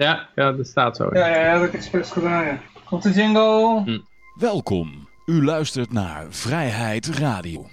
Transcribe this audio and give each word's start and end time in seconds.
Ja, 0.00 0.28
ja, 0.34 0.52
dat 0.52 0.66
staat 0.66 0.96
zo. 0.96 1.08
Ja, 1.12 1.26
ja, 1.26 1.36
ja, 1.36 1.52
dat 1.52 1.60
heb 1.60 1.68
ik 1.68 1.74
expres 1.74 2.10
gedaan, 2.10 2.44
ja. 2.44 2.58
Komt 2.84 3.02
de 3.02 3.10
jingle? 3.10 3.82
Hm. 3.84 3.98
Welkom. 4.34 5.08
U 5.26 5.44
luistert 5.44 5.92
naar 5.92 6.26
Vrijheid 6.28 7.06
Radio. 7.06 7.66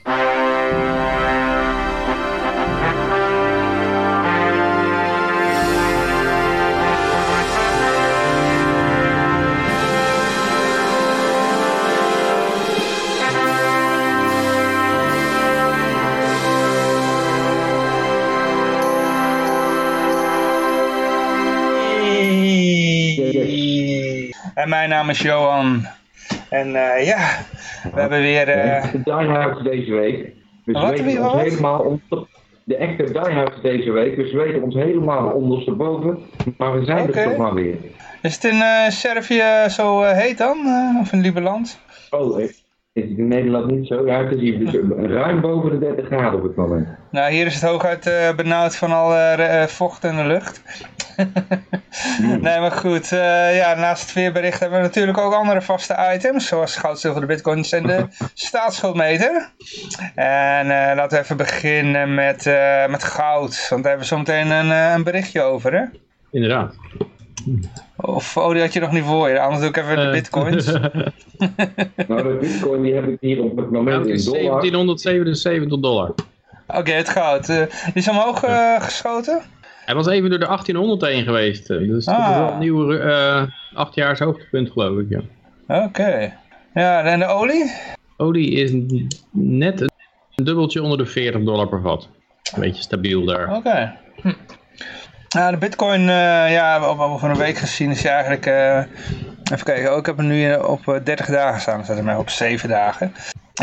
En 24.57 24.69
mijn 24.69 24.89
naam 24.89 25.09
is 25.09 25.21
Johan. 25.21 25.85
En 26.49 26.67
uh, 26.67 27.05
ja, 27.05 27.45
we 27.93 27.99
hebben 27.99 28.21
weer... 28.21 28.47
Uh... 28.57 28.91
De 28.91 29.01
diehards 29.03 29.63
deze 29.63 29.93
week. 29.93 30.33
Dus 30.65 30.81
Wat, 30.81 30.89
weten 30.89 31.23
ons 31.23 31.33
wat? 31.33 31.41
helemaal 31.41 31.79
onder... 31.79 32.27
De 32.63 32.75
echte 32.75 33.03
diehards 33.03 33.61
deze 33.61 33.91
week. 33.91 34.15
Dus 34.15 34.31
we 34.31 34.37
weten 34.37 34.61
ons 34.61 34.75
helemaal 34.75 35.27
ondersteboven. 35.27 36.19
Maar 36.57 36.79
we 36.79 36.85
zijn 36.85 37.13
er 37.13 37.23
toch 37.23 37.37
maar 37.37 37.53
weer. 37.53 37.75
Is 38.21 38.33
het 38.33 38.43
in 38.43 38.61
eh, 38.61 38.89
Servië 38.89 39.69
zo 39.69 40.01
eh, 40.01 40.17
heet 40.17 40.37
dan? 40.37 40.57
Eh, 40.65 40.99
of 41.01 41.11
in 41.11 41.21
Lieberland? 41.21 41.79
Oh, 42.09 42.39
is 42.39 42.66
is 43.03 43.09
het 43.09 43.17
in 43.17 43.27
Nederland 43.27 43.71
niet 43.71 43.87
zo? 43.87 44.05
Ja, 44.05 44.23
het 44.23 44.31
is 44.33 44.39
hier 44.39 44.59
dus 44.59 44.73
ruim 45.17 45.41
boven 45.41 45.69
de 45.69 45.79
30 45.79 46.05
graden 46.05 46.33
op 46.39 46.43
het 46.43 46.55
moment. 46.55 46.87
Nou, 47.11 47.31
hier 47.31 47.45
is 47.45 47.53
het 47.53 47.63
hooguit 47.63 48.07
eh, 48.07 48.35
benauwd 48.35 48.75
van 48.75 48.91
al 48.91 49.13
eh, 49.13 49.33
re- 49.35 49.43
eh, 49.43 49.67
vocht 49.67 50.03
in 50.03 50.15
de 50.15 50.23
lucht. 50.25 50.61
nee, 52.41 52.59
maar 52.59 52.71
goed. 52.71 53.11
eh, 53.11 53.57
ja, 53.57 53.73
naast 53.75 54.01
het 54.01 54.13
weerbericht 54.13 54.59
hebben 54.59 54.79
we 54.79 54.85
natuurlijk 54.85 55.17
ook 55.17 55.33
andere 55.33 55.61
vaste 55.61 56.11
items. 56.15 56.47
Zoals 56.47 56.75
goud, 56.75 56.99
zilver, 56.99 57.21
de 57.21 57.27
bitcoins 57.27 57.71
en 57.71 57.83
de 57.83 58.05
staatsschuldmeter. 58.33 59.49
En 60.15 60.65
eh, 60.71 60.95
laten 60.95 61.17
we 61.17 61.23
even 61.23 61.37
beginnen 61.37 62.13
met, 62.13 62.45
eh, 62.45 62.87
met 62.87 63.03
goud. 63.03 63.65
Want 63.69 63.83
daar 63.83 63.91
hebben 63.91 63.99
we 63.99 64.05
zo 64.05 64.17
meteen 64.17 64.51
een, 64.51 64.71
eh, 64.71 64.93
een 64.95 65.03
berichtje 65.03 65.41
over, 65.41 65.73
hè? 65.73 65.83
Inderdaad. 66.31 66.75
Of, 67.95 68.37
oh, 68.37 68.51
die 68.51 68.61
had 68.61 68.73
je 68.73 68.79
nog 68.79 68.91
niet 68.91 69.03
voor 69.03 69.29
je. 69.29 69.39
Anders 69.39 69.59
doe 69.61 69.69
ik 69.69 69.77
even 69.77 69.95
de 69.95 70.01
Eh. 70.01 70.11
bitcoins. 70.11 70.65
Nou, 72.07 72.23
de 72.23 72.37
bitcoin 72.41 72.81
die 72.81 72.93
heb 72.93 73.07
ik 73.07 73.17
hier 73.19 73.41
op 73.43 73.57
het 73.57 73.71
moment 73.71 73.97
het 73.97 74.07
in 74.07 74.13
is 74.13 74.25
dollar. 74.25 74.41
1777 74.41 75.79
dollar. 75.79 76.13
Oké, 76.67 76.91
het 76.91 77.09
goud. 77.09 77.49
eh, 77.49 77.57
die 77.57 77.93
is 77.93 78.09
omhoog 78.09 78.43
eh, 78.43 78.81
geschoten? 78.81 79.41
Hij 79.85 79.95
was 79.95 80.07
even 80.07 80.29
door 80.29 80.39
de 80.39 80.45
1800 80.45 81.01
heen 81.11 81.23
geweest. 81.23 81.67
Dus 81.67 81.87
dat 81.87 81.97
is 81.97 82.07
Ah. 82.07 82.37
wel 82.37 82.51
een 82.51 82.59
nieuwe 82.59 82.97
eh 82.97 83.43
achtjaars 83.73 84.19
hoogtepunt 84.19 84.71
geloof 84.71 84.99
ik. 84.99 85.09
Ja. 85.09 85.21
Oké. 85.85 86.33
Ja, 86.73 87.03
en 87.03 87.19
de 87.19 87.25
olie? 87.25 87.71
Olie 88.17 88.51
is 88.51 88.71
net 89.31 89.81
een 89.81 90.45
dubbeltje 90.45 90.81
onder 90.81 90.97
de 90.97 91.05
40 91.05 91.43
dollar 91.43 91.67
per 91.67 91.81
vat. 91.81 92.09
Een 92.53 92.61
beetje 92.61 92.81
stabiel 92.81 93.25
daar. 93.25 93.55
Oké. 93.55 93.95
Hm. 94.21 94.31
Nou, 95.29 95.51
de 95.51 95.57
bitcoin, 95.57 96.09
eh, 96.09 96.51
ja, 96.51 96.77
over 96.77 97.29
een 97.29 97.37
week 97.37 97.57
gezien 97.57 97.91
is 97.91 98.05
eigenlijk... 98.05 98.45
eh, 98.45 98.77
even 99.51 99.63
kijken, 99.63 99.91
ook 99.91 99.99
ik 99.99 100.05
heb 100.05 100.17
hem 100.17 100.27
nu 100.27 100.55
op 100.55 100.87
eh, 100.87 100.95
30 101.03 101.25
dagen 101.25 101.61
staan. 101.61 101.85
Zet 101.85 101.97
hem 101.97 102.09
op 102.09 102.29
7 102.29 102.69
dagen. 102.69 103.07
In 103.07 103.13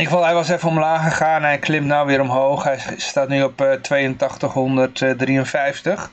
ieder 0.01 0.13
geval, 0.13 0.25
hij 0.25 0.35
was 0.35 0.49
even 0.49 0.69
omlaag 0.69 1.05
gegaan. 1.05 1.43
Hij 1.43 1.59
klimt 1.59 1.87
nou 1.87 2.07
weer 2.07 2.21
omhoog. 2.21 2.65
Hij 2.65 2.79
staat 2.97 3.29
nu 3.29 3.43
op 3.43 3.61
eh 3.61 3.71
8253. 3.71 6.11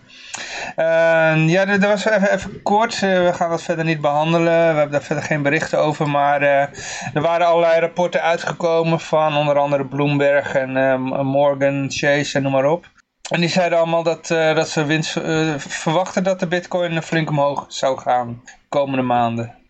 Eh, 0.76 1.48
ja, 1.48 1.66
dat 1.66 1.84
was 1.84 2.06
even, 2.06 2.34
even 2.34 2.62
kort. 2.62 3.00
We 3.00 3.32
gaan 3.34 3.50
dat 3.50 3.64
verder 3.64 3.86
niet 3.86 4.02
behandelen. 4.02 4.54
We 4.54 4.78
hebben 4.78 4.92
daar 4.92 5.02
verder 5.02 5.24
geen 5.24 5.42
berichten 5.42 5.80
over. 5.80 6.10
Maar 6.10 6.42
er 6.42 7.22
waren 7.22 7.48
allerlei 7.48 7.80
rapporten 7.80 8.22
uitgekomen 8.22 9.00
van 9.00 9.38
onder 9.38 9.58
andere 9.58 9.86
Bloomberg 9.86 10.56
en 10.56 11.02
Morgan 11.26 11.86
Chase 11.90 12.38
en 12.38 12.44
noem 12.44 12.52
maar 12.52 12.66
op. 12.66 12.86
En 13.32 13.40
die 13.40 13.50
zeiden 13.50 13.78
allemaal 13.78 14.04
dat, 14.04 14.32
eh, 14.32 14.56
dat 14.56 14.70
ze 14.70 14.86
winst, 14.86 15.18
eh, 15.18 15.54
verwachten 15.58 16.24
dat 16.24 16.40
de 16.40 16.48
bitcoin 16.48 17.02
flink 17.02 17.30
omhoog 17.30 17.66
zou 17.68 18.00
gaan 18.00 18.42
de 18.46 18.52
komende 18.70 19.02
maanden. 19.02 19.61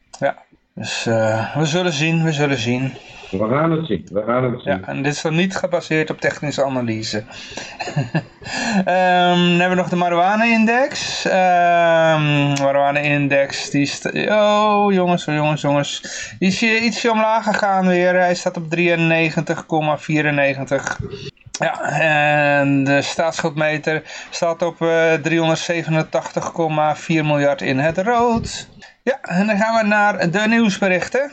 Dus 0.75 1.05
eh, 1.05 1.55
we 1.55 1.65
zullen 1.65 1.93
zien, 1.93 2.23
we 2.23 2.31
zullen 2.31 2.57
zien. 2.57 2.93
We 3.31 3.47
gaan 3.49 3.71
het 3.71 3.85
zien. 3.85 4.07
We 4.11 4.23
gaan 4.25 4.43
het 4.43 4.61
zien. 4.61 4.73
Ja, 4.73 4.87
en 4.87 5.03
dit 5.03 5.13
is 5.13 5.21
dan 5.21 5.35
niet 5.35 5.55
gebaseerd 5.55 6.09
op 6.09 6.21
technische 6.21 6.63
analyse. 6.63 7.23
Ehm, 8.85 9.39
dan 9.39 9.59
hebben 9.59 9.69
we 9.69 9.75
nog 9.75 9.89
de 9.89 9.95
marijuana-index. 9.95 11.25
Ehm 11.25 12.47
marijuana-index, 12.47 13.69
die 13.69 13.81
is... 13.81 14.01
Oh, 14.29 14.93
jongens, 14.93 15.27
oh, 15.27 15.35
jongens, 15.35 15.61
jongens. 15.61 16.01
Die 16.39 16.47
is 16.47 16.59
hier 16.59 16.81
ietsje 16.81 17.11
omlaag 17.11 17.43
gegaan 17.43 17.87
weer. 17.87 18.13
Hij 18.13 18.35
staat 18.35 18.57
op 18.57 18.75
93,94. 18.75 18.79
Ja, 21.51 21.81
en 21.99 22.83
de 22.83 23.01
staatsschuldmeter 23.01 24.03
staat 24.29 24.61
op 24.61 24.81
eh 24.81 25.13
387,4 25.13 25.21
miljard 27.07 27.61
in 27.61 27.79
het 27.79 27.97
rood. 27.97 28.69
Ja, 29.03 29.19
en 29.21 29.47
dan 29.47 29.57
gaan 29.57 29.81
we 29.81 29.87
naar 29.87 30.31
de 30.31 30.47
nieuwsberichten. 30.47 31.31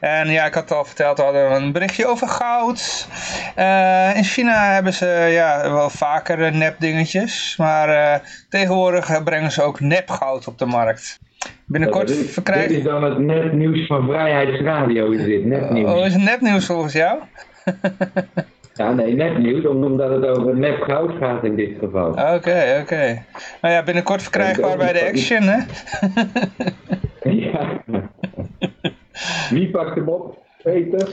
En 0.00 0.30
ja, 0.30 0.46
ik 0.46 0.54
had 0.54 0.62
het 0.62 0.72
al 0.72 0.84
verteld, 0.84 1.16
we 1.16 1.22
hadden 1.22 1.52
een 1.52 1.72
berichtje 1.72 2.06
over 2.06 2.28
goud. 2.28 3.08
Eh, 3.54 4.16
in 4.16 4.24
China 4.24 4.72
hebben 4.72 4.92
ze 4.92 5.28
ja, 5.30 5.72
wel 5.72 5.90
vaker 5.90 6.42
eh, 6.44 6.52
nepdingetjes. 6.52 7.54
Maar 7.58 7.88
eh, 7.88 8.20
tegenwoordig 8.48 9.22
brengen 9.22 9.52
ze 9.52 9.62
ook 9.62 9.80
nepgoud 9.80 10.46
op 10.46 10.58
de 10.58 10.66
markt. 10.66 11.20
Binnenkort 11.64 12.08
dit, 12.08 12.16
dit 12.16 12.30
verkrijgen... 12.30 12.76
is 12.76 12.82
dan 12.82 13.04
het 13.04 13.18
netnieuws 13.18 13.86
van 13.86 14.06
Vrijheidsradio. 14.06 15.10
Is 15.10 15.24
dit? 15.24 15.44
Oh, 15.84 16.06
is 16.06 16.12
het 16.12 16.22
nepnieuws 16.22 16.66
volgens 16.66 16.92
jou? 16.92 17.18
Ja, 18.82 18.92
nee, 18.92 19.14
netnieuws, 19.14 19.66
omdat 19.66 20.10
het 20.10 20.26
over 20.26 20.56
nep 20.56 20.80
goud 20.82 21.10
gaat 21.18 21.44
in 21.44 21.56
dit 21.56 21.70
geval. 21.78 22.08
Oké, 22.10 22.78
oké. 22.82 23.24
Nou 23.60 23.74
ja, 23.74 23.82
binnenkort 23.82 24.22
verkrijgbaar 24.22 24.76
bij 24.76 24.92
de 24.92 25.04
Action, 25.04 25.42
hè? 25.42 25.58
Ja. 27.30 27.82
Wie 29.50 29.70
pakt 29.70 29.94
hem 29.94 30.08
op? 30.08 30.38
Peter? 30.62 31.08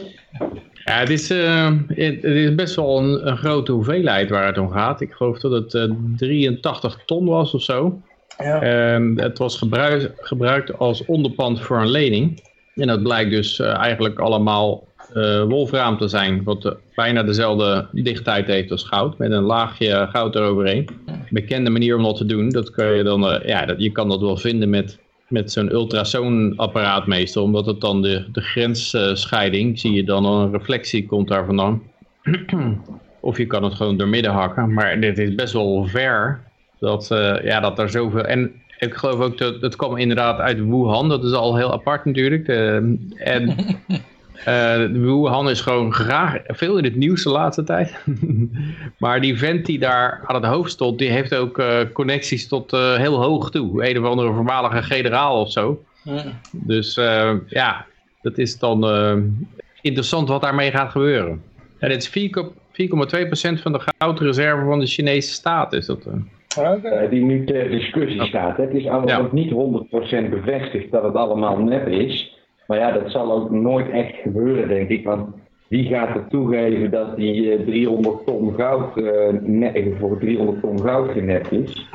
Ja, 0.85 0.93
het 0.99 1.09
is, 1.09 1.29
eh, 1.29 1.71
het 1.87 2.23
is 2.23 2.55
best 2.55 2.75
wel 2.75 2.97
een, 2.99 3.27
een 3.27 3.37
grote 3.37 3.71
hoeveelheid 3.71 4.29
waar 4.29 4.45
het 4.45 4.57
om 4.57 4.69
gaat. 4.71 5.01
Ik 5.01 5.11
geloof 5.13 5.39
dat 5.39 5.51
het 5.51 5.73
eh, 5.73 5.91
83 6.17 6.99
ton 7.05 7.25
was 7.25 7.53
of 7.53 7.61
zo. 7.61 8.01
Ja. 8.37 8.61
En 8.61 9.19
het 9.19 9.37
was 9.37 9.57
gebruik- 9.57 10.11
gebruikt 10.17 10.77
als 10.77 11.05
onderpand 11.05 11.61
voor 11.61 11.77
een 11.77 11.89
lening. 11.91 12.41
En 12.75 12.87
dat 12.87 13.03
blijkt 13.03 13.31
dus 13.31 13.59
eh, 13.59 13.77
eigenlijk 13.77 14.19
allemaal 14.19 14.87
eh 15.13 15.43
wolfraam 15.43 15.97
te 15.97 16.07
zijn. 16.07 16.43
Wat 16.43 16.75
bijna 16.95 17.23
dezelfde 17.23 17.87
dichtheid 17.91 18.47
heeft 18.47 18.71
als 18.71 18.83
goud. 18.83 19.17
Met 19.17 19.31
een 19.31 19.43
laagje 19.43 20.07
goud 20.11 20.35
eroverheen. 20.35 20.87
Bekende 21.29 21.69
manier 21.69 21.95
om 21.95 22.03
dat 22.03 22.17
te 22.17 22.25
doen. 22.25 22.49
Dat 22.49 22.71
kan 22.71 22.93
je, 22.93 23.03
dan, 23.03 23.29
eh, 23.29 23.47
ja, 23.47 23.65
dat, 23.65 23.81
je 23.81 23.91
kan 23.91 24.09
dat 24.09 24.21
wel 24.21 24.37
vinden 24.37 24.69
met, 24.69 24.99
met 25.27 25.51
zo'n 25.51 25.71
ultrasoonapparaat 25.71 27.07
meestal. 27.07 27.43
Omdat 27.43 27.65
het 27.65 27.81
dan 27.81 28.01
de, 28.01 28.25
de 28.31 28.41
grensscheiding, 28.41 29.79
zie 29.79 29.93
je 29.93 30.03
dan 30.03 30.25
een 30.25 30.51
reflectie 30.51 31.05
komt 31.05 31.27
daar 31.27 31.45
vandaan. 31.45 31.81
of 33.19 33.37
je 33.37 33.45
kan 33.45 33.63
het 33.63 33.73
gewoon 33.73 33.97
doormidden 33.97 34.31
hakken. 34.31 34.73
Maar 34.73 34.99
dit 34.99 35.17
is 35.17 35.35
best 35.35 35.53
wel 35.53 35.85
ver. 35.85 36.43
Dat, 36.79 37.11
eh, 37.11 37.43
ja, 37.43 37.59
dat 37.59 37.79
er 37.79 37.89
zoveel... 37.89 38.25
En 38.25 38.51
ik 38.79 38.93
geloof 38.93 39.19
ook 39.19 39.37
dat 39.37 39.61
het 39.61 39.75
kwam 39.75 39.97
inderdaad 39.97 40.39
uit 40.39 40.59
Wuhan. 40.59 41.09
Dat 41.09 41.23
is 41.23 41.31
al 41.31 41.57
heel 41.57 41.71
apart 41.71 42.05
natuurlijk. 42.05 42.47
En 43.17 43.55
eh, 44.45 44.85
Wuhan 44.91 45.49
is 45.49 45.61
gewoon 45.61 45.93
graag 45.93 46.37
veel 46.47 46.77
in 46.77 46.83
het 46.83 46.95
nieuws 46.95 47.23
de 47.23 47.29
laatste 47.29 47.63
tijd. 47.63 47.97
maar 48.97 49.21
die 49.21 49.37
vent 49.37 49.65
die 49.65 49.79
daar 49.79 50.23
aan 50.25 50.35
het 50.35 50.45
hoofd 50.45 50.71
stond, 50.71 50.99
die 50.99 51.09
heeft 51.09 51.35
ook 51.35 51.59
eh, 51.59 51.77
connecties 51.93 52.47
tot 52.47 52.73
eh, 52.73 52.95
heel 52.95 53.21
hoog 53.23 53.51
toe. 53.51 53.89
Een 53.89 53.99
of 53.99 54.05
andere 54.05 54.33
voormalige 54.33 54.81
generaal 54.83 55.41
of 55.41 55.51
zo. 55.51 55.83
Dus 56.51 56.97
eh, 56.97 57.33
ja, 57.47 57.85
dat 58.21 58.37
is 58.37 58.59
dan 58.59 58.83
eh, 58.89 59.15
interessant 59.81 60.29
wat 60.29 60.41
daarmee 60.41 60.71
gaat 60.71 60.91
gebeuren. 60.91 61.41
En 61.79 61.91
het 61.91 62.09
is 62.13 62.29
4,2% 63.55 63.61
van 63.61 63.71
de 63.71 63.81
goudreserve 63.97 64.65
van 64.65 64.79
de 64.79 64.85
Chinese 64.87 65.31
staat. 65.33 65.73
Is 65.73 65.85
dat, 65.85 66.07
die 67.09 67.23
nu 67.23 67.45
ter 67.45 67.69
discussie 67.69 68.23
staat. 68.25 68.57
hè. 68.57 68.63
Het 68.63 68.73
is 68.73 68.87
allemaal 68.87 69.07
Ja. 69.07 69.21
nog 69.21 69.31
niet 69.31 69.51
100% 69.51 70.29
bevestigd 70.29 70.91
dat 70.91 71.03
het 71.03 71.15
allemaal 71.15 71.57
nep 71.57 71.87
is. 71.87 72.37
Maar 72.69 72.77
ja, 72.77 72.91
dat 72.91 73.11
zal 73.11 73.31
ook 73.31 73.49
nooit 73.51 73.89
echt 73.89 74.15
gebeuren, 74.15 74.67
denk 74.67 74.89
ik. 74.89 75.05
Want 75.05 75.27
wie 75.67 75.83
gaat 75.87 76.15
er 76.15 76.27
toegeven 76.29 76.91
dat 76.91 77.15
die 77.15 77.51
eh, 77.51 77.65
300 77.65 78.25
ton 78.25 78.53
goud 78.53 78.97
eh, 78.97 79.13
ne- 79.41 79.93
voor 79.99 80.17
300 80.19 80.61
ton 80.61 80.81
goud 80.81 81.11
genept 81.11 81.51
is? 81.51 81.87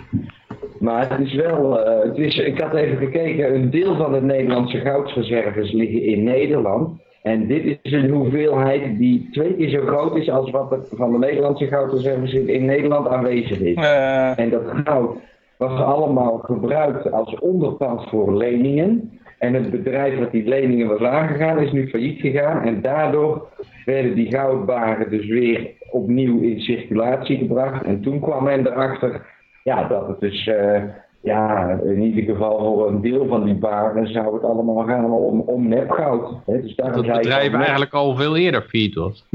Maar 0.80 1.10
het 1.10 1.26
is 1.26 1.34
wel, 1.34 1.80
eh, 1.84 2.08
het 2.08 2.18
is, 2.18 2.38
ik 2.38 2.60
had 2.60 2.74
even 2.74 2.96
gekeken, 2.96 3.54
een 3.54 3.70
deel 3.70 3.96
van 3.96 4.12
de 4.12 4.22
Nederlandse 4.22 4.78
goudreserves 4.78 5.72
liggen 5.72 6.02
in 6.02 6.22
Nederland. 6.22 6.88
En 7.22 7.46
dit 7.46 7.78
is 7.82 7.92
een 7.92 8.10
hoeveelheid 8.10 8.98
die 8.98 9.28
twee 9.32 9.54
keer 9.56 9.68
zo 9.68 9.80
groot 9.86 10.16
is 10.16 10.30
als 10.30 10.50
wat 10.50 10.72
er 10.72 10.78
van 10.96 11.12
de 11.12 11.18
Nederlandse 11.18 11.66
goudreserves 11.66 12.32
in, 12.32 12.48
in 12.48 12.64
Nederland 12.64 13.08
aanwezig 13.08 13.58
is. 13.60 13.74
Eh, 13.74 14.38
En 14.38 14.50
dat 14.50 14.62
goud, 14.84 15.16
was 15.58 15.80
allemaal 15.80 16.38
gebruikt 16.38 17.12
als 17.12 17.38
onderpand 17.38 18.08
voor 18.08 18.36
leningen. 18.36 19.18
En 19.44 19.54
het 19.54 19.70
bedrijf 19.70 20.18
dat 20.18 20.30
die 20.30 20.48
leningen 20.48 20.88
was 20.88 21.00
aangegaan 21.00 21.58
is 21.58 21.72
nu 21.72 21.88
failliet 21.88 22.20
gegaan. 22.20 22.62
En 22.62 22.80
daardoor 22.80 23.48
werden 23.84 24.14
die 24.14 24.30
goudbaren 24.30 25.10
dus 25.10 25.26
weer 25.26 25.70
opnieuw 25.90 26.40
in 26.40 26.60
circulatie 26.60 27.38
gebracht. 27.38 27.84
En 27.84 28.00
toen 28.00 28.20
kwam 28.20 28.44
men 28.44 28.66
erachter 28.66 29.26
ja, 29.62 29.88
dat 29.88 30.08
het 30.08 30.20
dus, 30.20 30.46
uh, 30.46 30.82
ja, 31.20 31.68
in 31.84 32.00
ieder 32.00 32.34
geval 32.34 32.58
voor 32.58 32.88
een 32.88 33.00
deel 33.00 33.26
van 33.26 33.44
die 33.44 33.54
baren 33.54 34.06
zou 34.06 34.34
het 34.34 34.44
allemaal 34.44 34.84
gaan 34.84 35.12
om, 35.12 35.40
om 35.40 35.68
nepgoud. 35.68 36.36
Hè. 36.46 36.60
Dus 36.60 36.74
dat 36.74 36.94
het 36.94 37.06
bedrijf 37.06 37.54
eigenlijk 37.54 37.94
al 37.94 38.16
veel 38.16 38.36
eerder 38.36 38.62
failliet 38.62 38.94
was. 38.94 39.28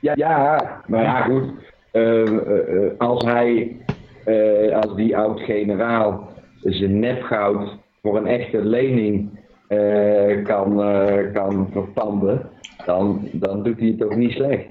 ja, 0.00 0.12
ja, 0.14 0.80
maar 0.86 1.02
ja 1.02 1.22
goed. 1.22 1.44
Uh, 1.92 2.22
uh, 2.22 2.90
als 2.98 3.24
hij, 3.24 3.76
als 4.82 4.94
die 4.94 5.16
oud-generaal 5.16 6.28
zijn 6.60 6.98
nepgoud 6.98 7.84
voor 8.06 8.16
een 8.16 8.26
echte 8.26 8.64
lening 8.64 9.28
kan, 10.44 10.76
kan 11.32 11.68
verpanden, 11.72 12.48
dan, 12.84 13.28
dan 13.32 13.62
doet 13.62 13.78
hij 13.78 13.88
het 13.88 14.04
ook 14.04 14.16
niet 14.16 14.32
slecht. 14.32 14.64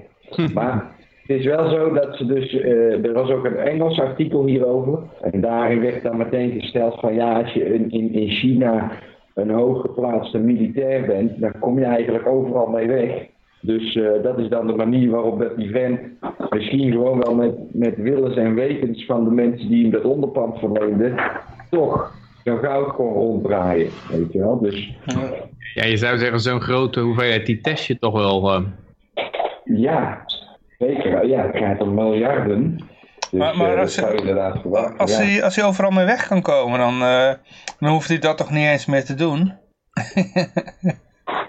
Maar 0.54 0.94
het 1.26 1.36
is 1.38 1.44
wel 1.44 1.70
zo 1.70 1.92
dat 1.92 2.16
ze 2.16 2.26
dus, 2.26 2.54
uh, 2.54 3.04
er 3.06 3.12
was 3.12 3.30
ook 3.30 3.44
een 3.44 3.56
Engels 3.56 4.00
artikel 4.00 4.44
hierover. 4.44 4.98
En 5.20 5.40
daarin 5.40 5.80
werd 5.80 6.02
dan 6.02 6.16
meteen 6.16 6.60
gesteld 6.60 7.00
van 7.00 7.14
ja, 7.14 7.40
als 7.40 7.52
je 7.52 7.74
in, 7.74 7.90
in, 7.90 8.12
in 8.12 8.28
China 8.28 8.90
een 9.34 9.50
hooggeplaatste 9.50 10.38
militair 10.38 11.06
bent, 11.06 11.40
dan 11.40 11.52
kom 11.60 11.78
je 11.78 11.84
eigenlijk 11.84 12.26
overal 12.26 12.66
mee 12.66 12.86
weg. 12.86 13.26
Dus 13.60 13.94
uh, 13.94 14.08
dat 14.22 14.38
is 14.38 14.48
dan 14.48 14.66
de 14.66 14.74
manier 14.74 15.10
waarop 15.10 15.38
dat 15.38 15.56
event 15.56 16.00
misschien 16.50 16.92
gewoon 16.92 17.18
wel 17.18 17.34
met, 17.34 17.54
met 17.72 17.96
willens 17.96 18.36
en 18.36 18.54
wetens 18.54 19.06
van 19.06 19.24
de 19.24 19.30
mensen 19.30 19.68
die 19.68 19.82
hem 19.82 19.92
dat 19.92 20.04
onderpand 20.04 20.58
verleenden, 20.58 21.14
toch 21.70 22.14
zo'n 22.46 22.58
goud 22.58 22.94
kon 22.94 23.12
ronddraaien. 23.12 23.90
Weet 24.10 24.32
je 24.32 24.38
wel? 24.38 24.60
Dus, 24.60 24.94
ja, 25.74 25.84
je 25.84 25.96
zou 25.96 26.18
zeggen 26.18 26.40
zo'n 26.40 26.60
grote 26.60 27.00
hoeveelheid, 27.00 27.46
die 27.46 27.60
test 27.60 27.86
je 27.86 27.98
toch 27.98 28.12
wel... 28.12 28.54
Uh... 28.54 28.66
Ja, 29.64 30.24
Zeker, 30.78 31.26
ja, 31.26 31.46
het 31.46 31.56
gaat 31.56 31.80
om 31.80 31.94
miljarden. 31.94 32.76
Dus, 33.30 33.40
maar, 33.40 33.56
maar 33.56 33.74
uh, 33.74 33.80
als, 33.80 33.94
zou 33.94 34.12
je 34.12 34.18
inderdaad 34.18 34.60
verwachten. 34.60 34.98
Als, 34.98 35.16
hij, 35.16 35.44
als 35.44 35.56
hij 35.56 35.64
overal 35.64 35.90
mee 35.90 36.04
weg 36.04 36.26
kan 36.26 36.42
komen, 36.42 36.78
dan, 36.78 36.94
uh, 36.94 37.32
dan 37.78 37.90
hoeft 37.90 38.08
hij 38.08 38.18
dat 38.18 38.36
toch 38.36 38.50
niet 38.50 38.66
eens 38.66 38.86
meer 38.86 39.04
te 39.04 39.14
doen? 39.14 39.38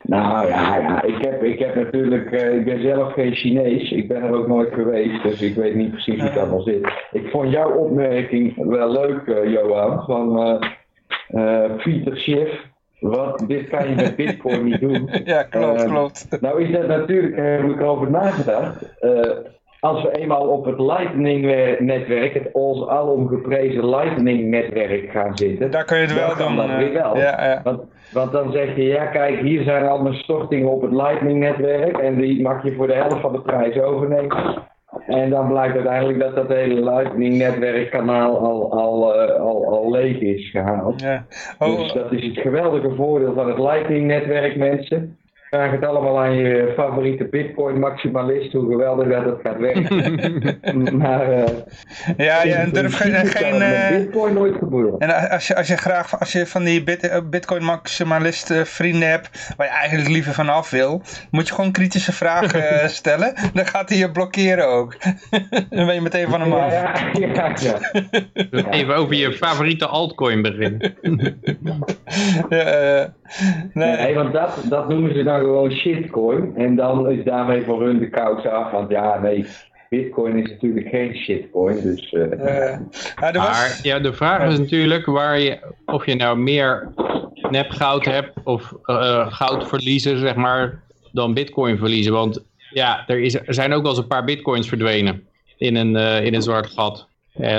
nou 0.03 0.47
ja, 0.47 0.77
ja 0.77 1.03
ik, 1.03 1.23
heb, 1.23 1.43
ik 1.43 1.59
heb 1.59 1.75
natuurlijk, 1.75 2.31
uh, 2.31 2.55
ik 2.55 2.65
ben 2.65 2.81
zelf 2.81 3.13
geen 3.13 3.35
Chinees. 3.35 3.91
Ik 3.91 4.07
ben 4.07 4.21
er 4.21 4.35
ook 4.35 4.47
nooit 4.47 4.73
geweest, 4.73 5.23
dus 5.23 5.41
ik 5.41 5.55
weet 5.55 5.75
niet 5.75 5.91
precies 5.91 6.19
hoe 6.19 6.29
het 6.29 6.37
allemaal 6.37 6.61
zit. 6.61 6.91
Ik 7.11 7.29
vond 7.29 7.51
jouw 7.51 7.71
opmerking 7.71 8.65
wel 8.67 8.91
leuk, 8.91 9.47
Johan, 9.47 10.03
van 10.05 10.59
Pieter 11.83 12.17
Schiff. 12.17 12.65
Wat, 12.99 13.43
dit 13.47 13.67
kan 13.67 13.89
je 13.89 13.95
met 13.95 14.15
Bitcoin 14.15 14.63
niet 14.63 14.79
doen. 14.79 15.09
Ja, 15.23 15.43
klopt, 15.43 15.83
uh, 15.83 15.89
klopt. 15.89 16.41
Nou 16.41 16.63
is 16.63 16.71
dat 16.71 16.87
natuurlijk, 16.87 17.35
daar 17.35 17.45
heb 17.45 17.69
ik 17.69 17.81
over 17.81 18.11
nagedacht. 18.11 18.95
Uh, 19.01 19.31
als 19.79 20.03
we 20.03 20.11
eenmaal 20.11 20.47
op 20.47 20.65
het 20.65 20.79
Lightning-netwerk, 20.79 22.33
het 22.33 22.49
ons 22.51 22.87
alom 22.87 23.27
geprezen 23.27 23.89
Lightning-netwerk 23.89 25.11
gaan 25.11 25.37
zitten. 25.37 25.71
Daar 25.71 25.85
kun 25.85 25.97
je 25.97 26.03
het 26.03 26.13
wel 26.13 26.47
doen. 26.47 26.55
Dat 26.55 26.77
weer 26.77 26.93
wel. 26.93 27.17
Ja, 27.17 27.45
ja. 27.45 27.61
Want, 27.63 27.81
want, 28.13 28.31
dan 28.31 28.51
zeg 28.51 28.75
je, 28.75 28.83
ja 28.83 29.05
kijk, 29.05 29.39
hier 29.39 29.63
zijn 29.63 29.85
allemaal 29.85 30.13
stortingen 30.13 30.71
op 30.71 30.81
het 30.81 30.91
Lightning-netwerk. 30.91 31.97
En 31.97 32.15
die 32.15 32.41
mag 32.41 32.63
je 32.63 32.75
voor 32.75 32.87
de 32.87 32.93
helft 32.93 33.21
van 33.21 33.31
de 33.31 33.41
prijs 33.41 33.79
overnemen. 33.79 34.65
En 35.07 35.29
dan 35.29 35.47
blijkt 35.47 35.75
uiteindelijk 35.75 36.19
dat 36.19 36.35
dat 36.35 36.47
hele 36.47 36.83
Lightning-netwerkkanaal 36.83 38.37
al, 38.37 38.71
al, 38.71 39.15
uh, 39.15 39.39
al, 39.39 39.65
al 39.65 39.91
leeg 39.91 40.19
is 40.19 40.49
gehaald. 40.49 41.01
Ja. 41.01 41.25
Oh. 41.59 41.77
Dus 41.77 41.93
dat 41.93 42.11
is 42.11 42.23
het 42.23 42.37
geweldige 42.37 42.95
voordeel 42.95 43.33
van 43.33 43.47
het 43.47 43.57
Lightning-netwerk, 43.57 44.55
mensen. 44.55 45.17
Vraag 45.49 45.71
het 45.71 45.85
allemaal 45.85 46.19
aan 46.19 46.35
je 46.35 46.73
favoriete 46.75 47.23
Bitcoin-maximalist, 47.23 48.53
hoe 48.53 48.71
geweldig 48.71 49.07
dat 49.07 49.25
het 49.25 49.39
gaat 49.43 49.57
werken. 49.57 50.97
maar 51.01 51.29
uh, 51.29 51.43
ja, 52.17 52.43
ja, 52.43 52.55
en 52.55 52.71
durf 52.71 52.97
geen... 52.97 53.13
geen 53.13 53.61
uh, 53.61 53.89
Bitcoin 53.89 54.33
nooit 54.33 54.55
gebeuren. 54.55 54.99
En 54.99 55.29
als 55.29 55.47
je, 55.47 55.55
als 55.55 55.67
je 55.67 55.77
graag, 55.77 56.19
als 56.19 56.31
je 56.31 56.45
van 56.45 56.63
die 56.63 56.83
bit, 56.83 57.29
Bitcoin-maximalist 57.29 58.53
vrienden 58.63 59.09
hebt, 59.09 59.53
waar 59.57 59.67
je 59.67 59.73
eigenlijk 59.73 60.09
liever 60.09 60.33
van 60.33 60.49
af 60.49 60.69
wil, 60.69 61.01
moet 61.31 61.47
je 61.47 61.53
gewoon 61.53 61.71
kritische 61.71 62.13
vragen 62.13 62.89
stellen. 62.99 63.33
Dan 63.53 63.65
gaat 63.65 63.89
hij 63.89 63.97
je 63.97 64.11
blokkeren 64.11 64.67
ook. 64.67 64.95
dan 65.69 65.85
ben 65.85 65.93
je 65.93 66.01
meteen 66.01 66.29
van 66.29 66.41
hem 66.41 66.53
af. 66.53 66.71
Ja, 66.71 66.93
ja, 67.13 67.53
ja. 67.59 68.69
Even 68.69 68.95
over 68.95 69.15
je 69.15 69.31
favoriete 69.31 69.85
altcoin 69.85 70.41
beginnen. 70.41 70.95
ja, 72.49 73.13
nee. 73.73 73.95
nee, 73.97 74.15
want 74.15 74.33
dat, 74.33 74.65
dat 74.69 74.89
noemen 74.89 75.13
ze 75.13 75.23
dan 75.23 75.39
gewoon 75.39 75.71
shitcoin. 75.71 76.55
En 76.55 76.75
dan 76.75 77.09
is 77.09 77.23
daarmee 77.23 77.63
voor 77.63 77.83
hun 77.83 77.99
de 77.99 78.09
kous 78.09 78.45
af. 78.45 78.71
Want 78.71 78.89
ja, 78.89 79.19
nee, 79.19 79.45
Bitcoin 79.89 80.37
is 80.37 80.49
natuurlijk 80.49 80.87
geen 80.87 81.15
shitcoin. 81.15 81.81
Dus, 81.81 82.11
uh... 82.11 82.77
maar 83.33 83.79
ja, 83.81 83.99
de 83.99 84.13
vraag 84.13 84.51
is 84.51 84.59
natuurlijk 84.59 85.05
waar 85.05 85.39
je, 85.39 85.59
of 85.85 86.05
je 86.05 86.15
nou 86.15 86.37
meer 86.37 86.93
nep 87.49 87.69
goud 87.69 88.05
hebt 88.05 88.31
of 88.43 88.73
uh, 88.85 89.33
goud 89.33 89.67
verliezen, 89.67 90.19
zeg 90.19 90.35
maar, 90.35 90.81
dan 91.11 91.33
bitcoin 91.33 91.77
verliezen. 91.77 92.13
Want 92.13 92.45
ja, 92.73 93.03
er, 93.07 93.19
is, 93.19 93.33
er 93.33 93.53
zijn 93.53 93.73
ook 93.73 93.81
wel 93.81 93.91
eens 93.91 93.99
een 93.99 94.07
paar 94.07 94.23
bitcoins 94.25 94.67
verdwenen 94.67 95.27
in 95.57 95.75
een, 95.75 95.95
uh, 95.95 96.25
in 96.25 96.33
een 96.33 96.41
zwart 96.41 96.67
gat. 96.67 97.07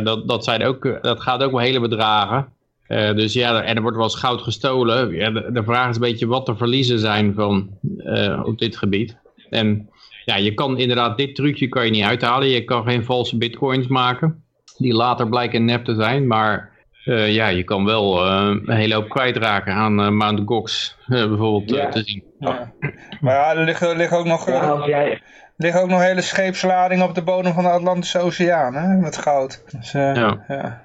dat, 0.03 0.29
dat, 0.29 0.45
zijn 0.45 0.65
ook, 0.65 0.99
dat 1.03 1.21
gaat 1.21 1.43
ook 1.43 1.51
wel 1.51 1.61
hele 1.61 1.81
bedragen. 1.81 2.49
Uh, 2.89 3.15
dus 3.15 3.33
ja, 3.33 3.63
en 3.63 3.77
er 3.77 3.83
wordt 3.83 3.97
wel 3.97 4.07
eens 4.07 4.19
goud 4.19 4.43
gestolen. 4.43 5.15
Ja, 5.15 5.31
de, 5.31 5.53
de, 5.53 5.63
vraag 5.63 5.89
is 5.89 5.95
een 5.95 6.01
beetje 6.01 6.27
wat 6.27 6.47
de 6.47 6.57
verliezen 6.57 6.99
zijn 6.99 7.35
van, 7.35 7.71
uh, 7.99 8.43
op 8.45 8.59
dit 8.59 8.77
gebied. 8.77 9.17
En 9.51 9.89
ja, 10.25 10.37
je 10.37 10.55
kan 10.55 10.79
inderdaad, 10.79 11.17
dit 11.17 11.35
trucje 11.35 11.69
kan 11.69 11.85
je 11.85 11.91
niet 11.91 12.05
uithalen. 12.05 12.49
Je 12.49 12.65
kan 12.65 12.85
geen 12.85 13.05
valse 13.05 13.37
bitcoins 13.37 13.87
maken, 13.87 14.45
die 14.79 14.95
later 14.95 15.29
blijken 15.29 15.65
nep 15.65 15.85
te 15.85 15.95
zijn. 15.95 16.27
Maar 16.27 16.71
uh, 17.05 17.35
ja, 17.35 17.49
je 17.49 17.65
kan 17.65 17.85
wel 17.85 18.27
een 18.27 18.71
hele 18.71 18.95
hoop 18.95 19.09
kwijtraken 19.09 19.73
aan 19.73 20.17
Mount 20.17 20.41
Gox 20.45 20.97
bijvoorbeeld 21.07 21.71
ja. 21.71 21.89
te 21.89 22.03
zien. 22.05 22.23
Ja. 22.39 22.73
Maar 23.21 23.35
ja, 23.35 23.55
er 23.55 23.65
liggen, 23.65 23.97
liggen 23.97 24.19
ook 24.19 24.27
nog... 24.27 24.47
Ja, 24.47 24.69
als 24.69 24.87
jij 24.87 25.23
liggen 25.59 25.83
ook 25.83 25.89
nog 25.89 26.03
hele 26.03 26.21
scheepsladingen 26.21 27.05
op 27.05 27.15
de 27.15 27.23
bodem 27.23 27.53
van 27.53 27.63
de 27.63 27.71
Atlantische 27.71 28.19
Oceaan, 28.19 28.75
hè, 28.75 28.97
met 28.97 29.17
goud. 29.17 29.65
Dus, 29.71 29.95
uh, 29.95 30.15
ja. 30.15 30.45
Ja. 30.49 30.83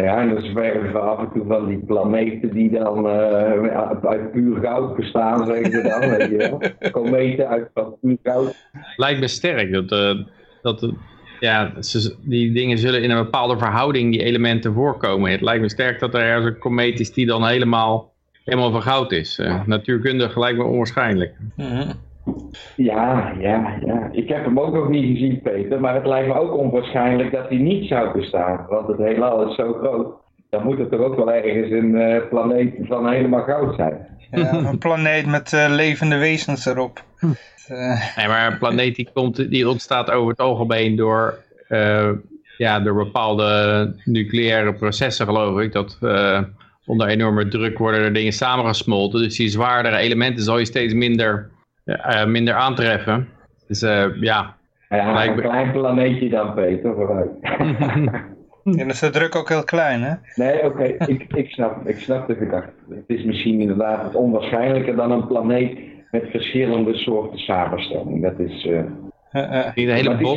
ja, 0.00 0.20
en 0.20 0.34
dan 0.34 0.42
zwerven 0.42 0.92
we 0.92 0.98
af 0.98 1.18
en 1.18 1.30
toe 1.34 1.44
van 1.46 1.66
die 1.66 1.78
planeten 1.78 2.50
die 2.52 2.70
dan 2.70 3.06
uh, 3.06 3.86
uit 4.02 4.32
puur 4.32 4.60
goud 4.60 4.96
bestaan, 4.96 5.46
zeggen 5.46 5.70
ze 5.70 5.82
dan, 5.82 6.10
weet 6.10 6.30
je 6.30 6.36
wel. 6.36 6.62
Kometen 7.02 7.48
uit 7.48 7.70
puur 8.00 8.18
goud. 8.22 8.54
Lijkt 8.96 9.20
me 9.20 9.28
sterk 9.28 9.72
dat... 9.72 9.92
Uh, 9.92 10.24
dat 10.62 10.92
ja, 11.40 11.82
ze, 11.82 12.16
die 12.20 12.52
dingen 12.52 12.78
zullen 12.78 13.02
in 13.02 13.10
een 13.10 13.24
bepaalde 13.24 13.58
verhouding, 13.58 14.12
die 14.12 14.22
elementen 14.22 14.72
voorkomen. 14.72 15.30
Het 15.30 15.40
lijkt 15.40 15.62
me 15.62 15.70
sterk 15.70 16.00
dat 16.00 16.14
er 16.14 16.20
ergens 16.20 16.46
een 16.46 16.58
komeet 16.58 17.00
is 17.00 17.12
die 17.12 17.26
dan 17.26 17.46
helemaal, 17.46 18.12
helemaal 18.44 18.70
van 18.70 18.82
goud 18.82 19.12
is. 19.12 19.38
Uh, 19.38 19.66
natuurkundig 19.66 20.38
lijkt 20.38 20.58
me 20.58 20.64
onwaarschijnlijk. 20.64 21.34
Mm 21.56 21.66
-hmm. 21.66 21.92
Ja, 22.76 23.32
ja, 23.38 23.78
ja. 23.84 24.08
Ik 24.12 24.28
heb 24.28 24.44
hem 24.44 24.60
ook 24.60 24.74
nog 24.74 24.88
niet 24.88 25.04
gezien, 25.04 25.40
Peter. 25.42 25.80
Maar 25.80 25.94
het 25.94 26.06
lijkt 26.06 26.28
me 26.28 26.34
ook 26.34 26.56
onwaarschijnlijk 26.56 27.32
dat 27.32 27.48
hij 27.48 27.58
niet 27.58 27.88
zou 27.88 28.18
bestaan. 28.18 28.66
Want 28.68 28.88
het 28.88 28.98
heelal 28.98 29.48
is 29.48 29.54
zo 29.54 29.72
groot. 29.72 30.14
Dan 30.50 30.64
moet 30.64 30.78
het 30.78 30.92
er 30.92 31.04
ook 31.04 31.16
wel 31.16 31.32
ergens 31.32 31.70
een 31.70 31.94
uh, 31.94 32.28
planeet 32.28 32.74
van 32.80 33.10
helemaal 33.10 33.42
goud 33.42 33.74
zijn. 33.74 34.06
Ja, 34.30 34.52
een 34.52 34.78
planeet 34.78 35.26
met 35.26 35.52
uh, 35.52 35.66
levende 35.68 36.18
wezens 36.18 36.66
erop. 36.66 37.04
Uh... 37.20 38.16
Nee, 38.16 38.28
maar 38.28 38.52
een 38.52 38.58
planeet 38.58 38.96
die, 38.96 39.08
komt, 39.12 39.50
die 39.50 39.68
ontstaat 39.68 40.10
over 40.10 40.30
het 40.30 40.40
algemeen 40.40 40.96
door, 40.96 41.38
ja, 42.56 42.80
door 42.80 42.94
bepaalde 42.94 43.94
nucleaire 44.04 44.72
processen, 44.72 45.26
geloof 45.26 45.60
ik. 45.60 45.72
Dat 45.72 45.98
onder 46.86 47.08
enorme 47.08 47.48
druk 47.48 47.78
worden 47.78 48.00
er 48.00 48.12
dingen 48.12 48.32
samengesmolten. 48.32 49.20
Dus 49.20 49.36
die 49.36 49.48
zwaardere 49.48 49.96
elementen 49.96 50.44
zal 50.44 50.58
je 50.58 50.64
steeds 50.64 50.94
minder 50.94 51.50
uh, 51.90 52.24
minder 52.24 52.54
aantreffen. 52.54 53.28
Dus 53.66 53.82
uh, 53.82 54.04
ja. 54.20 54.56
Ja, 54.88 55.26
een 55.26 55.40
klein 55.40 55.72
planeetje 55.72 56.28
dan, 56.28 56.54
Peter, 56.54 56.94
vooruit. 56.94 57.30
en 58.64 58.76
dan 58.76 58.88
is 58.88 58.98
de 58.98 59.10
druk 59.10 59.34
ook 59.34 59.48
heel 59.48 59.64
klein, 59.64 60.02
hè? 60.02 60.14
Nee, 60.34 60.64
oké, 60.64 60.82
ik, 60.82 61.26
ik, 61.34 61.50
snap, 61.50 61.88
ik 61.88 61.98
snap 61.98 62.26
de 62.26 62.34
gedachte. 62.34 62.72
Het 62.88 63.04
is 63.18 63.24
misschien 63.24 63.60
inderdaad 63.60 64.02
wat 64.02 64.14
onwaarschijnlijker 64.14 64.96
dan 64.96 65.10
een 65.10 65.26
planeet 65.26 65.78
met 66.10 66.24
verschillende 66.30 66.94
soorten 66.94 67.38
samenstelling. 67.38 68.22
Dat 68.22 68.38
is... 68.38 68.64
Uh, 68.64 68.78
uh, 69.32 69.66
een 69.74 69.90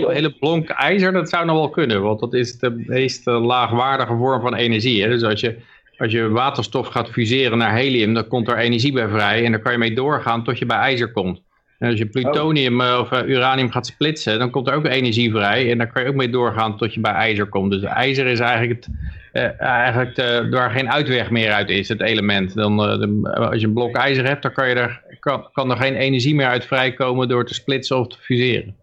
hele, 0.10 0.36
blonk 0.40 0.70
ijzer, 0.70 1.12
dat 1.12 1.30
zou 1.30 1.46
nog 1.46 1.56
wel 1.56 1.70
kunnen, 1.70 2.02
want 2.02 2.20
dat 2.20 2.34
is 2.34 2.60
de 2.60 2.84
meest 2.88 3.26
laagwaardige 3.26 4.16
vorm 4.16 4.42
van 4.42 4.56
energie. 4.56 5.04
Hè? 5.04 5.10
Dus 5.10 5.24
als 5.24 5.40
je, 5.40 5.58
als 5.98 6.12
je 6.12 6.30
waterstof 6.30 6.88
gaat 6.88 7.10
fuseren 7.10 7.58
naar 7.58 7.76
helium, 7.76 8.14
dan 8.14 8.28
komt 8.28 8.48
er 8.48 8.58
energie 8.58 8.94
bij 8.94 9.08
vrij 9.08 9.46
en 9.46 9.52
dan 9.52 9.62
kan 9.62 9.72
je 9.72 9.78
mee 9.78 9.96
doorgaan 9.96 10.44
tot 10.44 10.60
je 10.60 10.66
bij 10.66 10.78
ijzer 10.78 11.12
komt. 11.12 11.42
En 11.80 11.90
als 11.90 11.98
je 11.98 12.06
plutonium 12.06 12.82
uh, 12.82 12.98
of 13.02 13.12
uh, 13.12 13.30
uranium 13.30 13.72
gaat 13.72 13.86
splitsen, 13.86 14.40
dan 14.40 14.50
komt 14.50 14.68
er 14.68 14.74
ook 14.74 14.86
energie 14.86 15.32
vrij. 15.32 15.72
En 15.72 15.78
daar 15.78 15.92
kan 15.92 16.04
je 16.04 16.10
ook 16.10 16.16
mee 16.16 16.30
doorgaan 16.30 16.78
tot 16.78 16.94
je 16.94 17.00
bij 17.00 17.12
ijzer 17.12 17.46
komt. 17.46 17.72
Dus 17.72 17.84
ijzer 17.84 18.26
is 18.26 18.40
eigenlijk, 18.40 18.86
het, 18.86 18.90
uh, 19.34 19.62
eigenlijk 19.62 20.16
de, 20.16 20.48
waar 20.52 20.72
geen 20.72 20.92
uitweg 20.92 21.30
meer 21.30 21.52
uit 21.52 21.70
is, 21.70 21.90
het 21.90 22.02
element. 22.02 22.54
Dan, 22.54 22.78
de, 22.78 23.36
als 23.50 23.62
je 23.62 23.68
een 23.68 23.74
blok 23.74 23.96
ijzer 23.96 24.26
hebt, 24.26 24.42
dan 24.42 24.54
kan, 24.54 24.70
je 24.70 24.76
er, 24.76 25.02
kan, 25.20 25.48
kan 25.52 25.72
er 25.72 25.78
geen 25.78 25.96
energie 25.96 26.36
meer 26.36 26.48
uit 26.48 26.66
vrijkomen 26.66 27.28
door 27.28 27.46
te 27.46 27.54
splitsen 27.54 28.00
of 28.00 28.08
te 28.08 28.18
fuseren. 28.20 28.76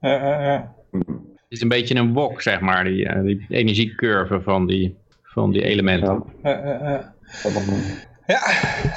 Het 0.90 1.58
is 1.58 1.60
een 1.60 1.68
beetje 1.68 1.94
een 1.94 2.12
wok, 2.12 2.42
zeg 2.42 2.60
maar, 2.60 2.84
die, 2.84 3.22
die 3.22 3.46
energiecurve 3.48 4.40
van 4.40 4.66
die, 4.66 4.96
van 5.32 5.50
die 5.50 5.62
elementen. 5.62 6.24
Ja, 8.26 8.44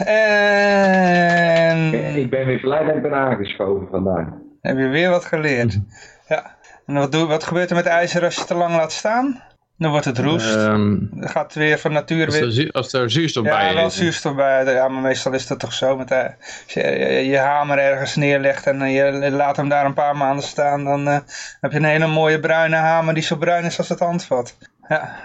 en... 0.06 1.94
Ik 2.16 2.30
ben 2.30 2.46
weer 2.46 2.60
blij 2.60 2.84
dat 2.84 2.96
ik 2.96 3.02
ben 3.02 3.14
aangeschoven 3.14 3.88
vandaag. 3.92 4.28
Heb 4.62 4.78
je 4.78 4.88
weer 4.88 5.10
wat 5.10 5.26
geleerd. 5.26 5.80
Ja. 6.28 6.56
En 6.86 6.94
wat, 6.94 7.12
doe, 7.12 7.28
wat 7.28 7.44
gebeurt 7.44 7.70
er 7.70 7.76
met 7.76 7.86
ijzer 7.86 8.24
als 8.24 8.34
je 8.34 8.40
het 8.40 8.50
te 8.50 8.56
lang 8.56 8.76
laat 8.76 8.92
staan? 8.92 9.42
Dan 9.78 9.92
wordt 9.92 10.06
het 10.06 10.18
roest. 10.18 10.56
Um, 10.56 11.10
dan 11.12 11.30
gaat 11.30 11.44
het 11.44 11.54
weer 11.54 11.78
van 11.78 11.92
natuur 11.92 12.26
als 12.26 12.40
weer... 12.40 12.66
Er, 12.66 12.72
als 12.72 12.94
er 12.94 13.12
zuurstof 13.12 13.46
ja, 13.46 13.58
bij 13.58 13.68
is. 13.68 13.74
Ja, 13.74 13.80
wel 13.80 13.90
zuurstof 13.90 14.36
bij. 14.36 14.74
Ja, 14.74 14.88
maar 14.88 15.02
meestal 15.02 15.34
is 15.34 15.48
dat 15.48 15.60
toch 15.60 15.74
zo. 15.74 15.98
Met 15.98 16.12
als 16.12 16.34
je, 16.68 16.82
je, 16.82 17.26
je, 17.26 17.38
hamer 17.38 17.78
ergens 17.78 18.16
neerlegt 18.16 18.68
en 18.68 18.92
je 18.92 19.32
laat 19.32 19.58
hem 19.58 19.70
daar 19.70 19.86
een 19.86 19.94
paar 19.94 20.18
maanden 20.18 20.46
staan, 20.46 20.84
dan 20.84 21.08
uh, 21.08 21.18
heb 21.62 21.72
je 21.72 21.78
een 21.78 21.84
hele 21.84 22.08
mooie 22.08 22.40
bruine 22.40 22.76
hamer 22.76 23.14
die 23.14 23.24
zo 23.24 23.36
bruin 23.36 23.66
is 23.66 23.78
als 23.78 23.90
het 23.90 24.00
handvat. 24.00 24.58
Ja, 24.88 25.16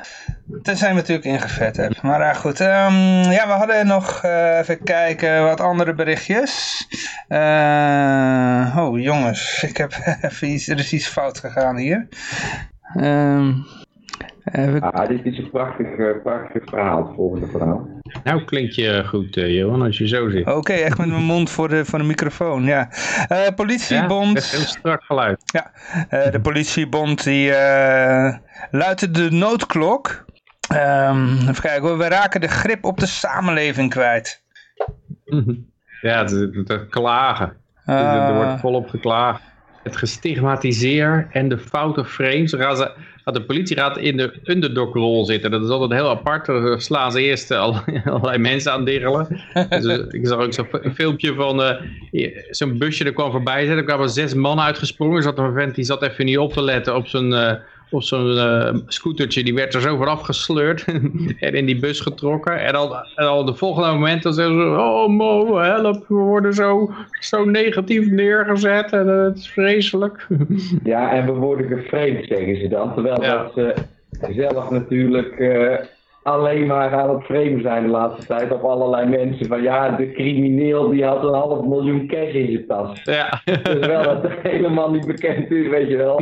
tenzij 0.62 0.88
je 0.88 0.94
natuurlijk 0.94 1.26
ingevet 1.26 1.76
hebt. 1.76 2.02
Maar 2.02 2.20
uh, 2.20 2.34
goed, 2.34 2.60
um, 2.60 3.30
ja, 3.30 3.46
we 3.46 3.52
hadden 3.52 3.86
nog, 3.86 4.24
uh, 4.24 4.58
even 4.58 4.82
kijken, 4.82 5.44
wat 5.44 5.60
andere 5.60 5.94
berichtjes. 5.94 6.86
Uh, 7.28 8.76
oh 8.78 9.00
jongens, 9.00 9.62
ik 9.62 9.76
heb 9.76 9.92
even 10.22 10.48
iets, 10.48 10.68
er 10.68 10.78
is 10.78 10.92
iets 10.92 11.08
fout 11.08 11.38
gegaan 11.38 11.76
hier. 11.76 12.08
Um, 12.96 13.66
even... 14.52 14.80
Ah, 14.80 15.08
dit 15.08 15.24
is 15.24 15.38
een 15.38 15.50
prachtig, 15.50 16.22
prachtig 16.22 16.62
verhaal, 16.64 17.06
het 17.06 17.14
volgende 17.14 17.46
verhaal. 17.46 17.88
Nou 18.24 18.44
klinkt 18.44 18.74
je 18.74 19.04
goed, 19.06 19.34
Johan, 19.34 19.82
als 19.82 19.98
je 19.98 20.08
zo 20.08 20.30
zit. 20.30 20.46
Oké, 20.46 20.56
okay, 20.56 20.82
echt 20.82 20.98
met 20.98 21.08
mijn 21.08 21.24
mond 21.24 21.50
voor 21.50 21.68
de, 21.68 21.84
voor 21.84 21.98
de 21.98 22.04
microfoon, 22.04 22.64
ja. 22.64 22.88
politiebond... 23.56 24.50
Ja, 24.50 24.56
heel 24.56 24.66
strak 24.66 25.02
geluid. 25.02 25.42
Ja, 25.44 25.70
de 26.30 26.40
politiebond 26.40 27.24
die 27.24 27.52
luidde 28.70 29.10
de 29.10 29.30
noodklok. 29.30 30.24
Um, 30.72 31.38
even 31.38 31.62
kijken 31.62 31.88
hoor, 31.88 31.98
we 31.98 32.08
raken 32.08 32.40
de 32.40 32.48
grip 32.48 32.84
op 32.84 33.00
de 33.00 33.06
samenleving 33.06 33.90
kwijt. 33.90 34.42
Ja, 36.00 36.18
het, 36.18 36.30
het, 36.30 36.68
het 36.68 36.88
klagen. 36.88 37.56
Uh, 37.86 38.28
er 38.28 38.34
wordt 38.34 38.60
volop 38.60 38.88
geklaagd. 38.88 39.42
Het 39.88 39.96
gestigmatiseer 39.96 41.28
en 41.30 41.48
de 41.48 41.58
foute 41.58 42.04
frames. 42.04 42.52
Gaan 42.52 42.76
ze, 42.76 42.90
gaat 43.24 43.34
de 43.34 43.42
politieraad 43.42 43.98
in 43.98 44.16
de 44.16 44.32
underdog-rol 44.44 45.24
zitten. 45.24 45.50
Dat 45.50 45.62
is 45.62 45.68
altijd 45.68 46.00
heel 46.00 46.10
apart. 46.10 46.46
Dan 46.46 46.80
slaan 46.80 47.12
ze 47.12 47.22
eerst 47.22 47.50
allerlei 48.04 48.38
mensen 48.38 48.72
aan 48.72 48.84
dirrelen. 48.84 49.40
dus, 49.68 49.84
ik 50.08 50.26
zag 50.26 50.38
ook 50.38 50.52
zo'n 50.52 50.68
filmpje 50.94 51.34
van 51.34 51.60
uh, 51.60 52.36
zo'n 52.50 52.78
busje 52.78 53.04
dat 53.04 53.14
kwam 53.14 53.30
voorbij. 53.30 53.68
Er 53.68 53.84
kwamen 53.84 54.08
zes 54.08 54.34
mannen 54.34 54.64
uitgesprongen. 54.64 55.16
Er 55.16 55.22
zat 55.22 55.38
een 55.38 55.52
vent 55.52 55.74
die 55.74 55.84
zat 55.84 56.02
even 56.02 56.24
niet 56.24 56.38
op 56.38 56.52
te 56.52 56.62
letten 56.62 56.96
op 56.96 57.06
zijn... 57.06 57.32
op 57.90 58.02
zo'n 58.02 58.26
uh, 58.26 58.74
scootertje, 58.86 59.44
die 59.44 59.54
werd 59.54 59.74
er 59.74 59.80
zo 59.80 59.96
vanaf 59.96 60.20
gesleurd 60.20 60.84
en 61.40 61.54
in 61.54 61.66
die 61.66 61.78
bus 61.78 62.00
getrokken. 62.00 62.60
En 62.60 62.74
al, 62.74 62.96
en 62.96 63.26
al 63.26 63.44
de 63.44 63.54
volgende 63.54 63.92
moment 63.92 64.22
dan 64.22 64.32
zeggen 64.32 64.56
ze, 64.56 64.80
oh 64.80 65.08
Mo, 65.08 65.56
help, 65.56 66.04
we 66.08 66.14
worden 66.14 66.54
zo, 66.54 66.90
zo 67.20 67.44
negatief 67.44 68.10
neergezet 68.10 68.92
en 68.92 69.06
uh, 69.06 69.22
het 69.22 69.38
is 69.38 69.48
vreselijk. 69.48 70.26
ja, 70.84 71.12
en 71.12 71.26
we 71.26 71.32
worden 71.32 71.66
geframed, 71.66 72.26
zeggen 72.28 72.56
ze 72.56 72.68
dan. 72.68 72.94
Terwijl 72.94 73.22
ja. 73.22 73.42
dat 73.42 73.52
ze 73.54 73.74
zelf 74.32 74.70
natuurlijk 74.70 75.38
uh, 75.38 75.74
alleen 76.22 76.66
maar 76.66 76.94
aan 76.94 77.14
het 77.14 77.24
framen 77.24 77.62
zijn 77.62 77.82
de 77.82 77.88
laatste 77.88 78.26
tijd 78.26 78.52
op 78.52 78.62
allerlei 78.62 79.08
mensen. 79.08 79.46
Van 79.46 79.62
ja, 79.62 79.88
de 79.90 80.12
crimineel 80.12 80.88
die 80.88 81.04
had 81.04 81.24
een 81.24 81.34
half 81.34 81.64
miljoen 81.64 82.06
cash 82.06 82.32
in 82.32 82.46
zijn 82.52 82.66
tas. 82.66 83.00
Ja. 83.04 83.40
Terwijl 83.44 84.02
dat 84.02 84.32
helemaal 84.42 84.90
niet 84.90 85.06
bekend 85.06 85.50
is, 85.50 85.68
weet 85.68 85.88
je 85.88 85.96
wel. 85.96 86.20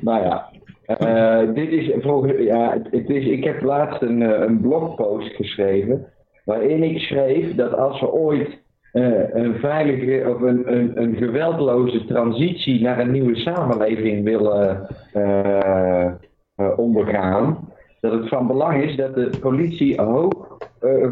nou 0.00 0.24
ja. 0.24 0.50
Uh, 0.88 1.54
dit 1.54 1.70
is 1.70 1.92
volgens, 2.00 2.32
ja, 2.38 2.82
het 2.90 3.10
is, 3.10 3.26
ik 3.26 3.44
heb 3.44 3.62
laatst 3.62 4.02
een, 4.02 4.20
een 4.20 4.60
blogpost 4.60 5.34
geschreven 5.34 6.06
waarin 6.44 6.82
ik 6.82 6.98
schreef 6.98 7.54
dat 7.54 7.74
als 7.74 8.00
we 8.00 8.12
ooit 8.12 8.58
uh, 8.92 9.34
een 9.34 9.54
veilige 9.54 10.30
of 10.34 10.40
een, 10.40 10.72
een, 10.76 11.02
een, 11.02 11.16
geweldloze 11.16 12.04
transitie 12.04 12.80
naar 12.80 12.98
een 12.98 13.10
nieuwe 13.10 13.36
samenleving 13.36 14.24
willen 14.24 14.86
uh, 15.14 16.12
ondergaan, 16.76 17.68
dat 18.00 18.12
het 18.12 18.28
van 18.28 18.46
belang 18.46 18.82
is 18.82 18.96
dat 18.96 19.14
de 19.14 19.30
politie 19.40 20.02
hoog 20.02 20.58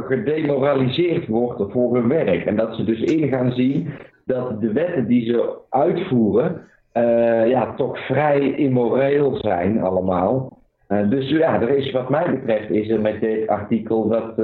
gedemoraliseerd 0.06 1.26
wordt 1.26 1.72
voor 1.72 1.94
hun 1.94 2.08
werk. 2.08 2.44
En 2.44 2.56
dat 2.56 2.74
ze 2.74 2.84
dus 2.84 3.00
in 3.00 3.28
gaan 3.28 3.52
zien 3.52 3.88
dat 4.24 4.60
de 4.60 4.72
wetten 4.72 5.06
die 5.06 5.24
ze 5.24 5.58
uitvoeren, 5.68 6.60
uh, 6.96 7.48
ja, 7.48 7.74
toch 7.74 7.98
vrij 7.98 8.50
immoreel 8.50 9.36
zijn 9.36 9.82
allemaal. 9.82 10.58
Uh, 10.88 11.10
dus 11.10 11.28
ja, 11.28 11.60
er 11.60 11.68
is 11.68 11.92
wat 11.92 12.08
mij 12.08 12.30
betreft 12.30 12.70
is 12.70 12.88
er 12.88 13.00
met 13.00 13.20
dit 13.20 13.48
artikel 13.48 14.08
wat, 14.08 14.38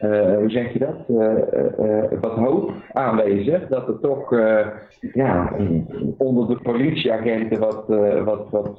uh, 0.00 0.36
hoe 0.36 0.50
zeg 0.50 0.72
je 0.72 0.78
dat, 0.78 0.96
wat 2.20 2.32
hoop 2.32 2.72
aanwezig. 2.92 3.66
Dat 3.68 3.88
er 3.88 4.00
toch 4.00 4.30
ja, 5.12 5.52
onder 6.18 6.48
de 6.48 6.58
politieagenten 6.62 7.58
wat, 7.58 7.84
wat, 8.24 8.46
wat, 8.50 8.78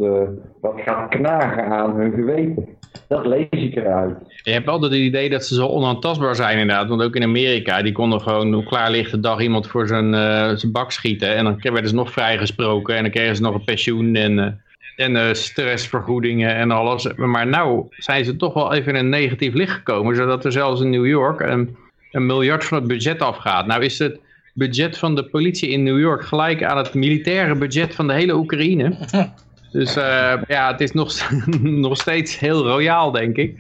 wat 0.62 0.74
gaat 0.76 1.10
knagen 1.10 1.66
aan 1.66 1.96
hun 1.96 2.12
geweten. 2.12 2.68
Dat 3.08 3.26
lees 3.26 3.48
ik 3.50 3.76
eruit. 3.76 4.18
Je 4.44 4.52
hebt 4.52 4.68
altijd 4.68 4.92
het 4.92 5.02
idee 5.02 5.30
dat 5.30 5.46
ze 5.46 5.56
zo 5.56 5.68
onaantastbaar 5.68 6.36
zijn 6.36 6.60
inderdaad. 6.60 6.88
Want 6.88 7.04
ook 7.04 7.16
in 7.16 7.24
Amerika, 7.24 7.82
die 7.82 7.92
konden 7.92 8.22
gewoon 8.22 8.56
op 8.56 8.66
klaarlichte 8.66 9.20
dag 9.20 9.42
iemand 9.42 9.68
voor 9.68 9.88
zijn, 9.88 10.14
zijn 10.60 10.72
bak 10.72 10.92
schieten. 10.92 11.36
En 11.36 11.44
dan 11.44 11.60
werden 11.62 11.88
ze 11.88 11.96
nog 11.96 12.12
vrijgesproken 12.12 12.96
en 12.96 13.02
dan 13.02 13.12
kregen 13.12 13.36
ze 13.36 13.42
nog 13.42 13.56
een 13.56 13.64
pensioen 13.64 14.16
en, 14.16 14.64
en 14.96 15.16
uh, 15.16 15.34
stressvergoedingen 15.34 16.56
en 16.56 16.72
alles. 16.72 17.14
Maar 17.16 17.48
nou 17.48 17.86
zijn 17.90 18.26
ze 18.26 18.36
toch 18.36 18.54
wel 18.54 18.74
even 18.74 18.94
in 18.96 19.00
een 19.00 19.10
negatief 19.10 19.54
licht 19.54 19.74
gekomen. 19.74 20.16
Zodat 20.16 20.46
er 20.46 20.52
zelfs 20.52 20.82
in 20.82 20.90
New 20.90 21.06
York 21.06 21.40
een, 21.40 21.76
een 22.12 22.26
miljard 22.26 22.66
van 22.66 22.78
het 22.78 22.88
budget 22.88 23.22
afgaat. 23.22 23.66
Nou 23.66 23.84
is 23.84 24.00
het 24.00 24.20
budget 24.54 24.98
van 24.98 25.16
de 25.16 25.24
politie 25.24 25.70
in 25.70 25.84
New 25.84 26.00
York 26.00 26.26
gelijk 26.26 26.64
aan 26.64 26.78
het 26.78 26.94
militaire 26.94 27.56
budget 27.56 27.96
van 27.96 28.08
de 28.08 28.14
hele 28.14 28.36
Oekraïne. 28.36 28.96
Dus 29.72 29.98
uh, 29.98 30.34
ja, 30.48 30.72
het 30.72 30.82
is 30.82 30.92
nog, 30.92 31.32
nog 31.62 31.98
steeds 31.98 32.40
heel 32.40 32.68
royaal, 32.68 33.12
denk 33.12 33.36
ik. 33.36 33.58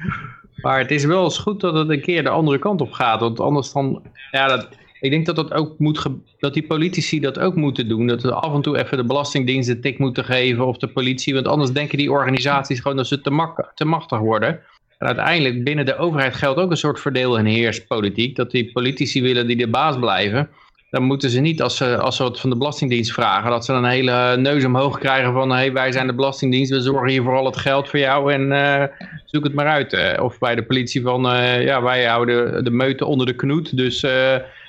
Maar 0.55 0.79
het 0.79 0.91
is 0.91 1.05
wel 1.05 1.23
eens 1.23 1.37
goed 1.37 1.61
dat 1.61 1.73
het 1.73 1.89
een 1.89 2.01
keer 2.01 2.23
de 2.23 2.29
andere 2.29 2.59
kant 2.59 2.81
op 2.81 2.91
gaat. 2.91 3.19
Want 3.19 3.39
anders 3.39 3.71
dan... 3.71 4.01
Ja, 4.31 4.47
dat, 4.47 4.67
ik 5.05 5.11
denk 5.11 5.25
dat, 5.25 5.35
dat, 5.35 5.53
ook 5.53 5.79
moet 5.79 6.05
dat 6.39 6.53
die 6.53 6.65
politici 6.65 7.19
dat 7.19 7.39
ook 7.39 7.55
moeten 7.55 7.87
doen. 7.87 8.07
Dat 8.07 8.21
we 8.21 8.33
af 8.33 8.53
en 8.53 8.61
toe 8.61 8.77
even 8.77 8.97
de 8.97 9.05
belastingdienst 9.05 9.69
een 9.69 9.81
tik 9.81 9.97
moeten 9.97 10.25
geven 10.25 10.65
of 10.65 10.77
de 10.77 10.87
politie. 10.87 11.33
Want 11.33 11.47
anders 11.47 11.71
denken 11.71 11.97
die 11.97 12.11
organisaties 12.11 12.79
gewoon 12.79 12.97
dat 12.97 13.07
ze 13.07 13.21
te, 13.21 13.29
mak 13.29 13.71
te 13.75 13.85
machtig 13.85 14.19
worden. 14.19 14.59
En 14.97 15.07
uiteindelijk 15.07 15.63
binnen 15.63 15.85
de 15.85 15.97
overheid 15.97 16.35
geldt 16.35 16.59
ook 16.59 16.71
een 16.71 16.77
soort 16.77 16.99
verdeel- 16.99 17.37
en 17.37 17.45
heerspolitiek. 17.45 18.35
Dat 18.35 18.51
die 18.51 18.71
politici 18.71 19.21
willen 19.21 19.47
die 19.47 19.57
de 19.57 19.67
baas 19.67 19.99
blijven 19.99 20.49
dan 20.95 21.03
moeten 21.03 21.29
ze 21.29 21.39
niet, 21.39 21.61
als 21.61 21.77
ze, 21.77 21.97
als 21.97 22.17
wat 22.17 22.39
van 22.39 22.49
de 22.49 22.57
Belastingdienst 22.57 23.11
vragen, 23.11 23.49
dat 23.49 23.65
ze 23.65 23.73
een 23.73 23.85
hele 23.85 24.37
neus 24.37 24.65
omhoog 24.65 24.99
krijgen 24.99 25.33
van, 25.33 25.51
hey, 25.51 25.73
wij 25.73 25.91
zijn 25.91 26.07
de 26.07 26.13
Belastingdienst, 26.13 26.71
we 26.71 26.81
zorgen 26.81 27.09
hier 27.09 27.23
voor 27.23 27.37
al 27.37 27.45
het 27.45 27.57
geld 27.57 27.89
voor 27.89 27.99
jou 27.99 28.33
en 28.33 28.51
uh, 28.51 28.83
zoek 29.25 29.43
het 29.43 29.53
maar 29.53 29.67
uit. 29.67 29.93
Uh, 29.93 30.23
of 30.23 30.39
bij 30.39 30.55
de 30.55 30.63
politie 30.63 31.01
van, 31.01 31.25
uh, 31.25 31.63
ja, 31.63 31.81
wij 31.81 32.05
houden 32.05 32.63
de 32.63 32.71
meute 32.71 33.05
onder 33.05 33.25
de 33.25 33.35
knoet, 33.35 33.77
dus 33.77 34.05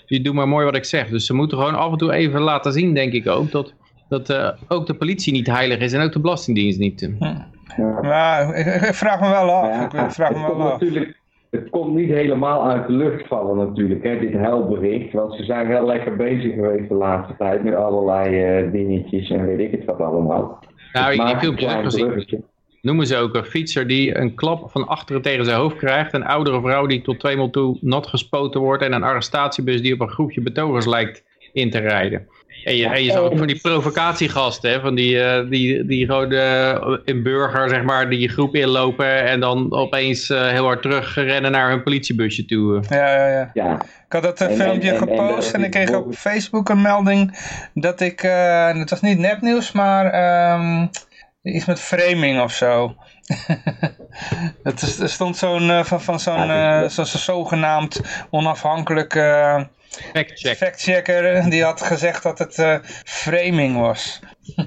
je 0.06 0.20
doet 0.20 0.34
maar 0.34 0.48
mooi 0.48 0.64
wat 0.64 0.76
ik 0.76 0.84
zeg. 0.84 1.08
Dus 1.08 1.26
ze 1.26 1.34
moeten 1.34 1.58
gewoon 1.58 1.75
af 1.75 1.92
en 1.92 1.98
toe 1.98 2.12
even 2.12 2.40
laten 2.40 2.72
zien, 2.72 2.94
denk 2.94 3.12
ik 3.12 3.28
ook, 3.28 3.50
dat, 3.50 3.75
dat 4.08 4.54
ook 4.68 4.86
de 4.86 4.94
politie 4.94 5.32
niet 5.32 5.46
heilig 5.46 5.78
is 5.78 5.92
en 5.92 6.02
ook 6.02 6.12
de 6.12 6.20
Belastingdienst 6.20 6.78
niet. 6.78 7.10
Ja, 7.18 7.48
ja 8.02 8.54
ik, 8.54 8.66
ik, 8.66 8.94
vraag 8.94 9.20
me 9.20 9.28
wel 9.28 9.50
af. 9.50 9.92
Ja, 9.92 10.04
ik 10.04 10.10
vraag 10.10 10.30
me 10.30 10.56
wel 10.56 10.72
af 10.72 10.80
het 11.50 11.70
komt 11.70 11.94
niet 11.94 12.08
helemaal 12.08 12.68
uit 12.68 12.86
de 12.86 12.92
lucht 12.92 13.26
vallen 13.26 13.56
natuurlijk, 13.56 14.02
hè, 14.02 14.18
dit 14.18 14.32
helbericht. 14.32 15.12
Want 15.12 15.34
ze 15.34 15.44
zijn 15.44 15.66
heel 15.66 15.86
lekker 15.86 16.16
bezig 16.16 16.54
geweest 16.54 16.88
de 16.88 16.94
laatste 16.94 17.34
tijd 17.38 17.64
met 17.64 17.75
allerlei 17.75 18.64
uh, 18.64 18.72
dingetjes 18.72 19.30
en 19.30 19.46
weet 19.46 19.58
ik 19.58 19.70
het 19.70 19.84
wat 19.84 20.00
allemaal. 20.00 20.58
Nou, 20.92 21.12
ik 21.12 21.20
heb 21.20 21.38
filmpjes 21.38 21.75
ook 21.75 21.84
gezien. 21.84 22.44
Noemen 22.87 23.07
ze 23.07 23.16
ook 23.16 23.35
een 23.35 23.45
fietser 23.45 23.87
die 23.87 24.19
een 24.19 24.35
klap 24.35 24.71
van 24.71 24.87
achteren 24.87 25.23
tegen 25.23 25.45
zijn 25.45 25.57
hoofd 25.57 25.76
krijgt. 25.76 26.14
Een 26.14 26.26
oudere 26.26 26.61
vrouw 26.61 26.87
die 26.87 27.02
tot 27.02 27.21
tweemaal 27.21 27.50
toe 27.50 27.78
nat 27.81 28.07
gespoten 28.07 28.61
wordt. 28.61 28.83
En 28.83 28.93
een 28.93 29.02
arrestatiebus 29.02 29.83
die 29.83 29.93
op 29.93 30.00
een 30.00 30.11
groepje 30.11 30.40
betogers 30.40 30.87
lijkt 30.87 31.23
in 31.52 31.71
te 31.71 31.78
rijden. 31.78 32.26
En 32.64 32.76
je, 32.76 32.87
en 32.87 33.05
je 33.05 33.11
zag 33.11 33.21
ook 33.21 33.38
van 33.38 33.47
die 33.47 33.61
provocatiegasten, 33.61 34.71
hè, 34.71 34.81
van 34.81 34.95
die, 34.95 35.14
uh, 35.14 35.50
die, 35.50 35.87
die 35.87 36.07
gewoon 36.07 36.33
uh, 36.33 36.97
in 37.05 37.23
burger, 37.23 37.69
zeg 37.69 37.83
maar, 37.83 38.11
die 38.11 38.28
groep 38.28 38.55
inlopen 38.55 39.25
en 39.25 39.40
dan 39.40 39.73
opeens 39.73 40.31
uh, 40.31 40.49
heel 40.49 40.64
hard 40.64 40.83
terugrennen 40.83 41.50
naar 41.50 41.71
hun 41.71 41.83
politiebusje 41.83 42.45
toe. 42.45 42.83
Ja, 42.88 43.16
ja, 43.16 43.28
ja. 43.28 43.50
ja. 43.55 43.75
Ik 44.07 44.12
had 44.12 44.23
dat 44.23 44.40
en, 44.40 44.57
filmpje 44.57 44.90
en, 44.90 44.99
gepost 44.99 45.52
en, 45.52 45.59
en, 45.59 45.64
ik 45.64 45.71
kreeg 45.71 45.95
op 45.95 46.14
Facebook 46.14 46.69
een 46.69 46.83
melding 46.83 47.38
dat 47.75 48.00
ik, 48.00 48.21
het 48.21 48.90
was 48.90 49.00
niet 49.00 49.19
nepnieuws, 49.19 49.73
maar 49.73 50.05
um, 50.61 50.90
iets 51.55 51.67
met 51.67 51.81
framing 51.81 52.41
of 52.43 52.53
zo. 52.53 52.95
is, 54.83 54.99
er 55.00 55.09
stond 55.09 55.37
zo'n 55.37 55.85
van, 55.85 56.00
van 56.00 56.21
zo'n 56.21 56.49
zo, 56.91 57.05
zo 57.05 57.19
zogenaamd 57.19 58.00
onafhankelijk 58.31 59.15
Fact-check. 60.03 60.57
Fact-checker 60.57 61.50
die 61.50 61.65
had 61.65 61.83
gezegd 61.83 62.23
dat 62.23 62.38
het 62.38 62.59
uh, 62.59 62.76
framing 63.05 63.79
was. 63.81 64.21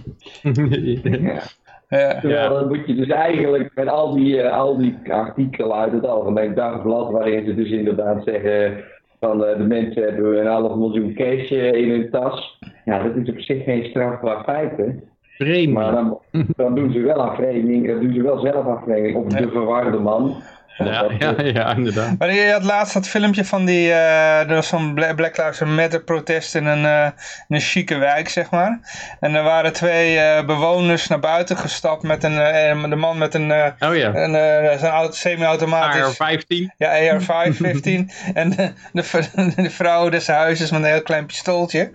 ja. 1.04 1.42
Ja. 1.90 2.20
ja. 2.22 2.50
dan 2.50 2.68
moet 2.68 2.88
je 2.88 2.96
dus 2.96 3.08
eigenlijk 3.08 3.72
met 3.76 3.88
al 3.88 4.14
die, 4.14 4.36
uh, 4.36 4.52
al 4.52 4.78
die 4.78 4.98
artikelen 5.08 5.78
uit 5.78 5.92
het 5.92 6.06
Algemeen 6.06 6.56
Dagblad, 6.56 7.12
waarin 7.12 7.46
ze 7.46 7.56
dus 7.56 7.70
inderdaad 7.70 8.24
zeggen 8.24 8.84
van 9.20 9.44
uh, 9.44 9.58
de 9.58 9.64
mensen 9.64 10.04
hebben 10.04 10.40
een 10.40 10.48
half 10.48 10.76
miljoen 10.76 11.14
cash 11.14 11.50
in 11.52 11.90
hun 11.90 12.10
tas. 12.10 12.60
Ja, 12.86 13.04
dat 13.04 13.16
is 13.16 13.30
op 13.30 13.40
zich 13.40 13.64
geen 13.64 13.86
strafbaar 13.86 14.44
feit, 14.44 14.78
hè. 14.78 14.86
Framing. 15.40 15.74
Maar 15.74 15.92
dan, 15.92 16.20
dan 16.56 16.76
doen 16.76 16.92
ze 16.92 17.00
wel 17.00 17.22
aan 17.22 17.36
dan 17.88 18.00
doen 18.00 18.14
ze 18.14 18.22
wel 18.22 18.40
zelf 18.40 18.66
aan. 18.66 19.16
Of 19.16 19.26
de 19.26 19.50
verwarde 19.50 20.00
man. 20.00 20.36
Ja, 20.86 21.06
ja, 21.20 21.42
ja, 21.60 21.76
inderdaad. 21.76 22.18
Maar 22.18 22.34
je 22.34 22.52
had 22.52 22.64
laatst 22.64 22.94
dat 22.94 23.08
filmpje 23.08 23.46
van 23.46 23.66
die, 23.66 23.88
uh, 23.88 24.40
er 24.40 24.56
was 24.56 24.68
zo'n 24.68 24.94
Black 24.94 25.38
Lives 25.38 25.60
Matter 25.60 26.04
protest 26.04 26.56
in 26.56 26.66
een, 26.66 26.84
uh, 26.84 27.06
in 27.48 27.56
een 27.56 27.62
chique 27.62 27.98
wijk, 27.98 28.30
zeg 28.30 28.50
maar. 28.50 28.80
En 29.20 29.36
er 29.36 29.44
waren 29.44 29.74
twee 29.74 30.16
uh, 30.16 30.46
bewoners 30.46 31.08
naar 31.08 31.20
buiten 31.20 31.58
gestapt 31.58 32.04
met 32.04 32.24
een, 32.24 32.36
de 32.90 32.96
man 32.96 33.18
met 33.18 33.34
een, 33.34 33.52
oh, 33.80 33.96
ja. 33.96 34.16
een 34.16 35.14
semi-automatisch... 35.14 36.20
AR-15? 36.20 36.76
Ja, 36.78 36.90
AR-515. 36.90 37.84
en 38.34 38.50
de, 38.50 38.72
de, 38.92 39.30
de, 39.56 39.70
vrouw 39.70 40.10
des 40.10 40.28
huizes 40.28 40.72
met 40.72 40.82
een 40.82 40.88
heel 40.88 41.02
klein 41.02 41.26
pistooltje. 41.26 41.92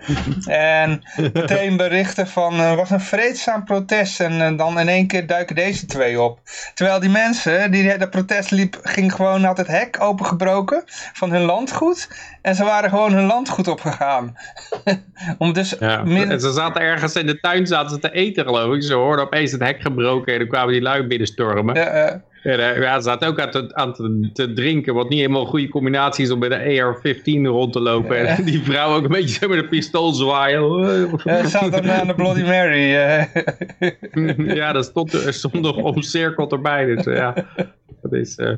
en 0.47 1.03
meteen 1.33 1.77
berichten 1.77 2.29
van, 2.29 2.61
er 2.61 2.77
was 2.77 2.91
een 2.91 3.01
vreedzaam 3.01 3.65
protest 3.65 4.21
en 4.21 4.57
dan 4.57 4.81
in 4.81 4.89
één 4.89 5.07
keer 5.07 5.27
duiken 5.27 5.55
deze 5.55 5.87
twee 5.87 6.21
op. 6.21 6.41
Terwijl 6.75 7.01
die 7.01 7.11
mensen, 7.11 7.71
die 7.71 7.99
dat 7.99 8.11
protest 8.11 8.51
liep 8.51 8.74
ging 8.83 9.13
gewoon, 9.13 9.45
had 9.45 9.57
het 9.57 9.67
hek 9.67 9.97
opengebroken 10.01 10.83
van 11.13 11.31
hun 11.31 11.43
landgoed. 11.43 12.09
En 12.43 12.55
ze 12.55 12.65
waren 12.65 12.91
gewoon 12.91 13.13
hun 13.13 13.27
landgoed 13.27 13.69
opgegaan. 13.69 14.37
Om 15.39 15.53
dus 15.53 15.77
ja, 15.81 16.05
En 16.05 16.41
ze 16.41 16.53
zaten 16.53 16.83
ergens 16.83 17.17
in 17.17 17.27
de 17.27 17.41
tuin 17.41 17.67
zaten 17.67 17.91
ze 17.91 17.99
te 17.99 18.13
eten 18.13 18.45
geloof 18.45 18.75
ik. 18.75 18.83
Ze 18.83 18.95
hoorden 18.95 19.25
opeens 19.25 19.53
het 19.53 19.61
hek 19.61 19.81
gebroken 19.81 20.33
en 20.33 20.39
dan 20.39 20.49
kwamen 20.49 20.73
die 20.73 20.83
lui 20.83 21.07
binnenstormen. 21.07 21.75
Ja, 21.75 22.13
uh. 22.13 22.15
Ja, 22.45 22.97
ze 22.97 23.03
zaten 23.03 23.29
ook 23.29 23.41
aan, 23.41 23.51
te, 23.51 23.71
aan 23.75 23.93
te, 24.33 24.53
drinken, 24.53 24.95
wat 24.95 25.09
niet 25.09 25.19
helemaal 25.19 25.41
een 25.41 25.47
goede 25.47 25.69
combinatie 25.69 26.25
is 26.25 26.31
om 26.31 26.39
met 26.39 26.51
een 26.51 26.81
AR-15 26.81 27.47
rond 27.47 27.73
te 27.73 27.81
lopen. 27.81 28.17
Ja. 28.17 28.25
En 28.25 28.45
die 28.45 28.63
vrouw 28.63 28.95
ook 28.95 29.05
een 29.05 29.11
beetje 29.11 29.49
met 29.49 29.59
een 29.59 29.69
pistool 29.69 30.13
zwaaien. 30.13 30.63
Ja, 31.25 31.43
ze 31.43 31.49
zat 31.49 31.73
dan 31.73 31.91
aan 31.91 32.07
de 32.07 32.15
Bloody 32.15 32.43
Mary. 32.43 32.91
ja, 34.61 34.73
dat 34.73 34.85
stond, 34.85 35.13
er 35.13 35.35
stond 35.35 35.61
nog 35.61 35.77
omcirkeld 35.77 36.53
erbij. 36.53 36.85
Dus 36.85 37.05
ja, 37.05 37.35
dat 38.03 38.13
is... 38.13 38.39
Uh... 38.39 38.55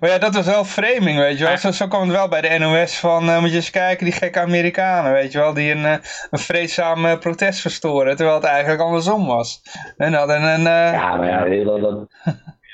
Maar 0.00 0.10
ja, 0.10 0.18
dat 0.18 0.34
was 0.34 0.46
wel 0.46 0.64
framing, 0.64 1.18
weet 1.18 1.38
je 1.38 1.44
wel. 1.44 1.58
Zo, 1.58 1.70
zo 1.70 1.88
kwam 1.88 2.02
het 2.02 2.10
wel 2.10 2.28
bij 2.28 2.40
de 2.40 2.58
NOS 2.58 2.98
van, 2.98 3.28
uh, 3.28 3.40
moet 3.40 3.50
je 3.50 3.56
eens 3.56 3.70
kijken, 3.70 4.04
die 4.04 4.14
gekke 4.14 4.40
Amerikanen, 4.40 5.12
weet 5.12 5.32
je 5.32 5.38
wel. 5.38 5.54
Die 5.54 5.70
een, 5.70 5.82
uh, 5.82 5.94
een 6.30 6.38
vreedzaam 6.38 7.18
protest 7.18 7.60
verstoren, 7.60 8.16
terwijl 8.16 8.36
het 8.36 8.46
eigenlijk 8.46 8.82
andersom 8.82 9.26
was. 9.26 9.62
En 9.96 10.12
hadden 10.12 10.42
een... 10.42 10.62
Ja, 10.62 11.16
maar 11.16 11.54
ja, 11.54 11.64
dat... 11.64 12.08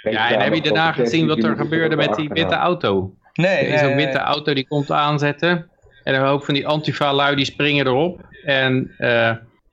Ja, 0.02 0.30
en 0.30 0.40
heb 0.40 0.54
je 0.54 0.62
daarna 0.62 0.92
gezien 0.92 1.26
wat 1.26 1.42
er 1.42 1.56
gebeurde 1.56 1.96
met 1.96 2.14
die 2.14 2.28
witte 2.28 2.54
auto? 2.54 3.14
Nee. 3.32 3.66
Er 3.66 3.74
is 3.74 3.80
een 3.80 3.96
witte 3.96 4.18
auto 4.18 4.54
die 4.54 4.66
komt 4.68 4.90
aanzetten. 4.90 5.70
En 6.04 6.14
een 6.14 6.26
hoop 6.26 6.44
van 6.44 6.54
die 6.54 6.66
antifa-lui 6.66 7.36
die 7.36 7.44
springen 7.44 7.86
erop. 7.86 8.20
En 8.44 8.94
uh, 8.98 9.30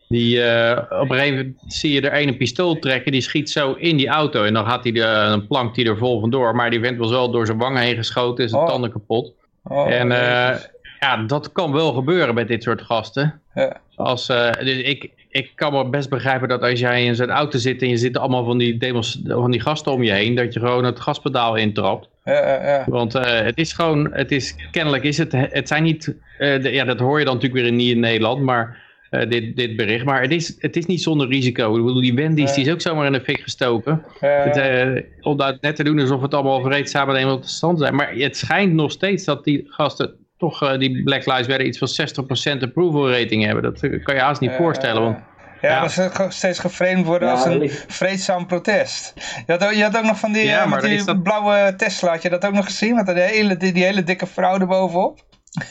die, 0.08 0.38
uh, 0.38 0.78
op 0.90 1.10
een 1.10 1.18
gegeven 1.18 1.38
moment 1.38 1.58
zie 1.68 1.92
je 1.92 2.10
er 2.10 2.22
een 2.22 2.38
pistool 2.38 2.80
trekken. 2.80 3.12
Die 3.12 3.22
schiet 3.22 3.50
zo 3.50 3.74
in 3.74 3.98
die 3.98 4.08
auto. 4.08 4.44
En 4.44 4.54
dan 4.54 4.66
gaat 4.66 4.84
hij 4.84 4.92
de, 4.92 5.04
een 5.04 5.48
plank 5.48 5.76
die 5.76 5.86
er 5.86 5.98
vol 5.98 6.20
vandoor. 6.20 6.56
Maar 6.56 6.70
die 6.70 6.80
vent 6.80 6.98
was 6.98 7.10
wel 7.10 7.32
door 7.32 7.46
zijn 7.46 7.58
wangen 7.58 7.82
heen 7.82 7.96
geschoten. 7.96 8.44
Is 8.44 8.50
zijn 8.50 8.62
oh. 8.62 8.68
tanden 8.68 8.92
kapot. 8.92 9.34
Oh, 9.64 9.92
en 9.92 10.12
uh, 10.12 10.56
ja, 11.00 11.18
dat 11.28 11.52
kan 11.52 11.72
wel 11.72 11.94
gebeuren 11.94 12.36
met 12.36 12.48
dit 12.48 12.64
soort 12.64 12.82
gasten. 12.82 13.42
Ja. 13.54 13.78
Als, 13.96 14.28
dus 14.60 14.78
ik, 14.78 15.12
ik 15.36 15.52
kan 15.56 15.74
me 15.74 15.90
best 15.90 16.10
begrijpen 16.10 16.48
dat 16.48 16.62
als 16.62 16.80
jij 16.80 17.06
in 17.06 17.16
zo'n 17.16 17.30
auto 17.30 17.58
zit 17.58 17.82
en 17.82 17.90
je 17.90 17.98
zit 17.98 18.18
allemaal 18.18 18.46
van 18.46 18.58
die, 18.58 18.78
demos, 18.78 19.22
van 19.24 19.52
die 19.52 19.62
gasten 19.62 19.92
om 19.92 20.04
je 20.04 20.12
heen, 20.12 20.36
dat 20.36 20.54
je 20.54 20.60
gewoon 20.60 20.84
het 20.84 21.00
gaspedaal 21.00 21.56
intrapt. 21.56 22.10
Ja, 22.24 22.34
ja, 22.34 22.64
ja. 22.64 22.84
Want 22.88 23.16
uh, 23.16 23.24
het 23.24 23.58
is 23.58 23.74
gewoon, 23.74 24.14
het 24.14 24.32
is, 24.32 24.56
kennelijk 24.72 25.04
is 25.04 25.18
het, 25.18 25.32
het 25.32 25.68
zijn 25.68 25.84
niet, 25.84 26.08
uh, 26.08 26.62
de, 26.62 26.72
ja 26.72 26.84
dat 26.84 27.00
hoor 27.00 27.20
je 27.20 27.26
dan 27.26 27.34
natuurlijk 27.34 27.62
weer 27.62 27.72
niet 27.72 27.92
in 27.92 28.00
Nederland, 28.00 28.42
maar 28.42 28.84
uh, 29.12 29.30
dit, 29.30 29.56
dit 29.56 29.76
bericht, 29.76 30.06
maar 30.06 30.22
het 30.22 30.32
is, 30.32 30.56
het 30.60 30.76
is 30.76 30.86
niet 30.86 31.02
zonder 31.02 31.28
risico. 31.28 31.78
Ik 31.78 31.86
bedoel, 31.86 32.02
die 32.02 32.14
Wendy's 32.14 32.54
die 32.54 32.66
is 32.66 32.72
ook 32.72 32.82
zomaar 32.82 33.06
in 33.06 33.12
de 33.12 33.22
fik 33.22 33.40
gestoken. 33.40 34.04
Het, 34.20 35.06
om 35.22 35.38
dat 35.38 35.62
net 35.62 35.76
te 35.76 35.84
doen 35.84 36.00
alsof 36.00 36.22
het 36.22 36.34
allemaal 36.34 36.62
vreedzaam 36.62 37.10
en 37.10 37.42
te 37.42 37.50
stand 37.50 37.80
zijn. 37.80 37.96
Maar 37.96 38.14
het 38.14 38.38
schijnt 38.38 38.74
nog 38.74 38.92
steeds 38.92 39.24
dat 39.26 39.44
die 39.44 39.64
gasten 39.68 40.25
toch 40.50 40.64
uh, 40.64 40.78
die 40.78 41.04
Black 41.04 41.26
Lives 41.26 41.48
Matter 41.48 41.66
iets 41.66 41.78
van 41.78 42.58
60% 42.60 42.62
approval 42.62 43.12
rating 43.12 43.44
hebben. 43.44 43.64
Dat 43.64 43.82
eh, 43.82 44.04
kan 44.04 44.16
je 44.16 44.22
haast 44.22 44.42
niet 44.42 44.52
voorstellen. 44.52 45.02
Want, 45.02 45.18
ja, 45.62 45.70
ja, 45.70 45.82
dat 45.82 45.92
ze 45.92 46.26
steeds 46.30 46.60
geframed 46.60 47.06
worden 47.06 47.30
als 47.30 47.46
een 47.46 47.70
vreedzaam 47.88 48.46
protest. 48.46 49.14
Je 49.46 49.52
had, 49.52 49.64
ook, 49.64 49.74
je 49.74 49.84
had 49.84 49.98
ook 49.98 50.04
nog 50.04 50.20
van 50.20 50.32
die, 50.32 50.46
ja, 50.46 50.80
die 50.80 51.04
dat... 51.04 51.24
blauwe 51.24 51.74
Tesla, 51.78 52.12
had 52.12 52.22
je 52.22 52.30
dat 52.30 52.46
ook 52.46 52.54
nog 52.54 52.66
gezien? 52.66 52.96
Met 52.96 53.06
die 53.06 53.16
hele, 53.16 53.58
die, 53.58 53.74
die 53.74 53.84
hele 53.84 54.04
dikke 54.04 54.28
vrouw 54.28 54.60
erbovenop? 54.60 55.20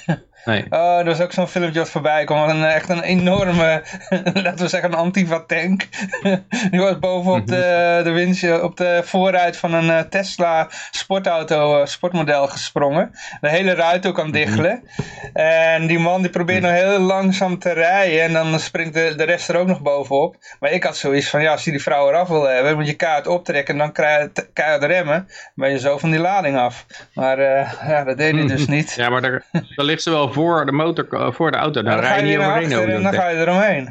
Nee. 0.45 0.67
Oh, 0.71 0.99
er 0.99 1.05
was 1.05 1.21
ook 1.21 1.33
zo'n 1.33 1.49
filmpje 1.49 1.79
wat 1.79 1.91
voorbij 1.91 2.25
kwam. 2.25 2.49
Een, 2.49 2.65
echt 2.65 2.89
een 2.89 3.03
enorme, 3.03 3.83
laten 4.35 4.59
we 4.59 4.69
zeggen, 4.69 4.93
een 4.93 4.99
antifa-tank. 4.99 5.89
Die 6.71 6.81
was 6.81 6.99
bovenop 6.99 7.47
de, 7.47 8.01
de 8.05 8.11
windsje, 8.11 8.63
op 8.63 8.77
de 8.77 9.01
voorruit 9.05 9.57
van 9.57 9.75
een 9.75 9.85
uh, 9.85 10.01
Tesla 10.01 10.69
sportauto, 10.91 11.81
uh, 11.81 11.87
sportmodel 11.87 12.47
gesprongen. 12.47 13.11
De 13.41 13.49
hele 13.49 13.75
ruit 13.75 14.07
ook 14.07 14.21
aan 14.21 14.29
mhm. 14.29 14.37
diggelen. 14.37 14.83
En 15.33 15.87
die 15.87 15.99
man 15.99 16.23
die 16.23 16.31
probeert 16.31 16.63
nog 16.63 16.71
heel 16.71 16.99
langzaam 16.99 17.59
te 17.59 17.73
rijden. 17.73 18.21
En 18.21 18.33
dan 18.33 18.61
springt 18.61 18.95
de, 18.95 19.15
de 19.17 19.25
rest 19.25 19.49
er 19.49 19.57
ook 19.57 19.67
nog 19.67 19.83
bovenop. 19.83 20.37
Maar 20.61 20.73
ik 20.73 20.85
had 20.85 20.97
zoiets 20.97 21.29
van, 21.29 21.43
ja, 21.43 21.53
als 21.53 21.65
je 21.65 21.71
die 21.71 21.83
vrouw 21.83 22.09
eraf 22.09 22.29
wil 22.29 22.43
hebben, 22.43 22.77
moet 22.77 22.87
je 22.87 22.95
kaart 22.95 23.27
optrekken 23.27 23.75
en 23.75 23.81
dan 23.81 23.93
krijg 23.93 24.29
je 24.35 24.49
keihard 24.53 24.85
remmen. 24.85 25.27
Dan 25.27 25.53
ben 25.55 25.71
je 25.71 25.79
zo 25.79 25.99
van 25.99 26.11
die 26.11 26.21
lading 26.21 26.57
af. 26.57 26.87
Maar 27.15 27.39
uh, 27.39 27.73
ja, 27.89 28.05
dat 28.05 28.19
deed 28.19 28.35
hij 28.35 28.47
dus 28.47 28.67
niet. 28.67 28.95
Ja, 28.97 29.09
maar 29.09 29.21
daar, 29.21 29.45
daar 29.53 29.85
ligt 29.85 30.03
ze 30.03 30.11
wel 30.11 30.33
voor 30.35 30.67
de 30.67 30.73
motor, 30.73 31.07
eh, 31.11 31.33
voor 31.33 31.51
de 31.51 31.57
auto. 31.57 31.83
Dan, 31.83 31.93
dan 31.93 32.01
rij 32.01 32.17
je 32.17 32.25
niet 32.25 32.39
overheen. 32.39 32.91
En 32.91 33.03
dan 33.03 33.13
ga 33.13 33.29
je 33.29 33.37
eromheen. 33.37 33.89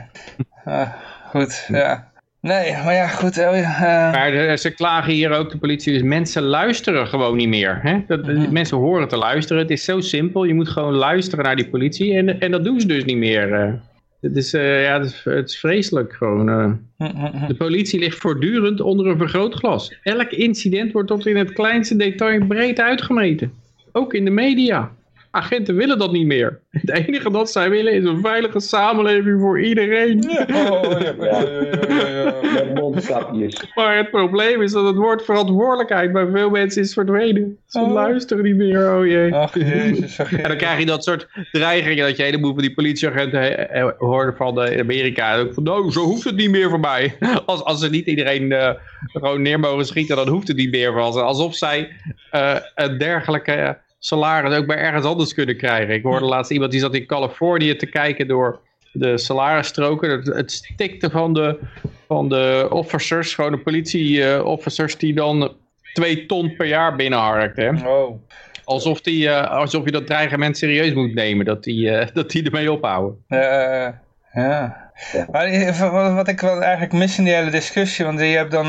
uh, 0.67 0.89
goed, 1.32 1.65
ja. 1.67 2.12
Nee, 2.41 2.71
maar 2.71 2.93
ja, 2.93 3.08
goed. 3.08 3.38
Uh, 3.38 3.71
maar 4.12 4.58
ze 4.58 4.73
klagen 4.73 5.13
hier 5.13 5.32
ook, 5.32 5.51
de 5.51 5.58
politie, 5.58 5.93
dus 5.93 6.01
mensen 6.01 6.43
luisteren 6.43 7.08
gewoon 7.08 7.38
niet 7.38 7.47
meer. 7.47 7.79
Hè? 7.82 8.03
Dat, 8.08 8.25
mhm. 8.25 8.51
Mensen 8.51 8.77
horen 8.77 9.08
te 9.08 9.17
luisteren. 9.17 9.62
Het 9.62 9.71
is 9.71 9.84
zo 9.84 9.99
simpel. 9.99 10.43
Je 10.43 10.53
moet 10.53 10.69
gewoon 10.69 10.93
luisteren 10.93 11.45
naar 11.45 11.56
die 11.56 11.69
politie. 11.69 12.17
En, 12.17 12.39
en 12.39 12.51
dat 12.51 12.63
doen 12.63 12.79
ze 12.79 12.88
dus 12.88 13.06
niet 13.06 13.17
meer. 13.17 13.79
Het 14.23 14.38
is, 14.38 14.53
uh, 14.53 14.84
ja, 14.84 14.99
het 14.99 15.06
is, 15.06 15.21
het 15.23 15.49
is, 15.49 15.60
vreselijk 15.60 16.13
gewoon. 16.13 16.49
Uh. 16.49 17.47
De 17.47 17.56
politie 17.58 17.99
ligt 17.99 18.17
voortdurend 18.17 18.82
onder 18.82 19.08
een 19.08 19.17
vergrootglas. 19.17 19.97
Elk 20.03 20.32
incident 20.32 20.91
wordt 20.91 21.08
tot 21.08 21.25
in 21.25 21.38
het 21.38 21.53
kleinste 21.53 21.95
detail 21.95 22.45
breed 22.45 22.79
uitgemeten. 22.79 23.53
Ook 23.91 24.13
in 24.13 24.25
de 24.25 24.32
media. 24.32 24.91
Agenten 25.36 25.76
willen 25.76 25.98
dat 25.98 26.12
niet 26.12 26.26
meer. 26.26 26.60
Het 26.69 26.89
enige 26.89 27.32
dat 27.32 27.52
zij 27.52 27.69
willen 27.69 27.93
is 27.93 28.04
een 28.04 28.22
veilige 28.22 28.60
samenleving 28.60 29.39
voor 29.39 29.62
iedereen. 29.62 30.30
Oh, 30.30 30.84
ja, 31.02 31.13
ja, 31.19 32.08
ja, 32.08 32.34
Met 32.54 32.74
mondkapjes. 32.74 33.72
Maar 33.76 33.98
het 33.98 34.12
probleem 34.12 34.62
is 34.62 34.72
dat 34.72 34.86
het 34.86 34.96
woord 34.96 35.24
verantwoordelijkheid 35.24 36.12
bij 36.12 36.28
veel 36.32 36.50
mensen 36.50 36.82
is 36.82 36.93
verdwenen. 36.93 37.58
Ze 37.65 37.80
oh. 37.80 37.93
luisteren 37.93 38.43
niet 38.43 38.56
meer, 38.56 38.96
oh 38.98 39.06
jee. 39.06 39.36
Ach, 39.36 39.54
jezus, 39.54 40.19
ach, 40.19 40.34
En 40.34 40.48
dan 40.48 40.58
krijg 40.58 40.80
je 40.80 40.86
dat 40.86 41.04
soort 41.04 41.28
dreigingen 41.52 42.06
dat 42.06 42.17
je 42.17 42.24
heleboel 42.24 42.54
van 42.54 42.62
die 42.62 42.74
politieagenten 42.74 43.69
eh, 43.69 43.82
eh, 43.82 43.91
hoort 43.98 44.38
van 44.38 44.60
Amerika. 44.60 45.34
En 45.34 45.39
ook 45.39 45.54
van, 45.54 45.63
nou, 45.63 45.91
zo 45.91 46.02
hoeft 46.02 46.24
het 46.24 46.36
niet 46.36 46.52
meer 46.52 46.69
voor 46.69 46.80
mij. 46.80 47.17
Als, 47.46 47.63
als 47.63 47.80
ze 47.80 47.89
niet 47.89 48.06
iedereen 48.06 48.52
uh, 48.52 48.69
gewoon 49.08 49.41
neer 49.41 49.60
mogen 49.60 49.86
schieten, 49.86 50.15
dan 50.15 50.28
hoeft 50.28 50.48
het 50.48 50.58
niet 50.58 50.72
meer 50.72 50.93
voor 50.93 51.12
ze. 51.12 51.22
Alsof 51.22 51.56
zij 51.56 51.89
uh, 52.34 52.56
een 52.76 52.98
dergelijke 52.98 53.78
salaris 54.06 54.58
ook 54.58 54.66
bij 54.66 54.78
ergens 54.78 55.06
anders 55.06 55.34
kunnen 55.34 55.58
krijgen. 55.58 55.94
Ik 55.94 56.04
hoorde 56.04 56.26
laatst 56.26 56.52
iemand 56.52 56.72
die 56.72 56.80
zat 56.80 56.96
in 56.96 57.06
Californië 57.06 57.76
te 57.76 57.86
kijken 57.86 58.28
door 58.28 58.60
de 58.92 59.18
salarisstroken. 59.18 60.10
Het, 60.10 60.26
het 60.26 60.52
stikte 60.52 61.10
van 61.10 61.34
de, 61.34 61.60
van 62.08 62.30
de 62.30 62.68
officers, 62.70 63.36
gewoon 63.36 63.52
de 63.52 63.58
politie-officers 63.58 64.98
die 64.98 65.13
dan 65.13 65.56
twee 65.94 66.26
ton 66.26 66.56
per 66.56 66.68
jaar 66.68 66.96
binnenharkt. 66.96 67.58
Hè? 67.58 67.70
Oh. 67.70 68.22
Alsof, 68.63 69.02
die, 69.02 69.26
uh, 69.26 69.52
alsof 69.52 69.86
je 69.86 69.92
dat 69.92 70.08
dreigement 70.08 70.58
serieus 70.58 70.94
moet 70.94 71.13
nemen, 71.13 71.46
dat 71.46 71.63
die, 71.63 71.86
uh, 71.86 72.06
dat 72.13 72.32
die 72.32 72.44
ermee 72.44 72.72
ophouden. 72.72 73.24
Ja. 73.28 74.83
Maar 75.32 76.16
wat 76.16 76.28
ik 76.28 76.39
wel 76.39 76.62
eigenlijk 76.62 76.94
mis 76.94 77.18
in 77.18 77.24
die 77.24 77.34
hele 77.34 77.50
discussie, 77.50 78.06
want 78.06 78.20
je 78.20 78.26
hebt 78.26 78.52
dan... 78.52 78.68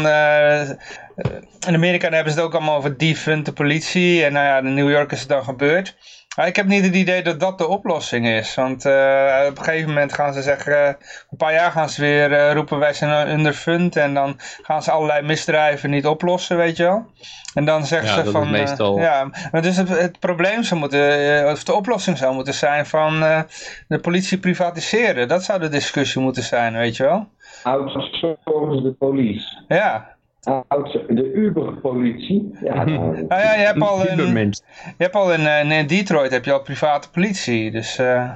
in 1.67 1.75
Amerika 1.75 2.11
hebben 2.11 2.33
ze 2.33 2.39
het 2.39 2.47
ook 2.47 2.55
allemaal 2.55 2.77
over 2.77 2.99
defund 2.99 3.45
de 3.45 3.53
politie. 3.53 4.25
En 4.25 4.33
nou 4.33 4.47
ja, 4.47 4.59
in 4.59 4.75
New 4.75 4.91
York 4.91 5.13
is 5.13 5.21
het 5.21 5.29
dan 5.29 5.45
gebeurd. 5.45 5.97
Maar 6.37 6.47
ik 6.47 6.57
heb 6.57 6.67
niet 6.67 6.85
het 6.85 6.95
idee 6.95 7.23
dat 7.23 7.41
dat 7.41 7.59
de 7.59 7.69
oplossing 7.69 8.27
is. 8.27 8.55
Want 8.55 8.85
uh, 8.85 9.45
op 9.49 9.59
een 9.59 9.65
gegeven 9.65 9.89
moment 9.89 10.13
gaan 10.13 10.35
ze 10.35 10.43
zeggen, 10.43 10.73
uh, 10.73 10.87
een 11.31 11.37
paar 11.37 11.53
jaar 11.53 11.71
gaan 11.71 11.89
ze 11.89 12.01
weer 12.01 12.31
uh, 12.31 12.53
roepen 12.53 12.79
wij 12.79 12.93
zijn 12.93 13.29
underfund. 13.29 13.97
En 13.97 14.15
dan 14.15 14.41
gaan 14.63 14.83
ze 14.83 14.91
allerlei 14.91 15.27
misdrijven 15.27 15.91
niet 15.91 16.07
oplossen, 16.07 16.57
weet 16.57 16.77
je 16.77 16.83
wel. 16.83 17.07
En 17.55 17.65
dan 17.65 17.87
zeggen 17.87 18.09
ja, 18.09 18.25
ze 18.25 18.31
van... 18.31 18.51
meestal... 18.51 18.99
ja, 18.99 19.31
maar 19.53 19.63
dus 19.63 19.77
het, 19.77 19.89
het 19.89 20.19
probleem 20.19 20.63
zou 20.63 20.81
moeten, 20.81 21.51
of 21.53 21.65
de 21.65 21.75
oplossing 21.75 22.19
zou 22.19 22.35
moeten 22.35 22.55
zijn 22.55 22.87
van 22.87 23.21
de 23.89 23.99
politie 23.99 24.39
privatiseren. 24.39 25.29
Dat 25.29 25.45
zou 25.45 25.61
de 25.61 25.69
discussie 25.69 26.21
moeten 26.21 26.43
zijn, 26.43 26.73
weet 26.77 26.97
je 26.97 27.03
wel. 27.03 27.29
Outsource 27.63 28.37
de 28.83 28.95
police. 28.99 29.63
Ja, 29.69 30.14
de 31.09 31.33
Uber-politie. 31.35 32.59
Ja, 32.63 32.85
nou, 32.85 33.25
ja, 33.29 33.55
je 33.55 33.65
hebt 33.65 33.81
al 33.81 34.09
in, 34.09 34.17
je 34.97 35.05
hebt 35.05 35.15
al 35.15 35.33
in, 35.33 35.71
in, 35.71 35.87
Detroit 35.87 36.31
heb 36.31 36.45
je 36.45 36.53
al 36.53 36.63
private 36.63 37.11
politie. 37.11 37.71
Dus 37.71 37.99
uh, 37.99 38.31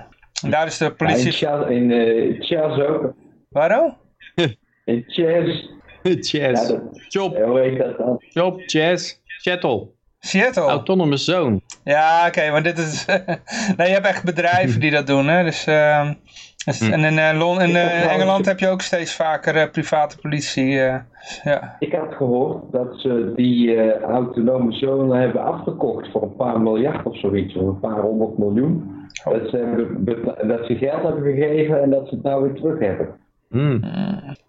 daar 0.48 0.66
is 0.66 0.78
de 0.78 0.90
politie... 0.90 1.46
Ja, 1.46 1.66
in 1.66 2.36
Chaz 2.40 2.78
uh, 2.78 2.90
ook. 2.90 3.14
Waarom? 3.48 3.96
in 4.84 5.04
Chaz. 5.06 5.68
Chaz. 6.28 6.68
Ja, 6.68 6.82
Job. 7.08 7.36
Hoe 7.36 7.60
heet 7.60 7.78
dat 7.78 7.98
dan? 7.98 8.22
Job, 8.28 8.60
Chaz, 8.66 9.14
Seattle. 9.24 9.86
Seattle? 10.18 10.62
Autonomous 10.62 11.24
Zone. 11.24 11.60
Ja, 11.84 12.18
oké, 12.18 12.38
okay, 12.38 12.50
maar 12.50 12.62
dit 12.62 12.78
is... 12.78 13.04
nee, 13.76 13.86
je 13.86 13.94
hebt 13.94 14.06
echt 14.06 14.24
bedrijven 14.24 14.80
die 14.80 14.90
dat 14.90 15.06
doen, 15.06 15.28
hè. 15.28 15.44
Dus... 15.44 15.66
Uh, 15.66 16.10
Hm. 16.76 16.92
En 16.92 17.04
in, 17.04 17.16
uh, 17.16 17.62
in 17.62 17.70
uh, 17.70 18.12
Engeland 18.12 18.46
heb 18.46 18.58
je 18.58 18.68
ook 18.68 18.80
steeds 18.80 19.14
vaker 19.14 19.56
uh, 19.56 19.70
private 19.72 20.18
politie. 20.18 20.70
ja. 21.44 21.76
Ik 21.78 21.92
had 21.92 22.14
gehoord 22.14 22.72
dat 22.72 23.00
ze 23.00 23.32
die 23.36 23.92
autonome 24.00 24.72
zone 24.72 25.18
hebben 25.18 25.44
afgekocht 25.44 26.10
voor 26.10 26.22
een 26.22 26.36
paar 26.36 26.60
miljard 26.60 27.06
of 27.06 27.18
zoiets, 27.18 27.54
of 27.54 27.66
een 27.66 27.80
paar 27.80 28.00
honderd 28.00 28.38
miljoen. 28.38 29.06
Oh. 29.24 29.32
Dat, 29.32 29.50
ze 29.50 29.86
dat 30.46 30.66
ze 30.66 30.76
geld 30.76 31.02
hebben 31.02 31.22
gegeven 31.22 31.82
en 31.82 31.90
dat 31.90 32.08
ze 32.08 32.14
het 32.14 32.24
nou 32.24 32.42
weer 32.42 32.54
terug 32.54 32.78
hebben. 32.78 33.08
Mm. 33.48 33.84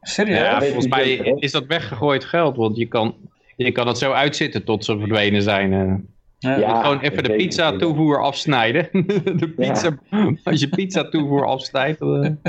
Serieus? 0.02 0.40
Ja, 0.40 0.62
volgens 0.62 0.88
mij 0.88 1.12
is 1.16 1.52
dat 1.52 1.66
weggegooid 1.66 2.26
geld, 2.26 2.56
want 2.56 2.78
je 2.78 2.88
kan, 2.88 3.16
je 3.56 3.72
kan 3.72 3.88
het 3.88 3.98
zo 3.98 4.12
uitzitten 4.12 4.64
tot 4.64 4.86
ze 4.86 4.98
verdwenen 4.98 5.42
zijn. 5.42 6.08
Ja, 6.39 6.58
je 6.58 6.65
moet 6.65 6.78
gewoon 6.78 6.99
even 6.99 7.23
de 7.23 7.36
pizza 7.36 7.78
toevoer 7.78 8.21
afsnijden. 8.21 8.88
de 9.41 9.54
pizza, 9.56 9.97
Als 10.43 10.60
je 10.60 10.69
pizza 10.69 11.10
toevoer 11.10 11.45
afsnijdt, 11.45 11.99
dan, 11.99 12.39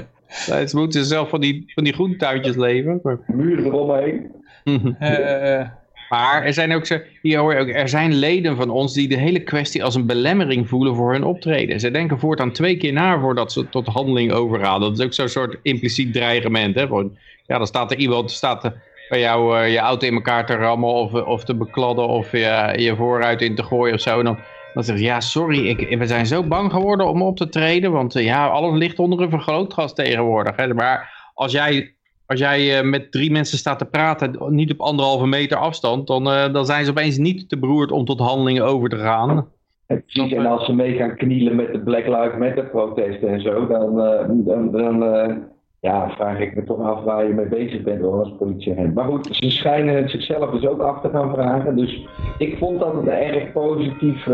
dan 0.46 0.68
moeten 0.72 1.00
ze 1.00 1.04
zelf 1.04 1.28
van 1.28 1.40
die, 1.40 1.72
van 1.74 1.84
die 1.84 1.92
groentuintjes 1.92 2.56
leven. 2.56 3.00
Maar... 3.02 3.18
Muren 3.26 3.64
eromheen. 3.64 4.30
uh, 4.64 4.80
maar 6.10 6.44
er 6.44 6.52
zijn 6.52 6.72
ook, 6.72 7.00
hier 7.22 7.38
hoor 7.38 7.54
je 7.54 7.60
ook, 7.60 7.68
er 7.68 7.88
zijn 7.88 8.14
leden 8.14 8.56
van 8.56 8.70
ons 8.70 8.94
die 8.94 9.08
de 9.08 9.16
hele 9.16 9.40
kwestie 9.40 9.84
als 9.84 9.94
een 9.94 10.06
belemmering 10.06 10.68
voelen 10.68 10.94
voor 10.94 11.12
hun 11.12 11.24
optreden. 11.24 11.80
Ze 11.80 11.90
denken 11.90 12.18
voortaan 12.18 12.52
twee 12.52 12.76
keer 12.76 12.92
na 12.92 13.20
voordat 13.20 13.52
ze 13.52 13.68
tot 13.68 13.86
handeling 13.86 14.32
overgaan. 14.32 14.80
Dat 14.80 14.98
is 14.98 15.04
ook 15.04 15.12
zo'n 15.12 15.28
soort 15.28 15.56
impliciet 15.62 16.12
dreigement. 16.12 16.74
Hè? 16.74 16.82
ja, 16.82 17.58
dan 17.58 17.66
staat 17.66 17.90
er 17.90 17.98
iemand, 17.98 18.30
staat 18.30 18.64
er, 18.64 18.82
bij 19.10 19.20
jou 19.20 19.58
uh, 19.58 19.72
je 19.72 19.78
auto 19.78 20.06
in 20.06 20.14
elkaar 20.14 20.46
te 20.46 20.54
rammen 20.54 20.88
of, 20.88 21.12
of 21.14 21.44
te 21.44 21.56
bekladden 21.56 22.08
of 22.08 22.32
je, 22.32 22.72
je 22.76 22.96
vooruit 22.96 23.42
in 23.42 23.54
te 23.54 23.62
gooien 23.62 23.94
of 23.94 24.00
zo. 24.00 24.18
En 24.18 24.24
dan, 24.24 24.38
dan 24.74 24.84
zeg 24.84 24.96
je, 24.96 25.04
ja 25.04 25.20
sorry, 25.20 25.66
ik, 25.66 25.98
we 25.98 26.06
zijn 26.06 26.26
zo 26.26 26.42
bang 26.42 26.72
geworden 26.72 27.08
om 27.08 27.22
op 27.22 27.36
te 27.36 27.48
treden, 27.48 27.92
want 27.92 28.16
uh, 28.16 28.24
ja, 28.24 28.46
alles 28.46 28.78
ligt 28.78 28.98
onder 28.98 29.20
een 29.20 29.30
vergrootglas 29.30 29.94
tegenwoordig. 29.94 30.56
Hè. 30.56 30.74
Maar 30.74 31.30
als 31.34 31.52
jij, 31.52 31.94
als 32.26 32.38
jij 32.40 32.78
uh, 32.78 32.90
met 32.90 33.12
drie 33.12 33.30
mensen 33.30 33.58
staat 33.58 33.78
te 33.78 33.84
praten, 33.84 34.36
niet 34.48 34.72
op 34.72 34.80
anderhalve 34.80 35.26
meter 35.26 35.56
afstand, 35.56 36.06
dan, 36.06 36.24
dan 36.52 36.66
zijn 36.66 36.84
ze 36.84 36.90
opeens 36.90 37.18
niet 37.18 37.48
te 37.48 37.58
beroerd 37.58 37.92
om 37.92 38.04
tot 38.04 38.20
handelingen 38.20 38.64
over 38.64 38.88
te 38.88 38.98
gaan. 38.98 39.48
En 39.86 40.46
als 40.46 40.64
ze 40.64 40.72
mee 40.72 40.96
gaan 40.96 41.16
knielen 41.16 41.56
met 41.56 41.72
de 41.72 41.80
Black 41.80 42.06
Lives 42.06 42.38
Matter 42.38 42.64
protesten 42.64 43.28
en 43.28 43.40
zo, 43.40 43.66
dan, 43.66 43.96
dan, 44.44 44.70
dan 44.70 45.02
ja, 45.80 46.10
vraag 46.10 46.38
ik 46.38 46.54
me 46.54 46.64
toch 46.64 46.80
af 46.80 47.04
waar 47.04 47.26
je 47.26 47.34
mee 47.34 47.46
bezig 47.46 47.82
bent 47.82 48.02
als 48.02 48.34
politieagent. 48.38 48.94
Maar 48.94 49.04
goed, 49.04 49.28
ze 49.30 49.50
schijnen 49.50 49.96
het 49.96 50.10
zichzelf 50.10 50.50
dus 50.50 50.66
ook 50.66 50.80
af 50.80 51.00
te 51.00 51.08
gaan 51.08 51.32
vragen. 51.32 51.76
Dus 51.76 52.06
ik 52.38 52.58
vond 52.58 52.80
dat 52.80 52.94
een 52.94 53.08
erg 53.08 53.52
positieve 53.52 54.30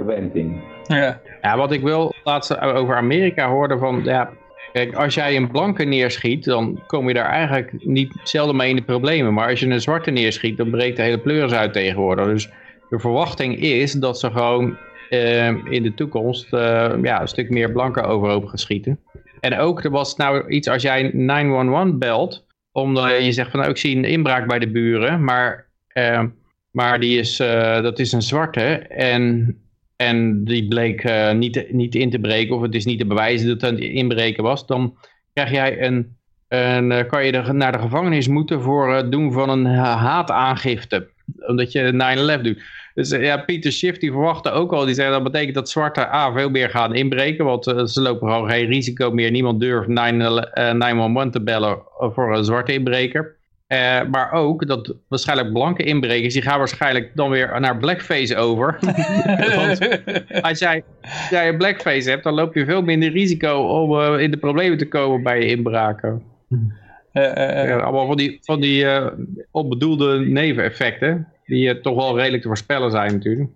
uh, 0.00 0.06
wending. 0.06 0.60
Ja. 0.82 1.20
ja, 1.42 1.56
wat 1.56 1.72
ik 1.72 1.82
wil 1.82 2.14
laatst 2.24 2.60
over 2.60 2.96
Amerika 2.96 3.48
hoorde 3.48 3.78
van... 3.78 4.00
Ja, 4.04 4.30
kijk, 4.72 4.94
als 4.94 5.14
jij 5.14 5.36
een 5.36 5.50
blanke 5.50 5.84
neerschiet, 5.84 6.44
dan 6.44 6.80
kom 6.86 7.08
je 7.08 7.14
daar 7.14 7.30
eigenlijk 7.30 7.84
niet 7.84 8.14
zelden 8.22 8.56
mee 8.56 8.70
in 8.70 8.76
de 8.76 8.82
problemen. 8.82 9.34
Maar 9.34 9.48
als 9.48 9.60
je 9.60 9.66
een 9.66 9.80
zwarte 9.80 10.10
neerschiet, 10.10 10.56
dan 10.56 10.70
breekt 10.70 10.96
de 10.96 11.02
hele 11.02 11.18
pleuris 11.18 11.52
uit 11.52 11.72
tegenwoordig. 11.72 12.26
Dus 12.26 12.50
de 12.88 12.98
verwachting 12.98 13.56
is 13.56 13.92
dat 13.92 14.18
ze 14.18 14.30
gewoon 14.30 14.76
uh, 15.10 15.48
in 15.48 15.82
de 15.82 15.94
toekomst 15.94 16.52
uh, 16.52 16.92
ja, 17.02 17.20
een 17.20 17.28
stuk 17.28 17.50
meer 17.50 17.72
blanken 17.72 18.04
overhoop 18.04 18.44
gaan 18.44 18.58
schieten. 18.58 18.98
En 19.40 19.58
ook, 19.58 19.84
er 19.84 19.90
was 19.90 20.16
nou 20.16 20.48
iets 20.48 20.68
als 20.68 20.82
jij 20.82 21.10
911 21.12 21.98
belt, 21.98 22.46
omdat 22.72 23.24
je 23.24 23.32
zegt 23.32 23.50
van 23.50 23.60
nou 23.60 23.72
ik 23.72 23.78
zie 23.78 23.96
een 23.96 24.04
inbraak 24.04 24.46
bij 24.46 24.58
de 24.58 24.70
buren, 24.70 25.24
maar, 25.24 25.66
uh, 25.94 26.22
maar 26.70 27.00
die 27.00 27.18
is, 27.18 27.40
uh, 27.40 27.82
dat 27.82 27.98
is 27.98 28.12
een 28.12 28.22
zwarte. 28.22 28.62
En, 28.88 29.56
en 29.96 30.44
die 30.44 30.68
bleek 30.68 31.04
uh, 31.04 31.32
niet, 31.32 31.72
niet 31.72 31.94
in 31.94 32.10
te 32.10 32.18
breken 32.18 32.56
of 32.56 32.62
het 32.62 32.74
is 32.74 32.84
niet 32.84 32.98
te 32.98 33.06
bewijzen 33.06 33.48
dat 33.48 33.70
het 33.70 33.80
inbreken 33.80 34.42
was, 34.42 34.66
dan 34.66 34.96
krijg 35.32 35.50
jij 35.50 35.82
een, 35.82 36.16
een 36.48 37.06
kan 37.06 37.24
je 37.24 37.52
naar 37.52 37.72
de 37.72 37.78
gevangenis 37.78 38.28
moeten 38.28 38.62
voor 38.62 38.94
het 38.94 39.12
doen 39.12 39.32
van 39.32 39.48
een 39.48 39.66
haataangifte, 39.76 41.08
omdat 41.46 41.72
je 41.72 42.38
9-11 42.38 42.42
doet. 42.42 42.62
Dus 42.94 43.10
eh, 43.10 43.22
ja, 43.22 43.36
Pieter 43.36 43.72
Schiff 43.72 43.98
die 43.98 44.10
verwachtte 44.10 44.50
ook 44.50 44.72
al, 44.72 44.84
die 44.84 44.94
zei 44.94 45.10
dat 45.10 45.22
betekent 45.22 45.54
dat 45.54 45.70
zwarte 45.70 46.00
A 46.00 46.32
veel 46.32 46.50
meer 46.50 46.70
gaan 46.70 46.94
inbreken, 46.94 47.44
want 47.44 47.66
uh, 47.66 47.84
ze 47.84 48.00
lopen 48.00 48.28
gewoon 48.28 48.50
geen 48.50 48.66
risico 48.66 49.10
meer. 49.10 49.30
Niemand 49.30 49.60
durft 49.60 49.88
911 49.88 51.24
uh, 51.24 51.30
te 51.30 51.42
bellen 51.42 51.78
voor 51.98 52.36
een 52.36 52.44
zwarte 52.44 52.72
inbreker. 52.72 53.34
Uh, 53.68 54.00
maar 54.10 54.32
ook 54.32 54.66
dat 54.66 54.94
waarschijnlijk 55.08 55.52
blanke 55.52 55.82
inbrekers, 55.82 56.32
die 56.32 56.42
gaan 56.42 56.58
waarschijnlijk 56.58 57.10
dan 57.14 57.30
weer 57.30 57.60
naar 57.60 57.76
blackface 57.76 58.36
over. 58.36 58.78
Want 59.56 59.78
als 60.42 60.58
jij, 60.58 60.84
jij 61.30 61.48
een 61.48 61.56
blackface 61.58 62.10
hebt, 62.10 62.24
dan 62.24 62.34
loop 62.34 62.54
je 62.54 62.64
veel 62.64 62.82
minder 62.82 63.10
risico 63.10 63.54
om 63.56 64.18
in 64.18 64.30
de 64.30 64.36
problemen 64.36 64.78
te 64.78 64.88
komen 64.88 65.22
bij 65.22 65.38
je 65.38 65.46
inbraken. 65.46 66.22
Ja, 67.22 67.78
allemaal 67.78 68.06
van 68.06 68.16
die, 68.16 68.38
van 68.42 68.60
die 68.60 68.86
onbedoelde 69.50 70.20
neveneffecten 70.20 71.28
die 71.46 71.80
toch 71.80 71.94
wel 71.94 72.16
redelijk 72.16 72.42
te 72.42 72.48
voorspellen 72.48 72.90
zijn 72.90 73.12
natuurlijk. 73.12 73.50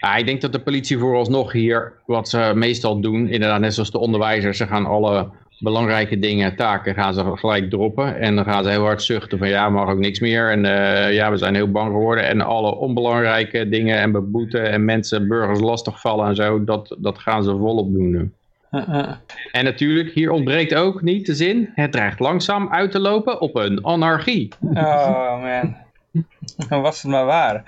Ja, 0.00 0.16
ik 0.16 0.26
denk 0.26 0.40
dat 0.40 0.52
de 0.52 0.60
politie 0.60 0.98
vooralsnog 0.98 1.52
hier, 1.52 1.92
wat 2.06 2.28
ze 2.28 2.52
meestal 2.54 3.00
doen, 3.00 3.28
inderdaad 3.28 3.60
net 3.60 3.74
zoals 3.74 3.90
de 3.90 3.98
onderwijzers, 3.98 4.58
ze 4.58 4.66
gaan 4.66 4.86
alle 4.86 5.28
belangrijke 5.58 6.18
dingen, 6.18 6.56
taken, 6.56 6.94
gaan 6.94 7.14
ze 7.14 7.32
gelijk 7.34 7.70
droppen. 7.70 8.20
En 8.20 8.36
dan 8.36 8.44
gaan 8.44 8.64
ze 8.64 8.70
heel 8.70 8.84
hard 8.84 9.02
zuchten 9.02 9.38
van 9.38 9.48
ja, 9.48 9.68
mag 9.68 9.88
ook 9.88 9.98
niks 9.98 10.20
meer. 10.20 10.50
En 10.50 10.64
uh, 10.64 11.12
ja, 11.12 11.30
we 11.30 11.36
zijn 11.36 11.54
heel 11.54 11.70
bang 11.70 11.92
geworden. 11.92 12.24
En 12.26 12.40
alle 12.40 12.74
onbelangrijke 12.74 13.68
dingen 13.68 13.98
en 13.98 14.12
beboeten 14.12 14.70
en 14.70 14.84
mensen, 14.84 15.28
burgers 15.28 15.60
lastigvallen 15.60 16.28
en 16.28 16.34
zo, 16.34 16.64
dat, 16.64 16.96
dat 16.98 17.18
gaan 17.18 17.44
ze 17.44 17.56
volop 17.56 17.92
doen 17.92 18.32
En 19.52 19.64
natuurlijk, 19.64 20.10
hier 20.10 20.30
ontbreekt 20.30 20.74
ook 20.74 21.02
niet 21.02 21.26
de 21.26 21.34
zin, 21.34 21.70
het 21.74 21.92
dreigt 21.92 22.20
langzaam 22.20 22.68
uit 22.72 22.90
te 22.90 23.00
lopen 23.00 23.40
op 23.40 23.56
een 23.56 23.84
anarchie. 23.84 24.52
Oh 24.60 25.42
man. 25.42 25.76
Dan 26.68 26.80
was 26.80 27.02
het 27.02 27.10
maar 27.10 27.24
waar. 27.24 27.62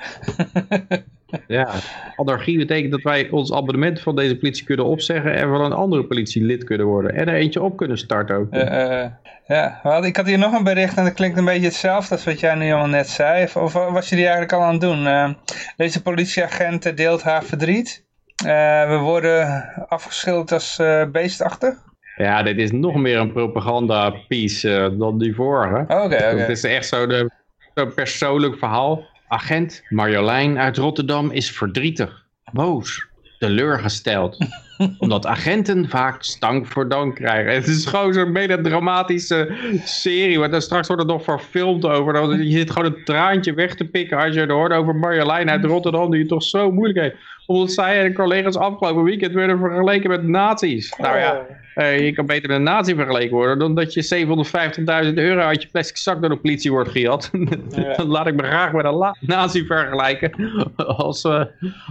ja, 1.46 1.70
anarchie 2.16 2.58
betekent 2.58 2.90
dat 2.90 3.02
wij 3.02 3.30
ons 3.30 3.52
abonnement 3.52 4.00
van 4.00 4.16
deze 4.16 4.36
politie 4.36 4.64
kunnen 4.64 4.84
opzeggen 4.84 5.34
en 5.34 5.48
van 5.48 5.60
een 5.60 5.72
andere 5.72 6.04
politielid 6.04 6.64
kunnen 6.64 6.86
worden. 6.86 7.14
En 7.14 7.28
er 7.28 7.34
eentje 7.34 7.62
op 7.62 7.76
kunnen 7.76 7.98
starten 7.98 8.36
ook. 8.36 8.54
Uh, 8.54 8.62
uh, 8.62 9.04
ja, 9.46 9.80
ik 10.02 10.16
had 10.16 10.26
hier 10.26 10.38
nog 10.38 10.52
een 10.52 10.64
bericht 10.64 10.96
en 10.96 11.04
dat 11.04 11.12
klinkt 11.12 11.38
een 11.38 11.44
beetje 11.44 11.66
hetzelfde 11.66 12.14
als 12.14 12.24
wat 12.24 12.40
jij 12.40 12.54
nu 12.54 12.72
al 12.72 12.86
net 12.86 13.08
zei. 13.08 13.44
Of, 13.44 13.56
of 13.56 13.72
was 13.72 14.08
je 14.08 14.14
die 14.14 14.24
eigenlijk 14.24 14.52
al 14.52 14.62
aan 14.62 14.72
het 14.72 14.80
doen? 14.80 15.04
Uh, 15.04 15.30
deze 15.76 16.02
politieagent 16.02 16.96
deelt 16.96 17.22
haar 17.22 17.44
verdriet. 17.44 18.05
We 18.36 18.98
worden 19.00 19.64
afgeschilderd 19.88 20.52
als 20.52 20.76
beestachtig. 21.12 21.74
Ja, 22.16 22.42
dit 22.42 22.58
is 22.58 22.70
nog 22.70 22.94
meer 22.94 23.18
een 23.18 23.32
propaganda 23.32 24.10
piece 24.10 24.94
dan 24.98 25.18
die 25.18 25.34
vorige. 25.34 25.80
Oké, 25.80 26.04
oké. 26.04 26.16
Het 26.16 26.48
is 26.48 26.64
echt 26.64 26.86
zo 26.86 27.06
de 27.06 27.30
Zo'n 27.76 27.94
persoonlijk 27.94 28.58
verhaal. 28.58 29.04
Agent 29.28 29.82
Marjolein 29.88 30.58
uit 30.58 30.76
Rotterdam 30.76 31.30
is 31.30 31.50
verdrietig, 31.50 32.24
boos, 32.52 33.06
teleurgesteld. 33.38 34.36
omdat 34.98 35.26
agenten 35.26 35.88
vaak 35.88 36.22
stank 36.22 36.66
voor 36.66 36.88
dank 36.88 37.14
krijgen. 37.14 37.54
Het 37.54 37.66
is 37.66 37.86
gewoon 37.86 38.12
zo'n 38.12 38.32
mega 38.32 38.62
dramatische 38.62 39.50
serie. 39.84 40.38
Want 40.38 40.62
straks 40.62 40.86
wordt 40.86 41.02
het 41.02 41.12
nog 41.12 41.22
verfilmd 41.24 41.84
over. 41.84 42.42
Je 42.42 42.58
zit 42.58 42.70
gewoon 42.70 42.92
een 42.92 43.04
traantje 43.04 43.54
weg 43.54 43.74
te 43.74 43.84
pikken 43.84 44.18
als 44.18 44.34
je 44.34 44.40
het 44.40 44.50
hoort 44.50 44.72
over 44.72 44.94
Marjolein 44.94 45.50
uit 45.50 45.64
Rotterdam. 45.64 46.10
Die 46.10 46.20
het 46.20 46.28
toch 46.28 46.42
zo 46.42 46.72
moeilijk 46.72 46.98
heeft. 46.98 47.16
Omdat 47.46 47.72
zij 47.72 48.04
en 48.04 48.14
collega's 48.14 48.56
afgelopen 48.56 49.02
weekend 49.02 49.32
werden 49.32 49.58
vergeleken 49.58 50.10
met 50.10 50.22
nazi's. 50.22 50.96
Nou 50.96 51.18
ja, 51.18 51.46
uh, 51.76 52.04
je 52.04 52.12
kan 52.12 52.26
beter 52.26 52.48
met 52.48 52.56
een 52.56 52.62
nazi 52.62 52.94
vergeleken 52.94 53.36
worden 53.36 53.58
dan 53.58 53.74
dat 53.74 53.94
je 53.94 54.26
750.000 55.06 55.14
euro 55.14 55.40
uit 55.40 55.62
je 55.62 55.68
plastic 55.68 55.96
zak 55.96 56.20
door 56.20 56.30
de 56.30 56.36
politie 56.36 56.70
wordt 56.70 56.90
gejat. 56.90 57.30
dan 57.96 58.06
laat 58.06 58.26
ik 58.26 58.34
me 58.34 58.42
graag 58.42 58.72
met 58.72 58.84
een 58.84 59.14
nazi 59.20 59.66
vergelijken 59.66 60.32
als, 60.76 61.24
uh, 61.24 61.44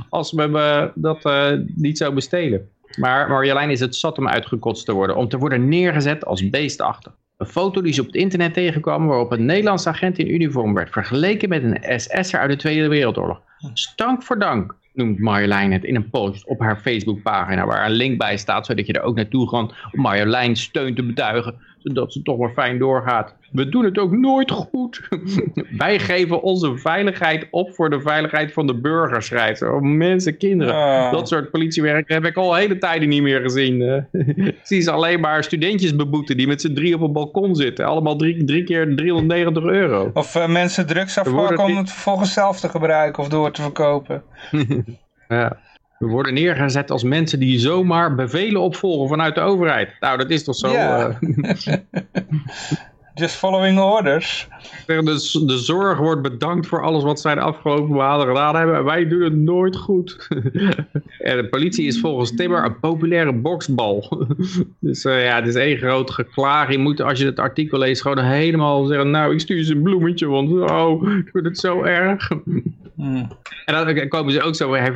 als 0.09 0.31
we 0.31 0.47
me 0.47 0.91
dat 0.95 1.25
uh, 1.25 1.51
niet 1.75 1.97
zou 1.97 2.13
bestelen. 2.13 2.69
Maar 2.99 3.29
Marjolein 3.29 3.69
is 3.69 3.79
het 3.79 3.95
zat 3.95 4.17
om 4.17 4.27
uitgekotst 4.27 4.85
te 4.85 4.93
worden, 4.93 5.15
om 5.15 5.27
te 5.27 5.37
worden 5.37 5.67
neergezet 5.69 6.25
als 6.25 6.49
beestachtig. 6.49 7.13
Een 7.37 7.45
foto 7.45 7.81
die 7.81 7.93
ze 7.93 8.01
op 8.01 8.07
het 8.07 8.15
internet 8.15 8.53
tegenkwam 8.53 9.07
waarop 9.07 9.31
een 9.31 9.45
Nederlandse 9.45 9.89
agent 9.89 10.17
in 10.17 10.33
uniform 10.33 10.73
werd 10.73 10.89
vergeleken 10.89 11.49
met 11.49 11.63
een 11.63 11.99
SS'er 11.99 12.39
uit 12.39 12.49
de 12.49 12.57
Tweede 12.57 12.87
Wereldoorlog. 12.87 13.41
Stank 13.73 14.23
voor 14.23 14.39
dank 14.39 14.75
noemt 14.95 15.19
Marjolein 15.19 15.71
het 15.71 15.83
in 15.83 15.95
een 15.95 16.09
post 16.09 16.47
op 16.47 16.59
haar 16.59 16.77
Facebookpagina 16.77 17.65
waar 17.65 17.85
een 17.85 17.91
link 17.91 18.17
bij 18.17 18.37
staat, 18.37 18.65
zodat 18.65 18.87
je 18.87 18.93
er 18.93 19.01
ook 19.01 19.15
naartoe 19.15 19.49
kan 19.49 19.73
om 19.91 20.01
Marjolein 20.01 20.55
steun 20.55 20.95
te 20.95 21.03
betuigen, 21.03 21.55
zodat 21.85 22.13
ze 22.13 22.21
toch 22.21 22.37
maar 22.37 22.53
fijn 22.53 22.77
doorgaat. 22.77 23.35
We 23.51 23.69
doen 23.69 23.85
het 23.85 23.97
ook 23.97 24.11
nooit 24.11 24.51
goed. 24.51 25.07
Wij 25.77 25.99
geven 25.99 26.41
onze 26.41 26.77
veiligheid 26.77 27.47
op 27.51 27.73
voor 27.73 27.89
de 27.89 28.01
veiligheid 28.01 28.53
van 28.53 28.67
de 28.67 28.73
burgers, 28.73 29.25
schrijft 29.25 29.57
ze. 29.57 29.71
Oh, 29.71 29.81
mensen, 29.81 30.37
kinderen. 30.37 31.11
Dat 31.11 31.27
soort 31.27 31.51
politiewerk 31.51 32.09
heb 32.09 32.25
ik 32.25 32.37
al 32.37 32.55
hele 32.55 32.77
tijden 32.77 33.09
niet 33.09 33.21
meer 33.21 33.41
gezien. 33.41 33.81
ik 34.35 34.59
zie 34.63 34.81
ze 34.81 34.91
alleen 34.91 35.19
maar 35.19 35.43
studentjes 35.43 35.95
beboeten 35.95 36.37
die 36.37 36.47
met 36.47 36.61
z'n 36.61 36.73
drie 36.73 36.95
op 36.95 37.01
een 37.01 37.13
balkon 37.13 37.55
zitten. 37.55 37.85
Allemaal 37.85 38.15
drie, 38.15 38.43
drie 38.43 38.63
keer 38.63 38.95
390 38.95 39.63
euro. 39.63 40.11
Of 40.13 40.35
uh, 40.35 40.47
mensen 40.47 40.87
drugs 40.87 41.17
afpakken 41.17 41.63
om 41.63 41.77
het 41.77 41.91
vervolgens 41.91 42.33
zelf 42.33 42.59
te 42.59 42.69
gebruiken 42.69 43.23
of 43.23 43.29
door 43.29 43.51
te 43.51 43.61
verkopen. 43.61 44.23
ja. 45.27 45.57
We 45.97 46.07
worden 46.07 46.33
neergezet 46.33 46.91
als 46.91 47.03
mensen 47.03 47.39
die 47.39 47.59
zomaar 47.59 48.15
bevelen 48.15 48.61
opvolgen 48.61 49.07
vanuit 49.07 49.35
de 49.35 49.41
overheid. 49.41 49.89
Nou, 49.99 50.17
dat 50.17 50.29
is 50.29 50.43
toch 50.43 50.55
zo? 50.55 50.71
Ja. 50.71 51.17
Uh... 51.21 51.73
Just 53.17 53.35
following 53.35 53.79
orders. 53.79 54.47
De, 54.85 55.03
de 55.45 55.57
zorg 55.57 55.97
wordt 55.97 56.21
bedankt 56.21 56.67
voor 56.67 56.81
alles 56.81 57.03
wat 57.03 57.19
zij 57.19 57.35
de 57.35 57.41
afgelopen 57.41 57.95
maanden 57.95 58.27
gedaan 58.27 58.55
hebben. 58.55 58.83
Wij 58.83 59.07
doen 59.07 59.21
het 59.21 59.35
nooit 59.35 59.75
goed. 59.75 60.27
en 61.19 61.37
de 61.37 61.47
politie 61.49 61.87
is 61.87 61.99
volgens 61.99 62.35
Timmer 62.35 62.65
een 62.65 62.79
populaire 62.79 63.33
boksbal. 63.33 64.27
dus 64.79 65.05
uh, 65.05 65.25
ja, 65.25 65.35
het 65.35 65.47
is 65.47 65.55
één 65.55 65.77
groot 65.77 66.11
geklaag. 66.11 66.71
Je 66.71 66.77
moet, 66.77 67.01
als 67.01 67.19
je 67.19 67.25
het 67.25 67.39
artikel 67.39 67.77
leest, 67.77 68.01
gewoon 68.01 68.23
helemaal 68.23 68.85
zeggen... 68.85 69.09
Nou, 69.09 69.33
ik 69.33 69.39
stuur 69.39 69.63
ze 69.63 69.73
een 69.73 69.81
bloemetje, 69.81 70.27
want 70.27 70.49
oh, 70.49 71.17
ik 71.17 71.29
vind 71.31 71.45
het 71.45 71.59
zo 71.59 71.83
erg. 71.83 72.29
Hmm. 72.95 73.27
En 73.65 73.85
dan 73.85 74.07
komen 74.07 74.33
ze 74.33 74.41
ook 74.41 74.55
zo... 74.55 74.73
Hij, 74.73 74.93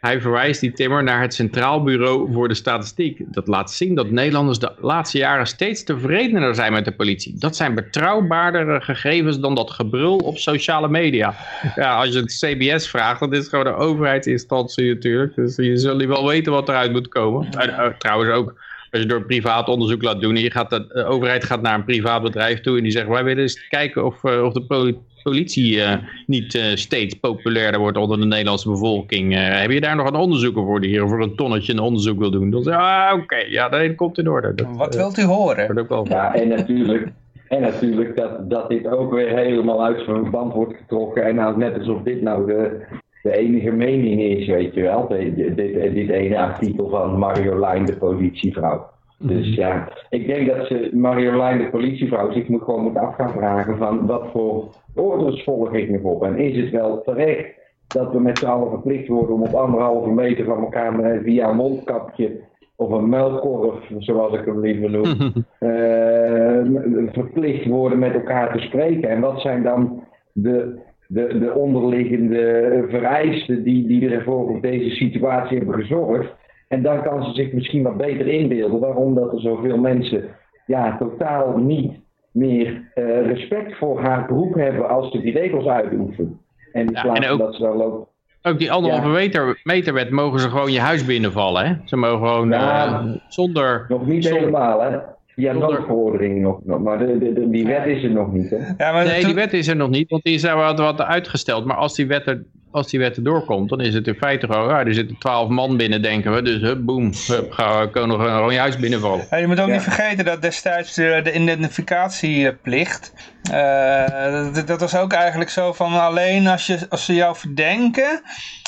hij 0.00 0.20
verwijst 0.20 0.60
die 0.60 0.72
Timmer 0.72 1.02
naar 1.02 1.20
het 1.20 1.34
Centraal 1.34 1.82
Bureau 1.82 2.32
voor 2.32 2.48
de 2.48 2.54
Statistiek. 2.54 3.22
Dat 3.26 3.46
laat 3.46 3.72
zien 3.72 3.94
dat 3.94 4.10
Nederlanders 4.10 4.58
de 4.58 4.72
laatste 4.80 5.18
jaren 5.18 5.46
steeds 5.46 5.84
tevredener 5.84 6.54
zijn 6.54 6.72
met 6.72 6.84
de 6.84 6.92
politie. 6.92 7.38
Dat 7.38 7.56
zijn 7.56 7.74
betrouwbaardere 7.74 8.80
gegevens 8.80 9.40
dan 9.40 9.54
dat 9.54 9.70
gebrul 9.70 10.16
op 10.16 10.38
sociale 10.38 10.88
media. 10.88 11.34
Ja, 11.74 11.96
als 11.96 12.08
je 12.12 12.20
het 12.20 12.38
CBS 12.38 12.88
vraagt, 12.88 13.20
dat 13.20 13.32
is 13.32 13.48
gewoon 13.48 13.64
de 13.64 13.74
overheidsinstantie 13.74 14.94
natuurlijk. 14.94 15.34
Dus 15.34 15.56
je 15.56 15.76
zult 15.76 16.04
wel 16.04 16.26
weten 16.26 16.52
wat 16.52 16.68
eruit 16.68 16.92
moet 16.92 17.08
komen. 17.08 17.50
Eh, 17.50 17.78
eh, 17.78 17.92
trouwens 17.98 18.30
ook 18.30 18.54
als 18.90 19.00
je 19.00 19.06
door 19.06 19.22
privaat 19.22 19.68
onderzoek 19.68 20.02
laat 20.02 20.20
doen. 20.20 20.36
Je 20.36 20.50
gaat 20.50 20.70
de, 20.70 21.04
overheid 21.04 21.44
gaat 21.44 21.62
naar 21.62 21.74
een 21.74 21.84
privaat 21.84 22.22
bedrijf 22.22 22.60
toe 22.60 22.76
en 22.76 22.82
die 22.82 22.92
zegt 22.92 23.08
wij 23.08 23.24
willen 23.24 23.42
eens 23.42 23.68
kijken 23.68 24.04
of, 24.04 24.22
uh, 24.24 24.42
of 24.42 24.52
de 24.52 24.62
politie 25.22 25.76
uh, 25.76 25.94
niet 26.26 26.54
uh, 26.54 26.62
steeds 26.74 27.14
populairder 27.14 27.80
wordt 27.80 27.96
onder 27.96 28.18
de 28.18 28.26
Nederlandse 28.26 28.70
bevolking. 28.70 29.32
Uh, 29.32 29.60
heb 29.60 29.70
je 29.70 29.80
daar 29.80 29.96
nog 29.96 30.06
een 30.06 30.14
onderzoeker 30.14 30.62
voor 30.62 30.80
die 30.80 30.90
hier 30.90 31.08
voor 31.08 31.22
een 31.22 31.36
tonnetje 31.36 31.72
een 31.72 31.78
onderzoek 31.78 32.18
wil 32.18 32.30
doen? 32.30 32.50
Dan 32.50 32.62
zeg 32.62 32.74
ah 32.74 33.10
oké, 33.12 33.22
okay, 33.22 33.50
ja, 33.50 33.68
dat 33.68 33.94
komt 33.94 34.18
in 34.18 34.28
orde. 34.28 34.54
Dat, 34.54 34.66
Wat 34.76 34.94
wilt 34.94 35.18
u 35.18 35.22
horen? 35.22 35.86
Ja, 36.04 36.34
en 36.34 36.48
natuurlijk, 36.48 37.08
en 37.48 37.60
natuurlijk 37.60 38.16
dat, 38.16 38.50
dat 38.50 38.68
dit 38.68 38.86
ook 38.86 39.12
weer 39.12 39.28
helemaal 39.28 39.84
uit 39.84 40.04
zijn 40.04 40.16
verband 40.16 40.52
wordt 40.52 40.76
getrokken. 40.76 41.24
En 41.24 41.34
nou, 41.34 41.56
net 41.56 41.78
alsof 41.78 42.02
dit 42.02 42.22
nou 42.22 42.46
de, 42.46 42.84
de 43.22 43.36
enige 43.36 43.70
mening 43.70 44.20
is, 44.20 44.46
weet 44.46 44.74
je 44.74 44.82
wel. 44.82 45.08
Dit, 45.08 45.36
dit, 45.36 45.94
dit 45.94 46.08
ene 46.08 46.38
artikel 46.38 46.88
van 46.88 47.18
Marjolein, 47.18 47.84
de 47.84 47.96
politievrouw. 47.96 48.88
Dus 49.22 49.46
mhm. 49.46 49.60
ja, 49.60 49.88
ik 50.10 50.26
denk 50.26 50.56
dat 50.56 50.66
ze 50.66 50.90
Marjolein, 50.92 51.58
de 51.58 51.70
politievrouw, 51.70 52.32
zich 52.32 52.48
moet 52.48 52.62
gewoon 52.62 52.82
moet 52.82 52.96
af 52.96 53.14
gaan 53.14 53.32
vragen 53.32 53.76
van 53.76 54.06
wat 54.06 54.30
voor 54.32 54.68
orders 54.94 55.44
volg 55.44 55.74
ik 55.74 55.90
nog 55.90 56.02
op. 56.02 56.22
En 56.24 56.38
is 56.38 56.56
het 56.56 56.70
wel 56.70 57.02
terecht 57.02 57.58
dat 57.86 58.12
we 58.12 58.20
met 58.20 58.38
z'n 58.38 58.46
allen 58.46 58.70
verplicht 58.70 59.08
worden 59.08 59.34
om 59.34 59.42
op 59.42 59.54
anderhalve 59.54 60.10
meter 60.10 60.44
van 60.44 60.60
elkaar 60.60 61.20
via 61.22 61.48
een 61.48 61.56
mondkapje 61.56 62.40
of 62.76 62.90
een 62.90 63.08
muilkorf, 63.08 63.90
zoals 63.98 64.32
ik 64.32 64.44
hem 64.44 64.60
liever 64.60 64.90
noem, 64.90 65.06
uh, 65.60 67.12
verplicht 67.20 67.66
worden 67.66 67.98
met 67.98 68.14
elkaar 68.14 68.52
te 68.52 68.58
spreken. 68.58 69.08
En 69.08 69.20
wat 69.20 69.40
zijn 69.40 69.62
dan 69.62 70.04
de, 70.32 70.78
de, 71.06 71.38
de 71.38 71.52
onderliggende 71.54 72.84
vereisten 72.88 73.62
die, 73.62 73.86
die 73.86 74.10
ervoor 74.10 74.48
op 74.48 74.62
deze 74.62 74.90
situatie 74.90 75.56
hebben 75.56 75.74
gezorgd? 75.74 76.34
En 76.68 76.82
dan 76.82 77.02
kan 77.02 77.24
ze 77.24 77.32
zich 77.32 77.52
misschien 77.52 77.82
wat 77.82 77.96
beter 77.96 78.26
inbeelden 78.26 78.80
waarom 78.80 79.14
dat 79.14 79.32
er 79.32 79.40
zoveel 79.40 79.78
mensen 79.78 80.24
ja, 80.66 80.96
totaal 80.96 81.58
niet 81.58 82.00
meer 82.32 82.92
uh, 82.94 83.26
respect 83.26 83.76
voor 83.76 84.00
haar 84.00 84.26
beroep 84.26 84.54
hebben 84.54 84.88
als 84.88 85.10
ze 85.10 85.20
die 85.20 85.32
regels 85.32 85.66
uitoefenen. 85.66 86.40
En 86.72 86.86
in 86.86 86.92
plaats 87.02 87.26
ja, 87.26 87.36
dat 87.36 87.54
ze 87.54 87.62
dan 87.62 87.76
loopt. 87.76 88.08
Ook 88.42 88.58
die 88.58 88.72
anderhalve 88.72 89.06
ja. 89.06 89.14
meter, 89.14 89.60
meterwet 89.64 90.10
mogen 90.10 90.40
ze 90.40 90.48
gewoon 90.48 90.72
je 90.72 90.80
huis 90.80 91.04
binnenvallen, 91.04 91.66
hè? 91.66 91.74
Ze 91.84 91.96
mogen 91.96 92.28
gewoon 92.28 92.48
ja, 92.48 93.02
uh, 93.04 93.12
zonder... 93.28 93.86
Nog 93.88 94.06
niet 94.06 94.24
zonder, 94.24 94.40
helemaal, 94.40 94.80
hè? 94.80 94.88
Ja, 95.34 95.52
zonder... 95.52 95.70
noodverordening 95.70 96.40
nog, 96.40 96.60
nog, 96.64 96.80
maar 96.80 96.98
de, 96.98 97.18
de, 97.18 97.32
de, 97.32 97.50
die 97.50 97.66
wet 97.66 97.86
is 97.86 98.02
er 98.02 98.10
nog 98.10 98.32
niet, 98.32 98.50
hè? 98.50 98.56
Ja, 98.56 98.92
maar 98.92 99.04
nee, 99.04 99.24
die 99.24 99.34
wet 99.34 99.52
is 99.52 99.68
er 99.68 99.76
nog 99.76 99.90
niet, 99.90 100.10
want 100.10 100.22
die 100.22 100.34
is 100.34 100.42
wat, 100.42 100.78
wat 100.78 101.00
uitgesteld. 101.00 101.64
Maar 101.64 101.76
als 101.76 101.94
die 101.94 102.06
wet 102.06 102.26
er 102.26 102.44
als 102.70 102.88
die 102.90 103.00
wet 103.00 103.16
erdoor 103.16 103.44
komt, 103.44 103.68
dan 103.68 103.80
is 103.80 103.94
het 103.94 104.06
in 104.06 104.14
feite 104.14 104.46
gewoon, 104.46 104.68
ja, 104.68 104.84
er 104.84 104.94
zitten 104.94 105.18
twaalf 105.18 105.48
man 105.48 105.76
binnen, 105.76 106.02
denken 106.02 106.34
we. 106.34 106.42
Dus 106.42 106.60
hup, 106.60 106.84
boem, 106.84 107.12
hup, 107.26 107.52
gaan 107.52 107.80
we 107.80 107.90
kunnen 107.90 108.20
gewoon 108.20 108.52
je 108.52 108.58
huis 108.58 108.76
binnenvallen. 108.76 109.26
Ja, 109.30 109.36
je 109.36 109.46
moet 109.46 109.60
ook 109.60 109.70
niet 109.70 109.82
vergeten 109.82 110.24
dat 110.24 110.42
destijds 110.42 110.94
de, 110.94 111.20
de 111.22 111.32
identificatieplicht, 111.32 113.12
uh, 113.52 114.54
dat, 114.54 114.66
dat, 114.66 114.80
was 114.80 114.96
ook 114.96 115.12
eigenlijk 115.12 115.50
zo 115.50 115.72
van 115.72 116.00
alleen 116.00 116.46
als, 116.46 116.66
je, 116.66 116.78
als 116.88 117.04
ze 117.04 117.14
jou 117.14 117.36
verdenken 117.36 118.22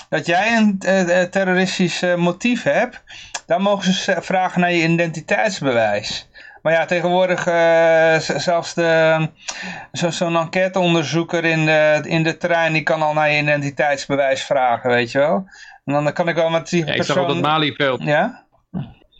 dat 0.08 0.26
jij 0.26 0.56
een 0.56 0.80
uh, 0.86 1.22
terroristisch 1.22 2.04
motief 2.16 2.62
hebt, 2.62 3.02
dan 3.46 3.62
mogen 3.62 3.92
ze 3.92 4.16
vragen 4.20 4.60
naar 4.60 4.72
je 4.72 4.82
identiteitsbewijs. 4.82 6.28
Maar 6.62 6.72
ja, 6.72 6.84
tegenwoordig 6.84 7.46
uh, 7.46 8.18
zelfs 8.18 8.74
zo'n 9.92 10.12
zo 10.12 10.34
enquêteonderzoeker 10.34 11.44
in 11.44 11.64
de, 11.64 12.02
in 12.06 12.22
de 12.22 12.36
trein, 12.36 12.72
die 12.72 12.82
kan 12.82 13.02
al 13.02 13.14
naar 13.14 13.30
je 13.30 13.42
identiteitsbewijs 13.42 14.42
vragen, 14.42 14.90
weet 14.90 15.10
je 15.10 15.18
wel. 15.18 15.46
En 15.84 15.92
dan 15.92 16.12
kan 16.12 16.28
ik 16.28 16.34
wel 16.34 16.50
met 16.50 16.68
die 16.68 16.78
ja, 16.78 16.84
persoon... 16.84 17.00
Ik 17.00 17.12
zag 17.12 17.22
op 17.22 17.28
het 17.28 17.40
Malieveld. 17.40 18.02
Ja? 18.02 18.44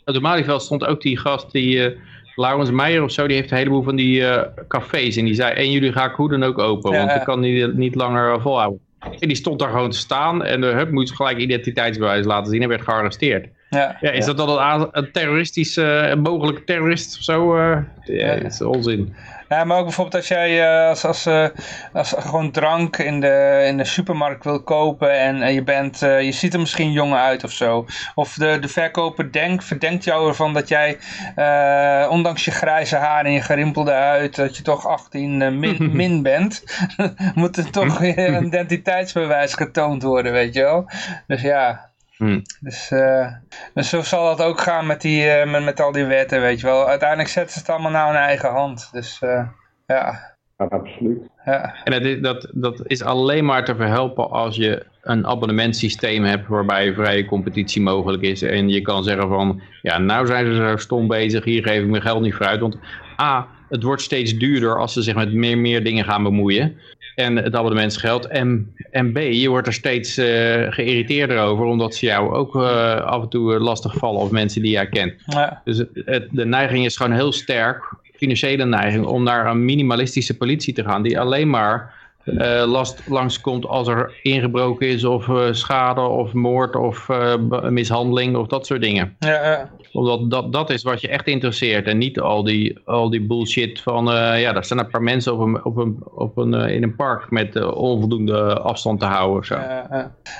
Op 0.05 0.13
het 0.13 0.21
Malieveld 0.21 0.61
stond 0.61 0.85
ook 0.85 1.01
die 1.01 1.17
gast, 1.17 1.51
die 1.51 1.75
uh, 1.75 1.97
Laurens 2.35 2.71
Meijer 2.71 3.03
of 3.03 3.11
zo, 3.11 3.27
die 3.27 3.35
heeft 3.35 3.51
een 3.51 3.57
heleboel 3.57 3.83
van 3.83 3.95
die 3.95 4.19
uh, 4.19 4.41
cafés. 4.67 5.15
En 5.15 5.25
die 5.25 5.33
zei, 5.33 5.53
1 5.53 5.71
juli 5.71 5.91
ga 5.91 6.05
ik 6.05 6.15
hoe 6.15 6.29
dan 6.29 6.43
ook 6.43 6.59
open, 6.59 6.91
want 6.91 7.11
ik 7.11 7.23
kan 7.23 7.41
die 7.41 7.67
niet 7.67 7.95
langer 7.95 8.41
volhouden. 8.41 8.79
En 8.99 9.27
die 9.27 9.35
stond 9.35 9.59
daar 9.59 9.69
gewoon 9.69 9.89
te 9.89 9.97
staan 9.97 10.43
en 10.43 10.61
de 10.61 10.67
hup 10.67 10.91
moest 10.91 11.15
gelijk 11.15 11.37
identiteitsbewijs 11.37 12.25
laten 12.25 12.51
zien 12.51 12.61
en 12.61 12.69
werd 12.69 12.81
gearresteerd. 12.81 13.47
Ja, 13.73 13.97
ja, 13.99 14.11
is 14.11 14.25
dat 14.25 14.37
dan 14.37 14.49
een, 14.49 14.87
een 14.91 15.11
terroristische, 15.11 15.83
een 15.83 16.21
mogelijke 16.21 16.63
terrorist 16.63 17.17
of 17.17 17.23
zo? 17.23 17.57
Uh, 17.57 17.77
ja, 18.03 18.35
dat 18.35 18.51
is 18.51 18.61
onzin. 18.61 19.15
Ja, 19.49 19.63
maar 19.63 19.77
ook 19.77 19.83
bijvoorbeeld 19.83 20.15
als 20.15 20.27
jij 20.27 20.81
uh, 20.83 20.89
als, 20.89 21.05
als, 21.05 21.27
uh, 21.27 21.47
als 21.93 22.15
gewoon 22.17 22.51
drank 22.51 22.97
in 22.97 23.19
de, 23.19 23.63
in 23.67 23.77
de 23.77 23.85
supermarkt 23.85 24.43
wil 24.43 24.63
kopen 24.63 25.19
en 25.19 25.53
je, 25.53 25.63
bent, 25.63 25.99
je 25.99 26.31
ziet 26.31 26.53
er 26.53 26.59
misschien 26.59 26.91
jong 26.91 27.13
uit 27.13 27.43
of 27.43 27.51
zo. 27.51 27.85
Of 28.15 28.33
de, 28.33 28.57
de 28.59 28.67
verkoper 28.67 29.31
denkt, 29.31 29.63
verdenkt 29.63 30.03
jou 30.03 30.27
ervan 30.27 30.53
dat 30.53 30.67
jij, 30.67 30.97
ondanks 32.09 32.45
je 32.45 32.51
grijze 32.51 32.95
haar 32.95 33.25
en 33.25 33.31
je 33.31 33.41
gerimpelde 33.41 33.91
huid, 33.91 34.35
dat 34.35 34.57
je 34.57 34.63
toch 34.63 34.87
18 34.87 35.59
min, 35.59 35.89
min 35.99 36.21
bent. 36.21 36.63
moet 37.35 37.57
er 37.57 37.71
toch 37.71 38.01
een 38.03 38.45
identiteitsbewijs 38.45 39.53
getoond 39.53 40.03
worden, 40.03 40.31
weet 40.31 40.53
je 40.53 40.61
wel. 40.61 40.89
Dus 41.27 41.41
ja... 41.41 41.91
Hmm. 42.23 42.41
Dus, 42.59 42.91
uh, 42.91 43.27
dus 43.73 43.89
zo 43.89 44.01
zal 44.01 44.35
dat 44.35 44.47
ook 44.47 44.59
gaan 44.59 44.85
met, 44.85 45.01
die, 45.01 45.25
uh, 45.25 45.51
met, 45.51 45.63
met, 45.63 45.79
al 45.79 45.91
die 45.91 46.05
wetten, 46.05 46.41
weet 46.41 46.59
je 46.59 46.65
wel. 46.65 46.87
Uiteindelijk 46.87 47.29
zetten 47.29 47.53
ze 47.53 47.59
het 47.59 47.69
allemaal 47.69 47.91
nou 47.91 48.09
in 48.09 48.19
eigen 48.19 48.49
hand. 48.49 48.89
Dus 48.91 49.21
uh, 49.23 49.47
ja. 49.87 50.31
Absoluut. 50.57 51.29
Ja. 51.45 51.75
En 51.83 51.91
dat 51.91 52.01
is, 52.01 52.21
dat, 52.21 52.47
dat 52.53 52.81
is 52.83 53.03
alleen 53.03 53.45
maar 53.45 53.65
te 53.65 53.75
verhelpen 53.75 54.29
als 54.29 54.55
je 54.55 54.85
een 55.01 55.27
abonnementsysteem 55.27 56.23
hebt 56.23 56.47
waarbij 56.47 56.93
vrije 56.93 57.25
competitie 57.25 57.81
mogelijk 57.81 58.23
is. 58.23 58.41
En 58.41 58.69
je 58.69 58.81
kan 58.81 59.03
zeggen 59.03 59.27
van, 59.27 59.61
ja 59.81 59.97
nou 59.97 60.27
zijn 60.27 60.45
ze 60.45 60.55
zo 60.55 60.77
stom 60.77 61.07
bezig, 61.07 61.43
hier 61.43 61.63
geef 61.63 61.81
ik 61.81 61.89
mijn 61.89 62.01
geld 62.01 62.21
niet 62.21 62.33
voor 62.33 62.45
uit. 62.45 62.59
Want 62.59 62.77
A, 63.21 63.47
het 63.69 63.83
wordt 63.83 64.01
steeds 64.01 64.37
duurder 64.37 64.79
als 64.79 64.93
ze 64.93 65.01
zich 65.01 65.15
met 65.15 65.33
meer, 65.33 65.57
meer 65.57 65.83
dingen 65.83 66.05
gaan 66.05 66.23
bemoeien. 66.23 66.77
En 67.15 67.35
het 67.35 67.55
abonnementsgeld. 67.55 68.27
En, 68.27 68.75
en 68.91 69.11
B, 69.11 69.17
je 69.17 69.49
wordt 69.49 69.67
er 69.67 69.73
steeds 69.73 70.17
uh, 70.17 70.25
geïrriteerder 70.69 71.39
over, 71.39 71.65
omdat 71.65 71.95
ze 71.95 72.05
jou 72.05 72.33
ook 72.33 72.55
uh, 72.55 72.95
af 72.95 73.21
en 73.21 73.29
toe 73.29 73.59
lastig 73.59 73.93
vallen 73.93 74.21
of 74.21 74.31
mensen 74.31 74.61
die 74.61 74.71
jij 74.71 74.87
kent. 74.87 75.13
Ja. 75.25 75.61
Dus 75.63 75.77
het, 75.77 75.89
het, 75.93 76.27
de 76.31 76.45
neiging 76.45 76.85
is 76.85 76.97
gewoon 76.97 77.11
heel 77.11 77.31
sterk, 77.31 77.93
financiële 78.15 78.65
neiging, 78.65 79.05
om 79.05 79.23
naar 79.23 79.45
een 79.45 79.65
minimalistische 79.65 80.37
politie 80.37 80.73
te 80.73 80.83
gaan, 80.83 81.01
die 81.01 81.19
alleen 81.19 81.49
maar 81.49 82.01
uh, 82.25 82.63
last 82.65 83.01
langskomt 83.07 83.65
als 83.65 83.87
er 83.87 84.19
ingebroken 84.21 84.87
is 84.87 85.03
of 85.03 85.29
schade 85.51 86.01
of 86.01 86.33
moord 86.33 86.75
of 86.75 87.09
mishandeling 87.69 88.35
of 88.35 88.47
dat 88.47 88.65
soort 88.65 88.81
dingen. 88.81 89.15
Ja, 89.19 89.29
ja. 89.29 89.69
Omdat 89.93 90.31
dat, 90.31 90.53
dat 90.53 90.69
is 90.69 90.83
wat 90.83 91.01
je 91.01 91.07
echt 91.07 91.27
interesseert 91.27 91.87
en 91.87 91.97
niet 91.97 92.19
al 92.19 92.43
die, 92.43 92.79
al 92.85 93.09
die 93.09 93.21
bullshit 93.21 93.81
van 93.81 94.05
ja, 94.39 94.53
daar 94.53 94.63
staan 94.63 94.79
een 94.79 94.87
paar 94.87 95.01
mensen 95.01 95.33
op 95.33 95.39
een, 95.39 95.65
op 95.65 95.77
een, 95.77 95.97
op 96.15 96.37
een, 96.37 96.53
in 96.53 96.83
een 96.83 96.95
park 96.95 97.31
met 97.31 97.65
onvoldoende 97.73 98.59
afstand 98.59 98.99
te 98.99 99.05
houden 99.05 99.37
of 99.37 99.45
zo. 99.45 99.55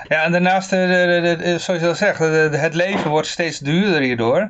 Ja, 0.08 0.24
en 0.24 0.32
daarnaast, 0.32 0.70
de, 0.70 1.22
de, 1.24 1.44
de, 1.44 1.58
zoals 1.60 1.82
je 1.82 1.88
al 1.88 1.96
zegt, 1.96 2.20
het 2.62 2.74
leven 2.74 3.10
wordt 3.10 3.28
steeds 3.28 3.60
duurder 3.60 4.02
hierdoor. 4.02 4.50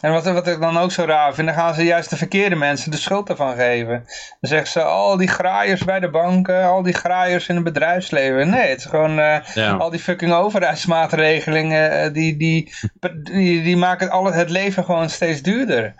En 0.00 0.12
wat, 0.12 0.24
wat 0.24 0.46
ik 0.46 0.60
dan 0.60 0.78
ook 0.78 0.92
zo 0.92 1.04
raar 1.04 1.34
vind, 1.34 1.46
dan 1.46 1.56
gaan 1.56 1.74
ze 1.74 1.84
juist 1.84 2.10
de 2.10 2.16
verkeerde 2.16 2.56
mensen 2.56 2.90
de 2.90 2.96
schuld 2.96 3.28
ervan 3.28 3.54
geven. 3.54 4.04
Dan 4.40 4.50
zeggen 4.50 4.68
ze, 4.68 4.82
al 4.82 5.16
die 5.16 5.28
graaiers 5.28 5.84
bij 5.84 6.00
de 6.00 6.10
banken, 6.10 6.64
al 6.64 6.82
die 6.82 6.94
graaiers 6.94 7.48
in 7.48 7.54
het 7.54 7.64
bedrijfsleven. 7.64 8.50
Nee, 8.50 8.68
het 8.68 8.78
is 8.78 8.84
gewoon 8.84 9.42
al 9.78 9.90
die 9.90 10.00
fucking 10.00 10.32
overheidsmaatregelingen, 10.32 12.12
die, 12.12 12.36
die, 12.36 12.74
die, 13.22 13.62
die, 13.62 13.76
maken 13.76 14.10
al 14.10 14.32
het 14.44 14.52
leven 14.52 14.84
gewoon 14.84 15.08
steeds 15.08 15.42
duurder. 15.42 15.94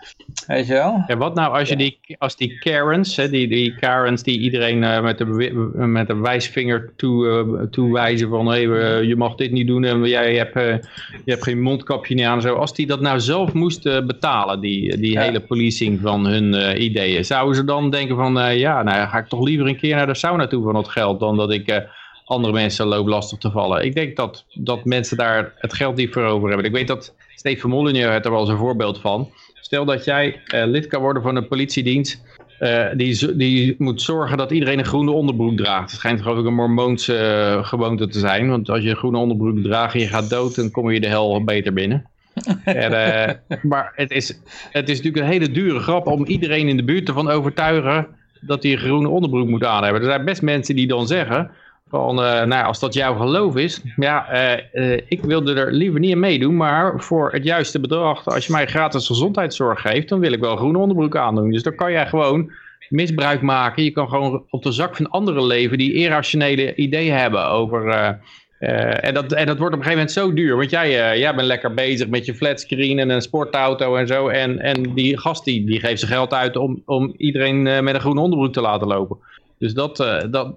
Weet 0.47 0.67
je 0.67 0.73
wel? 0.73 1.03
Ja, 1.07 1.17
wat 1.17 1.35
nou 1.35 1.57
als, 1.59 1.69
je 1.69 1.75
die, 1.75 1.99
als 2.17 2.35
die 2.35 2.57
Karens, 2.57 3.15
hè, 3.15 3.29
die, 3.29 3.47
die 3.47 3.75
Karens 3.75 4.23
die 4.23 4.39
iedereen 4.39 4.83
uh, 4.83 5.01
met, 5.01 5.17
de, 5.17 5.25
met 5.73 6.07
de 6.07 6.15
wijsvinger 6.15 6.93
toe, 6.95 7.67
toewijzen 7.71 8.29
van 8.29 8.47
hey, 8.47 8.61
je 9.03 9.15
mag 9.15 9.35
dit 9.35 9.51
niet 9.51 9.67
doen 9.67 9.83
en 9.83 10.03
jij 10.03 10.35
hebt, 10.35 10.53
je 10.53 11.31
hebt 11.31 11.43
geen 11.43 11.61
mondkapje 11.61 12.15
niet 12.15 12.25
aan. 12.25 12.41
Zo. 12.41 12.55
Als 12.55 12.73
die 12.73 12.87
dat 12.87 13.01
nou 13.01 13.19
zelf 13.19 13.53
moesten 13.53 14.07
betalen, 14.07 14.59
die, 14.59 14.97
die 14.97 15.19
hele 15.19 15.39
policing 15.39 15.99
van 16.01 16.25
hun 16.25 16.81
ideeën, 16.81 17.25
zouden 17.25 17.55
ze 17.55 17.63
dan 17.63 17.89
denken 17.89 18.15
van 18.15 18.57
ja, 18.57 18.83
nou 18.83 19.07
ga 19.07 19.17
ik 19.17 19.27
toch 19.27 19.43
liever 19.43 19.67
een 19.67 19.77
keer 19.77 19.95
naar 19.95 20.07
de 20.07 20.15
sauna 20.15 20.47
toe 20.47 20.63
van 20.63 20.75
het 20.75 20.87
geld 20.87 21.19
dan 21.19 21.37
dat 21.37 21.51
ik 21.51 21.71
uh, 21.71 21.77
andere 22.25 22.53
mensen 22.53 22.85
loop 22.85 23.07
lastig 23.07 23.39
te 23.39 23.51
vallen. 23.51 23.85
Ik 23.85 23.95
denk 23.95 24.15
dat, 24.15 24.45
dat 24.53 24.85
mensen 24.85 25.17
daar 25.17 25.53
het 25.55 25.73
geld 25.73 25.95
niet 25.95 26.13
voor 26.13 26.23
over 26.23 26.47
hebben. 26.47 26.65
Ik 26.65 26.71
weet 26.71 26.87
dat 26.87 27.15
Steven 27.35 27.69
Molyneux 27.69 28.13
het 28.13 28.25
er 28.25 28.31
wel 28.31 28.39
eens 28.39 28.49
een 28.49 28.57
voorbeeld 28.57 28.99
van. 28.99 29.29
Stel 29.53 29.85
dat 29.85 30.03
jij 30.03 30.41
uh, 30.55 30.65
lid 30.65 30.87
kan 30.87 31.01
worden 31.01 31.23
van 31.23 31.35
een 31.35 31.47
politiedienst. 31.47 32.23
Uh, 32.59 32.85
die, 32.95 33.35
die 33.35 33.75
moet 33.77 34.01
zorgen 34.01 34.37
dat 34.37 34.51
iedereen 34.51 34.79
een 34.79 34.85
groene 34.85 35.11
onderbroek 35.11 35.57
draagt. 35.57 35.91
Het 35.91 35.99
schijnt 35.99 36.21
geloof 36.21 36.39
ik 36.39 36.45
een 36.45 36.53
mormoonse 36.53 37.59
gewoonte 37.61 38.07
te 38.07 38.19
zijn. 38.19 38.49
Want 38.49 38.69
als 38.69 38.83
je 38.83 38.89
een 38.89 38.95
groene 38.95 39.17
onderbroek 39.17 39.63
draagt 39.63 39.93
en 39.93 39.99
je 39.99 40.07
gaat 40.07 40.29
dood, 40.29 40.55
dan 40.55 40.71
kom 40.71 40.91
je 40.91 40.99
de 40.99 41.07
hel 41.07 41.43
beter 41.43 41.73
binnen. 41.73 42.05
en, 42.63 43.41
maar 43.61 43.91
het 43.95 44.11
is, 44.11 44.39
het 44.71 44.89
is 44.89 44.97
natuurlijk 44.97 45.25
een 45.25 45.31
hele 45.31 45.51
dure 45.51 45.79
grap 45.79 46.07
om 46.07 46.25
iedereen 46.25 46.67
in 46.67 46.77
de 46.77 46.83
buurt 46.83 47.07
ervan 47.07 47.29
overtuigen 47.29 48.07
dat 48.41 48.63
hij 48.63 48.71
een 48.71 48.77
groene 48.77 49.09
onderbroek 49.09 49.47
moet 49.47 49.63
aan 49.63 49.83
hebben. 49.83 50.01
Er 50.01 50.07
zijn 50.07 50.25
best 50.25 50.41
mensen 50.41 50.75
die 50.75 50.87
dan 50.87 51.07
zeggen 51.07 51.51
van, 51.89 52.19
uh, 52.19 52.43
nou 52.43 52.65
als 52.65 52.79
dat 52.79 52.93
jouw 52.93 53.15
geloof 53.15 53.55
is, 53.55 53.81
ja, 53.95 54.33
uh, 54.33 54.63
uh, 54.73 55.01
ik 55.07 55.21
wilde 55.21 55.53
er 55.53 55.71
liever 55.71 55.99
niet 55.99 56.13
aan 56.13 56.19
meedoen, 56.19 56.57
maar 56.57 57.01
voor 57.01 57.31
het 57.31 57.43
juiste 57.43 57.79
bedrag, 57.79 58.25
als 58.25 58.45
je 58.45 58.51
mij 58.51 58.67
gratis 58.67 59.07
gezondheidszorg 59.07 59.81
geeft, 59.81 60.09
dan 60.09 60.19
wil 60.19 60.31
ik 60.31 60.39
wel 60.39 60.55
groene 60.55 60.77
onderbroek 60.77 61.17
aandoen. 61.17 61.51
Dus 61.51 61.63
dan 61.63 61.75
kan 61.75 61.91
jij 61.91 62.07
gewoon 62.07 62.51
misbruik 62.89 63.41
maken. 63.41 63.83
Je 63.83 63.91
kan 63.91 64.09
gewoon 64.09 64.43
op 64.49 64.63
de 64.63 64.71
zak 64.71 64.95
van 64.95 65.09
anderen 65.09 65.45
leven 65.45 65.77
die 65.77 65.93
irrationele 65.93 66.75
ideeën 66.75 67.13
hebben 67.13 67.47
over 67.47 68.17
en, 68.59 69.13
dat, 69.13 69.31
en 69.31 69.45
dat 69.45 69.57
wordt 69.57 69.73
op 69.73 69.79
een 69.79 69.85
gegeven 69.85 69.91
moment 69.91 70.11
zo 70.11 70.33
duur. 70.33 70.57
Want 70.57 70.69
jij, 70.69 71.19
jij 71.19 71.35
bent 71.35 71.47
lekker 71.47 71.73
bezig 71.73 72.07
met 72.07 72.25
je 72.25 72.35
flatscreen 72.35 72.99
en 72.99 73.09
een 73.09 73.21
sportauto 73.21 73.95
en 73.95 74.07
zo. 74.07 74.27
En, 74.27 74.59
en 74.59 74.93
die 74.93 75.19
gast 75.19 75.45
die, 75.45 75.65
die 75.65 75.79
geeft 75.79 75.99
zijn 75.99 76.11
geld 76.11 76.33
uit 76.33 76.55
om, 76.55 76.81
om 76.85 77.13
iedereen 77.17 77.61
met 77.61 77.93
een 77.93 77.99
groene 77.99 78.21
onderbroek 78.21 78.53
te 78.53 78.61
laten 78.61 78.87
lopen. 78.87 79.17
Dus 79.57 79.73
dat, 79.73 79.97
dat, 80.29 80.55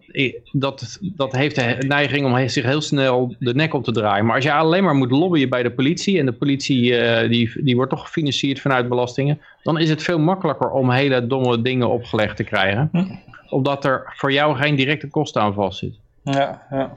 dat, 0.52 0.98
dat 1.00 1.32
heeft 1.32 1.54
de 1.54 1.84
neiging 1.86 2.26
om 2.26 2.48
zich 2.48 2.64
heel 2.64 2.80
snel 2.80 3.34
de 3.38 3.54
nek 3.54 3.74
op 3.74 3.84
te 3.84 3.92
draaien. 3.92 4.26
Maar 4.26 4.34
als 4.34 4.44
je 4.44 4.52
alleen 4.52 4.84
maar 4.84 4.94
moet 4.94 5.10
lobbyen 5.10 5.48
bij 5.48 5.62
de 5.62 5.70
politie. 5.70 6.18
En 6.18 6.26
de 6.26 6.32
politie 6.32 6.92
die, 7.28 7.50
die 7.62 7.76
wordt 7.76 7.90
toch 7.90 8.02
gefinancierd 8.02 8.60
vanuit 8.60 8.88
belastingen. 8.88 9.40
Dan 9.62 9.78
is 9.78 9.88
het 9.88 10.02
veel 10.02 10.18
makkelijker 10.18 10.70
om 10.70 10.90
hele 10.90 11.26
domme 11.26 11.62
dingen 11.62 11.88
opgelegd 11.88 12.36
te 12.36 12.44
krijgen. 12.44 12.88
Hm. 12.92 13.04
Omdat 13.48 13.84
er 13.84 14.12
voor 14.16 14.32
jou 14.32 14.56
geen 14.56 14.76
directe 14.76 15.08
kosten 15.08 15.42
aan 15.42 15.54
vast 15.54 15.78
zit. 15.78 15.98
Ja, 16.30 16.62
ja. 16.70 16.92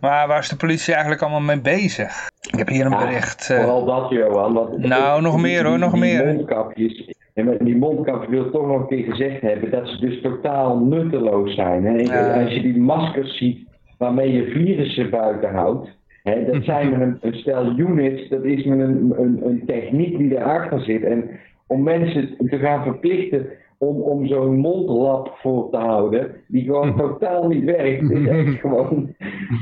Maar 0.00 0.28
waar 0.28 0.38
is 0.38 0.48
de 0.48 0.56
politie 0.56 0.92
eigenlijk 0.92 1.22
allemaal 1.22 1.40
mee 1.40 1.60
bezig? 1.60 2.28
Ik 2.50 2.58
heb 2.58 2.68
hier 2.68 2.84
een 2.84 2.98
bericht. 2.98 3.48
Uh... 3.50 3.58
Vooral 3.58 3.84
dat, 3.84 4.10
Johan. 4.10 4.52
Want 4.52 4.78
nou, 4.78 5.22
nog 5.22 5.40
meer 5.40 5.66
hoor, 5.66 5.78
nog 5.78 5.92
die 5.92 6.00
meer. 6.00 6.26
Mondkapjes, 6.26 7.14
en 7.34 7.44
met 7.44 7.58
die 7.58 7.76
mondkapjes 7.76 8.30
wil 8.30 8.44
ik 8.44 8.52
toch 8.52 8.66
nog 8.66 8.80
een 8.80 8.86
keer 8.86 9.04
gezegd 9.04 9.40
hebben 9.40 9.70
dat 9.70 9.88
ze 9.88 10.00
dus 10.00 10.20
totaal 10.20 10.78
nutteloos 10.78 11.54
zijn. 11.54 11.84
Hè? 11.84 11.96
Ja. 11.96 12.42
Als 12.42 12.52
je 12.52 12.62
die 12.62 12.78
maskers 12.78 13.36
ziet 13.36 13.68
waarmee 13.98 14.32
je 14.32 14.50
virussen 14.50 15.10
buiten 15.10 15.54
houdt. 15.54 15.88
Hè, 16.22 16.44
dat 16.44 16.64
zijn 16.72 17.00
een, 17.00 17.18
een 17.20 17.34
stel 17.34 17.66
units, 17.76 18.28
dat 18.28 18.44
is 18.44 18.64
een, 18.64 18.80
een, 18.80 19.40
een 19.44 19.62
techniek 19.66 20.18
die 20.18 20.36
erachter 20.36 20.80
zit. 20.80 21.02
En 21.02 21.30
om 21.66 21.82
mensen 21.82 22.36
te 22.50 22.58
gaan 22.58 22.82
verplichten 22.82 23.46
om, 23.78 24.00
om 24.00 24.26
zo'n 24.26 24.56
mondlap 24.56 25.36
voor 25.42 25.70
te 25.70 25.76
houden, 25.76 26.30
die 26.46 26.64
gewoon 26.64 26.96
totaal 26.98 27.48
niet 27.48 27.64
werkt. 27.64 28.02
Het 28.02 28.10
is 28.10 28.26
echt 28.26 28.60
gewoon, 28.60 29.14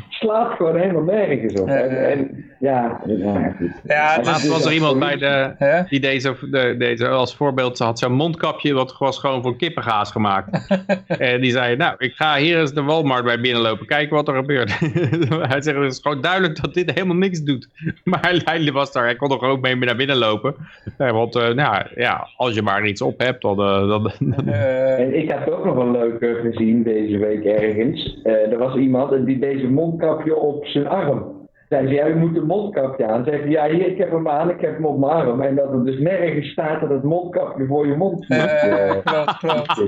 slaat 0.08 0.52
gewoon 0.56 0.76
helemaal 0.76 1.02
nergens 1.02 1.60
op. 1.60 1.68
En, 1.68 2.10
en 2.10 2.44
ja, 2.60 3.00
ja, 3.06 3.56
ja 3.84 4.20
Laatst 4.22 4.48
was 4.48 4.64
er 4.64 4.72
iemand 4.72 4.98
bij 4.98 5.16
de, 5.16 5.84
die 5.88 6.00
deze, 6.00 6.36
de, 6.50 6.74
deze 6.78 7.08
als 7.08 7.36
voorbeeld 7.36 7.78
had 7.78 7.98
zo'n 7.98 8.12
mondkapje, 8.12 8.74
wat 8.74 8.98
was 8.98 9.18
gewoon 9.18 9.42
voor 9.42 9.56
kippengaas 9.56 10.10
gemaakt. 10.10 10.66
en 11.06 11.40
die 11.40 11.50
zei, 11.50 11.76
nou, 11.76 11.94
ik 11.98 12.14
ga 12.14 12.36
hier 12.36 12.60
eens 12.60 12.72
de 12.72 12.82
Walmart 12.82 13.24
bij 13.24 13.40
binnenlopen, 13.40 13.86
kijken 13.86 14.16
wat 14.16 14.28
er 14.28 14.34
gebeurt. 14.34 14.78
hij 15.52 15.62
zegt, 15.62 15.78
het 15.78 15.92
is 15.92 16.00
gewoon 16.02 16.20
duidelijk 16.20 16.62
dat 16.62 16.74
dit 16.74 16.90
helemaal 16.90 17.16
niks 17.16 17.42
doet. 17.42 17.68
maar 18.04 18.20
hij, 18.20 18.40
hij 18.44 18.72
was 18.72 18.92
daar, 18.92 19.04
hij 19.04 19.16
kon 19.16 19.30
er 19.30 19.38
gewoon 19.38 19.60
mee 19.60 19.76
naar 19.76 19.96
binnen 19.96 20.16
lopen. 20.16 20.54
want 20.96 21.36
uh, 21.36 21.48
nou, 21.48 21.86
ja, 21.94 22.28
als 22.36 22.54
je 22.54 22.62
maar 22.62 22.86
iets 22.86 23.02
op 23.02 23.18
hebt, 23.18 23.42
dan, 23.42 23.60
uh, 23.60 23.88
dan 23.88 24.03
uh, 24.04 24.98
en 25.04 25.18
ik 25.18 25.30
heb 25.30 25.48
ook 25.48 25.64
nog 25.64 25.76
een 25.76 25.90
leuke 25.90 26.38
gezien 26.42 26.82
deze 26.82 27.18
week 27.18 27.44
ergens. 27.44 28.20
Uh, 28.24 28.52
er 28.52 28.58
was 28.58 28.76
iemand 28.76 29.26
die 29.26 29.38
deze 29.38 29.66
mondkapje 29.66 30.36
op 30.36 30.66
zijn 30.66 30.86
arm. 30.86 31.34
Zei 31.68 31.86
ze, 31.86 31.94
ja, 31.94 32.06
u 32.06 32.14
moet 32.14 32.36
een 32.36 32.46
mondkapje 32.46 33.06
aan. 33.06 33.24
Zei 33.24 33.50
ja, 33.50 33.68
hier, 33.68 33.86
ik 33.86 33.98
heb 33.98 34.10
hem 34.10 34.28
aan, 34.28 34.50
ik 34.50 34.60
heb 34.60 34.74
hem 34.74 34.86
op 34.86 34.98
mijn 34.98 35.12
arm. 35.12 35.42
En 35.42 35.54
dat 35.54 35.72
er 35.72 35.84
dus 35.84 35.98
nergens 35.98 36.50
staat 36.50 36.80
dat 36.80 36.90
het 36.90 37.02
mondkapje 37.02 37.66
voor 37.66 37.86
je 37.86 37.96
mond 37.96 38.28
moet. 38.28 38.38
Uh, 38.38 38.90
klopt, 39.04 39.36
klopt. 39.38 39.82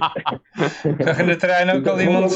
zag 0.99 1.19
in 1.19 1.27
de 1.27 1.37
trein 1.37 1.71
ook 1.71 1.87
al 1.87 2.01
iemand... 2.01 2.33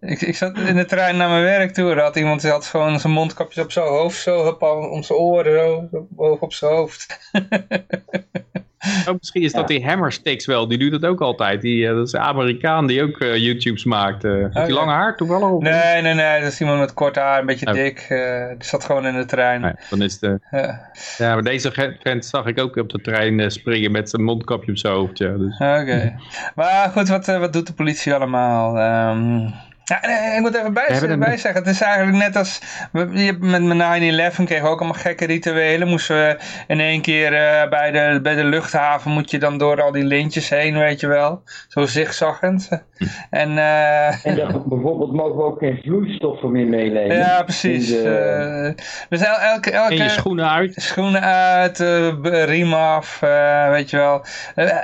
ik, 0.00 0.20
ik 0.20 0.36
zat 0.36 0.58
in 0.58 0.76
de 0.76 0.84
trein 0.84 1.16
naar 1.16 1.28
mijn 1.28 1.42
werk 1.42 1.70
toe. 1.70 1.90
Er 1.90 2.00
had 2.00 2.16
iemand 2.16 2.40
die 2.40 2.50
had 2.50 2.66
gewoon 2.66 2.98
zijn 2.98 3.12
mondkapje 3.12 3.62
op 3.62 3.72
zijn 3.72 3.86
hoofd, 3.86 4.20
zo 4.20 4.56
om 4.90 5.02
zijn 5.02 5.18
oren, 5.18 5.88
zo, 5.90 6.06
boven 6.10 6.42
op 6.42 6.52
zijn 6.52 6.72
hoofd. 6.72 7.06
Oh, 9.08 9.14
misschien 9.18 9.42
is 9.42 9.52
dat 9.52 9.68
die 9.68 9.86
Hammersticks 9.86 10.46
wel, 10.46 10.68
die 10.68 10.78
doet 10.78 10.92
het 10.92 11.04
ook 11.04 11.20
altijd. 11.20 11.60
Die, 11.60 11.82
uh, 11.82 11.94
dat 11.94 12.06
is 12.06 12.12
een 12.12 12.20
Amerikaan 12.20 12.86
die 12.86 13.02
ook 13.02 13.20
uh, 13.20 13.36
YouTubes 13.36 13.84
maakt. 13.84 14.24
Uh, 14.24 14.32
heeft 14.32 14.54
hij 14.54 14.70
lange 14.70 14.92
haar 14.92 15.16
toevallig? 15.16 15.48
Of? 15.48 15.62
Nee, 15.62 16.02
nee, 16.02 16.14
nee, 16.14 16.40
dat 16.40 16.52
is 16.52 16.60
iemand 16.60 16.78
met 16.80 16.94
kort 16.94 17.16
haar, 17.16 17.40
een 17.40 17.46
beetje 17.46 17.66
oh. 17.66 17.72
dik. 17.72 18.06
die 18.58 18.68
zat 18.68 18.84
gewoon 18.84 19.06
in 19.06 19.14
de 19.14 19.24
trein. 19.24 19.60
Nee, 19.60 19.72
dan 19.90 20.02
is 20.02 20.18
de... 20.18 20.40
ja, 21.18 21.34
maar 21.34 21.42
deze 21.42 21.96
vent 22.02 22.24
zag 22.24 22.46
ik 22.46 22.60
ook 22.60 22.76
op 22.76 22.90
de 22.90 23.00
trein 23.00 23.50
springen 23.50 23.90
met 23.90 24.10
zijn 24.10 24.22
mondkapje 24.22 24.70
op 24.70 24.78
zijn 24.78 24.94
hoofd. 24.94 25.18
Ja, 25.18 25.36
dus. 25.36 25.54
Oké. 25.54 26.14
Maar 26.54 26.90
goed, 26.90 27.08
wat, 27.08 27.26
wat 27.26 27.52
doet 27.52 27.66
de 27.66 27.72
politie 27.72 28.14
allemaal? 28.14 28.78
Um, 29.10 29.54
ja, 29.88 30.02
ik 30.34 30.40
moet 30.40 30.56
even 30.56 30.72
bij, 30.72 31.16
bij, 31.18 31.36
zeggen, 31.36 31.62
het 31.62 31.70
is 31.74 31.80
eigenlijk 31.80 32.16
net 32.16 32.36
als, 32.36 32.60
met 32.92 33.40
mijn 33.40 34.32
9-11 34.32 34.44
kregen 34.44 34.64
we 34.64 34.70
ook 34.70 34.80
allemaal 34.80 35.00
gekke 35.00 35.26
rituelen. 35.26 35.88
Moesten 35.88 36.16
we 36.16 36.38
in 36.66 36.80
één 36.80 37.00
keer 37.02 37.32
uh, 37.32 37.68
bij, 37.68 37.90
de, 37.90 38.20
bij 38.22 38.34
de 38.34 38.44
luchthaven, 38.44 39.10
moet 39.10 39.30
je 39.30 39.38
dan 39.38 39.58
door 39.58 39.82
al 39.82 39.92
die 39.92 40.04
lintjes 40.04 40.48
heen, 40.48 40.78
weet 40.78 41.00
je 41.00 41.06
wel. 41.06 41.42
Zo 41.68 41.86
zigzaggend. 41.86 42.68
En, 43.30 43.50
uh, 43.50 44.26
en 44.26 44.36
dat, 44.36 44.64
bijvoorbeeld 44.64 45.12
mogen 45.12 45.36
we 45.36 45.42
ook 45.42 45.58
geen 45.58 45.80
vloeistoffen 45.82 46.52
meer 46.52 46.66
meenemen. 46.66 47.16
Ja, 47.16 47.42
precies. 47.42 47.88
De... 47.88 48.74
Uh, 48.78 48.84
dus 49.08 49.20
elke, 49.20 49.70
elke, 49.70 49.94
en 49.94 50.02
je 50.02 50.08
schoenen 50.08 50.50
uit. 50.50 50.72
Schoenen 50.76 51.22
uit, 51.22 51.78
riem 52.22 52.74
af, 52.74 53.20
weet 53.70 53.90
je 53.90 53.96
wel. 53.96 54.24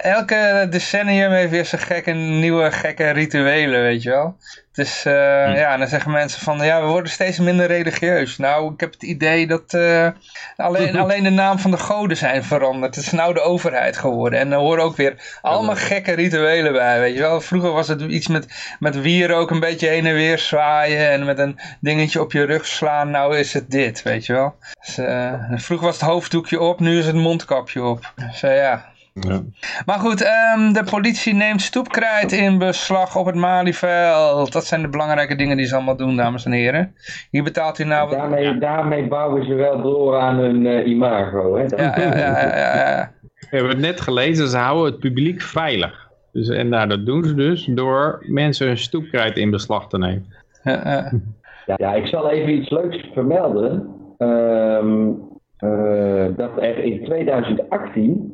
elke 0.03 0.67
decennium 0.71 1.31
heeft 1.31 1.51
weer 1.51 1.65
zijn 1.65 1.81
gekke, 1.81 2.11
nieuwe 2.11 2.71
gekke 2.71 3.11
rituelen, 3.11 3.83
weet 3.83 4.03
je 4.03 4.11
wel. 4.11 4.37
Dus 4.75 5.05
uh, 5.07 5.13
ja, 5.57 5.77
dan 5.77 5.89
zeggen 5.89 6.11
mensen 6.11 6.41
van, 6.41 6.65
ja, 6.65 6.81
we 6.81 6.87
worden 6.87 7.13
steeds 7.13 7.39
minder 7.39 7.67
religieus. 7.67 8.37
Nou, 8.39 8.73
ik 8.73 8.81
heb 8.81 8.93
het 8.93 9.03
idee 9.03 9.47
dat 9.47 9.73
uh, 9.73 10.09
alleen, 10.57 10.97
alleen 11.03 11.23
de 11.23 11.31
naam 11.31 11.59
van 11.59 11.71
de 11.71 11.77
goden 11.77 12.17
zijn 12.17 12.45
veranderd. 12.45 12.95
Het 12.95 13.05
is 13.05 13.13
nou 13.13 13.35
de 13.35 13.41
overheid 13.41 13.97
geworden. 13.97 14.39
En 14.39 14.53
er 14.53 14.59
horen 14.59 14.85
ook 14.85 14.97
weer 14.97 15.39
allemaal 15.43 15.77
gekke 15.77 16.13
rituelen 16.13 16.73
bij, 16.73 17.01
weet 17.01 17.15
je 17.15 17.21
wel. 17.21 17.41
Vroeger 17.41 17.73
was 17.73 17.89
het 17.89 18.01
iets 18.01 18.29
met, 18.29 18.77
met 18.79 19.01
wier 19.01 19.33
ook 19.33 19.51
een 19.51 19.61
beetje 19.61 19.89
heen 19.89 20.07
en 20.07 20.15
weer 20.15 20.39
zwaaien 20.39 21.11
en 21.11 21.25
met 21.25 21.39
een 21.39 21.59
dingetje 21.81 22.21
op 22.21 22.33
je 22.33 22.45
rug 22.45 22.67
slaan. 22.67 23.11
Nou 23.11 23.39
is 23.39 23.53
het 23.53 23.71
dit, 23.71 24.03
weet 24.03 24.27
je 24.27 24.33
wel. 24.33 24.55
Dus, 24.81 24.99
uh, 24.99 25.33
vroeger 25.51 25.87
was 25.87 26.01
het 26.01 26.09
hoofddoekje 26.09 26.61
op, 26.61 26.81
nu 26.81 26.99
is 26.99 27.07
het 27.07 27.15
mondkapje 27.15 27.83
op. 27.83 28.13
Dus 28.17 28.41
ja, 28.41 28.93
ja. 29.21 29.43
Maar 29.87 29.99
goed, 29.99 30.21
um, 30.21 30.73
de 30.73 30.85
politie 30.91 31.35
neemt 31.35 31.61
stoepkrijt 31.61 32.33
in 32.33 32.59
beslag 32.59 33.17
op 33.17 33.27
het 33.27 33.35
Malieveld. 33.35 34.53
Dat 34.53 34.65
zijn 34.65 34.83
de 34.83 34.89
belangrijke 34.89 35.37
dingen 35.37 35.57
die 35.57 35.67
ze 35.67 35.75
allemaal 35.75 35.97
doen, 35.97 36.17
dames 36.17 36.45
en 36.45 36.53
heren. 36.53 36.95
Hier 37.31 37.43
betaalt 37.43 37.79
u 37.79 37.85
nou... 37.85 38.11
Daarmee, 38.11 38.59
daarmee 38.59 39.09
bouwen 39.09 39.45
ze 39.45 39.55
wel 39.55 39.83
door 39.83 40.19
aan 40.19 40.37
hun 40.37 40.65
uh, 40.65 40.87
imago. 40.87 41.57
Hè? 41.57 41.63
Ja, 41.63 41.99
ja, 41.99 42.17
ja, 42.17 42.47
ja, 42.47 42.77
ja. 42.77 43.13
We 43.51 43.57
hebben 43.57 43.71
het 43.71 43.81
net 43.81 44.01
gelezen, 44.01 44.49
ze 44.49 44.57
houden 44.57 44.93
het 44.93 45.01
publiek 45.01 45.43
veilig. 45.43 46.11
Dus, 46.33 46.49
en 46.49 46.69
nou, 46.69 46.89
dat 46.89 47.07
doen 47.07 47.25
ze 47.25 47.35
dus 47.35 47.65
door 47.65 48.25
mensen 48.29 48.67
hun 48.67 48.79
stoepkrijt 48.79 49.37
in 49.37 49.51
beslag 49.51 49.89
te 49.89 49.99
nemen. 49.99 50.27
Ja, 50.63 51.13
ja, 51.77 51.95
ik 51.95 52.07
zal 52.07 52.31
even 52.31 52.55
iets 52.55 52.71
leuks 52.71 53.09
vermelden. 53.13 53.89
Um, 54.19 55.33
uh, 55.61 56.27
dat 56.37 56.51
er 56.61 56.79
in 56.79 57.05
2018 57.05 57.63
Ehm, 58.05 58.34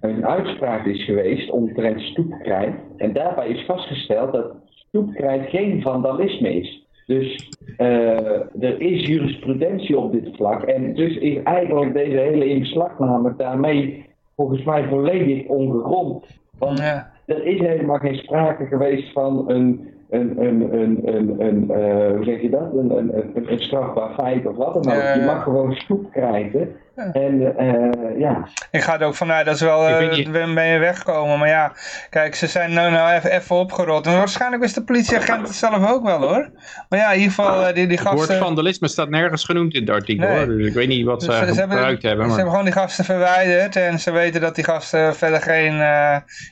een 0.00 0.26
uitspraak 0.26 0.86
is 0.86 1.04
geweest 1.04 1.50
omtrent 1.50 2.00
stoepkrijt. 2.00 2.74
En 2.96 3.12
daarbij 3.12 3.48
is 3.48 3.64
vastgesteld 3.64 4.32
dat 4.32 4.54
stoepkrijt 4.66 5.48
geen 5.48 5.82
vandalisme 5.82 6.54
is. 6.54 6.88
Dus 7.06 7.48
uh, 7.78 8.62
er 8.64 8.80
is 8.80 9.06
jurisprudentie 9.06 9.98
op 9.98 10.12
dit 10.12 10.36
vlak. 10.36 10.62
En 10.62 10.94
dus 10.94 11.16
is 11.16 11.42
eigenlijk 11.42 11.92
deze 11.92 12.16
hele 12.16 12.46
inbeslagname 12.46 13.34
daarmee 13.36 14.04
volgens 14.36 14.64
mij 14.64 14.88
volledig 14.88 15.46
ongegrond. 15.46 16.26
Want 16.58 16.78
ja. 16.78 17.10
er 17.26 17.46
is 17.46 17.60
helemaal 17.60 17.98
geen 17.98 18.14
sprake 18.14 18.66
geweest 18.66 19.12
van 19.12 19.50
een, 19.50 19.88
een, 20.10 20.44
een, 20.44 20.80
een, 20.80 21.14
een, 21.14 21.40
een 21.40 21.64
uh, 21.70 22.16
hoe 22.16 22.24
zeg 22.24 22.40
je 22.42 22.50
dat? 22.50 22.74
Een, 22.74 22.98
een, 22.98 23.16
een, 23.16 23.52
een 23.52 23.60
strafbaar 23.60 24.14
feit 24.14 24.46
of 24.46 24.56
wat 24.56 24.72
dan 24.72 24.92
ook. 24.92 25.14
Je 25.14 25.22
mag 25.26 25.42
gewoon 25.42 25.72
stoep 25.72 26.10
krijgen. 26.10 26.68
En 27.12 27.40
uh, 27.60 28.18
ja. 28.18 28.48
Ik 28.70 28.82
ga 28.82 29.00
er 29.00 29.06
ook 29.06 29.14
vanuit 29.14 29.46
dat 29.46 29.58
ze 29.58 29.64
wel 29.64 29.88
uh, 29.88 30.12
je... 30.12 30.46
mee 30.46 30.78
wegkomen. 30.78 31.38
Maar 31.38 31.48
ja, 31.48 31.72
kijk, 32.10 32.34
ze 32.34 32.46
zijn 32.46 32.72
nou, 32.72 32.90
nou 32.90 33.12
even, 33.12 33.30
even 33.30 33.56
opgerold. 33.56 34.06
En 34.06 34.16
waarschijnlijk 34.16 34.62
wist 34.62 34.74
de 34.74 34.84
politieagent 34.84 35.46
het 35.46 35.56
zelf 35.56 35.90
ook 35.90 36.04
wel 36.04 36.20
hoor. 36.20 36.50
Maar 36.88 36.98
ja, 36.98 37.10
in 37.10 37.18
ieder 37.18 37.34
geval 37.34 37.68
uh, 37.68 37.74
die, 37.74 37.86
die 37.86 37.98
gasten... 37.98 38.18
Het 38.20 38.28
woord 38.28 38.40
vandalisme 38.40 38.88
staat 38.88 39.08
nergens 39.08 39.44
genoemd 39.44 39.74
in 39.74 39.80
het 39.80 39.90
artikel 39.90 40.28
nee. 40.28 40.36
hoor. 40.36 40.46
Dus 40.46 40.66
ik 40.66 40.74
weet 40.74 40.88
niet 40.88 41.06
wat 41.06 41.22
ze, 41.22 41.28
dus 41.28 41.38
ze 41.38 41.44
gebruikt 41.44 41.72
hebben. 41.72 42.00
hebben 42.00 42.18
maar... 42.18 42.28
Ze 42.28 42.34
hebben 42.34 42.50
gewoon 42.52 42.64
die 42.64 42.80
gasten 42.80 43.04
verwijderd. 43.04 43.76
En 43.76 43.98
ze 43.98 44.10
weten 44.10 44.40
dat 44.40 44.54
die 44.54 44.64
gasten 44.64 45.16
verder 45.16 45.42
geen... 45.42 45.78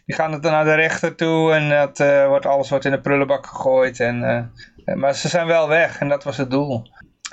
die 0.07 0.15
gaan 0.15 0.33
het 0.33 0.43
dan 0.43 0.53
naar 0.53 0.65
de 0.65 0.75
rechter 0.75 1.15
toe. 1.15 1.53
En 1.53 1.69
dat 1.69 2.27
wordt, 2.29 2.47
alles 2.47 2.71
wordt 2.71 2.85
in 2.85 2.91
de 2.91 3.01
prullenbak 3.01 3.47
gegooid. 3.47 4.01
En, 4.01 4.51
maar 4.95 5.15
ze 5.15 5.29
zijn 5.29 5.47
wel 5.47 5.69
weg. 5.69 6.01
En 6.01 6.09
dat 6.09 6.25
was 6.25 6.37
het 6.37 6.51
doel. 6.51 6.83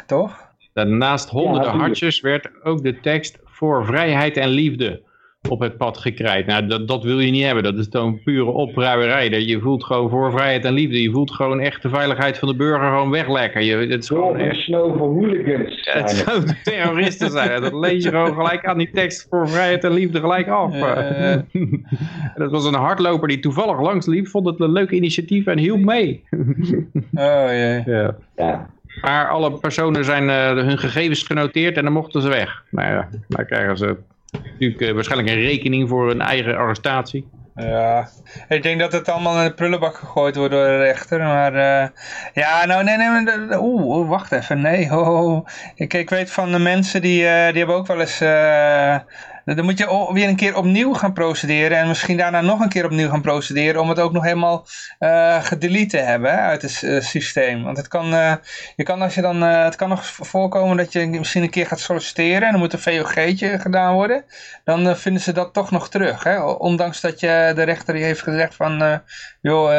Toch? 0.05 0.44
Naast 0.83 1.29
honderden 1.29 1.71
ja, 1.71 1.77
hartjes 1.77 2.21
werd 2.21 2.49
ook 2.63 2.83
de 2.83 2.99
tekst 2.99 3.39
voor 3.43 3.85
vrijheid 3.85 4.37
en 4.37 4.49
liefde 4.49 5.01
op 5.49 5.59
het 5.59 5.77
pad 5.77 5.97
gekrijt. 5.97 6.45
Nou, 6.45 6.67
dat, 6.67 6.87
dat 6.87 7.03
wil 7.03 7.19
je 7.19 7.31
niet 7.31 7.43
hebben. 7.43 7.63
Dat 7.63 7.77
is 7.77 7.89
dan 7.89 8.21
pure 8.23 8.51
opruierij. 8.51 9.29
Je 9.29 9.59
voelt 9.59 9.83
gewoon 9.83 10.09
voor 10.09 10.31
vrijheid 10.31 10.65
en 10.65 10.73
liefde. 10.73 11.01
Je 11.01 11.11
voelt 11.11 11.31
gewoon 11.31 11.59
echt 11.59 11.81
de 11.81 11.89
veiligheid 11.89 12.37
van 12.37 12.47
de 12.47 12.55
burger 12.55 12.89
gewoon 12.89 13.09
weglekken. 13.09 13.65
Je, 13.65 13.75
het 13.75 14.03
is 14.03 14.07
gewoon 14.07 14.37
echt... 14.37 14.59
snove 14.59 14.97
hooligans. 14.97 15.83
Ja, 15.83 16.01
het 16.01 16.09
zou 16.09 16.43
terroristen 16.63 17.31
zijn. 17.31 17.61
Dat 17.61 17.73
lees 17.73 18.03
je 18.03 18.09
gewoon 18.09 18.33
gelijk 18.33 18.65
aan 18.65 18.77
die 18.77 18.91
tekst 18.91 19.27
voor 19.29 19.49
vrijheid 19.49 19.83
en 19.83 19.93
liefde 19.93 20.19
gelijk 20.19 20.47
af. 20.47 20.75
Uh. 20.75 21.35
dat 22.35 22.51
was 22.51 22.65
een 22.65 22.73
hardloper 22.73 23.27
die 23.27 23.39
toevallig 23.39 23.81
langs 23.81 24.05
liep. 24.05 24.27
Vond 24.27 24.45
het 24.45 24.59
een 24.59 24.71
leuk 24.71 24.89
initiatief 24.89 25.45
en 25.45 25.57
hielp 25.57 25.79
mee. 25.79 26.23
oh 27.13 27.47
jee. 27.47 27.83
Ja. 27.85 28.15
ja. 28.35 28.73
Maar 29.01 29.29
alle 29.29 29.51
personen 29.51 30.05
zijn 30.05 30.23
uh, 30.23 30.63
hun 30.63 30.77
gegevens 30.77 31.23
genoteerd 31.23 31.77
en 31.77 31.83
dan 31.83 31.93
mochten 31.93 32.21
ze 32.21 32.29
weg. 32.29 32.63
Nou 32.69 32.89
ja, 32.89 33.09
dan 33.27 33.45
krijgen 33.45 33.77
ze 33.77 33.97
natuurlijk 34.31 34.81
uh, 34.81 34.91
waarschijnlijk 34.91 35.29
een 35.29 35.41
rekening 35.41 35.89
voor 35.89 36.07
hun 36.07 36.21
eigen 36.21 36.57
arrestatie. 36.57 37.27
Ja, 37.55 38.09
ik 38.47 38.63
denk 38.63 38.79
dat 38.79 38.91
het 38.91 39.09
allemaal 39.09 39.37
in 39.37 39.47
de 39.47 39.53
prullenbak 39.53 39.95
gegooid 39.95 40.35
wordt 40.35 40.51
door 40.51 40.65
de 40.65 40.77
rechter, 40.77 41.19
maar 41.19 41.53
uh, 41.53 41.87
ja, 42.33 42.65
nou 42.65 42.83
nee, 42.83 42.97
nee, 42.97 43.59
oeh, 43.59 44.09
wacht 44.09 44.31
even, 44.31 44.61
nee, 44.61 44.89
ik, 45.75 45.93
ik 45.93 46.09
weet 46.09 46.31
van 46.31 46.51
de 46.51 46.59
mensen 46.59 47.01
die, 47.01 47.19
die 47.19 47.57
hebben 47.57 47.75
ook 47.75 47.87
wel 47.87 47.99
eens, 47.99 48.19
dan 49.45 49.65
moet 49.65 49.77
je 49.77 50.09
weer 50.13 50.27
een 50.27 50.35
keer 50.35 50.57
opnieuw 50.57 50.93
gaan 50.93 51.13
procederen 51.13 51.77
en 51.77 51.87
misschien 51.87 52.17
daarna 52.17 52.41
nog 52.41 52.59
een 52.59 52.69
keer 52.69 52.85
opnieuw 52.85 53.09
gaan 53.09 53.21
procederen 53.21 53.81
om 53.81 53.89
het 53.89 53.99
ook 53.99 54.11
nog 54.11 54.23
helemaal 54.23 54.67
uh, 54.99 55.43
gedelete 55.43 55.97
te 55.97 55.97
hebben 55.97 56.31
hè, 56.31 56.37
uit 56.37 56.61
het 56.61 56.81
uh, 56.81 57.01
systeem. 57.01 57.63
Want 57.63 57.77
het 57.77 57.87
kan, 57.87 58.13
uh, 58.13 58.35
je 58.75 58.83
kan 58.83 59.01
als 59.01 59.15
je 59.15 59.21
dan, 59.21 59.41
het 59.41 59.75
kan 59.75 59.89
nog 59.89 60.05
voorkomen 60.05 60.77
dat 60.77 60.93
je 60.93 61.07
misschien 61.07 61.43
een 61.43 61.49
keer 61.49 61.67
gaat 61.67 61.79
solliciteren 61.79 62.43
en 62.43 62.51
dan 62.51 62.59
moet 62.59 62.73
een 62.73 62.79
VOG'tje 62.79 63.59
gedaan 63.59 63.93
worden. 63.93 64.25
Dan 64.63 64.97
vinden 64.97 65.21
ze 65.21 65.31
dat 65.31 65.53
toch 65.53 65.71
nog 65.71 65.89
terug. 65.89 66.23
Hè? 66.23 66.43
Ondanks 66.43 67.01
dat 67.01 67.19
je 67.19 67.51
de 67.55 67.63
rechter 67.63 67.95
heeft 67.95 68.21
gezegd 68.21 68.55
van, 68.55 69.01
joh, 69.41 69.69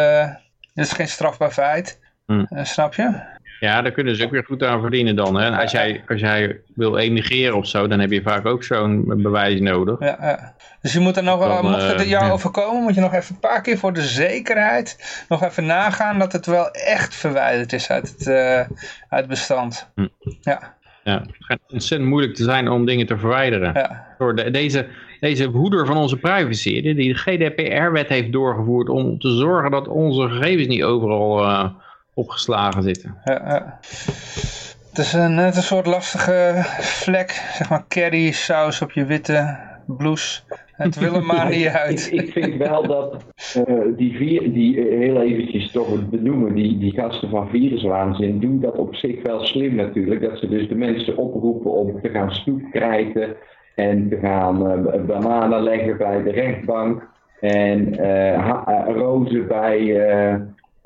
dit 0.75 0.85
is 0.85 0.93
geen 0.93 1.09
strafbaar 1.09 1.53
feit. 1.53 2.01
Hmm. 2.27 2.49
snap 2.63 2.95
je? 2.95 3.36
Ja, 3.61 3.83
daar 3.83 3.93
kunnen 3.93 4.17
ze 4.17 4.25
ook 4.25 4.31
weer 4.31 4.45
goed 4.45 4.63
aan 4.63 4.81
verdienen 4.81 5.17
dan. 5.17 5.41
Hè? 5.41 5.61
Als, 5.61 5.71
jij, 5.71 6.03
als 6.09 6.21
jij 6.21 6.61
wil 6.75 6.99
emigreren 6.99 7.57
of 7.57 7.67
zo, 7.67 7.87
dan 7.87 8.01
heb 8.01 8.11
je 8.11 8.23
vaak 8.23 8.47
ook 8.47 8.65
zo'n 8.65 9.05
bewijs 9.23 9.61
nodig. 9.61 10.01
Ja, 10.01 10.17
ja. 10.21 10.55
Dus 10.83 10.93
je 10.93 11.01
moet 11.01 11.15
dan 11.15 11.25
nog, 11.25 11.41
dan, 11.41 11.71
mocht 11.71 11.93
het 11.93 12.09
jou 12.09 12.25
uh, 12.25 12.33
overkomen, 12.33 12.83
moet 12.83 12.95
je 12.95 13.01
nog 13.01 13.15
even 13.15 13.35
een 13.35 13.41
paar 13.41 13.61
keer 13.61 13.79
voor 13.79 13.93
de 13.93 14.03
zekerheid 14.03 15.25
nog 15.29 15.45
even 15.45 15.67
nagaan 15.67 16.19
dat 16.19 16.33
het 16.33 16.47
wel 16.47 16.71
echt 16.71 17.15
verwijderd 17.15 17.73
is 17.73 17.91
uit 17.91 18.15
het, 18.17 18.27
uh, 18.27 18.59
uit 18.59 18.69
het 19.09 19.27
bestand. 19.29 19.91
Hm. 19.95 20.07
Ja. 20.41 20.75
Ja, 21.05 21.21
het 21.21 21.37
gaat 21.39 21.61
ontzettend 21.69 22.11
moeilijk 22.11 22.35
te 22.35 22.45
zijn 22.45 22.69
om 22.69 22.87
dingen 22.87 23.07
te 23.07 23.19
verwijderen. 23.19 23.73
Ja. 23.75 24.07
Door 24.19 24.37
de, 24.37 24.51
deze, 24.51 24.87
deze 25.21 25.45
hoeder 25.45 25.87
van 25.87 25.97
onze 25.97 26.17
privacy, 26.17 26.83
die 26.83 26.95
de 26.95 27.15
GDPR-wet 27.15 28.09
heeft 28.09 28.33
doorgevoerd 28.33 28.89
om 28.89 29.19
te 29.19 29.31
zorgen 29.31 29.71
dat 29.71 29.89
onze 29.89 30.29
gegevens 30.29 30.67
niet 30.67 30.83
overal... 30.83 31.43
Uh, 31.43 31.69
opgeslagen 32.17 32.83
zitten. 32.83 33.17
Ja, 33.25 33.33
ja. 33.45 33.79
Het 34.89 34.99
is 34.99 35.13
een, 35.13 35.35
net 35.35 35.57
een 35.57 35.63
soort 35.63 35.87
lastige 35.87 36.53
vlek, 36.81 37.31
zeg 37.31 37.71
maar 37.71 37.85
curry 37.89 38.33
saus 38.33 38.83
op 38.83 38.93
je 38.93 39.05
witte 39.05 39.57
blouse. 39.87 40.41
Het 40.73 40.99
wil 40.99 41.15
er 41.15 41.25
maar 41.25 41.49
niet 41.57 41.67
uit. 41.67 42.09
ik, 42.13 42.21
ik, 42.21 42.33
vind 42.33 42.57
wel 42.57 42.87
dat 42.87 43.25
uh, 43.69 43.97
die, 43.97 44.17
vier, 44.17 44.53
die 44.53 44.77
uh, 44.77 44.99
heel 44.99 45.21
eventjes 45.21 45.71
toch 45.71 46.09
benoemen, 46.09 46.55
die, 46.55 46.79
die 46.79 46.93
gasten 46.93 47.29
van 47.29 47.49
viruswaanzin, 47.49 48.41
doen 48.41 48.61
dat 48.61 48.77
op 48.77 48.95
zich 48.95 49.23
wel 49.23 49.45
slim 49.45 49.75
natuurlijk. 49.75 50.21
Dat 50.21 50.39
ze 50.39 50.49
dus 50.49 50.69
de 50.69 50.75
mensen 50.75 51.17
oproepen 51.17 51.71
om 51.71 52.01
te 52.01 52.09
gaan 52.09 52.33
stoepkrijten 52.33 53.37
en 53.75 54.09
te 54.09 54.19
gaan 54.19 54.87
uh, 54.87 55.05
bananen 55.05 55.63
leggen 55.63 55.97
bij 55.97 56.23
de 56.23 56.31
rechtbank 56.31 57.09
en 57.41 57.97
rozen 58.95 59.47
bij 59.47 59.81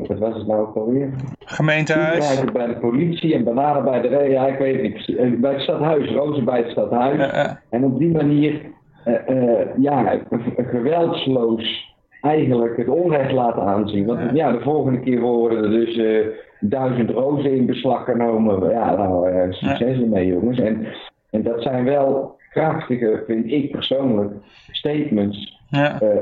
wat 0.09 0.18
was 0.18 0.34
het 0.36 0.46
nou 0.46 0.61
ook 0.61 0.76
alweer? 0.76 1.11
Gemeentehuis. 1.38 2.44
Bij 2.53 2.66
de 2.66 2.76
politie 2.76 3.34
en 3.34 3.44
bananen 3.44 3.84
bij 3.84 4.01
de... 4.01 4.26
Ja, 4.28 4.46
ik 4.46 4.59
weet 4.59 4.82
het 4.82 5.18
niet. 5.18 5.40
Bij 5.40 5.53
het 5.53 5.61
stadhuis, 5.61 6.11
rozen 6.11 6.44
bij 6.44 6.59
het 6.59 6.70
stadhuis. 6.70 7.57
En 7.70 7.84
op 7.84 7.98
die 7.98 8.11
manier, 8.11 8.61
uh, 9.07 9.14
uh, 9.28 9.61
ja, 9.76 10.18
geweldsloos 10.57 11.94
eigenlijk 12.20 12.76
het 12.76 12.88
onrecht 12.88 13.32
laten 13.32 13.62
aanzien. 13.62 14.07
Want 14.07 14.20
ja, 14.32 14.53
de 14.53 14.61
volgende 14.61 15.01
keer 15.01 15.20
worden 15.20 15.64
er 15.64 15.70
dus 15.70 16.01
duizend 16.61 17.11
rozen 17.11 17.57
in 17.57 17.66
beslag 17.66 18.05
genomen. 18.05 18.70
Ja, 18.70 18.96
nou, 18.96 19.53
succes 19.53 20.01
ermee 20.01 20.26
jongens. 20.26 20.59
En, 20.59 20.86
en 21.30 21.42
dat 21.42 21.62
zijn 21.62 21.84
wel 21.84 22.38
krachtige, 22.51 23.22
vind 23.26 23.51
ik 23.53 23.70
persoonlijk, 23.70 24.32
statements 24.70 25.61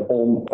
om 0.07 0.45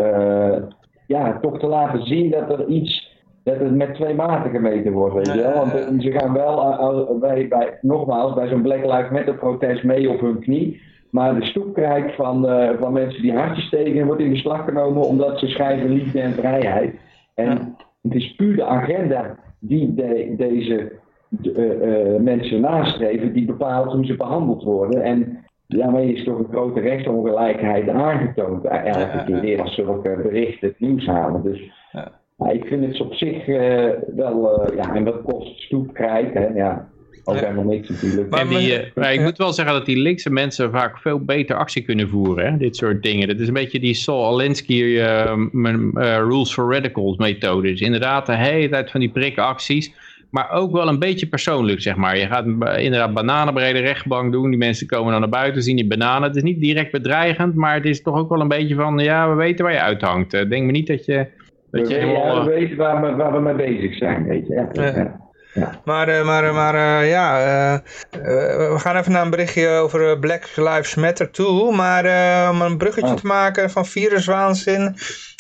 ja, 1.07 1.39
toch 1.41 1.59
te 1.59 1.67
laten 1.67 2.07
zien 2.07 2.31
dat 2.31 2.53
er 2.53 2.67
iets 2.67 3.14
dat 3.45 3.59
het 3.59 3.75
met 3.75 3.95
twee 3.95 4.15
maten 4.15 4.51
gemeten 4.51 4.93
wordt, 4.93 5.15
weet 5.15 5.33
je 5.35 5.43
wel. 5.43 5.55
Want 5.55 6.03
ze 6.03 6.11
gaan 6.11 6.33
wel 6.33 7.19
bij, 7.21 7.49
bij, 7.49 7.79
nogmaals 7.81 8.35
bij 8.35 8.49
zo'n 8.49 8.63
Black 8.63 8.85
Lives 8.85 9.11
Matter 9.11 9.35
protest 9.35 9.85
mee 9.85 10.11
op 10.11 10.21
hun 10.21 10.39
knie. 10.39 10.81
Maar 11.11 11.35
de 11.35 11.45
stoepkrijg 11.45 12.15
van, 12.15 12.51
uh, 12.51 12.71
van 12.81 12.93
mensen 12.93 13.23
die 13.23 13.33
hartjes 13.33 13.67
steken 13.67 14.07
wordt 14.07 14.23
in 14.23 14.31
beslag 14.31 14.65
genomen 14.65 15.03
omdat 15.03 15.39
ze 15.39 15.47
schrijven 15.47 15.93
liefde 15.93 16.21
en 16.21 16.33
vrijheid. 16.33 16.95
En 17.35 17.47
ja. 17.47 17.75
het 18.03 18.15
is 18.15 18.35
puur 18.35 18.57
de 18.57 18.65
agenda 18.65 19.39
die 19.59 19.95
de, 19.95 20.35
deze 20.37 20.93
uh, 21.43 22.13
uh, 22.15 22.21
mensen 22.21 22.61
nastreven, 22.61 23.33
die 23.33 23.45
bepaalt 23.45 23.93
hoe 23.93 24.05
ze 24.05 24.17
behandeld 24.17 24.63
worden. 24.63 25.03
En 25.03 25.39
daarmee 25.67 26.13
is 26.13 26.25
toch 26.25 26.39
een 26.39 26.49
grote 26.51 26.81
rechtsongelijkheid 26.81 27.89
aangetoond 27.89 28.65
elke 28.65 29.23
keer 29.27 29.41
weer 29.41 29.61
als 29.61 29.75
zulke 29.75 30.21
berichten 30.23 30.69
het 30.69 30.81
nieuws 30.81 31.07
halen. 31.07 31.43
Dus 31.43 31.73
ja. 31.93 32.13
Ja, 32.37 32.51
ik 32.51 32.65
vind 32.65 32.87
het 32.87 33.01
op 33.01 33.15
zich 33.15 33.47
eh, 33.49 33.89
wel, 34.17 34.63
eh, 34.67 34.77
ja, 34.77 34.95
en 34.95 35.05
dat 35.05 35.23
kost 35.23 35.61
stoepkrijt, 35.61 36.35
hè, 36.35 36.47
ja. 36.47 36.93
Ook 37.25 37.35
Ja. 37.35 37.41
helemaal 37.41 37.65
niks 37.65 37.89
natuurlijk. 37.89 38.31
Maar 38.31 38.49
die, 38.49 38.69
men- 38.69 38.85
eh, 38.85 38.91
maar 38.95 39.13
ik 39.13 39.21
moet 39.21 39.39
wel 39.39 39.53
zeggen 39.53 39.75
dat 39.75 39.87
die 39.87 39.99
linkse 39.99 40.31
mensen 40.31 40.71
vaak 40.71 40.99
veel 40.99 41.19
beter 41.25 41.57
actie 41.57 41.83
kunnen 41.83 42.09
voeren. 42.09 42.53
Hè? 42.53 42.57
Dit 42.59 42.77
soort 42.77 43.03
dingen. 43.03 43.29
Dat 43.29 43.39
is 43.39 43.49
een 43.49 43.55
beetje 43.55 43.81
die 43.81 43.95
Saul 43.95 44.27
Alinsky 44.27 44.81
eh, 44.83 45.23
eh, 45.23 45.37
Rules 46.19 46.53
for 46.53 46.73
Radicals 46.73 47.17
methode. 47.17 47.69
Dus 47.71 47.81
inderdaad 47.81 48.27
de 48.27 48.37
hele 48.37 48.69
tijd 48.69 48.91
van 48.91 49.01
die 49.01 49.09
prikacties. 49.11 49.93
Maar 50.31 50.51
ook 50.51 50.73
wel 50.73 50.89
een 50.89 50.99
beetje 50.99 51.27
persoonlijk, 51.27 51.81
zeg 51.81 51.97
maar. 51.97 52.19
Je 52.19 52.27
gaat 52.27 52.45
inderdaad 52.79 53.15
bananen 53.15 53.55
bij 53.55 53.73
de 53.73 53.79
rechtbank 53.79 54.33
doen. 54.33 54.49
Die 54.51 54.59
mensen 54.59 54.87
komen 54.87 55.11
dan 55.13 55.21
naar 55.21 55.29
buiten, 55.31 55.63
zien 55.63 55.77
die 55.77 55.87
bananen. 55.87 56.29
Het 56.29 56.37
is 56.37 56.43
niet 56.43 56.61
direct 56.61 56.93
bedreigend, 56.93 57.55
maar 57.55 57.75
het 57.75 57.85
is 57.85 58.03
toch 58.03 58.17
ook 58.19 58.29
wel 58.29 58.41
een 58.41 58.49
beetje 58.49 58.75
van... 58.75 58.99
Ja, 58.99 59.29
we 59.31 59.35
weten 59.35 59.65
waar 59.65 59.75
je 59.75 59.81
uithangt. 59.81 60.31
Denk 60.31 60.65
me 60.65 60.71
niet 60.71 60.87
dat 60.87 61.05
je... 61.05 61.27
we, 61.75 61.81
Dat 61.81 61.89
je 61.91 61.95
helemaal, 61.95 62.37
ja, 62.37 62.45
we 62.45 62.51
weten 62.51 62.77
waar 62.77 63.01
we, 63.03 63.15
waar 63.15 63.33
we 63.33 63.41
mee 63.41 63.55
bezig 63.55 63.95
zijn, 63.97 64.25
weet 64.29 64.47
je. 64.47 64.55
Ja, 64.55 64.69
Ja. 64.73 65.19
ja. 65.55 65.81
Maar, 65.85 66.09
eh, 66.09 66.25
maar, 66.25 66.45
eh, 66.45 66.55
maar 66.55 66.75
eh, 66.75 67.11
ja, 67.11 67.33
we 68.11 68.75
gaan 68.79 68.97
even 68.97 69.13
naar 69.13 69.23
een 69.25 69.31
berichtje 69.31 69.69
over 69.69 70.19
Black 70.19 70.43
Lives 70.57 70.95
Matter 70.95 71.31
toe. 71.31 71.75
Maar 71.77 72.05
om 72.51 72.61
een 72.61 72.77
bruggetje 72.79 73.11
Oh. 73.11 73.17
te 73.17 73.27
maken 73.27 73.71
van 73.71 73.85
viruswaanzin. 73.85 74.95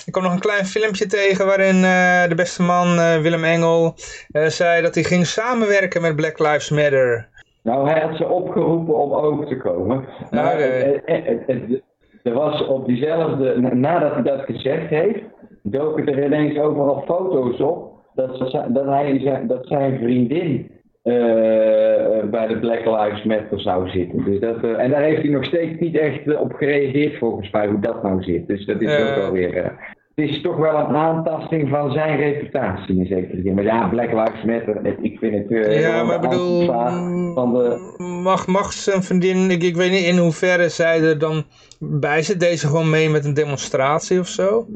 Ik 0.07 0.12
kwam 0.12 0.24
nog 0.24 0.32
een 0.32 0.39
klein 0.41 0.64
filmpje 0.66 1.07
tegen 1.07 1.47
waarin 1.47 1.80
de 2.28 2.35
beste 2.37 2.62
man 2.62 2.97
Willem 3.22 3.45
Engel 3.45 3.95
zei 4.47 4.82
dat 4.82 4.95
hij 4.95 5.05
ging 5.05 5.26
samenwerken 5.26 6.03
met 6.03 6.16
Black 6.16 6.39
Lives 6.39 6.70
Matter. 6.70 7.28
Nou, 7.62 7.89
hij 7.91 8.01
had 8.01 8.16
ze 8.16 8.26
opgeroepen 8.26 8.95
om 8.95 9.12
over 9.12 9.47
te 9.47 9.57
komen. 9.57 10.05
Het- 10.30 11.82
er 12.22 12.32
was 12.32 12.66
op 12.66 12.87
diezelfde, 12.87 13.55
na- 13.61 13.74
nadat 13.74 14.12
hij 14.14 14.22
dat 14.22 14.41
gezegd 14.45 14.89
heeft, 14.89 15.18
doken 15.65 16.07
er 16.07 16.25
ineens 16.25 16.59
overal 16.59 17.03
foto's 17.07 17.61
op 17.61 17.93
dat, 18.15 18.39
dat, 18.69 18.85
hij, 18.87 19.19
zijn- 19.21 19.47
dat 19.47 19.67
zijn 19.67 19.99
vriendin 19.99 20.71
eh, 21.03 22.19
eh, 22.19 22.25
bij 22.31 22.47
de 22.47 22.59
Black 22.59 22.85
Lives 22.85 23.23
Matter 23.25 23.61
zou 23.61 23.89
zitten. 23.89 24.25
Dus 24.25 24.41
dat, 24.41 24.62
eh, 24.65 24.79
en 24.79 24.91
daar 24.91 25.03
heeft 25.03 25.23
hij 25.23 25.31
nog 25.31 25.45
steeds 25.45 25.81
niet 25.81 25.97
echt 25.97 26.37
op 26.41 26.53
gereageerd 26.53 27.19
volgens 27.19 27.51
mij 27.51 27.67
hoe 27.67 27.81
dat 27.81 28.03
nou 28.03 28.23
zit. 28.23 28.47
Dus 28.47 28.67
dat 28.67 28.81
is 28.81 28.89
ook 29.11 29.15
wel 29.17 29.33
weer... 29.33 29.57
eh, 29.57 29.71
het 30.15 30.29
is 30.29 30.43
toch 30.43 30.57
wel 30.57 30.79
een 30.79 30.97
aantasting 30.97 31.69
van 31.69 31.93
zijn 31.93 32.17
reputatie 32.17 32.97
in 32.99 33.07
zekere 33.07 33.41
zin. 33.43 33.55
Maar 33.55 33.65
ja, 33.65 33.89
Black 33.89 34.12
Lives 34.12 34.45
Matter, 34.45 34.97
ik 35.03 35.19
vind 35.19 35.35
het... 35.35 35.67
eh, 35.67 35.81
Ja, 35.81 36.05
maar 36.05 36.15
ik 36.15 36.21
bedoel, 36.21 36.73
Antifa 36.73 37.33
van 37.35 37.53
de... 37.53 37.95
mag, 38.23 38.47
mag 38.47 38.73
zijn 38.73 39.03
vriendin, 39.03 39.51
ik, 39.51 39.62
ik 39.62 39.77
weet 39.77 39.91
niet 39.91 40.05
in 40.05 40.19
hoeverre 40.19 40.69
zij 40.69 41.03
er 41.03 41.19
dan 41.19 41.43
bij 41.79 42.23
zit, 42.23 42.41
deze 42.41 42.67
gewoon 42.67 42.91
mee 42.91 43.11
met 43.11 43.25
een 43.25 43.35
demonstratie 43.35 44.19
of 44.21 44.27
zo? 44.29 44.67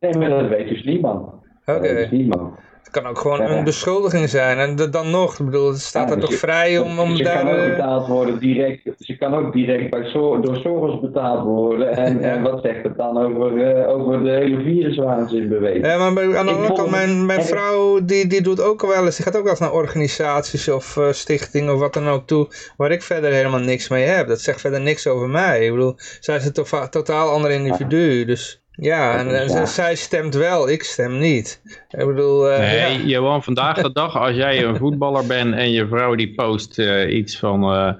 Nee, 0.00 0.14
maar 0.18 0.28
dat 0.28 0.48
weet 0.48 0.68
dus 0.68 0.84
niemand. 0.84 1.26
Oké. 1.26 1.40
Dat 1.64 1.80
weet 1.80 2.10
dus 2.10 2.18
niemand. 2.18 2.54
Het 2.94 3.02
kan 3.02 3.12
ook 3.12 3.18
gewoon 3.18 3.40
Ja, 3.40 3.48
een 3.58 3.64
beschuldiging 3.64 4.28
zijn. 4.28 4.58
En 4.58 4.90
dan 4.90 5.10
nog, 5.10 5.38
ik 5.38 5.44
bedoel, 5.44 5.68
het 5.68 5.80
staat 5.80 6.08
Ja, 6.08 6.14
er 6.14 6.20
dus 6.20 6.24
toch 6.24 6.32
je- 6.34 6.38
vrij 6.46 6.78
om, 6.78 6.98
om 6.98 7.16
ze 7.16 7.22
daar... 7.22 7.38
kan 7.38 7.48
ook 7.50 7.56
eh, 7.58 7.68
betaald 7.70 8.06
worden 8.06 8.38
direct. 8.38 8.80
Ze 8.98 9.16
kan 9.16 9.34
ook 9.34 9.52
direct 9.52 9.90
bij 9.90 10.04
Sor- 10.04 10.42
door 10.42 10.56
Soros 10.56 11.00
betaald 11.00 11.44
worden. 11.44 11.96
En, 11.96 12.20
en 12.32 12.42
wat 12.42 12.62
zegt 12.62 12.82
het 12.82 12.96
dan 12.96 13.18
over, 13.18 13.62
eh, 13.76 13.88
over 13.88 14.22
de 14.24 14.30
hele 14.30 14.62
viruswaanzin 14.62 15.48
beweging? 15.48 15.86
Ja, 15.86 15.98
maar 15.98 16.12
bij- 16.12 16.36
aan 16.36 16.46
de 16.46 16.52
andere 16.52 16.74
kant, 16.74 16.90
mijn, 16.90 17.26
mijn 17.26 17.42
vrouw 17.42 18.04
die, 18.04 18.26
die 18.26 18.42
doet 18.42 18.60
ook 18.60 18.82
wel 18.82 19.04
eens, 19.04 19.16
die 19.16 19.24
gaat 19.24 19.36
ook 19.36 19.42
wel 19.42 19.50
eens 19.50 19.60
naar 19.60 19.72
organisaties 19.72 20.68
of 20.68 20.96
eh, 20.96 21.12
stichtingen 21.12 21.74
of 21.74 21.80
wat 21.80 21.94
dan 21.94 22.08
ook 22.08 22.26
toe, 22.26 22.48
waar 22.76 22.90
ik 22.90 23.02
verder 23.02 23.32
helemaal 23.32 23.60
niks 23.60 23.88
mee 23.88 24.04
heb. 24.04 24.28
Dat 24.28 24.40
zegt 24.40 24.60
verder 24.60 24.80
niks 24.80 25.06
over 25.06 25.28
mij. 25.28 25.64
Ik 25.64 25.70
bedoel, 25.70 25.94
zij 26.20 26.36
is 26.36 26.44
een 26.46 26.52
to- 26.52 26.88
totaal 26.90 27.28
ander 27.30 27.50
individu, 27.50 28.24
dus 28.24 28.62
ja, 28.76 29.18
en, 29.18 29.68
zij 29.68 29.94
stemt 29.94 30.34
wel, 30.34 30.68
ik 30.68 30.82
stem 30.82 31.18
niet. 31.18 31.60
Ik 31.90 32.06
bedoel, 32.06 32.50
eh, 32.50 32.58
Nee, 32.58 32.98
ja. 32.98 33.04
Johan, 33.04 33.42
vandaag 33.42 33.82
de 33.82 33.92
dag, 33.92 34.16
als 34.16 34.36
jij 34.36 34.64
een 34.64 34.76
voetballer 34.76 35.26
bent 35.26 35.54
en 35.54 35.70
je 35.70 35.86
vrouw 35.86 36.14
die 36.14 36.34
post 36.34 36.78
eh, 36.78 37.16
iets 37.16 37.38
van 37.38 37.62
eh, 37.62 37.92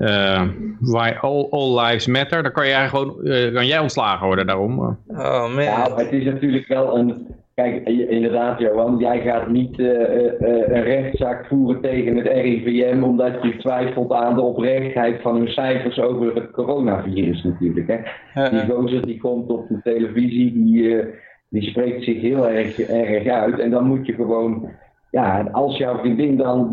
eh, 0.00 0.42
why 0.80 1.12
all, 1.20 1.46
all 1.50 1.80
lives 1.80 2.06
matter, 2.06 2.42
dan 2.42 2.52
kan, 2.52 2.66
jij 2.66 2.88
gewoon, 2.88 3.24
eh, 3.24 3.54
kan 3.54 3.66
jij 3.66 3.78
ontslagen 3.78 4.26
worden 4.26 4.46
daarom. 4.46 4.78
oh 4.78 5.54
man. 5.54 5.54
Nou, 5.54 6.02
het 6.02 6.12
is 6.12 6.24
natuurlijk 6.24 6.68
wel 6.68 6.96
een. 6.96 7.26
Kijk, 7.60 7.88
inderdaad, 7.88 8.58
Johan, 8.58 8.98
jij 8.98 9.20
gaat 9.20 9.48
niet 9.48 9.78
eh, 9.78 9.86
eh, 9.86 10.26
eh, 10.40 10.76
een 10.76 10.82
rechtszaak 10.82 11.46
voeren 11.46 11.80
tegen 11.80 12.16
het 12.16 12.26
RIVM 12.26 13.02
omdat 13.02 13.32
je 13.42 13.56
twijfelt 13.56 14.12
aan 14.12 14.34
de 14.34 14.40
oprechtheid 14.40 15.20
van 15.22 15.36
hun 15.36 15.48
cijfers 15.48 16.00
over 16.00 16.34
het 16.34 16.50
coronavirus 16.50 17.42
natuurlijk. 17.42 17.86
Hè. 17.86 18.50
Die 18.50 18.74
gozer 18.74 19.06
die 19.06 19.20
komt 19.20 19.50
op 19.50 19.68
de 19.68 19.80
televisie, 19.82 20.52
die, 20.52 21.04
die 21.48 21.62
spreekt 21.62 22.04
zich 22.04 22.20
heel 22.20 22.48
erg, 22.48 22.78
erg 22.78 23.26
uit. 23.26 23.58
En 23.58 23.70
dan 23.70 23.84
moet 23.84 24.06
je 24.06 24.12
gewoon, 24.12 24.68
ja, 25.10 25.48
als 25.52 25.76
jouw 25.76 25.98
vriendin 25.98 26.36
dan, 26.36 26.72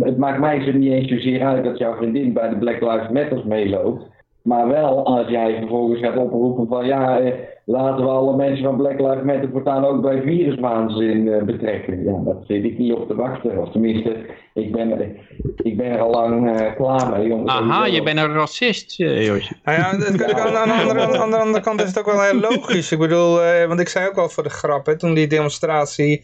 het 0.00 0.16
maakt 0.16 0.40
mij 0.40 0.60
zo 0.60 0.72
niet 0.72 0.92
eens 0.92 1.08
zozeer 1.08 1.44
uit 1.44 1.64
dat 1.64 1.78
jouw 1.78 1.96
vriendin 1.96 2.32
bij 2.32 2.48
de 2.48 2.56
Black 2.56 2.80
Lives 2.80 3.08
Matter 3.08 3.42
meeloopt. 3.46 4.04
Maar 4.42 4.68
wel 4.68 5.04
als 5.04 5.28
jij 5.28 5.56
vervolgens 5.58 6.00
gaat 6.00 6.16
oproepen 6.16 6.66
van 6.66 6.86
ja, 6.86 7.20
laten 7.70 8.04
we 8.04 8.10
alle 8.10 8.36
mensen 8.36 8.64
van 8.64 8.76
Black 8.76 9.00
Lives 9.00 9.22
Matter 9.24 9.48
voortaan 9.52 9.84
ook 9.84 10.02
bij 10.02 10.22
viruswaanzin 10.22 11.28
eh, 11.32 11.42
betrekken. 11.42 12.04
Ja, 12.04 12.18
dat 12.24 12.36
zit 12.46 12.64
ik 12.64 12.78
niet 12.78 12.92
op 12.92 13.08
te 13.08 13.14
wachten. 13.14 13.58
Of 13.58 13.70
tenminste, 13.72 14.16
ik 14.54 14.72
ben, 14.72 14.90
er- 15.00 15.16
ik 15.56 15.76
ben 15.76 15.86
er 15.90 16.00
al 16.00 16.10
lang 16.10 16.58
eh, 16.60 16.74
klaar 16.76 17.10
mee. 17.10 17.28
jongens. 17.28 17.50
Aha, 17.52 17.86
je 17.86 18.02
bent 18.02 18.18
een 18.18 18.32
racist, 18.32 19.00
eh, 19.00 19.26
Josje. 19.26 19.54
Nou 19.64 19.78
ja, 19.78 19.84
aan, 19.84 20.04
aan, 20.56 20.68
de 20.68 20.72
andere, 20.80 21.18
aan 21.18 21.30
de 21.30 21.36
andere 21.36 21.64
kant 21.64 21.80
is 21.82 21.88
het 21.88 21.98
ook 21.98 22.06
wel 22.12 22.22
heel 22.22 22.40
logisch. 22.40 22.92
Ik 22.92 22.98
bedoel, 22.98 23.42
eh, 23.42 23.66
want 23.66 23.80
ik 23.80 23.88
zei 23.88 24.08
ook 24.08 24.16
al 24.18 24.28
voor 24.28 24.42
de 24.42 24.50
grap, 24.50 24.86
hè, 24.86 24.98
toen 24.98 25.14
die 25.14 25.26
demonstratie 25.26 26.20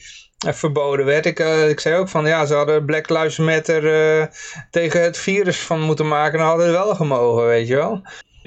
eh, 0.47 0.53
verboden 0.53 1.07
werd. 1.07 1.27
Ik, 1.27 1.39
eh, 1.39 1.69
ik 1.69 1.81
zei 1.81 1.97
ook 1.97 2.09
van, 2.09 2.27
ja, 2.27 2.45
ze 2.47 2.55
hadden 2.55 2.85
Black 2.85 3.09
Lives 3.11 3.39
Matter 3.39 3.87
eh, 4.21 4.27
tegen 4.71 5.03
het 5.03 5.17
virus 5.19 5.61
van 5.61 5.81
moeten 5.81 6.09
maken. 6.09 6.39
Dan 6.39 6.47
hadden 6.49 6.67
het 6.67 6.77
wel 6.77 6.95
gemogen, 6.95 7.47
weet 7.47 7.69
je 7.69 7.75
wel. 7.77 8.01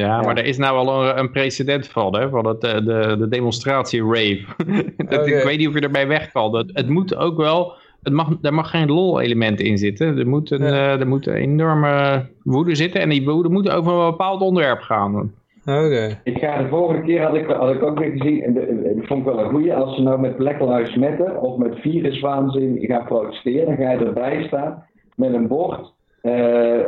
Ja, 0.06 0.22
maar 0.22 0.38
er 0.38 0.46
is 0.46 0.58
nou 0.58 0.78
al 0.78 1.06
een, 1.10 1.20
een 1.20 1.32
precedent 1.32 1.88
van, 1.88 2.16
hè, 2.20 2.30
van 2.30 2.48
het, 2.48 2.64
eh, 2.64 2.74
de, 2.74 3.16
de 3.20 3.28
demonstratie 3.30 4.04
rave. 4.04 4.46
dat, 4.98 5.20
Oké. 5.20 5.38
Ik 5.38 5.44
weet 5.44 5.58
niet 5.58 5.68
of 5.68 5.74
je 5.74 5.80
erbij 5.80 6.08
weg 6.08 6.32
kan. 6.32 6.52
Dat, 6.52 6.66
het 6.74 6.90
moet 6.90 7.16
ook 7.16 7.38
wel, 7.38 7.74
het 8.04 8.14
mag, 8.14 8.30
er 8.42 8.54
mag 8.54 8.70
geen 8.70 8.88
lol-element 8.92 9.60
in 9.60 9.78
zitten. 9.78 10.18
Er 10.18 10.28
moet, 10.28 10.52
een, 10.52 10.62
Ja. 10.64 10.68
eh, 10.94 11.00
er 11.00 11.08
moet 11.08 11.28
een 11.28 11.34
enorme 11.34 12.26
woede 12.44 12.76
zitten 12.76 13.02
en 13.02 13.10
die 13.10 13.26
woede 13.26 13.50
moet 13.50 13.70
over 13.70 13.92
een 13.94 14.10
bepaald 14.10 14.42
onderwerp 14.42 14.82
gaan. 14.82 15.34
Oké. 15.66 16.20
Ik 16.24 16.38
ga 16.38 16.62
de 16.62 16.68
volgende 16.68 17.02
keer 17.02 17.22
had 17.22 17.36
ik, 17.36 17.46
had 17.48 17.72
ik 17.74 17.84
ook 17.84 18.00
weer 18.00 18.12
gezien, 18.12 18.44
en 18.44 18.54
dat 18.54 18.64
vond 19.08 19.20
ik 19.20 19.26
wel 19.34 19.40
een 19.40 19.50
goeie, 19.50 19.74
als 19.76 19.96
ze 19.96 20.02
nou 20.02 20.20
met 20.20 20.38
Black 20.38 20.60
Lives 20.60 20.96
Matter 20.96 21.40
of 21.40 21.58
met 21.58 21.80
viruswaanzin 21.80 22.78
gaan 22.82 23.06
protesteren, 23.06 23.66
dan 23.66 23.76
ga 23.86 23.92
je 23.92 24.06
erbij 24.06 24.44
staan 24.48 24.84
met 25.16 25.34
een 25.34 25.48
bord. 25.48 25.94
eh 26.22 26.80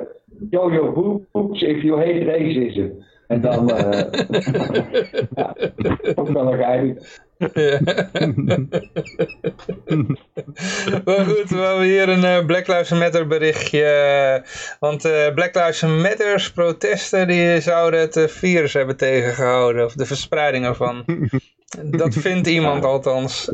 Jojo 0.50 1.26
Boops 1.32 1.62
if 1.62 1.84
you 1.84 1.98
hate 1.98 2.26
racism. 2.26 2.90
En 3.28 3.42
dan, 3.42 3.72
eh 3.72 4.12
ja, 5.36 5.56
ook 6.16 6.30
wel 6.30 6.54
een 6.54 6.58
geinig. 6.58 7.20
Ja. 7.54 7.80
maar 11.06 11.26
goed, 11.26 11.50
we 11.50 11.58
hebben 11.58 11.84
hier 11.86 12.10
een 12.10 12.24
eh, 12.24 12.46
Black 12.46 12.68
Lives 12.68 12.90
Matter 12.90 13.28
berichtje. 13.28 14.44
Want 14.80 15.06
eh, 15.06 15.34
Black 15.34 15.56
Lives 15.56 15.82
Matters 15.82 16.52
protesten 16.52 17.28
die 17.28 17.62
zouden 17.62 18.00
het 18.00 18.26
virus 18.28 18.74
hebben 18.74 18.98
tegengehouden. 18.98 19.86
Of 19.86 19.94
de 19.94 20.06
verspreiding 20.06 20.66
ervan. 20.66 21.04
Dat 21.86 22.14
vindt 22.26 22.48
iemand 22.48 22.86
althans. 22.86 23.52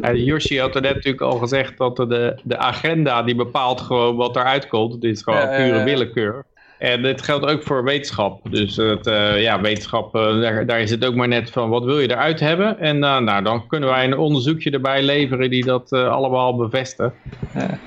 Uh, 0.00 0.14
Yoshi 0.14 0.58
had 0.58 0.74
er 0.74 0.80
net 0.80 0.94
natuurlijk 0.94 1.22
al 1.22 1.38
gezegd 1.38 1.78
dat 1.78 1.96
de, 1.96 2.40
de 2.42 2.56
agenda 2.56 3.22
die 3.22 3.34
bepaalt 3.34 3.80
gewoon 3.80 4.16
wat 4.16 4.36
eruit 4.36 4.68
komt. 4.68 5.00
Dit 5.00 5.16
is 5.16 5.22
gewoon 5.22 5.40
Ja, 5.40 5.50
ja, 5.50 5.64
pure 5.64 5.78
ja. 5.78 5.84
willekeur. 5.84 6.44
En 6.80 7.02
dit 7.02 7.22
geldt 7.22 7.46
ook 7.46 7.62
voor 7.62 7.84
wetenschap. 7.84 8.50
Dus 8.50 8.76
het, 8.76 9.06
eh, 9.06 9.42
ja, 9.42 9.60
wetenschap, 9.60 10.14
eh, 10.14 10.40
daar, 10.40 10.66
daar 10.66 10.80
is 10.80 10.90
het 10.90 11.04
ook 11.04 11.14
maar 11.14 11.28
net 11.28 11.50
van 11.50 11.68
wat 11.68 11.84
wil 11.84 12.00
je 12.00 12.10
eruit 12.10 12.40
hebben. 12.40 12.78
En 12.78 13.04
eh, 13.04 13.18
nou, 13.18 13.42
dan 13.42 13.66
kunnen 13.66 13.88
wij 13.88 14.04
een 14.04 14.18
onderzoekje 14.18 14.70
erbij 14.70 15.02
leveren 15.02 15.50
die 15.50 15.64
dat 15.64 15.92
allemaal 15.92 16.56
bevestigen. 16.56 17.12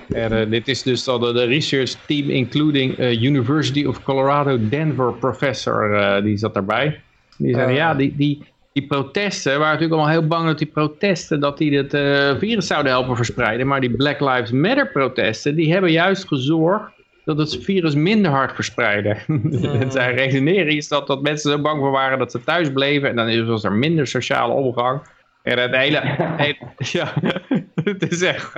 En, 0.09 0.49
dit 0.49 0.67
is 0.67 0.83
dus 0.83 1.03
dan 1.03 1.21
de, 1.21 1.45
research 1.45 1.89
team 2.07 2.29
including 2.29 2.99
University 2.99 3.85
of 3.85 4.03
Colorado 4.03 4.57
Denver 4.69 5.13
professor, 5.13 6.21
die 6.23 6.37
zat 6.37 6.53
daarbij. 6.53 6.99
Die 7.37 7.53
zeiden 7.53 7.73
Ah. 7.73 7.81
ja, 7.81 7.93
die, 7.93 8.13
die, 8.17 8.43
die 8.73 8.87
protesten, 8.87 9.51
waren 9.51 9.65
natuurlijk 9.73 9.93
allemaal 9.93 10.19
heel 10.19 10.27
bang 10.27 10.45
dat 10.45 10.57
die 10.57 10.67
protesten, 10.67 11.39
dat 11.39 11.57
die 11.57 11.77
het 11.77 11.93
eh, 11.93 12.37
virus 12.37 12.67
zouden 12.67 12.91
helpen 12.91 13.15
verspreiden. 13.15 13.67
Maar 13.67 13.81
die 13.81 13.95
Black 13.95 14.19
Lives 14.19 14.51
Matter 14.51 14.91
protesten, 14.91 15.55
die 15.55 15.71
hebben 15.71 15.91
juist 15.91 16.27
gezorgd 16.27 16.91
dat 17.25 17.37
het 17.37 17.57
virus 17.63 17.95
minder 17.95 18.31
hard 18.31 18.51
verspreidde. 18.55 19.17
En 19.79 19.91
zijn 19.91 20.15
redenering 20.15 20.77
is 20.77 20.87
dat, 20.87 21.07
dat 21.07 21.21
mensen 21.21 21.51
zo 21.51 21.61
bang 21.61 21.79
voor 21.79 21.91
waren 21.91 22.19
dat 22.19 22.31
ze 22.31 22.43
thuis 22.43 22.71
bleven 22.71 23.09
en 23.09 23.15
dan 23.15 23.45
was 23.45 23.63
er 23.63 23.71
minder 23.71 24.07
sociale 24.07 24.53
omgang. 24.53 25.01
En 25.43 25.59
het 25.59 25.75
hele, 25.75 25.99
hele- 26.43 26.57
ja, 26.77 27.13
het 27.83 28.11
is 28.11 28.21
echt, 28.21 28.53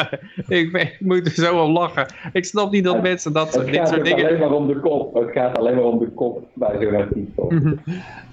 ik, 0.48 0.72
ben- 0.72 0.82
ik 0.82 0.98
moet 1.00 1.26
er 1.26 1.32
zo 1.32 1.64
om 1.64 1.72
lachen. 1.72 2.06
Ik 2.34 2.46
snap 2.46 2.72
niet 2.72 2.84
dat 2.84 3.02
mensen 3.02 3.34
dat, 3.34 3.54
Het 3.54 3.66
dit 3.66 3.76
gaat 3.76 3.88
soort 3.88 4.00
ook 4.00 4.06
dingen... 4.06 4.26
alleen 4.26 4.40
maar 4.40 4.52
om 4.52 4.68
de 4.68 4.80
kop. 4.80 5.14
Het 5.16 5.32
gaat 5.32 5.58
alleen 5.58 5.76
maar 5.76 5.84
om 5.84 6.00
de 6.00 6.10
kop 6.10 6.48
bij 6.54 6.76
zo'n 6.82 6.96
artikel. 6.96 7.52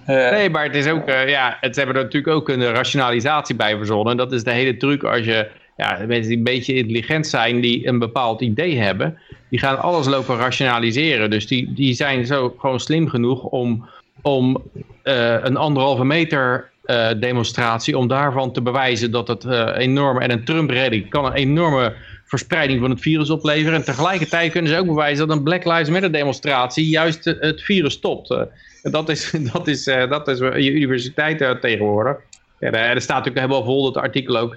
Eh, 0.07 0.30
Nee, 0.30 0.50
maar 0.50 0.64
het 0.64 0.74
is 0.74 0.86
ook, 0.86 1.07
eh, 1.07 1.28
ja, 1.28 1.57
het 1.61 1.76
hebben 1.76 1.96
er 1.96 2.03
natuurlijk 2.03 2.34
ook 2.34 2.48
een 2.48 2.72
rationalisatie 2.72 3.55
bij 3.55 3.76
verzonnen. 3.76 4.16
Dat 4.16 4.32
is 4.32 4.44
de 4.44 4.50
hele 4.50 4.76
truc 4.76 5.03
als 5.03 5.24
je, 5.24 5.48
ja, 5.76 5.98
mensen 6.07 6.28
die 6.28 6.36
een 6.36 6.44
beetje 6.44 6.74
intelligent 6.74 7.26
zijn, 7.26 7.61
die 7.61 7.86
een 7.86 7.98
bepaald 7.98 8.40
idee 8.40 8.78
hebben, 8.78 9.18
die 9.50 9.59
gaan 9.59 9.78
alles 9.78 10.07
lopen 10.07 10.36
rationaliseren. 10.36 11.30
Dus 11.30 11.46
die, 11.46 11.72
die 11.72 11.94
zijn 11.94 12.26
zo 12.26 12.55
gewoon 12.59 12.80
slim 12.80 13.09
genoeg 13.09 13.42
om, 13.42 13.88
om 14.22 14.62
eh, 15.03 15.36
een 15.42 15.57
anderhalve 15.57 16.05
meter 16.05 16.70
demonstratie, 17.18 17.98
om 17.98 18.09
daarvan 18.09 18.53
te 18.53 18.62
bewijzen 18.62 19.11
dat 19.11 19.28
het 19.28 19.44
eh 19.44 19.70
enorm, 19.76 20.18
en 20.18 20.30
een 20.30 20.44
Trump-rally 20.44 21.07
kan 21.09 21.24
een 21.24 21.32
enorme 21.32 21.94
verspreiding 22.24 22.80
van 22.80 22.90
het 22.90 23.00
virus 23.00 23.30
opleveren. 23.30 23.74
En 23.78 23.84
tegelijkertijd 23.84 24.53
kunnen 24.53 24.70
ze 24.70 24.78
ook 24.78 24.86
bewijzen 24.86 25.28
dat 25.28 25.36
een 25.36 25.42
Black 25.42 25.64
Lives 25.64 25.88
Matter 25.88 26.12
demonstratie 26.12 26.88
juist 26.88 27.24
het 27.24 27.62
virus 27.62 27.92
stopt. 27.92 28.36
Eh, 28.82 28.92
dat 28.92 29.08
is, 29.08 29.30
dat 29.52 29.68
is, 29.68 29.86
eh, 29.86 30.10
dat 30.10 30.28
is 30.28 30.38
je 30.38 30.72
universiteit 30.72 31.40
eh, 31.40 31.50
tegenwoordig. 31.50 32.16
En, 32.58 32.72
eh, 32.72 32.90
er 32.90 33.00
staat 33.00 33.16
natuurlijk 33.24 33.46
helemaal 33.46 33.64
vol 33.64 33.92
dat 33.92 34.02
artikel 34.02 34.36
ook. 34.36 34.56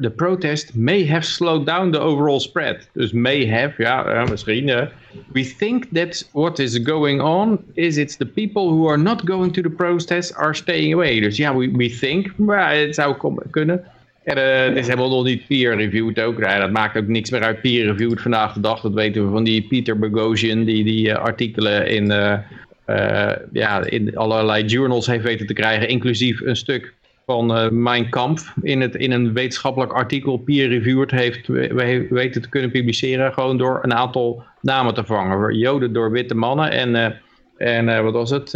The 0.00 0.10
protest 0.10 0.74
may 0.74 1.06
have 1.06 1.26
slowed 1.26 1.66
down 1.66 1.90
the 1.90 1.98
overall 1.98 2.40
spread. 2.40 2.88
Dus 2.92 3.12
may 3.12 3.50
have, 3.50 3.82
ja, 3.82 4.04
eh, 4.04 4.30
misschien. 4.30 4.68
eh. 4.68 4.86
we 5.32 5.54
think 5.58 5.84
that 5.92 6.28
what 6.32 6.58
is 6.58 6.80
going 6.84 7.20
on 7.20 7.58
is 7.74 7.96
it's 7.96 8.16
the 8.16 8.26
people 8.26 8.62
who 8.62 8.88
are 8.88 8.96
not 8.96 9.22
going 9.24 9.52
to 9.52 9.62
the 9.62 9.70
protest 9.70 10.34
are 10.34 10.54
staying 10.54 10.94
away. 10.94 11.20
Dus 11.20 11.36
ja, 11.36 11.56
we, 11.56 11.70
we 11.70 11.98
think, 11.98 12.36
maar 12.36 12.76
het 12.76 12.94
zou 12.94 13.16
kunnen. 13.50 13.84
En 14.24 14.36
eh, 14.36 14.68
het 14.68 14.76
is 14.76 14.86
helemaal 14.86 15.10
nog 15.10 15.24
niet 15.24 15.46
peer-reviewed 15.46 16.20
ook. 16.20 16.38
Ja, 16.38 16.58
dat 16.58 16.70
maakt 16.70 16.96
ook 16.96 17.06
niks 17.06 17.30
meer 17.30 17.42
uit 17.42 17.60
peer-reviewed 17.60 18.20
vandaag 18.20 18.52
de 18.52 18.60
dag. 18.60 18.80
Dat 18.80 18.92
weten 18.92 19.24
we 19.24 19.30
van 19.30 19.44
die 19.44 19.62
Peter 19.62 19.98
Boghossian 19.98 20.64
die 20.64 20.84
die 20.84 21.10
eh, 21.10 21.18
artikelen 21.18 21.88
in, 21.88 22.10
eh, 22.10 22.38
eh, 22.84 23.30
ja, 23.52 23.84
in 23.84 24.16
allerlei 24.16 24.64
journals 24.64 25.06
heeft 25.06 25.24
weten 25.24 25.46
te 25.46 25.52
krijgen. 25.52 25.88
Inclusief 25.88 26.40
een 26.40 26.56
stuk 26.56 26.94
van 27.26 27.56
eh 27.56 27.68
Mein 27.70 28.08
Kampf 28.08 28.52
in, 28.62 28.80
het, 28.80 28.94
in 28.94 29.12
een 29.12 29.32
wetenschappelijk 29.32 29.92
artikel 29.92 30.36
peer-reviewed 30.36 31.10
heeft 31.10 31.46
we- 31.46 31.74
we- 31.74 32.06
weten 32.10 32.42
te 32.42 32.48
kunnen 32.48 32.70
publiceren. 32.70 33.32
Gewoon 33.32 33.58
door 33.58 33.78
een 33.82 33.94
aantal 33.94 34.42
namen 34.60 34.94
te 34.94 35.04
vangen. 35.04 35.56
Joden 35.58 35.92
door 35.92 36.10
witte 36.10 36.34
mannen 36.34 36.70
en... 36.70 36.94
eh, 36.96 37.10
en 37.56 38.02
wat 38.02 38.12
was 38.12 38.30
het? 38.30 38.54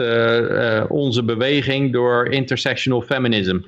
Onze 0.88 1.22
beweging 1.24 1.92
door 1.92 2.26
intersectional 2.28 3.02
feminism. 3.02 3.58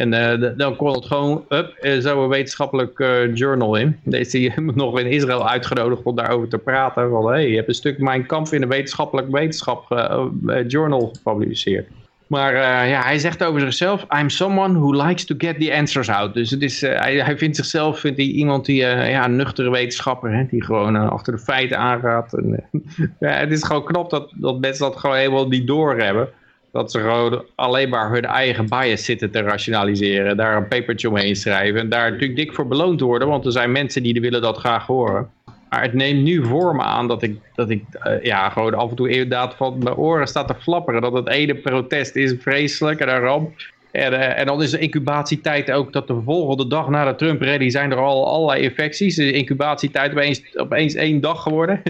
En 0.00 0.12
eh, 0.12 0.50
dan 0.56 0.76
kon 0.76 0.92
het 0.92 1.06
gewoon, 1.06 1.44
up, 1.48 1.76
zo 2.00 2.22
een 2.22 2.28
wetenschappelijk 2.28 2.98
eh, 2.98 3.34
journal 3.34 3.76
in. 3.76 3.96
Deze 4.04 4.38
die 4.38 4.52
nog 4.74 4.98
in 4.98 5.06
Israël 5.06 5.48
uitgenodigd 5.48 6.02
om 6.02 6.16
daarover 6.16 6.48
te 6.48 6.58
praten. 6.58 7.10
Van, 7.10 7.28
hey, 7.28 7.48
je 7.48 7.56
hebt 7.56 7.68
een 7.68 7.74
stuk 7.74 7.98
Mijn 7.98 8.26
Kamp 8.26 8.48
in 8.48 8.62
een 8.62 8.68
wetenschappelijk 8.68 9.30
wetenschap 9.30 9.90
eh, 9.90 10.24
journal 10.66 11.12
gepubliceerd. 11.14 11.88
Maar 12.26 12.54
ja, 12.88 13.02
hij 13.02 13.18
zegt 13.18 13.44
over 13.44 13.60
zichzelf, 13.60 14.06
I'm 14.20 14.28
someone 14.28 14.78
who 14.78 15.06
likes 15.06 15.24
to 15.24 15.34
get 15.38 15.60
the 15.60 15.74
answers 15.74 16.08
out. 16.08 16.34
Dus 16.34 16.50
het 16.50 16.62
is, 16.62 16.80
hij, 16.80 17.38
vindt 17.38 17.56
zichzelf 17.56 18.00
vindt 18.00 18.16
hij 18.18 18.26
iemand 18.26 18.64
die, 18.64 18.76
ja, 18.76 19.24
een 19.24 19.36
nuchtere 19.36 19.70
wetenschapper, 19.70 20.32
hè, 20.32 20.46
die 20.46 20.64
gewoon 20.64 20.96
achter 21.10 21.32
de 21.32 21.38
feiten 21.38 21.78
aangaat. 21.78 22.32
En, 22.32 22.64
ja, 23.20 23.30
het 23.30 23.50
is 23.50 23.64
gewoon 23.64 23.84
knap 23.84 24.10
dat, 24.10 24.32
dat 24.36 24.60
mensen 24.60 24.84
dat 24.84 24.96
gewoon 24.96 25.16
helemaal 25.16 25.48
niet 25.48 25.66
doorhebben. 25.66 26.28
Dat 26.72 26.90
ze 26.90 27.00
gewoon 27.00 27.44
alleen 27.54 27.88
maar 27.88 28.10
hun 28.10 28.24
eigen 28.24 28.68
bias 28.68 29.04
zitten 29.04 29.30
te 29.30 29.40
rationaliseren. 29.40 30.36
Daar 30.36 30.56
een 30.56 30.68
papertje 30.68 31.08
omheen 31.08 31.36
schrijven. 31.36 31.80
En 31.80 31.88
daar 31.88 32.10
natuurlijk 32.10 32.38
dik 32.38 32.54
voor 32.54 32.66
beloond 32.66 33.00
worden. 33.00 33.28
Want 33.28 33.46
er 33.46 33.52
zijn 33.52 33.72
mensen 33.72 34.02
die 34.02 34.20
willen 34.20 34.42
dat 34.42 34.56
graag 34.56 34.86
horen. 34.86 35.30
Maar 35.70 35.82
het 35.82 35.94
neemt 35.94 36.22
nu 36.22 36.44
vorm 36.44 36.80
aan 36.80 37.08
dat 37.08 37.22
ik, 37.22 37.38
dat 37.54 37.70
ik 37.70 37.84
eh, 37.90 38.22
ja, 38.22 38.48
gewoon 38.48 38.74
af 38.74 38.90
en 38.90 38.96
toe 38.96 39.08
inderdaad 39.08 39.54
van 39.54 39.78
mijn 39.78 39.96
oren 39.96 40.26
staat 40.26 40.48
te 40.48 40.54
flapperen. 40.54 41.00
Dat 41.00 41.12
het 41.12 41.28
ene 41.28 41.54
protest 41.54 42.16
is 42.16 42.34
vreselijk 42.38 43.00
en 43.00 43.08
een 43.08 43.20
ramp. 43.20 43.52
En, 43.92 44.12
eh, 44.12 44.38
en 44.38 44.46
dan 44.46 44.62
is 44.62 44.70
de 44.70 44.78
incubatietijd 44.78 45.70
ook 45.70 45.92
dat 45.92 46.06
de 46.06 46.20
volgende 46.24 46.66
dag 46.66 46.88
na 46.88 47.04
de 47.04 47.14
Trump-rally 47.14 47.70
zijn 47.70 47.90
er 47.90 47.98
al 47.98 48.26
allerlei 48.28 48.62
infecties. 48.62 49.14
De 49.16 49.32
incubatietijd 49.32 50.10
opeens, 50.12 50.42
opeens 50.56 50.94
één 50.94 51.20
dag 51.20 51.42
geworden. 51.42 51.80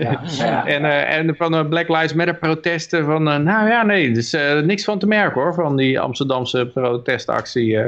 Ja, 0.00 0.20
ja. 0.38 0.66
en, 0.74 0.84
eh, 0.84 1.16
en 1.18 1.34
van 1.36 1.52
de 1.52 1.66
Black 1.66 1.88
Lives 1.88 2.12
Matter 2.14 2.36
protesten 2.36 3.04
van, 3.04 3.28
eh, 3.28 3.36
nou 3.36 3.68
ja, 3.68 3.82
nee, 3.84 4.12
dus 4.12 4.32
eh, 4.32 4.60
niks 4.60 4.84
van 4.84 4.98
te 4.98 5.06
merken 5.06 5.40
hoor, 5.42 5.54
van 5.54 5.76
die 5.76 6.00
Amsterdamse 6.00 6.70
protestactie. 6.74 7.78
eh. 7.78 7.84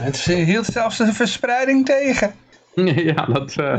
het 0.00 0.16
hield 0.24 0.66
zelfs 0.66 0.96
de 0.96 1.12
verspreiding 1.12 1.84
tegen. 1.86 2.34
ja, 3.14 3.24
dat, 3.32 3.56
eh, 3.56 3.76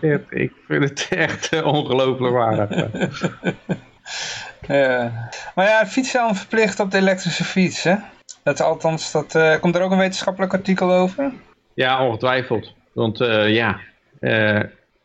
het- 0.00 0.22
ik 0.30 0.52
vind 0.68 0.88
het 0.88 1.06
echt 1.10 1.54
uh, 1.54 1.66
ongelooflijk 1.66 2.34
waar. 2.34 2.68
Ja. 4.68 5.12
Maar 5.54 5.66
ja, 5.66 5.86
fietshelm 5.86 6.34
verplicht 6.34 6.80
op 6.80 6.90
de 6.90 6.96
elektrische 6.98 7.44
fiets, 7.44 7.82
hè? 7.82 7.94
Dat 8.42 8.60
althans, 8.60 9.12
dat, 9.12 9.34
eh, 9.34 9.60
komt 9.60 9.74
er 9.76 9.82
ook 9.82 9.90
een 9.90 9.98
wetenschappelijk 9.98 10.52
artikel 10.52 10.92
over? 10.92 11.32
Ja, 11.74 12.06
ongetwijfeld. 12.06 12.74
Want 12.92 13.20
eh, 13.20 13.54
ja, 13.54 13.80
eh, 14.20 14.60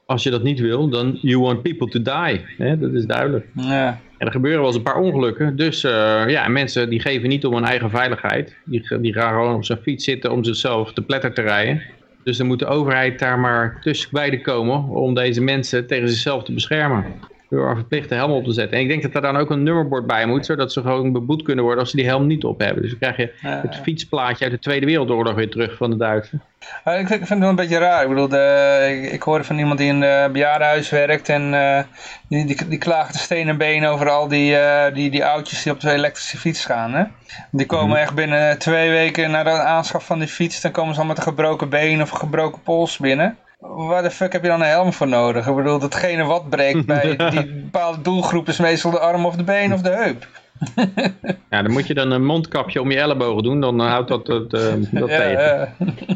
als 0.06 0.24
je 0.24 0.30
dat 0.30 0.44
niet 0.44 0.60
wil, 0.60 0.90
dan 0.90 1.18
you 1.22 1.42
want 1.42 1.62
people 1.62 1.88
to 1.88 2.02
die. 2.02 2.46
Hè? 2.58 2.80
Dat 2.80 2.94
is 2.94 3.06
duidelijk. 3.06 3.46
Ja. 3.54 4.00
En 4.18 4.26
er 4.26 4.32
gebeuren 4.32 4.60
wel 4.60 4.68
eens 4.68 4.78
een 4.78 4.84
paar 4.84 5.02
ongelukken. 5.02 5.56
Dus 5.56 5.82
ja, 6.28 6.48
mensen 6.48 6.90
die 6.90 7.00
geven 7.00 7.30
niet 7.30 7.46
om 7.46 7.54
hun 7.54 7.66
eigen 7.66 7.90
veiligheid. 7.90 8.56
Die, 8.66 9.00
die 9.00 9.14
gaan 9.14 9.34
gewoon 9.34 9.56
op 9.56 9.66
zijn 9.66 9.80
fiets 9.82 10.04
zitten 10.04 10.32
om 10.32 10.44
zichzelf 10.44 10.94
te 10.94 11.02
pletter 11.02 11.34
te 11.34 11.42
rijden. 11.42 11.82
Dus 12.24 12.38
dan 12.38 12.48
moet 12.48 12.60
de 12.60 12.66
overheid 12.66 13.20
daar 13.20 13.40
maar 13.40 13.80
tussen 13.82 14.10
beide 14.12 14.42
komen 14.42 14.84
om 14.84 15.14
deze 15.14 15.42
mensen 15.42 15.88
tegen 15.88 16.10
zichzelf 16.10 16.44
te 16.44 16.54
beschermen. 16.54 17.06
Door 17.50 17.70
een 17.70 17.76
verplichte 17.76 18.14
helm 18.16 18.32
op 18.32 18.44
te 18.44 18.52
zetten. 18.52 18.78
En 18.78 18.84
ik 18.84 18.90
denk 18.90 19.02
dat 19.02 19.16
er 19.16 19.22
dan 19.22 19.38
ook 19.38 19.50
een 19.50 19.64
nummerbord 19.64 20.08
bij 20.08 20.26
moet, 20.26 20.46
zodat 20.46 20.72
ze 20.74 20.82
gewoon 20.82 21.12
beboet 21.12 21.42
kunnen 21.44 21.64
worden 21.64 21.82
als 21.82 21.90
ze 21.92 21.96
die 21.98 22.06
helm 22.06 22.28
niet 22.28 22.44
op 22.44 22.60
hebben. 22.60 22.82
Dus 22.82 22.92
dan 22.92 23.00
krijg 23.00 23.18
je 23.18 23.34
het 23.42 23.76
fietsplaatje 23.76 24.44
uit 24.44 24.54
de 24.54 24.60
Tweede 24.60 24.86
Wereldoorlog 24.86 25.34
weer 25.36 25.50
terug 25.50 25.78
van 25.78 25.90
de 25.90 25.98
Duitsers. 25.98 26.42
Maar 26.84 27.00
ik, 27.00 27.08
vind- 27.08 27.30
het 27.30 27.40
wel 27.40 27.50
een 27.50 27.56
beetje 27.56 27.78
raar. 27.78 28.04
Ik 28.04 28.10
bedoel, 28.10 28.28
de, 28.28 29.00
ik, 29.04 29.12
ik 29.12 29.22
hoorde 29.22 29.44
van 29.44 29.58
iemand 29.58 29.78
die 29.80 29.88
in 29.88 30.02
een 30.02 30.32
bejaardenhuis 30.32 30.90
werkt 30.90 31.30
en 31.30 31.54
eh, 31.54 31.84
die, 32.30 32.46
die, 32.46 32.68
die 32.68 32.78
klaagt 32.78 33.14
de 33.14 33.20
stenen 33.20 33.58
been 33.58 33.86
over 33.86 34.10
al 34.10 34.28
die, 34.28 34.58
eh, 34.58 34.94
die, 34.94 35.10
die 35.10 35.26
oudjes 35.26 35.64
die 35.64 35.72
op 35.74 35.80
de 35.80 35.92
elektrische 35.92 36.38
fiets 36.38 36.66
gaan. 36.66 36.94
Hè? 36.94 37.04
Die 37.52 37.66
komen 37.66 38.00
echt 38.00 38.14
binnen 38.16 38.58
twee 38.60 38.90
weken 38.90 39.32
na 39.32 39.44
de 39.44 39.50
aanschaf 39.50 40.06
van 40.06 40.20
die 40.20 40.28
fiets, 40.28 40.62
dan 40.62 40.72
komen 40.72 40.94
ze 40.96 41.00
al 41.02 41.08
met 41.08 41.18
een 41.18 41.24
gebroken 41.24 41.70
been 41.70 42.02
of 42.02 42.12
een 42.12 42.18
gebroken 42.18 42.62
pols 42.62 42.98
binnen. 42.98 43.38
Waar 43.60 44.04
de 44.04 44.12
fuck 44.12 44.32
heb 44.34 44.42
je 44.44 44.48
dan 44.50 44.62
een 44.62 44.68
helm 44.68 44.94
voor 44.94 45.08
nodig? 45.08 45.48
Ik 45.48 45.56
bedoel, 45.56 45.80
datgene 45.80 46.24
wat 46.24 46.50
breekt 46.50 46.86
bij 46.86 47.16
die 47.32 47.46
bepaalde 47.54 48.02
doelgroep 48.02 48.48
is 48.48 48.58
meestal 48.60 48.92
de 48.92 49.00
arm 49.00 49.26
of 49.26 49.36
de 49.36 49.44
been 49.44 49.74
of 49.74 49.82
de 49.82 49.90
heup. 49.90 50.28
Ja, 51.50 51.62
dan 51.62 51.72
moet 51.72 51.88
je 51.88 51.94
dan 51.94 52.12
een 52.12 52.26
mondkapje 52.26 52.82
om 52.82 52.92
je 52.92 52.98
ellebogen 53.00 53.44
doen, 53.44 53.62
dan 53.62 53.82
eh, 53.82 53.88
houdt 53.88 54.08
dat, 54.08 54.28
eh, 54.30 54.38
dat 54.92 55.10
Ja, 55.10 55.18
tegen. 55.18 55.44
ja. 55.44 55.74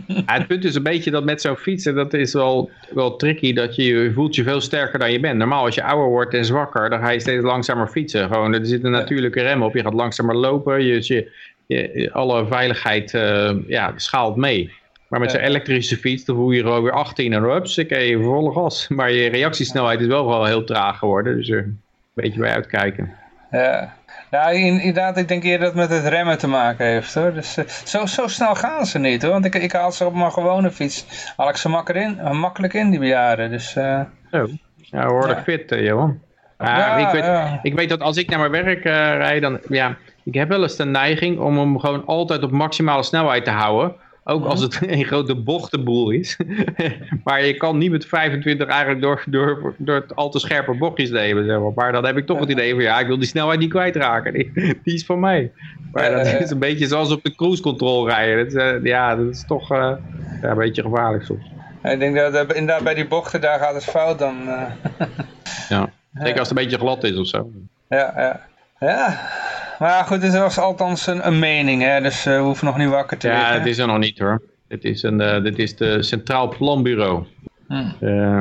Ja, 0.08 0.24
het 0.26 0.48
punt 0.48 0.64
is 0.64 0.76
een 0.76 0.84
beetje 0.84 1.12
dat 1.12 1.24
met 1.24 1.42
zo'n 1.42 1.56
fietsen, 1.56 1.96
dat 1.96 2.14
is 2.14 2.34
wel, 2.34 2.70
wel 2.94 3.16
tricky, 3.16 3.54
dat 3.54 3.76
je, 3.76 3.84
je 3.84 4.12
voelt 4.14 4.36
je 4.36 4.44
veel 4.44 4.62
sterker 4.62 5.00
dan 5.00 5.12
je 5.12 5.20
bent. 5.20 5.38
Normaal 5.38 5.66
als 5.66 5.76
je 5.76 5.84
ouder 5.84 6.08
wordt 6.10 6.34
en 6.34 6.46
zwakker, 6.46 6.90
dan 6.90 7.00
ga 7.00 7.10
je 7.10 7.20
steeds 7.20 7.44
langzamer 7.44 7.88
fietsen. 7.88 8.28
Gewoon, 8.28 8.54
er 8.54 8.66
zit 8.66 8.84
een 8.84 8.92
natuurlijke 8.92 9.42
rem 9.42 9.64
op, 9.64 9.74
je 9.76 9.82
gaat 9.82 9.94
langzamer 9.94 10.36
lopen, 10.36 10.84
je, 10.86 10.94
je, 11.04 11.32
je- 11.68 12.10
alle 12.14 12.46
veiligheid 12.48 13.14
eh, 13.14 13.52
ja, 13.68 13.94
schaalt 13.96 14.36
mee. 14.36 14.72
Maar 15.12 15.20
met 15.20 15.32
zo'n 15.32 15.40
elektrische 15.40 15.98
fiets, 15.98 16.26
dan 16.26 16.36
voel 16.36 16.52
je 16.52 16.62
gewoon 16.62 16.84
weer 16.84 16.92
18 16.92 17.34
en 17.34 17.44
hups, 17.44 17.78
ik 17.78 17.90
je 17.90 18.20
volle 18.24 18.52
gas. 18.52 18.88
Maar 18.88 19.12
je 19.12 19.30
reactiesnelheid 19.30 20.00
is 20.00 20.08
wel 20.08 20.28
wel 20.28 20.46
heel 20.46 20.64
traag 20.64 20.98
geworden, 20.98 21.36
dus 21.36 21.50
er 21.50 21.58
een 21.58 21.82
beetje 22.14 22.40
bij 22.40 22.52
uitkijken. 22.54 23.14
Ja. 23.52 23.94
In- 24.52 24.80
inderdaad, 24.80 25.18
ik 25.18 25.28
denk 25.28 25.44
eerder 25.44 25.60
dat 25.74 25.78
het 25.78 25.90
met 25.90 26.04
het 26.04 26.14
remmen 26.14 26.38
te 26.38 26.48
maken 26.48 26.86
heeft 26.86 27.14
hoor. 27.14 27.34
Dus, 27.34 27.58
eh, 27.58 27.68
zo, 27.68 28.06
zo 28.06 28.28
snel 28.28 28.56
gaan 28.56 28.86
ze 28.86 29.00
niet 29.00 29.22
hoor. 29.22 29.32
Want 29.32 29.46
ik, 29.46 29.56
ik 29.56 29.72
haal 29.72 29.92
ze 29.92 30.06
op 30.06 30.14
mijn 30.16 30.32
gewone 30.32 30.72
fiets. 30.72 31.06
Haal 31.38 31.50
ik 31.50 31.56
ze 31.56 31.70
makkelijk 31.70 32.06
in, 32.06 32.20
eh, 32.20 32.32
makkelijk 32.32 32.74
in 32.74 32.90
die 32.90 33.00
bejaarden. 33.00 33.50
Dus 33.52 33.76
eh, 33.76 34.02
Zo, 34.32 34.48
ja, 34.76 35.06
behoorlijk 35.06 35.38
Ja. 35.38 35.44
fit, 35.44 35.72
eh, 35.72 35.86
Johan. 35.86 36.20
Ja, 36.60 36.78
Ja, 36.78 37.08
ik, 37.08 37.12
weet, 37.14 37.24
ja. 37.24 37.60
ik 37.64 37.74
weet 37.74 37.90
dat 37.90 38.02
als 38.02 38.18
ik 38.18 38.30
naar 38.30 38.40
mijn 38.50 38.52
werk 38.66 38.86
eh 38.86 38.92
rijd, 39.18 39.42
dan, 39.42 39.60
ja, 39.70 39.98
ik 40.24 40.34
heb 40.34 40.50
wel 40.50 40.62
eens 40.62 40.76
de 40.76 40.86
neiging 40.86 41.40
om 41.40 41.58
hem 41.58 41.80
gewoon 41.80 42.06
altijd 42.06 42.44
op 42.44 42.52
maximale 42.52 43.04
snelheid 43.04 43.44
te 43.46 43.52
houden. 43.52 43.96
Ook 44.24 44.46
als 44.46 44.62
het 44.62 44.80
een 44.82 45.04
grote 45.06 45.36
bochtenboel 45.36 46.10
is. 46.10 46.38
maar 47.24 47.46
je 47.46 47.58
kan 47.58 47.78
niet 47.78 47.92
met 47.92 48.06
25 48.06 48.68
eigenlijk 48.68 49.02
door, 49.02 49.24
door, 49.28 49.74
door 49.78 49.96
het 49.96 50.16
al 50.16 50.30
te 50.30 50.40
scherpe 50.40 50.78
bochtjes 50.78 51.10
nemen. 51.10 51.46
Zeg 51.46 51.60
maar. 51.60 51.72
maar 51.76 51.92
dan 51.92 52.06
heb 52.06 52.18
ik 52.18 52.26
toch 52.26 52.40
het 52.40 52.50
idee 52.50 52.74
van, 52.74 52.84
ja, 52.84 53.00
ik 53.00 53.08
wil 53.08 53.18
die 53.18 53.28
snelheid 53.28 53.60
niet 53.60 53.70
kwijtraken. 53.70 54.34
Die, 54.34 54.52
die 54.84 54.94
is 54.94 55.06
van 55.06 55.20
mij. 55.20 55.52
Maar 55.92 56.12
dat 56.12 56.26
is 56.42 56.50
een 56.50 56.60
beetje 56.60 56.88
zoals 56.88 57.12
op 57.12 57.24
de 57.24 57.36
cruise 57.36 57.62
control 57.62 58.08
rijden. 58.08 58.38
Dat 58.38 58.48
is, 58.48 58.54
eh, 58.54 58.84
ja, 58.84 59.16
dat 59.16 59.28
is 59.28 59.46
toch 59.48 59.72
eh, 59.72 59.92
ja, 60.42 60.50
een 60.50 60.58
beetje 60.58 60.82
gevaarlijk 60.82 61.24
soms. 61.24 61.46
ik 61.84 62.00
denk 62.00 62.16
dat 62.16 62.34
dat 62.34 62.54
inderdaad 62.54 62.84
bij 62.84 62.94
die 62.94 63.08
bochten, 63.08 63.42
daar 63.42 63.60
gaat 63.60 63.74
het 63.74 63.84
fout 63.84 64.20
dan. 64.20 64.48
eh. 64.48 65.08
Ja. 65.70 65.90
Zeker 66.24 66.40
als 66.40 66.50
het 66.50 66.58
een 66.58 66.64
beetje 66.64 66.78
glad 66.80 67.04
is 67.04 67.18
of 67.18 67.28
zo. 67.28 67.50
ja, 67.90 68.14
ja. 68.16 68.50
Ja, 68.80 69.30
maar 69.82 69.90
ja, 69.90 70.04
goed, 70.04 70.22
dit 70.22 70.38
was 70.38 70.58
althans 70.58 71.08
een, 71.08 71.28
een 71.28 71.40
mening 71.40 71.82
hè. 71.82 72.02
Dus 72.02 72.26
eh, 72.26 72.36
we 72.36 72.42
hoeven 72.42 72.66
nog 72.66 72.78
niet 72.78 72.90
wakker 72.90 73.18
te 73.18 73.28
Ja, 73.28 73.34
liggen. 73.38 73.54
het 73.54 73.66
is 73.66 73.78
er 73.78 73.88
nog 73.88 73.98
niet 73.98 74.20
hoor. 74.20 74.42
Dit 74.68 74.84
is, 74.84 75.04
een, 75.04 75.22
uh, 75.22 75.44
dit 75.44 75.60
is 75.60 75.76
de 75.76 76.04
Centraal 76.04 76.48
Planbureau. 76.48 77.26
Hmm. 77.68 77.96
Uh, 78.00 78.40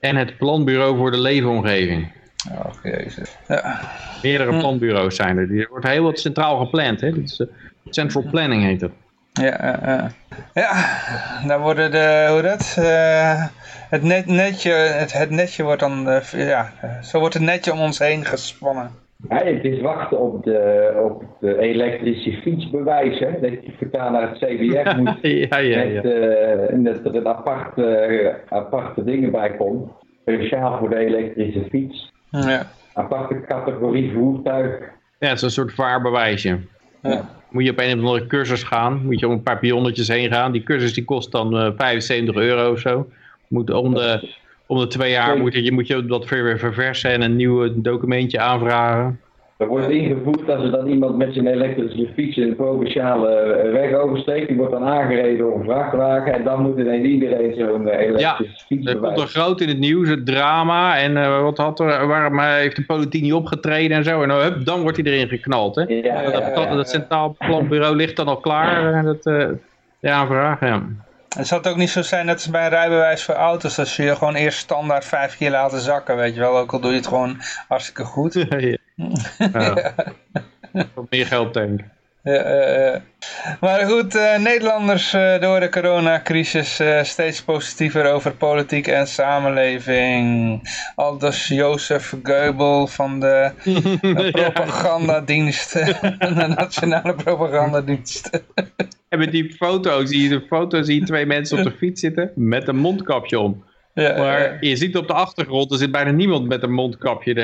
en 0.00 0.16
het 0.16 0.36
Planbureau 0.36 0.96
voor 0.96 1.10
de 1.10 1.20
Leefomgeving. 1.20 2.12
Oh, 2.52 2.72
jezus. 2.82 3.36
Ja. 3.48 3.80
Meerdere 4.22 4.50
Hmm. 4.50 4.58
planbureaus 4.58 5.16
zijn 5.16 5.36
er. 5.38 5.58
Er 5.60 5.68
wordt 5.70 5.86
heel 5.86 6.02
wat 6.02 6.18
centraal 6.18 6.58
gepland. 6.58 7.00
Hè? 7.00 7.12
Dit 7.12 7.24
is, 7.30 7.38
uh, 7.38 7.46
Central 7.90 8.22
Planning 8.30 8.62
heet 8.62 8.80
het. 8.80 8.92
Ja, 9.32 9.88
uh, 9.88 10.04
ja, 10.54 10.98
daar 11.46 11.60
worden 11.60 11.90
de, 11.90 12.26
hoe 12.30 12.42
dat, 12.42 12.76
uh, 12.78 13.44
het, 13.90 14.02
net, 14.02 14.26
netje, 14.26 14.70
het, 14.72 15.12
het 15.12 15.30
netje 15.30 15.62
wordt 15.62 15.80
dan, 15.80 16.08
uh, 16.08 16.20
ja, 16.32 16.72
zo 17.02 17.18
wordt 17.18 17.34
het 17.34 17.42
netje 17.42 17.72
om 17.72 17.78
ons 17.78 17.98
heen 17.98 18.24
gespannen. 18.24 18.90
Ja, 19.26 19.44
het 19.44 19.64
is 19.64 19.80
wachten 19.80 20.18
op 20.18 20.44
de, 20.44 20.92
op 21.04 21.24
de 21.40 21.58
elektrische 21.58 22.32
fietsbewijs, 22.32 23.18
hè? 23.18 23.40
dat 23.40 23.50
je 23.50 23.72
vertaan 23.76 24.12
naar 24.12 24.28
het 24.28 24.38
CBF 24.38 24.96
moet, 24.96 25.18
ja, 25.22 25.58
ja, 25.58 25.82
ja. 25.82 26.02
Met, 26.76 26.96
uh, 26.96 27.04
dat 27.04 27.14
er 27.14 27.20
een 27.20 27.28
aparte, 27.28 28.34
aparte 28.48 29.04
dingen 29.04 29.30
bij 29.30 29.56
komt, 29.56 29.90
speciaal 30.20 30.78
voor 30.78 30.90
de 30.90 30.96
elektrische 30.96 31.64
fiets. 31.70 32.12
Ja. 32.30 32.66
Aparte 32.92 33.40
categorie 33.46 34.12
voertuig. 34.12 34.78
Ja, 35.18 35.28
het 35.28 35.36
is 35.36 35.42
een 35.42 35.50
soort 35.50 35.72
vaarbewijsje. 35.72 36.58
Ja. 37.02 37.28
Moet 37.50 37.64
je 37.64 37.70
op 37.70 37.78
een 37.78 37.98
of 37.98 38.04
andere 38.04 38.26
cursus 38.26 38.62
gaan, 38.62 39.02
moet 39.04 39.20
je 39.20 39.26
om 39.26 39.32
een 39.32 39.42
paar 39.42 39.58
pionnetjes 39.58 40.08
heen 40.08 40.32
gaan. 40.32 40.52
Die 40.52 40.62
cursus 40.62 40.94
die 40.94 41.04
kost 41.04 41.32
dan 41.32 41.54
uh, 41.54 41.70
75 41.76 42.36
euro 42.36 42.72
of 42.72 42.78
zo. 42.78 43.08
Moet 43.48 43.70
om, 43.70 43.94
de, 43.94 44.34
om 44.68 44.78
de 44.78 44.86
twee 44.86 45.10
jaar 45.10 45.38
moet 45.38 45.54
je, 45.54 45.72
moet 45.72 45.86
je 45.86 46.06
dat 46.06 46.28
weer 46.28 46.58
verversen 46.58 47.10
en 47.10 47.22
een 47.22 47.36
nieuw 47.36 47.80
documentje 47.80 48.40
aanvragen. 48.40 49.20
Er 49.56 49.66
wordt 49.66 49.90
ingevoerd 49.90 50.46
dat 50.46 50.62
er 50.62 50.70
dan 50.70 50.86
iemand 50.86 51.16
met 51.16 51.34
zijn 51.34 51.46
elektrische 51.46 52.08
fiets 52.14 52.36
een 52.36 52.56
provinciale 52.56 53.68
weg 53.72 53.92
oversteekt. 53.92 54.48
Die 54.48 54.56
wordt 54.56 54.72
dan 54.72 54.84
aangereden 54.84 55.38
door 55.38 55.58
een 55.58 55.64
vrachtwagen. 55.64 56.32
En 56.32 56.44
dan 56.44 56.62
moet 56.62 56.78
ineens 56.78 57.06
iedereen 57.06 57.54
zo'n 57.54 57.88
elektrische 57.88 58.18
ja, 58.18 58.36
fiets 58.66 58.86
er 58.86 58.96
komt 58.96 59.20
er 59.20 59.26
groot 59.26 59.60
in 59.60 59.68
het 59.68 59.78
nieuws, 59.78 60.08
het 60.08 60.26
drama. 60.26 60.98
En 60.98 61.16
uh, 61.16 61.42
wat 61.42 61.58
had 61.58 61.80
er, 61.80 62.06
waarom 62.06 62.40
heeft 62.40 62.76
de 62.76 62.84
politiek 62.84 63.22
niet 63.22 63.32
opgetreden 63.32 63.96
en 63.96 64.04
zo. 64.04 64.22
En 64.22 64.28
dan, 64.28 64.40
hup, 64.40 64.64
dan 64.64 64.82
wordt 64.82 64.96
hij 64.96 65.06
erin 65.06 65.28
geknald. 65.28 65.74
Hè? 65.74 65.82
Ja, 65.82 66.22
dat, 66.22 66.32
ja, 66.32 66.60
ja, 66.60 66.74
dat 66.74 66.88
Centraal 66.88 67.36
Planbureau 67.38 67.96
ligt 67.96 68.16
dan 68.16 68.26
al 68.26 68.40
klaar. 68.40 68.94
En 68.94 69.04
dat, 69.04 69.26
uh, 69.26 69.48
de 70.00 70.10
aanvraag, 70.10 70.60
ja. 70.60 70.82
Het 71.36 71.46
zal 71.46 71.58
het 71.58 71.66
ook 71.66 71.76
niet 71.76 71.90
zo 71.90 72.02
zijn 72.02 72.26
dat 72.26 72.40
ze 72.40 72.50
bij 72.50 72.64
een 72.64 72.68
rijbewijs 72.68 73.22
voor 73.22 73.34
auto's, 73.34 73.74
dat 73.74 73.88
ze 73.88 74.02
je 74.02 74.16
gewoon 74.16 74.34
eerst 74.34 74.58
standaard 74.58 75.04
vijf 75.04 75.36
keer 75.36 75.50
laten 75.50 75.80
zakken, 75.80 76.16
weet 76.16 76.34
je 76.34 76.40
wel. 76.40 76.58
Ook 76.58 76.72
al 76.72 76.80
doe 76.80 76.90
je 76.90 76.96
het 76.96 77.06
gewoon 77.06 77.40
hartstikke 77.68 78.04
goed. 78.04 78.32
ja. 78.34 78.76
Ja. 80.72 80.84
Wat 80.94 81.10
meer 81.10 81.26
geld 81.26 81.54
denk 81.54 81.80
ja, 82.22 82.92
uh, 82.92 83.00
maar 83.60 83.86
goed, 83.86 84.14
uh, 84.14 84.38
Nederlanders 84.38 85.14
uh, 85.14 85.40
door 85.40 85.60
de 85.60 85.68
coronacrisis 85.68 86.80
steeds 87.02 87.42
positiever 87.42 88.12
over 88.12 88.32
politiek 88.32 88.86
en 88.86 89.06
samenleving. 89.06 90.60
Aldus 90.94 91.48
Jozef 91.48 92.14
Geubel 92.22 92.86
van 92.86 93.20
de 93.20 93.50
propagandadienst, 94.32 95.72
de 96.18 96.54
nationale 96.56 97.14
propagandadienst. 97.14 98.30
En 99.08 99.18
met 99.18 99.32
die 99.32 99.52
foto 99.52 100.04
zie 100.04 100.22
je 100.22 100.28
de 100.28 100.40
foto 100.46 100.82
zie 100.82 101.00
je 101.00 101.06
twee 101.06 101.26
mensen 101.26 101.58
op 101.58 101.64
de 101.64 101.70
fiets 101.70 102.00
zitten 102.00 102.32
met 102.34 102.68
een 102.68 102.76
mondkapje 102.76 103.38
om. 103.38 103.64
Ja, 103.94 104.16
maar 104.16 104.56
je 104.60 104.76
ziet 104.76 104.96
op 104.96 105.06
de 105.06 105.12
achtergrond, 105.12 105.72
er 105.72 105.78
zit 105.78 105.90
bijna 105.90 106.10
niemand 106.10 106.48
met 106.48 106.62
een 106.62 106.72
mondkapje. 106.72 107.34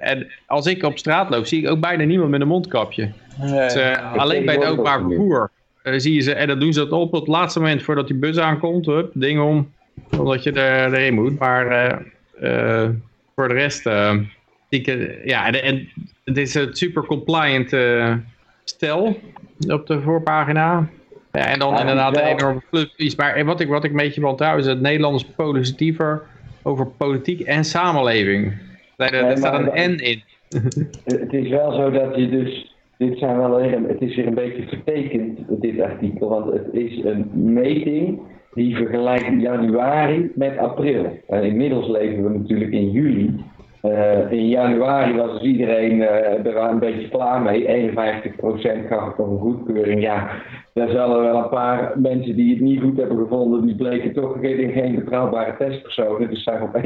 En 0.00 0.26
als 0.46 0.66
ik 0.66 0.82
op 0.82 0.98
straat 0.98 1.30
loop, 1.30 1.46
zie 1.46 1.62
ik 1.62 1.68
ook 1.68 1.80
bijna 1.80 2.04
niemand 2.04 2.30
met 2.30 2.40
een 2.40 2.46
mondkapje. 2.46 3.12
Dus, 3.40 3.76
uh, 3.76 4.16
alleen 4.16 4.44
bij 4.44 4.54
het 4.54 4.64
openbaar 4.64 5.00
vervoer 5.00 5.50
uh, 5.84 5.94
zie 5.96 6.14
je 6.14 6.20
ze, 6.20 6.34
en 6.34 6.48
dan 6.48 6.58
doen 6.58 6.72
ze 6.72 6.78
dat 6.78 6.90
op 6.90 7.12
het 7.12 7.26
laatste 7.26 7.60
moment 7.60 7.82
voordat 7.82 8.06
die 8.06 8.16
bus 8.16 8.38
aankomt, 8.38 8.86
hup, 8.86 9.10
ding 9.14 9.40
om, 9.40 9.72
omdat 10.18 10.42
je 10.42 10.52
er, 10.52 10.94
erin 10.94 11.14
moet. 11.14 11.38
Maar 11.38 11.98
uh, 12.40 12.88
voor 13.34 13.48
de 13.48 13.54
rest, 13.54 13.86
ik, 14.68 14.86
ja, 15.24 15.46
en, 15.46 15.62
en, 15.62 15.88
het 16.24 16.38
is 16.38 16.54
een 16.54 16.74
super 16.74 17.06
compliant 17.06 17.70
stel 18.64 19.16
op 19.68 19.86
de 19.86 20.00
voorpagina. 20.00 20.88
Ja, 21.32 21.46
en 21.46 21.58
dan 21.58 21.72
ja, 21.72 21.80
inderdaad 21.80 22.16
een 22.16 22.22
enorme 22.22 22.60
fluppies. 22.68 23.16
Maar 23.16 23.44
wat 23.44 23.60
ik, 23.60 23.68
wat 23.68 23.84
ik 23.84 23.90
een 23.90 23.96
beetje 23.96 24.26
onthoud 24.26 24.58
is 24.58 24.64
dat 24.64 24.80
Nederlanders 24.80 25.24
positiever 25.24 26.22
over 26.62 26.86
politiek 26.86 27.40
en 27.40 27.64
samenleving. 27.64 28.52
Nee, 28.96 29.08
er 29.08 29.36
staat 29.36 29.58
een 29.58 29.94
N 29.94 29.98
in. 29.98 30.22
Het 31.04 31.32
is 31.32 31.48
wel 31.48 31.72
zo 31.72 31.90
dat 31.90 32.16
je 32.16 32.28
dus, 32.28 32.74
dit 32.98 33.18
zijn 33.18 33.36
wel 33.36 33.56
weer, 33.56 33.80
het 33.88 34.00
is 34.00 34.16
weer 34.16 34.26
een 34.26 34.34
beetje 34.34 34.68
vertekend, 34.68 35.38
dit 35.48 35.80
artikel, 35.80 36.28
want 36.28 36.52
het 36.52 36.68
is 36.72 37.04
een 37.04 37.30
meting 37.32 38.20
die 38.52 38.76
vergelijkt 38.76 39.40
januari 39.40 40.30
met 40.34 40.58
april. 40.58 41.20
En 41.28 41.42
inmiddels 41.42 41.88
leven 41.88 42.22
we 42.22 42.38
natuurlijk 42.38 42.72
in 42.72 42.90
juli. 42.90 43.44
Uh, 43.84 44.32
in 44.32 44.48
januari 44.48 45.16
was 45.16 45.32
dus 45.32 45.42
iedereen 45.42 45.96
uh, 45.96 46.46
er 46.46 46.56
een 46.56 46.78
beetje 46.78 47.08
klaar 47.08 47.42
mee. 47.42 47.92
51% 47.92 47.96
gaf 48.88 49.06
het 49.06 49.18
een 49.18 49.38
goedkeuring. 49.38 50.02
Ja, 50.02 50.30
daar 50.72 50.88
zullen 50.88 51.22
wel 51.22 51.36
een 51.36 51.48
paar 51.48 51.92
mensen 51.96 52.36
die 52.36 52.54
het 52.54 52.60
niet 52.60 52.80
goed 52.80 52.96
hebben 52.96 53.18
gevonden, 53.18 53.66
die 53.66 53.74
bleken 53.74 54.12
toch 54.12 54.36
geen, 54.40 54.72
geen 54.72 54.94
betrouwbare 54.94 55.56
testpersonen. 55.56 56.28
Dus 56.28 56.42
zijn 56.42 56.62
op 56.62 56.82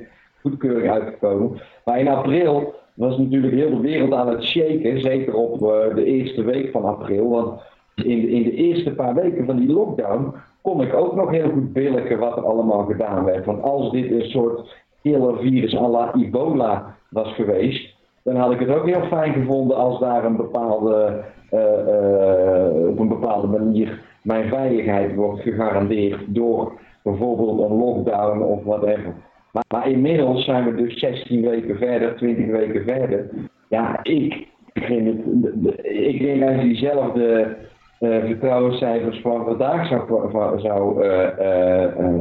51% 0.00 0.02
goedkeuring 0.40 0.90
uitgekomen. 0.90 1.60
Maar 1.84 1.98
in 1.98 2.08
april 2.08 2.74
was 2.94 3.18
natuurlijk 3.18 3.54
heel 3.54 3.70
de 3.70 3.80
wereld 3.80 4.12
aan 4.12 4.28
het 4.28 4.44
shaken, 4.44 5.00
zeker 5.00 5.34
op 5.34 5.62
uh, 5.62 5.94
de 5.94 6.04
eerste 6.04 6.44
week 6.44 6.70
van 6.70 6.84
april. 6.84 7.28
Want 7.28 7.60
in, 7.94 8.28
in 8.28 8.42
de 8.42 8.54
eerste 8.54 8.90
paar 8.90 9.14
weken 9.14 9.46
van 9.46 9.56
die 9.56 9.72
lockdown 9.72 10.34
kon 10.62 10.82
ik 10.82 10.94
ook 10.94 11.16
nog 11.16 11.30
heel 11.30 11.50
goed 11.50 11.72
billigen 11.72 12.18
wat 12.18 12.36
er 12.36 12.44
allemaal 12.44 12.84
gedaan 12.84 13.24
werd. 13.24 13.44
Want 13.44 13.62
als 13.62 13.90
dit 13.90 14.10
een 14.10 14.30
soort 14.30 14.74
killer 15.02 15.38
virus 15.38 15.74
à 15.74 15.88
la 15.88 16.14
ebola 16.14 16.96
was 17.10 17.34
geweest, 17.34 17.94
dan 18.22 18.36
had 18.36 18.52
ik 18.52 18.58
het 18.58 18.68
ook 18.68 18.86
heel 18.86 19.02
fijn 19.02 19.32
gevonden 19.32 19.76
als 19.76 19.98
daar 20.00 20.24
een 20.24 20.36
bepaalde, 20.36 21.24
uh, 21.52 21.60
uh, 21.60 22.88
op 22.88 22.98
een 22.98 23.08
bepaalde 23.08 23.46
manier 23.46 24.00
mijn 24.22 24.48
veiligheid 24.48 25.14
wordt 25.14 25.40
gegarandeerd 25.40 26.20
door 26.26 26.72
bijvoorbeeld 27.02 27.60
een 27.60 27.76
lockdown 27.76 28.42
of 28.42 28.62
whatever. 28.64 29.14
Maar, 29.52 29.64
maar 29.68 29.90
inmiddels 29.90 30.44
zijn 30.44 30.64
we 30.64 30.74
dus 30.74 30.98
16 30.98 31.40
weken 31.48 31.76
verder, 31.76 32.16
20 32.16 32.46
weken 32.46 32.84
verder. 32.84 33.30
Ja, 33.68 34.00
ik 34.02 34.46
vind 34.74 35.06
het, 35.06 35.84
ik 35.84 36.20
denk 36.20 36.42
als 36.42 36.62
diezelfde 36.62 37.56
uh, 38.00 38.24
vertrouwenscijfers 38.24 39.20
van 39.20 39.44
vandaag 39.44 39.88
zou, 39.88 40.30
zou 40.60 41.04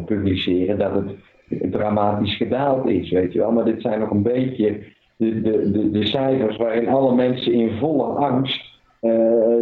publiceren, 0.06 0.78
dat 0.78 0.94
het 0.94 1.16
dramatisch 1.72 2.36
gedaald 2.36 2.88
is, 2.88 3.10
weet 3.12 3.34
je 3.34 3.40
wel. 3.40 3.52
Maar 3.52 3.66
dit 3.66 3.82
zijn 3.82 4.00
nog 4.00 4.10
een 4.10 4.22
beetje 4.22 4.80
de, 5.16 5.42
de, 5.42 5.72
de, 5.72 5.92
de 5.92 6.06
cijfers 6.06 6.58
waarin 6.58 6.88
alle 6.88 7.16
mensen 7.16 7.54
in 7.54 7.78
volle 7.80 8.04
angst 8.04 8.62
uh, 9.02 9.12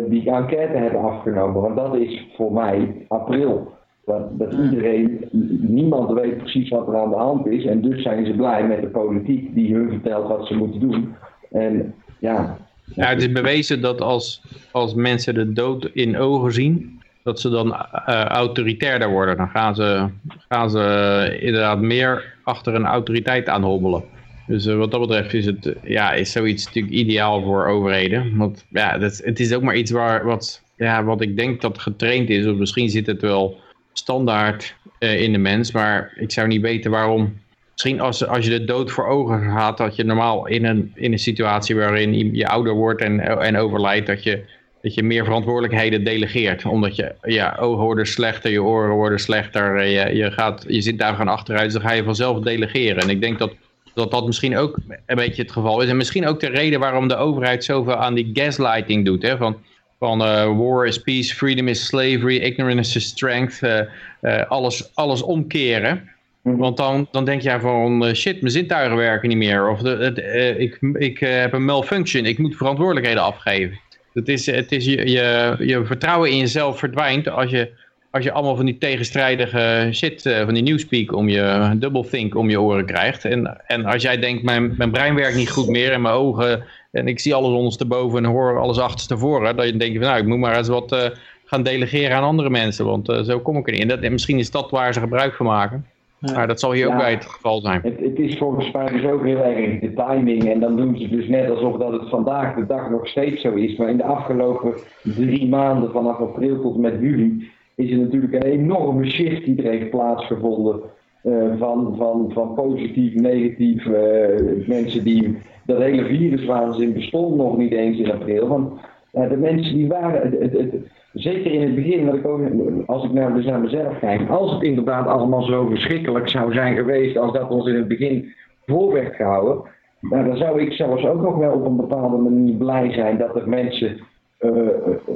die 0.09 0.31
enquête 0.31 0.77
hebben 0.77 1.01
afgenomen. 1.01 1.61
Want 1.61 1.75
dat 1.75 1.95
is 1.95 2.25
voor 2.35 2.53
mij 2.53 3.05
april. 3.07 3.75
Dat, 4.05 4.39
dat 4.39 4.53
iedereen, 4.53 5.25
niemand 5.61 6.11
weet 6.11 6.37
precies 6.37 6.69
wat 6.69 6.87
er 6.87 6.97
aan 6.97 7.09
de 7.09 7.15
hand 7.15 7.47
is. 7.47 7.65
En 7.65 7.81
dus 7.81 8.01
zijn 8.01 8.25
ze 8.25 8.33
blij 8.33 8.67
met 8.67 8.81
de 8.81 8.87
politiek 8.87 9.53
die 9.55 9.73
hun 9.73 9.89
vertelt 9.89 10.27
wat 10.27 10.47
ze 10.47 10.55
moeten 10.55 10.79
doen. 10.79 11.15
En 11.51 11.93
ja... 12.19 12.57
Ja, 12.95 13.05
het 13.05 13.21
is 13.21 13.31
bewezen 13.31 13.81
dat 13.81 14.01
als, 14.01 14.43
als 14.71 14.93
mensen 14.93 15.33
de 15.33 15.53
dood 15.53 15.89
in 15.93 16.17
ogen 16.17 16.53
zien, 16.53 16.96
dat 17.27 17.39
ze 17.39 17.49
dan 17.49 17.67
uh, 17.67 18.23
autoritairder 18.23 19.09
worden. 19.09 19.37
Dan 19.37 19.49
gaan 19.49 19.75
ze, 19.75 20.07
gaan 20.49 20.69
ze 20.69 21.37
inderdaad 21.39 21.81
meer 21.81 22.33
achter 22.43 22.75
een 22.75 22.85
autoriteit 22.85 23.49
aanhobbelen. 23.49 24.03
Dus 24.45 24.65
uh, 24.65 24.77
wat 24.77 24.91
dat 24.91 24.99
betreft 24.99 25.33
is 25.33 25.45
het 25.45 25.75
ja, 25.83 26.13
is 26.13 26.31
zoiets 26.31 26.65
natuurlijk 26.65 26.93
ideaal 26.93 27.43
voor 27.43 27.65
overheden. 27.65 28.37
Want 28.37 28.65
ja, 28.69 28.97
dat, 28.97 29.21
het 29.23 29.39
is 29.39 29.53
ook 29.53 29.61
maar 29.61 29.75
iets 29.75 29.91
waar, 29.91 30.25
wat, 30.25 30.61
ja, 30.77 31.03
wat 31.03 31.21
ik 31.21 31.37
denk 31.37 31.61
dat 31.61 31.79
getraind 31.79 32.29
is. 32.29 32.45
Of 32.45 32.57
misschien 32.57 32.89
zit 32.89 33.07
het 33.07 33.21
wel 33.21 33.59
standaard 33.93 34.75
in 34.99 35.31
de 35.31 35.37
mens. 35.37 35.71
Maar 35.71 36.13
ik 36.15 36.31
zou 36.31 36.47
niet 36.47 36.61
weten 36.61 36.91
waarom. 36.91 37.37
Misschien 37.71 38.01
als, 38.01 38.27
als 38.27 38.45
je 38.45 38.51
de 38.59 38.65
dood 38.65 38.91
voor 38.91 39.07
ogen 39.07 39.41
gaat, 39.41 39.77
dat 39.77 39.95
je 39.95 40.03
normaal 40.03 40.47
in 40.47 40.65
een, 40.65 40.91
in 40.95 41.11
een 41.11 41.19
situatie 41.19 41.75
waarin 41.75 42.35
je 42.35 42.47
ouder 42.47 42.73
wordt 42.73 43.01
en, 43.01 43.19
en 43.41 43.57
overlijdt, 43.57 44.07
dat 44.07 44.23
je 44.23 44.43
dat 44.87 44.95
je 44.95 45.03
meer 45.03 45.25
verantwoordelijkheden 45.25 46.03
delegeert. 46.03 46.65
Omdat 46.65 46.95
je, 46.95 47.15
ja, 47.21 47.57
ogen 47.59 47.83
worden 47.83 48.05
slechter, 48.05 48.51
je 48.51 48.63
oren 48.63 48.95
worden 48.95 49.19
slechter, 49.19 49.85
je, 49.85 50.15
je, 50.15 50.31
gaat, 50.31 50.65
je 50.67 50.81
zit 50.81 50.99
daar 50.99 51.15
gaan 51.15 51.27
achteruit, 51.27 51.63
dus 51.63 51.73
dan 51.73 51.81
ga 51.81 51.91
je 51.91 52.03
vanzelf 52.03 52.39
delegeren. 52.39 53.01
En 53.01 53.09
ik 53.09 53.21
denk 53.21 53.39
dat, 53.39 53.53
dat 53.93 54.11
dat 54.11 54.25
misschien 54.25 54.57
ook 54.57 54.77
een 55.05 55.15
beetje 55.15 55.41
het 55.41 55.51
geval 55.51 55.81
is. 55.81 55.89
En 55.89 55.97
misschien 55.97 56.27
ook 56.27 56.39
de 56.39 56.49
reden 56.49 56.79
waarom 56.79 57.07
de 57.07 57.15
overheid 57.15 57.63
zoveel 57.63 57.95
aan 57.95 58.13
die 58.13 58.29
gaslighting 58.33 59.05
doet. 59.05 59.21
Hè? 59.21 59.37
Van, 59.37 59.57
van 59.99 60.21
uh, 60.21 60.57
war 60.57 60.85
is 60.85 61.01
peace, 61.01 61.35
freedom 61.35 61.67
is 61.67 61.85
slavery, 61.85 62.37
ignorance 62.37 62.97
is 62.97 63.05
strength. 63.05 63.61
Uh, 63.61 63.79
uh, 64.21 64.45
alles, 64.49 64.91
alles 64.93 65.21
omkeren. 65.21 66.09
Want 66.41 66.77
dan, 66.77 67.07
dan 67.11 67.25
denk 67.25 67.41
jij 67.41 67.59
van 67.59 68.15
shit, 68.15 68.41
mijn 68.41 68.53
zintuigen 68.53 68.97
werken 68.97 69.29
niet 69.29 69.37
meer. 69.37 69.69
Of 69.69 69.81
de, 69.81 70.55
ik, 70.57 70.77
ik 70.93 71.19
heb 71.19 71.53
een 71.53 71.65
malfunction, 71.65 72.25
ik 72.25 72.37
moet 72.37 72.55
verantwoordelijkheden 72.55 73.23
afgeven. 73.23 73.79
Het 74.17 74.29
is, 74.29 74.45
het 74.45 74.71
is 74.71 74.85
je, 74.85 75.09
je, 75.57 75.81
vertrouwen 75.85 76.29
in 76.29 76.37
jezelf 76.37 76.79
verdwijnt 76.79 77.29
als 77.29 77.49
je, 77.49 77.69
als 78.11 78.23
je 78.23 78.31
allemaal 78.31 78.55
van 78.55 78.65
die 78.65 78.77
tegenstrijdige 78.77 79.89
shit, 79.93 80.25
uh, 80.25 80.43
van 80.43 80.53
die 80.53 80.63
newspeak 80.63 81.13
om 81.15 81.29
je, 81.29 81.75
doublethink 81.75 82.35
om 82.35 82.49
je 82.49 82.61
oren 82.61 82.85
krijgt. 82.85 83.25
En, 83.25 83.61
en 83.67 83.85
als 83.85 84.01
jij 84.01 84.19
denkt, 84.19 84.43
mijn, 84.43 84.73
mijn 84.77 84.91
brein 84.91 85.15
werkt 85.15 85.35
niet 85.35 85.49
goed 85.49 85.67
meer 85.67 85.91
en 85.91 86.01
mijn 86.01 86.15
ogen, 86.15 86.63
en 86.91 87.07
ik 87.07 87.19
zie 87.19 87.33
alles 87.33 87.51
ondersteboven 87.51 88.23
en 88.23 88.29
hoor 88.29 88.59
alles 88.59 88.77
achterstevoren, 88.77 89.55
dan 89.55 89.77
denk 89.77 89.93
je 89.93 89.99
van 89.99 90.07
nou, 90.07 90.19
ik 90.19 90.27
moet 90.27 90.37
maar 90.37 90.57
eens 90.57 90.67
wat 90.67 90.91
uh, 90.93 91.05
gaan 91.45 91.63
delegeren 91.63 92.17
aan 92.17 92.23
andere 92.23 92.49
mensen, 92.49 92.85
want 92.85 93.09
uh, 93.09 93.21
zo 93.21 93.39
kom 93.39 93.57
ik 93.57 93.67
erin. 93.67 93.87
Dat, 93.87 93.99
en 93.99 94.11
misschien 94.11 94.39
is 94.39 94.51
dat 94.51 94.71
waar 94.71 94.93
ze 94.93 94.99
gebruik 94.99 95.33
van 95.33 95.45
maken. 95.45 95.85
Ja. 96.19 96.33
Maar 96.33 96.47
dat 96.47 96.59
zal 96.59 96.71
hier 96.71 96.87
ja, 96.87 96.93
ook 96.93 96.99
bij 96.99 97.11
het 97.11 97.25
geval 97.25 97.61
zijn. 97.61 97.81
Het, 97.83 97.99
het, 97.99 98.19
is 98.19 98.37
volgens 98.37 98.71
mij 98.71 98.85
dus 98.85 99.05
ook 99.05 99.23
heel 99.23 99.43
erg 99.43 99.79
de 99.79 99.93
timing. 99.93 100.49
En 100.49 100.59
dan 100.59 100.75
doen 100.75 100.97
ze 100.97 101.07
dus 101.07 101.27
net 101.27 101.49
alsof 101.49 101.77
dat 101.77 101.91
het 101.91 102.09
vandaag 102.09 102.55
de 102.55 102.65
dag 102.65 102.89
nog 102.89 103.07
steeds 103.07 103.41
zo 103.41 103.53
is. 103.53 103.75
Maar 103.75 103.89
in 103.89 103.97
de 103.97 104.03
afgelopen 104.03 104.73
drie 105.01 105.47
maanden, 105.47 105.91
vanaf 105.91 106.19
april 106.19 106.61
tot 106.61 106.77
met 106.77 106.93
juli, 106.99 107.49
is 107.75 107.91
er 107.91 107.97
natuurlijk 107.97 108.33
een 108.33 108.41
enorme 108.41 109.09
shift 109.09 109.45
die 109.45 109.63
er 109.63 109.71
heeft 109.71 109.89
plaatsgevonden. 109.89 110.79
Uh, 111.23 111.57
van, 111.57 111.95
van, 111.97 112.31
van 112.33 112.53
positief, 112.53 113.13
negatief. 113.13 113.85
Uh, 113.85 114.67
mensen 114.67 115.03
die 115.03 115.37
dat 115.65 115.77
hele 115.77 116.05
viruswaanzin 116.05 116.93
bestond 116.93 117.35
nog 117.35 117.57
niet 117.57 117.71
eens 117.71 117.97
in 117.97 118.11
april. 118.11 118.47
Want 118.47 118.79
uh, 119.13 119.29
de 119.29 119.37
mensen 119.37 119.73
die 119.73 119.87
waren. 119.87 120.31
Het, 120.39 120.53
het, 120.53 120.73
zeker 121.17 121.51
in 121.51 121.61
het 121.61 121.75
begin, 121.75 122.05
dat 122.05 122.15
ik 122.15 122.27
ook, 122.27 122.41
als 122.85 123.03
ik 123.03 123.11
nou 123.11 123.33
dus 123.33 123.45
naar 123.45 123.59
mezelf 123.59 123.99
kijk, 123.99 124.29
als 124.29 124.51
het 124.51 124.63
inderdaad 124.63 125.07
allemaal 125.07 125.43
zo 125.43 125.65
verschrikkelijk 125.65 126.29
zou 126.29 126.53
zijn 126.53 126.75
geweest 126.75 127.17
als 127.17 127.33
dat 127.33 127.49
ons 127.49 127.67
in 127.67 127.75
het 127.75 127.87
begin 127.87 128.33
voor 128.65 128.93
werd 128.93 129.15
gehouden, 129.15 129.61
nou, 130.01 130.27
dan 130.27 130.37
zou 130.37 130.61
ik 130.61 130.71
zelfs 130.71 131.05
ook 131.05 131.21
nog 131.21 131.37
wel 131.37 131.51
op 131.51 131.65
een 131.65 131.75
bepaalde 131.75 132.17
manier 132.17 132.53
blij 132.53 132.91
zijn 132.91 133.17
dat 133.17 133.35
er 133.35 133.49
mensen 133.49 133.97
uh, 134.39 134.51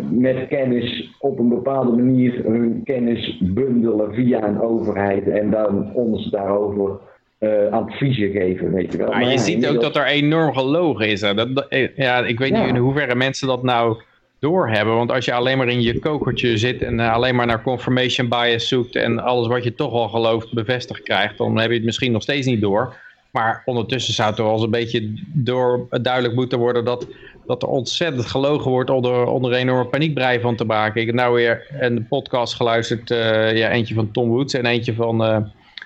met 0.10 0.47
kennis 0.47 1.16
op 1.20 1.39
een 1.39 1.49
bepaalde 1.49 1.91
manier 1.91 2.43
hun 2.45 2.82
kennis 2.84 3.38
bundelen 3.39 4.14
via 4.14 4.47
een 4.47 4.62
overheid 4.62 5.28
en 5.28 5.49
dan 5.49 5.93
ons 5.93 6.30
daarover 6.30 6.99
uh, 7.39 7.72
adviezen 7.72 8.32
geven, 8.32 8.72
weet 8.72 8.91
je 8.91 8.97
wel. 8.97 9.08
Maar, 9.08 9.16
maar 9.16 9.26
je 9.26 9.32
ja, 9.32 9.38
ziet 9.38 9.68
ook 9.68 9.82
dat 9.82 9.95
er 9.95 10.06
enorm 10.06 10.54
gelogen 10.54 11.08
is. 11.08 11.22
Hè? 11.22 11.34
Dat, 11.34 11.66
ja, 11.95 12.18
ik 12.26 12.39
weet 12.39 12.52
niet 12.52 12.68
in 12.68 12.76
hoeverre 12.78 13.16
mensen 13.16 13.47
dat 13.47 13.64
nou 13.64 14.02
doorhebben. 14.42 14.96
Want 14.96 15.12
als 15.12 15.26
je 15.26 15.34
alleen 15.34 15.58
maar 15.58 15.68
in 15.68 15.82
je 15.82 16.00
kokertje 16.00 16.58
zit 16.58 16.82
en 16.82 17.00
uh, 17.00 17.14
alleen 17.14 17.36
maar 17.36 17.46
naar 17.46 17.62
confirmation 17.62 18.30
bias 18.30 18.68
zoekt 18.68 18.96
en 18.96 19.20
alles 19.20 19.48
wat 19.48 19.64
je 19.64 19.76
toch 19.76 19.94
al 19.94 20.10
gelooft 20.10 20.54
bevestigd 20.54 21.04
krijgt, 21.04 21.38
dan 21.38 21.60
heb 21.60 21.70
je 21.70 21.76
het 21.76 21.86
misschien 21.86 22.12
nog 22.12 22.22
steeds 22.22 22.48
niet 22.48 22.62
door. 22.62 22.96
Maar 23.32 23.62
ondertussen 23.66 24.14
zou 24.14 24.30
het 24.30 24.38
wel 24.38 24.54
eens 24.54 24.64
een 24.64 24.70
beetje 24.70 25.14
door, 25.34 25.88
duidelijk 26.02 26.36
moeten 26.36 26.60
worden 26.60 26.86
dat, 26.86 27.08
dat 27.46 27.64
er 27.64 27.70
ontzettend 27.70 28.26
gelogen 28.26 28.72
wordt 28.72 28.89
onder, 28.89 29.26
onder 29.26 29.52
een 29.52 29.58
enorme 29.58 29.89
paniekbrei 29.89 30.39
van 30.39 30.56
te 30.56 30.66
maken. 30.66 31.02
Ik 31.02 31.08
heb 31.08 31.16
nou 31.16 31.34
weer 31.34 31.68
een 31.80 32.08
podcast 32.08 32.54
geluisterd, 32.54 33.12
uh, 33.12 33.58
ja, 33.58 33.70
eentje 33.70 33.94
van 33.94 34.12
Tom 34.12 34.30
Woods 34.30 34.54
en 34.54 34.66
eentje 34.66 34.94
van 34.94 35.26
uh, 35.26 35.38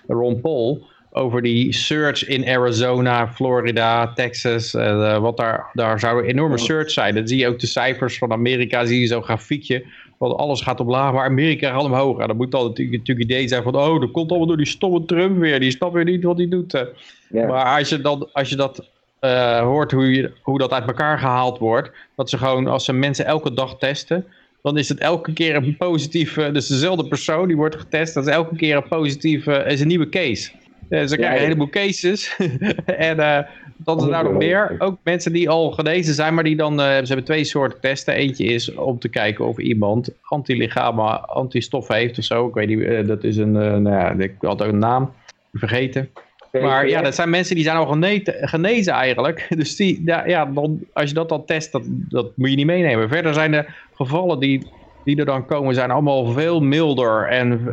Ron 0.07 0.41
Paul 0.41 0.87
over 1.15 1.41
die 1.41 1.73
search 1.73 2.27
in 2.27 2.47
Arizona, 2.47 3.27
Florida, 3.27 4.13
Texas. 4.13 4.73
Uh, 4.73 5.17
wat 5.17 5.37
daar, 5.37 5.69
daar 5.73 5.99
zou 5.99 6.19
een 6.19 6.29
enorme 6.29 6.57
search 6.57 6.91
zijn. 6.91 7.15
Dan 7.15 7.27
zie 7.27 7.37
je 7.37 7.47
ook 7.47 7.59
de 7.59 7.67
cijfers 7.67 8.17
van 8.17 8.31
Amerika, 8.31 8.85
zie 8.85 8.99
je 8.99 9.07
zo'n 9.07 9.23
grafiekje. 9.23 9.85
Want 10.17 10.37
alles 10.37 10.61
gaat 10.61 10.79
op 10.79 10.87
laag, 10.87 11.13
maar 11.13 11.25
Amerika 11.25 11.71
gaat 11.71 11.83
omhoog. 11.83 12.19
En 12.19 12.27
dan 12.27 12.37
moet 12.37 12.51
dan 12.51 12.63
natuurlijk, 12.63 12.97
natuurlijk 12.97 13.29
idee 13.29 13.47
zijn 13.47 13.63
van, 13.63 13.75
oh, 13.75 13.99
dat 13.99 14.11
komt 14.11 14.29
allemaal 14.29 14.47
door 14.47 14.57
die 14.57 14.65
stomme 14.65 15.05
Trump 15.05 15.37
weer. 15.37 15.59
Die 15.59 15.71
snapt 15.71 15.93
weer 15.93 16.03
niet 16.03 16.23
wat 16.23 16.37
hij 16.37 16.47
doet. 16.47 16.85
Ja. 17.29 17.47
Maar 17.47 17.77
als 17.77 17.89
je, 17.89 18.01
dan, 18.01 18.29
als 18.33 18.49
je 18.49 18.55
dat 18.55 18.89
uh, 19.21 19.59
hoort, 19.59 19.91
hoe, 19.91 20.15
je, 20.15 20.31
hoe 20.41 20.57
dat 20.57 20.71
uit 20.71 20.87
elkaar 20.87 21.19
gehaald 21.19 21.57
wordt. 21.57 21.91
Dat 22.15 22.29
ze 22.29 22.37
gewoon, 22.37 22.67
als 22.67 22.85
ze 22.85 22.93
mensen 22.93 23.25
elke 23.25 23.53
dag 23.53 23.77
testen 23.77 24.25
dan 24.65 24.77
is 24.77 24.89
het 24.89 24.99
elke 24.99 25.33
keer 25.33 25.55
een 25.55 25.77
positieve, 25.77 26.51
dus 26.51 26.67
dezelfde 26.67 27.07
persoon 27.07 27.47
die 27.47 27.55
wordt 27.55 27.75
getest, 27.75 28.13
dat 28.13 28.27
is 28.27 28.33
elke 28.33 28.55
keer 28.55 28.75
een 28.75 28.87
positieve, 28.87 29.63
is 29.67 29.81
een 29.81 29.87
nieuwe 29.87 30.09
case. 30.09 30.51
Uh, 30.89 31.05
ze 31.05 31.15
krijgen 31.15 31.23
ja, 31.23 31.33
een 31.33 31.43
heleboel 31.43 31.69
cases. 31.69 32.35
en 32.85 33.17
uh, 33.17 33.39
dat 33.77 34.01
is 34.01 34.07
nou 34.07 34.23
nog 34.23 34.33
meer. 34.33 34.75
Ook 34.79 34.97
mensen 35.03 35.33
die 35.33 35.49
al 35.49 35.71
genezen 35.71 36.13
zijn, 36.13 36.33
maar 36.33 36.43
die 36.43 36.55
dan... 36.55 36.79
Uh, 36.79 36.85
ze 36.85 37.05
hebben 37.05 37.23
twee 37.23 37.43
soorten 37.43 37.79
testen. 37.79 38.13
Eentje 38.13 38.43
is 38.43 38.73
om 38.73 38.99
te 38.99 39.09
kijken 39.09 39.45
of 39.45 39.57
iemand 39.57 40.09
antilichamen, 40.21 41.29
antistoffen 41.29 41.95
heeft 41.95 42.17
of 42.17 42.23
zo. 42.23 42.47
Ik 42.47 42.53
weet 42.53 42.67
niet, 42.67 43.07
dat 43.07 43.23
is 43.23 43.37
een... 43.37 43.51
nou 43.51 43.89
ja, 43.89 44.11
ik 44.11 44.33
had 44.39 44.61
ook 44.61 44.71
een 44.71 44.79
naam 44.79 45.13
vergeten. 45.53 46.09
Maar 46.51 46.87
ja, 46.87 47.01
dat 47.01 47.15
zijn 47.15 47.29
mensen 47.29 47.55
die 47.55 47.63
zijn 47.63 47.77
al 47.77 47.97
genezen 48.25 48.93
eigenlijk. 48.93 49.47
Dus 49.57 49.75
die, 49.75 50.01
ja, 50.05 50.27
ja, 50.27 50.45
dan, 50.45 50.79
als 50.93 51.09
je 51.09 51.15
dat 51.15 51.29
dan 51.29 51.45
test, 51.45 51.71
dat, 51.71 51.83
dat 51.87 52.31
moet 52.35 52.49
je 52.49 52.55
niet 52.55 52.65
meenemen. 52.65 53.09
Verder 53.09 53.33
zijn 53.33 53.51
de 53.51 53.65
gevallen 53.95 54.39
die, 54.39 54.67
die 55.03 55.17
er 55.17 55.25
dan 55.25 55.45
komen, 55.45 55.75
zijn 55.75 55.91
allemaal 55.91 56.25
veel 56.25 56.61
milder. 56.61 57.27
En 57.27 57.69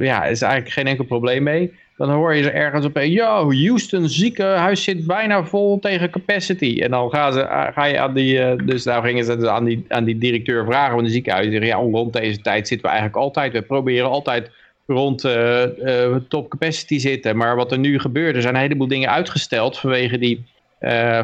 ja, 0.00 0.24
er 0.24 0.30
is 0.30 0.42
eigenlijk 0.42 0.72
geen 0.72 0.86
enkel 0.86 1.04
probleem 1.04 1.42
mee 1.42 1.72
dan 1.96 2.10
hoor 2.10 2.34
je 2.34 2.42
ze 2.42 2.50
ergens 2.50 2.86
op, 2.86 2.98
yo, 2.98 3.52
Houston 3.52 4.08
ziekenhuis 4.08 4.84
zit 4.84 5.06
bijna 5.06 5.44
vol 5.44 5.78
tegen 5.78 6.10
capacity. 6.10 6.80
En 6.80 6.90
dan 6.90 7.10
ze, 7.10 7.70
ga 7.74 7.84
je 7.84 8.00
aan 8.00 8.14
die, 8.14 8.38
uh, 8.38 8.52
dus 8.64 8.84
nou 8.84 9.04
gingen 9.04 9.24
ze 9.24 9.36
dus 9.36 9.48
aan 9.48 9.64
die, 9.64 9.84
aan 9.88 10.04
die 10.04 10.18
directeur 10.18 10.64
vragen 10.64 10.94
van 10.94 11.04
de 11.04 11.10
ziekenhuis. 11.10 11.44
Die 11.44 11.52
zeggen, 11.52 11.78
ja, 11.78 11.90
rond 11.90 12.12
deze 12.12 12.40
tijd 12.40 12.68
zitten 12.68 12.86
we 12.86 12.92
eigenlijk 12.92 13.22
altijd, 13.22 13.52
we 13.52 13.62
proberen 13.62 14.10
altijd 14.10 14.50
rond 14.86 15.24
uh, 15.24 16.16
top 16.28 16.48
capacity 16.48 16.98
zitten. 16.98 17.36
Maar 17.36 17.56
wat 17.56 17.72
er 17.72 17.78
nu 17.78 17.98
gebeurt, 17.98 18.36
er 18.36 18.42
zijn 18.42 18.54
een 18.54 18.60
heleboel 18.60 18.88
dingen 18.88 19.10
uitgesteld 19.10 19.78
vanwege 19.78 20.18
die, 20.18 20.44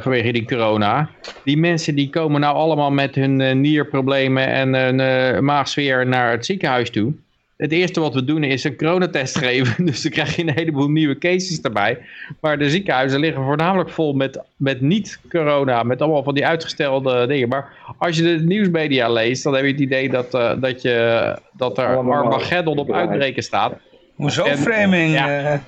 vanwege 0.00 0.32
die 0.32 0.44
corona. 0.44 1.10
Die 1.44 1.56
mensen 1.56 1.94
die 1.94 2.10
komen 2.10 2.40
nou 2.40 2.54
allemaal 2.54 2.90
met 2.90 3.14
hun 3.14 3.60
nierproblemen 3.60 4.46
en 4.46 4.74
hun 4.74 5.44
maagsfeer 5.44 6.06
naar 6.06 6.30
het 6.30 6.46
ziekenhuis 6.46 6.90
toe 6.90 7.12
het 7.59 7.72
eerste 7.72 8.00
wat 8.00 8.14
we 8.14 8.24
doen 8.24 8.44
is 8.44 8.64
een 8.64 8.76
coronatest 8.76 9.38
geven. 9.44 9.84
Dus 9.84 10.02
dan 10.02 10.12
krijg 10.12 10.36
je 10.36 10.42
een 10.42 10.54
heleboel 10.54 10.88
nieuwe 10.88 11.18
cases 11.18 11.61
erbij. 11.61 11.98
Maar 12.40 12.59
de 12.59 12.70
ziekenhuizen 12.70 13.20
liggen 13.20 13.44
voornamelijk 13.44 13.90
vol 13.90 14.12
met, 14.12 14.40
met 14.56 14.80
niet-corona. 14.80 15.82
Met 15.82 16.02
allemaal 16.02 16.22
van 16.22 16.34
die 16.34 16.46
uitgestelde 16.46 17.26
dingen. 17.26 17.48
Maar 17.48 17.94
als 17.98 18.16
je 18.16 18.22
de 18.22 18.44
nieuwsmedia 18.44 19.09
leest, 19.09 19.42
dan 19.42 19.54
heb 19.54 19.64
je 19.64 19.70
het 19.70 19.80
idee 19.80 20.09
dat, 20.09 20.34
uh, 20.34 20.52
dat, 20.61 20.82
je, 20.82 21.38
dat 21.52 21.78
er 21.78 21.96
Armageddon 21.96 22.78
op 22.78 22.92
uitbreken 22.92 23.42
staat. 23.42 23.74
Hoezo 24.14 24.44
framing? 24.44 25.12
Ja. 25.12 25.28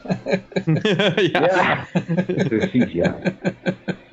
ja. 1.32 1.44
ja. 1.52 1.86
precies 2.48 2.92
ja. 2.92 3.16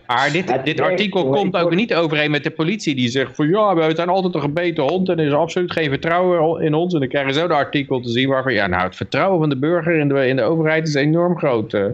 Maar 0.08 0.30
dit, 0.32 0.60
dit 0.64 0.82
artikel 0.82 1.30
komt 1.30 1.55
ook 1.58 1.76
niet 1.76 1.93
overeen 1.93 2.32
met 2.32 2.43
de 2.43 2.51
politie 2.51 2.95
die 2.95 3.10
zegt 3.10 3.36
van 3.36 3.47
ja, 3.47 3.76
we 3.76 3.95
zijn 3.95 4.10
altijd 4.10 4.34
een 4.34 4.41
gebeten 4.41 4.84
hond 4.84 5.10
en 5.10 5.20
er 5.20 5.26
is 5.26 5.34
absoluut 5.34 5.72
geen 5.72 5.89
vertrouwen 5.89 6.62
in 6.62 6.74
ons. 6.74 6.93
En 6.93 6.99
dan 6.99 7.10
krijgen 7.10 7.34
ze 7.34 7.39
zo 7.39 7.47
de 7.47 7.53
artikel 7.53 7.99
te 7.99 8.10
zien 8.10 8.30
waarvan 8.30 8.53
ja, 8.53 8.68
nou 8.68 8.84
het 8.84 8.95
vertrouwen 8.95 9.39
van 9.39 9.49
de 9.49 9.58
burger 9.58 9.95
in 9.95 10.08
de, 10.08 10.28
in 10.28 10.36
de 10.36 10.41
overheid 10.41 10.88
is 10.88 10.93
enorm 10.93 11.38
groot. 11.38 11.74
Uh. 11.74 11.86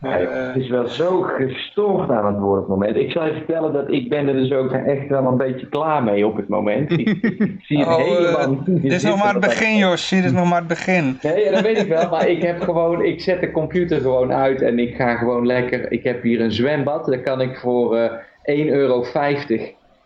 het 0.00 0.56
is 0.56 0.68
wel 0.68 0.88
zo 0.88 1.20
gestoord 1.22 2.10
aan 2.10 2.26
het 2.26 2.38
worden 2.38 2.64
op 2.64 2.68
het 2.70 2.78
moment. 2.78 2.96
Ik 2.96 3.10
zal 3.10 3.26
je 3.26 3.32
vertellen 3.32 3.72
dat 3.72 3.92
ik 3.92 4.08
ben 4.08 4.28
er 4.28 4.34
dus 4.34 4.52
ook 4.52 4.72
echt 4.72 5.08
wel 5.08 5.26
een 5.26 5.36
beetje 5.36 5.68
klaar 5.68 6.02
mee 6.02 6.26
op 6.26 6.36
het 6.36 6.48
moment. 6.48 6.90
Ik, 6.90 7.08
ik 7.22 7.54
zie 7.62 7.78
het 7.78 7.86
oh, 7.96 7.96
helemaal 7.96 8.50
uh, 8.50 8.82
Dit 8.82 8.92
is 8.92 9.02
nog 9.02 9.18
maar 9.18 9.32
het 9.32 9.40
begin 9.40 9.76
Jos, 9.76 10.08
dit 10.08 10.24
is 10.24 10.32
nog 10.32 10.48
maar 10.48 10.58
het 10.58 10.68
begin. 10.68 11.18
Nee, 11.22 11.50
dat 11.50 11.60
weet 11.60 11.78
ik 11.78 11.88
wel, 11.88 12.08
maar 12.08 12.28
ik 12.28 12.42
heb 12.42 12.60
gewoon, 12.60 13.04
ik 13.04 13.20
zet 13.20 13.40
de 13.40 13.50
computer 13.50 14.00
gewoon 14.00 14.32
uit 14.32 14.62
en 14.62 14.78
ik 14.78 14.94
ga 14.96 15.16
gewoon 15.16 15.46
lekker, 15.46 15.92
ik 15.92 16.04
heb 16.04 16.22
hier 16.22 16.40
een 16.40 16.52
zwembad, 16.52 17.06
daar 17.06 17.20
kan 17.20 17.40
ik 17.40 17.56
voor 17.62 17.96
uh, 17.96 18.10
1,50 18.10 18.14
euro 18.66 19.04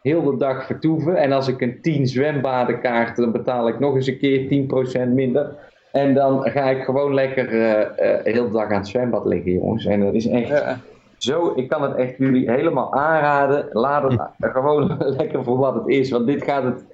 heel 0.02 0.22
de 0.22 0.36
dag 0.36 0.66
vertoeven. 0.66 1.16
En 1.16 1.32
als 1.32 1.48
ik 1.48 1.60
een 1.60 1.80
10 1.80 2.06
zwembadenkaart, 2.06 3.16
dan 3.16 3.32
betaal 3.32 3.68
ik 3.68 3.78
nog 3.78 3.94
eens 3.94 4.06
een 4.06 4.18
keer 4.18 4.66
10% 5.08 5.08
minder. 5.08 5.54
En 5.92 6.14
dan 6.14 6.42
ga 6.50 6.70
ik 6.70 6.82
gewoon 6.82 7.14
lekker 7.14 7.52
uh, 7.52 7.70
uh, 7.70 7.84
heel 8.22 8.46
de 8.46 8.52
dag 8.52 8.70
aan 8.70 8.78
het 8.78 8.88
zwembad 8.88 9.26
liggen, 9.26 9.52
jongens. 9.52 9.86
En 9.86 10.00
dat 10.00 10.14
is 10.14 10.26
echt 10.26 10.48
ja. 10.48 10.78
zo, 11.16 11.52
ik 11.56 11.68
kan 11.68 11.82
het 11.82 11.94
echt 11.94 12.16
jullie 12.18 12.50
helemaal 12.50 12.94
aanraden. 12.94 13.68
Laat 13.72 14.12
het 14.12 14.20
gewoon 14.56 14.96
lekker 14.98 15.44
voor 15.44 15.58
wat 15.58 15.74
het 15.74 15.88
is. 15.88 16.10
Want 16.10 16.26
dit 16.26 16.44
gaat 16.44 16.62
het, 16.62 16.84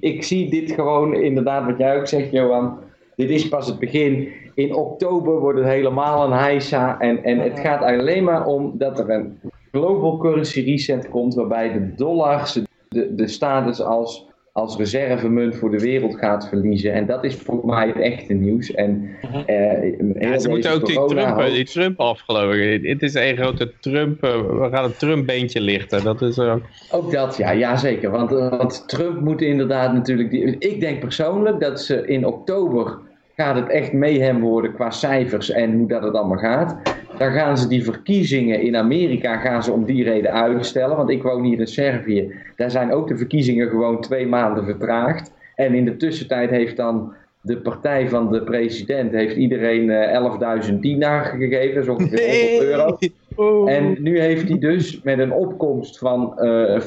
ik 0.00 0.22
zie 0.22 0.50
dit 0.50 0.72
gewoon 0.72 1.14
inderdaad 1.14 1.66
wat 1.66 1.78
jij 1.78 1.98
ook 1.98 2.06
zegt, 2.06 2.30
Johan. 2.30 2.78
Dit 3.16 3.30
is 3.30 3.48
pas 3.48 3.66
het 3.66 3.78
begin. 3.78 4.28
In 4.54 4.74
oktober 4.74 5.40
wordt 5.40 5.58
het 5.58 5.68
helemaal 5.68 6.24
een 6.24 6.38
heisa. 6.38 7.00
En, 7.00 7.24
en 7.24 7.38
het 7.38 7.60
gaat 7.60 7.82
alleen 7.82 8.24
maar 8.24 8.46
om 8.46 8.78
dat 8.78 8.98
er 8.98 9.10
een 9.10 9.40
global 9.72 10.16
currency 10.16 10.60
reset 10.60 11.08
komt. 11.08 11.34
Waarbij 11.34 11.72
de 11.72 11.94
dollar 11.94 12.52
de, 12.88 13.14
de 13.14 13.28
status 13.28 13.80
als, 13.82 14.26
als 14.54 14.76
reservemunt 14.76 15.56
voor 15.56 15.70
de 15.70 15.78
wereld 15.78 16.18
gaat 16.18 16.48
verliezen. 16.48 16.92
En 16.92 17.06
dat 17.06 17.24
is 17.24 17.34
voor 17.34 17.66
mij 17.66 17.86
het 17.86 18.00
echte 18.00 18.32
nieuws. 18.32 18.70
En, 18.74 19.10
uh, 19.46 19.98
ja, 20.20 20.38
ze 20.38 20.48
moeten 20.48 20.72
ook 20.72 20.86
die 20.86 21.04
Trump, 21.06 21.40
die 21.40 21.64
Trump 21.64 22.00
afgelopen. 22.00 22.88
Het 22.88 23.02
is 23.02 23.14
een 23.14 23.36
grote 23.36 23.72
Trump. 23.80 24.20
we 24.20 24.68
gaan 24.70 24.84
een 24.84 24.96
Trump-beentje 24.96 25.60
lichten. 25.60 26.04
Dat 26.04 26.22
is, 26.22 26.38
uh... 26.38 26.54
Ook 26.90 27.12
dat, 27.12 27.36
ja, 27.36 27.50
ja 27.50 27.76
zeker. 27.76 28.10
Want, 28.10 28.30
want 28.30 28.88
Trump 28.88 29.20
moet 29.20 29.42
inderdaad 29.42 29.92
natuurlijk. 29.92 30.30
Die, 30.30 30.58
ik 30.58 30.80
denk 30.80 31.00
persoonlijk 31.00 31.60
dat 31.60 31.80
ze 31.80 32.06
in 32.06 32.26
oktober 32.26 32.98
gaat 33.36 33.56
het 33.56 33.68
echt 33.68 33.92
mayhem 33.92 34.40
worden 34.40 34.74
qua 34.74 34.90
cijfers 34.90 35.50
en 35.50 35.72
hoe 35.72 35.88
dat 35.88 36.02
het 36.02 36.14
allemaal 36.14 36.38
gaat. 36.38 36.76
Dan 37.18 37.32
gaan 37.32 37.58
ze 37.58 37.68
die 37.68 37.84
verkiezingen 37.84 38.60
in 38.60 38.76
Amerika 38.76 39.36
gaan 39.36 39.62
ze 39.62 39.72
om 39.72 39.84
die 39.84 40.04
reden 40.04 40.32
uitstellen. 40.32 40.96
Want 40.96 41.10
ik 41.10 41.22
woon 41.22 41.44
hier 41.44 41.58
in 41.58 41.66
Servië. 41.66 42.34
Daar 42.56 42.70
zijn 42.70 42.92
ook 42.92 43.08
de 43.08 43.16
verkiezingen 43.16 43.68
gewoon 43.68 44.00
twee 44.00 44.26
maanden 44.26 44.64
vertraagd. 44.64 45.32
En 45.54 45.74
in 45.74 45.84
de 45.84 45.96
tussentijd 45.96 46.50
heeft 46.50 46.76
dan 46.76 47.14
de 47.40 47.56
partij 47.56 48.08
van 48.08 48.32
de 48.32 48.42
president 48.42 49.12
heeft 49.12 49.36
iedereen 49.36 49.88
uh, 49.88 50.66
11.000 50.70 50.74
dinar 50.74 51.24
gegeven, 51.24 51.74
dat 51.74 51.84
is 51.84 51.88
ongeveer 51.90 52.48
100 52.48 52.62
euro. 52.62 52.98
Oh. 53.34 53.70
En 53.70 53.96
nu 54.02 54.20
heeft 54.20 54.48
hij 54.48 54.58
dus 54.58 55.02
met 55.02 55.18
een 55.18 55.32
opkomst 55.32 55.98
van 55.98 56.34
uh, 56.38 56.80
50% 56.80 56.84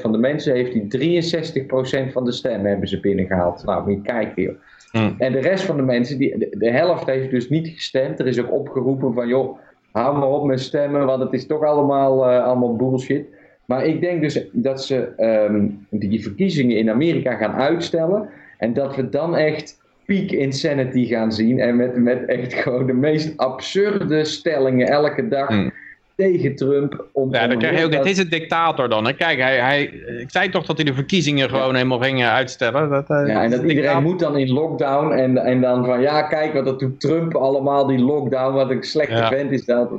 van 0.00 0.12
de 0.12 0.18
mensen, 0.18 0.54
heeft 0.54 0.72
hij 0.72 2.08
63% 2.08 2.12
van 2.12 2.24
de 2.24 2.32
stemmen 2.32 2.70
hebben 2.70 2.88
ze 2.88 3.00
binnengehaald. 3.00 3.64
Nou, 3.64 3.88
moet 3.88 3.94
je 3.94 4.12
kijken 4.12 4.42
joh. 4.42 4.54
Hmm. 4.90 5.14
En 5.18 5.32
de 5.32 5.38
rest 5.38 5.64
van 5.64 5.76
de 5.76 5.82
mensen, 5.82 6.18
die, 6.18 6.38
de, 6.38 6.54
de, 6.58 6.70
helft 6.70 7.06
heeft 7.06 7.30
dus 7.30 7.48
niet 7.48 7.68
gestemd. 7.68 8.20
Er 8.20 8.26
is 8.26 8.40
ook 8.40 8.52
opgeroepen 8.52 9.14
van, 9.14 9.28
joh, 9.28 9.58
hou 9.92 10.18
maar 10.18 10.28
op 10.28 10.44
met 10.44 10.60
stemmen, 10.60 11.06
want 11.06 11.22
het 11.22 11.32
is 11.32 11.46
toch 11.46 11.62
allemaal, 11.62 12.30
uh, 12.30 12.44
allemaal 12.44 12.76
bullshit. 12.76 13.26
Maar 13.64 13.84
ik 13.84 14.00
denk 14.00 14.22
dus 14.22 14.46
dat 14.52 14.84
ze 14.84 15.12
um, 15.50 15.86
die 15.90 16.22
verkiezingen 16.22 16.76
in 16.76 16.90
Amerika 16.90 17.34
gaan 17.34 17.54
uitstellen. 17.54 18.28
En 18.58 18.72
dat 18.72 18.96
we 18.96 19.08
dan 19.08 19.36
echt 19.36 19.79
peak 20.10 20.30
insanity 20.30 21.06
gaan 21.06 21.32
zien. 21.32 21.58
En 21.58 21.76
met, 21.76 21.96
met 21.96 22.24
echt 22.24 22.54
gewoon 22.54 22.86
de 22.86 22.92
meest 22.92 23.36
absurde 23.36 24.24
stellingen 24.24 24.88
elke 24.88 25.28
dag. 25.28 25.48
Hmm 25.48 25.72
tegen 26.20 26.56
Trump. 26.56 27.06
Om, 27.12 27.34
ja, 27.34 27.46
dan 27.46 27.58
krijg 27.58 27.78
je 27.78 27.84
ook, 27.84 27.92
het 27.92 28.06
is 28.06 28.18
een 28.18 28.28
dictator 28.28 28.88
dan. 28.88 29.06
Hè? 29.06 29.12
Kijk, 29.12 29.38
hij, 29.38 29.58
hij, 29.60 29.82
ik 30.20 30.30
zei 30.30 30.50
toch 30.50 30.66
dat 30.66 30.76
hij 30.76 30.84
de 30.84 30.94
verkiezingen 30.94 31.48
gewoon 31.48 31.74
helemaal 31.74 31.98
ging 31.98 32.24
uitstellen. 32.24 32.90
Dat, 32.90 33.10
uh, 33.10 33.26
ja, 33.26 33.42
en 33.42 33.50
dat 33.50 33.62
iedereen 33.62 34.02
moet 34.02 34.18
dan 34.18 34.38
in 34.38 34.52
lockdown 34.52 35.12
en, 35.12 35.38
en 35.38 35.60
dan 35.60 35.84
van, 35.84 36.00
ja, 36.00 36.22
kijk 36.22 36.52
wat 36.52 36.64
dat 36.64 36.78
doet 36.78 37.00
Trump 37.00 37.34
allemaal, 37.34 37.86
die 37.86 37.98
lockdown, 37.98 38.54
wat 38.54 38.70
een 38.70 38.82
slechte 38.82 39.14
ja. 39.14 39.28
vent 39.28 39.50
is 39.50 39.64
dat. 39.64 39.90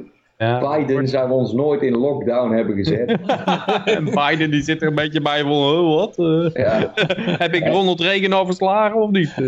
Biden 0.42 1.08
zou 1.08 1.32
ons 1.32 1.54
nooit 1.54 1.82
in 1.82 1.98
lockdown 1.98 2.52
hebben 2.54 2.76
gezet. 2.76 3.10
en 3.98 4.04
Biden 4.04 4.52
die 4.52 4.64
zit 4.64 4.82
er 4.82 4.88
een 4.88 4.96
beetje 4.96 5.22
bij 5.22 5.42
van, 5.42 5.52
oh, 5.52 5.96
wat? 5.96 6.18
Uh, 6.18 6.50
ja. 6.54 6.92
heb 7.44 7.54
ik 7.54 7.68
Ronald 7.68 8.02
Reagan 8.02 8.34
al 8.34 8.46
verslagen 8.46 9.02
of 9.02 9.10
niet? 9.10 9.34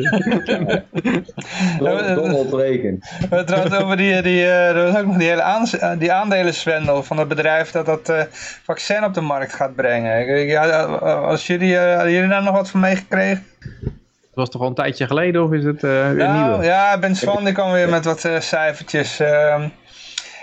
Donald 2.15 2.53
Reagan. 2.53 2.99
Trouwens 3.45 3.75
over 3.75 3.97
die, 3.97 4.21
die, 4.21 4.39
uh, 4.39 4.67
er 4.67 4.91
was 4.91 5.01
ook 5.01 5.05
nog 5.05 5.17
die 5.17 5.27
hele 5.27 5.41
aans 5.41 5.77
die 5.97 6.11
aandelenswendel 6.11 7.03
van 7.03 7.17
het 7.17 7.27
bedrijf 7.27 7.71
dat 7.71 7.85
dat 7.85 8.09
uh, 8.09 8.21
vaccin 8.63 9.03
op 9.03 9.13
de 9.13 9.21
markt 9.21 9.53
gaat 9.53 9.75
brengen. 9.75 10.45
Ja, 10.45 10.83
als 11.05 11.47
jullie, 11.47 11.77
hadden 11.77 12.11
jullie 12.11 12.29
daar 12.29 12.43
nog 12.43 12.55
wat 12.55 12.69
van 12.69 12.79
meegekregen? 12.79 13.45
Het 13.69 14.41
was 14.41 14.49
toch 14.49 14.61
al 14.61 14.67
een 14.67 14.73
tijdje 14.73 15.07
geleden 15.07 15.43
of 15.43 15.51
is 15.51 15.63
het 15.63 15.81
weer 15.81 16.15
nou, 16.15 16.51
nieuw? 16.51 16.63
Ja, 16.63 16.97
Ben 16.99 17.15
Swan 17.15 17.43
die 17.43 17.53
kwam 17.53 17.71
weer 17.71 17.89
met 17.89 18.05
wat 18.05 18.29
cijfertjes. 18.39 19.21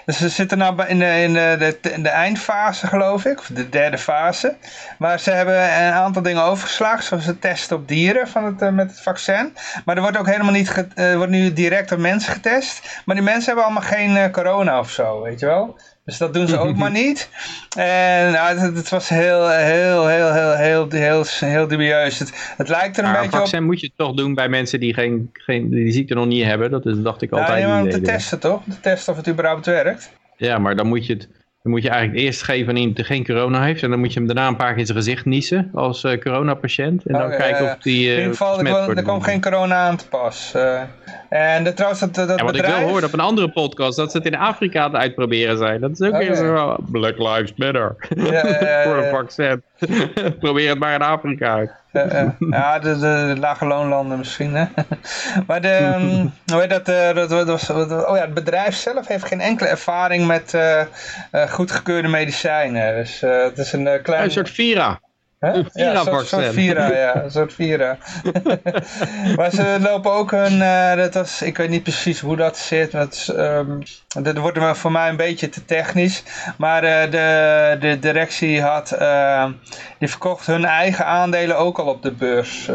Dus 0.04 0.18
ze 0.18 0.28
zitten 0.28 0.58
nou 0.58 0.86
in 0.86 0.98
de, 0.98 1.22
in 1.22 1.32
de, 1.32 1.76
de, 1.80 1.90
in 1.90 2.02
de 2.02 2.08
eindfase, 2.08 2.86
geloof 2.86 3.24
ik, 3.24 3.38
of 3.38 3.46
de 3.46 3.68
derde 3.68 3.98
fase. 3.98 4.56
Maar 4.98 5.20
ze 5.20 5.30
hebben 5.30 5.54
een 5.62 5.92
aantal 5.92 6.22
dingen 6.22 6.42
overgeslagen, 6.42 7.04
zoals 7.04 7.26
het 7.26 7.40
testen 7.40 7.76
op 7.76 7.88
dieren 7.88 8.28
van 8.28 8.44
het, 8.44 8.62
uh, 8.62 8.68
met 8.68 8.90
het 8.90 9.00
vaccin. 9.00 9.56
Maar 9.84 9.96
er 9.96 10.02
wordt 10.02 10.18
ook 10.18 10.26
helemaal 10.26 10.52
niet, 10.52 10.86
uh, 10.94 11.16
wordt 11.16 11.30
nu 11.30 11.52
direct 11.52 11.92
op 11.92 11.98
mensen 11.98 12.32
getest. 12.32 13.02
Maar 13.04 13.14
die 13.14 13.24
mensen 13.24 13.46
hebben 13.46 13.64
allemaal 13.64 13.90
geen 13.90 14.16
uh, 14.16 14.30
corona 14.30 14.78
of 14.78 14.90
zo, 14.90 15.22
weet 15.22 15.40
je 15.40 15.46
wel. 15.46 15.78
Dus 16.04 16.18
dat 16.18 16.34
doen 16.34 16.48
ze 16.48 16.58
ook 16.58 16.76
maar 16.82 16.90
niet. 16.90 17.30
En 17.76 18.32
nou, 18.32 18.58
het, 18.58 18.76
het, 18.76 18.88
was 18.88 19.08
heel, 19.08 19.48
heel, 19.48 20.06
heel, 20.06 20.32
heel, 20.32 20.54
heel, 20.56 20.88
heel, 20.90 21.24
heel 21.38 21.68
dubieus. 21.68 22.18
Het, 22.18 22.54
het 22.56 22.68
lijkt 22.68 22.98
er 22.98 23.04
een 23.04 23.12
beetje 23.12 23.26
op... 23.26 23.32
Een 23.32 23.38
vaccin 23.38 23.64
moet 23.64 23.80
je 23.80 23.90
toch 23.96 24.14
doen 24.14 24.34
bij 24.34 24.48
mensen 24.48 24.80
die 24.80 24.94
geen, 24.94 25.30
geen, 25.32 25.70
die 25.70 25.92
ziekte 25.92 26.14
nog 26.14 26.26
niet 26.26 26.44
hebben. 26.44 26.70
Dat 26.70 26.86
is, 26.86 27.02
dacht 27.02 27.22
ik 27.22 27.32
altijd. 27.32 27.62
Ja, 27.62 27.82
om 27.82 27.90
te 27.90 28.00
testen 28.00 28.38
toch? 28.38 28.62
Te 28.68 28.80
testen 28.80 29.12
of 29.12 29.18
het 29.18 29.28
überhaupt 29.28 29.66
werkt. 29.66 30.12
Ja, 30.36 30.58
maar 30.58 30.76
dan 30.76 30.86
moet 30.86 31.06
je 31.06 31.12
het... 31.12 31.28
Dan 31.62 31.72
moet 31.72 31.82
je 31.82 31.88
eigenlijk 31.88 32.20
eerst 32.20 32.42
geven 32.42 32.68
aan 32.68 32.76
iemand 32.76 32.96
die 32.96 33.04
geen 33.04 33.24
corona 33.24 33.62
heeft. 33.62 33.82
En 33.82 33.90
dan 33.90 33.98
moet 33.98 34.12
je 34.12 34.18
hem 34.18 34.26
daarna 34.26 34.48
een 34.48 34.56
paar 34.56 34.70
keer 34.70 34.78
in 34.78 34.86
zijn 34.86 34.98
gezicht 34.98 35.24
niezen 35.24 35.70
als 35.74 36.04
uh, 36.04 36.18
coronapatiënt. 36.18 37.06
En 37.06 37.18
dan 37.18 37.30
oh, 37.30 37.36
kijken 37.36 37.64
of 37.64 37.76
die 37.78 38.06
uh, 38.06 38.12
In 38.12 38.16
ieder 38.16 38.30
geval, 38.30 38.60
er, 38.96 39.02
komt 39.02 39.24
geen 39.24 39.40
corona 39.40 39.74
aan 39.74 39.96
te 39.96 40.08
pas. 40.08 40.52
Uh, 40.56 40.82
en 41.30 41.64
de, 41.64 41.74
trouwens, 41.74 42.00
dat, 42.00 42.14
dat 42.14 42.28
wat 42.28 42.52
bedrijf... 42.52 42.74
ik 42.74 42.80
wel 42.80 42.88
hoorde 42.88 43.06
op 43.06 43.12
een 43.12 43.20
andere 43.20 43.50
podcast, 43.50 43.96
dat 43.96 44.10
ze 44.10 44.16
het 44.16 44.26
in 44.26 44.36
Afrika 44.36 44.82
aan 44.82 44.92
het 44.92 45.00
uitproberen 45.00 45.58
zijn. 45.58 45.80
Dat 45.80 45.90
is 45.90 46.00
ook 46.00 46.12
oh, 46.12 46.18
weer 46.18 46.34
zo, 46.34 46.76
Black 46.80 47.18
Lives 47.18 47.52
Matter. 47.56 47.96
Ja, 48.08 48.42
Voor 48.84 48.96
een 48.96 49.10
vaccin. 49.10 49.62
Probeer 50.40 50.68
het 50.68 50.78
maar 50.78 50.94
in 50.94 51.02
Afrika 51.02 51.54
uit. 51.54 51.70
ja, 52.50 52.78
de, 52.78 52.98
de, 52.98 53.34
lage 53.38 53.66
loonlanden 53.66 54.18
misschien. 54.18 54.54
Hè? 54.54 54.64
maar 55.46 55.60
de, 55.60 55.94
um, 55.94 56.32
hoe 56.52 56.60
heet 56.60 56.70
dat, 56.70 56.88
uh, 56.88 57.28
dat, 57.28 57.46
was, 57.46 57.70
oh 57.70 58.16
ja, 58.16 58.20
het 58.20 58.34
bedrijf 58.34 58.74
zelf 58.74 59.06
heeft 59.06 59.24
geen 59.24 59.40
enkele 59.40 59.68
ervaring 59.68 60.26
met 60.26 60.54
uh, 60.54 60.80
uh, 61.32 61.42
goedgekeurde 61.42 62.08
medicijnen. 62.08 62.94
Dus 62.94 63.20
het 63.20 63.58
is 63.58 63.72
een 63.72 64.02
klein... 64.02 64.24
Een 64.24 64.30
soort 64.30 64.50
Vira. 64.50 65.00
Ja, 65.40 65.54
een 65.94 66.04
soort, 66.04 66.52
Vira, 66.52 66.92
ja. 66.92 67.22
Een 67.22 67.30
soort 67.30 67.52
Vira. 67.52 67.98
maar 69.36 69.50
ze 69.50 69.76
lopen 69.80 70.12
ook 70.12 70.32
een, 70.32 70.58
uh, 70.58 70.96
dat 70.96 71.14
was, 71.14 71.42
ik 71.42 71.56
weet 71.56 71.68
niet 71.68 71.82
precies 71.82 72.20
hoe 72.20 72.36
dat 72.36 72.58
zit. 72.58 72.90
Dat, 72.90 73.34
um, 73.36 73.82
dat 74.22 74.36
wordt 74.36 74.58
voor 74.78 74.92
mij 74.92 75.08
een 75.08 75.16
beetje 75.16 75.48
te 75.48 75.64
technisch. 75.64 76.22
Maar 76.58 76.84
uh, 76.84 77.10
de, 77.10 77.76
de 77.80 77.98
directie 77.98 78.62
had, 78.62 78.92
uh, 79.00 79.46
die 79.98 80.08
verkocht 80.08 80.46
hun 80.46 80.64
eigen 80.64 81.06
aandelen 81.06 81.58
ook 81.58 81.78
al 81.78 81.86
op 81.86 82.02
de 82.02 82.12
beurs. 82.12 82.70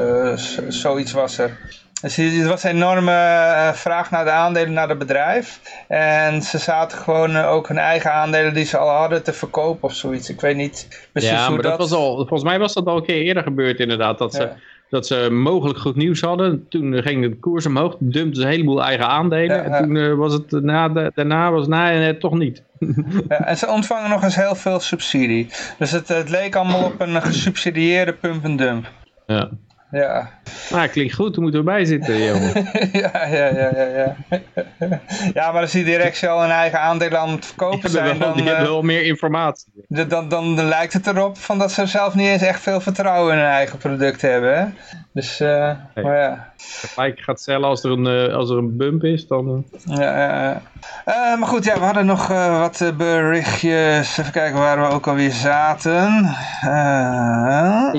zoiets 0.68 1.11
was 1.11 1.38
er. 1.38 1.57
Dus 2.01 2.17
er 2.17 2.47
was 2.47 2.63
een 2.63 2.69
enorme 2.69 3.11
uh, 3.11 3.73
vraag 3.73 4.11
naar 4.11 4.23
de 4.23 4.31
aandelen 4.31 4.73
naar 4.73 4.89
het 4.89 4.97
bedrijf. 4.97 5.59
En 5.87 6.41
ze 6.41 6.57
zaten 6.57 6.97
gewoon 6.97 7.35
uh, 7.35 7.51
ook 7.51 7.67
hun 7.67 7.77
eigen 7.77 8.13
aandelen 8.13 8.53
die 8.53 8.65
ze 8.65 8.77
al 8.77 8.89
hadden 8.89 9.23
te 9.23 9.33
verkopen 9.33 9.83
of 9.83 9.93
zoiets. 9.93 10.29
Ik 10.29 10.41
weet 10.41 10.55
niet 10.55 11.07
precies 11.11 11.29
ja, 11.29 11.45
hoe 11.45 11.53
maar 11.53 11.63
dat... 11.63 11.77
was 11.77 11.91
al, 11.91 12.15
volgens 12.15 12.43
mij 12.43 12.59
was 12.59 12.73
dat 12.73 12.85
al 12.85 12.97
een 12.97 13.05
keer 13.05 13.21
eerder 13.21 13.43
gebeurd 13.43 13.79
inderdaad. 13.79 14.17
Dat, 14.17 14.33
ze, 14.33 14.49
dat 14.89 15.07
ze 15.07 15.29
mogelijk 15.31 15.79
goed 15.79 15.95
nieuws 15.95 16.21
hadden. 16.21 16.65
Toen 16.69 17.01
ging 17.01 17.21
de 17.21 17.35
koers 17.35 17.65
omhoog. 17.65 17.95
Dumpten 17.99 18.41
ze 18.41 18.47
een 18.47 18.53
heleboel 18.53 18.83
eigen 18.83 19.07
aandelen. 19.07 19.55
Ja, 19.55 19.63
en 19.63 19.83
toen 19.83 19.95
uh, 19.95 20.13
was 20.13 20.33
het 20.33 20.51
na 20.51 20.89
de, 20.89 21.11
daarna 21.15 21.51
was 21.51 21.67
na 21.67 22.17
toch 22.17 22.33
niet. 22.33 22.63
ja, 23.29 23.45
en 23.45 23.57
ze 23.57 23.67
ontvangen 23.67 24.09
nog 24.09 24.23
eens 24.23 24.35
heel 24.35 24.55
veel 24.55 24.79
subsidie. 24.79 25.49
Dus 25.77 25.91
het, 25.91 26.07
het 26.07 26.29
leek 26.29 26.55
allemaal 26.55 26.83
op 26.83 27.01
een 27.01 27.21
gesubsidieerde 27.21 28.13
pump-and-dump. 28.13 28.91
Ja. 29.25 29.49
Ja. 29.95 30.29
Nou, 30.69 30.87
klinkt 30.87 31.13
goed, 31.13 31.33
daar 31.33 31.41
moeten 31.41 31.59
we 31.59 31.65
bij 31.65 31.85
zitten, 31.85 32.23
jongen. 32.29 32.67
ja, 32.91 33.25
ja, 33.25 33.45
ja, 33.45 33.71
ja, 33.75 33.85
ja. 33.85 34.15
ja, 35.33 35.51
maar 35.51 35.61
als 35.61 35.71
die 35.71 35.83
directie 35.83 36.27
al 36.27 36.43
een 36.43 36.49
eigen 36.49 36.79
aandeel 36.79 37.17
aan 37.17 37.29
het 37.29 37.45
verkopen 37.45 37.89
zijn, 37.89 38.19
dan... 38.19 38.33
Die 38.33 38.45
hebben 38.45 38.63
uh, 38.63 38.69
wel 38.69 38.81
meer 38.81 39.03
informatie. 39.03 39.67
Dan, 39.87 40.07
dan, 40.07 40.29
dan, 40.29 40.65
lijkt 40.65 40.93
het 40.93 41.07
erop 41.07 41.37
van 41.37 41.57
dat 41.57 41.71
ze 41.71 41.85
zelf 41.85 42.15
niet 42.15 42.27
eens 42.27 42.41
echt 42.41 42.61
veel 42.61 42.81
vertrouwen 42.81 43.33
in 43.33 43.39
hun 43.39 43.49
eigen 43.49 43.77
product 43.77 44.21
hebben, 44.21 44.57
hè? 44.57 44.65
Dus, 45.13 45.41
uh, 45.41 45.71
hey. 45.93 46.03
maar 46.03 46.17
ja. 46.17 46.53
Gelijk 46.93 47.20
gaat 47.20 47.41
cellen 47.41 47.70
als 47.70 47.84
er 47.84 47.91
een, 47.91 48.05
uh, 48.05 48.36
als 48.36 48.49
er 48.49 48.57
een 48.57 48.78
bump 48.78 49.03
is, 49.03 49.28
dan... 49.28 49.66
Uh... 49.89 49.97
Ja, 49.97 50.18
ja, 50.18 50.61
ja. 51.05 51.36
maar 51.36 51.47
goed, 51.47 51.66
ja, 51.66 51.74
we 51.74 51.86
hadden 51.86 52.05
nog 52.05 52.28
wat 52.28 52.91
berichtjes. 52.97 54.18
Even 54.18 54.32
kijken 54.32 54.59
waar 54.59 54.82
we 54.82 54.95
ook 54.95 55.07
alweer 55.07 55.32
zaten. 55.32 56.36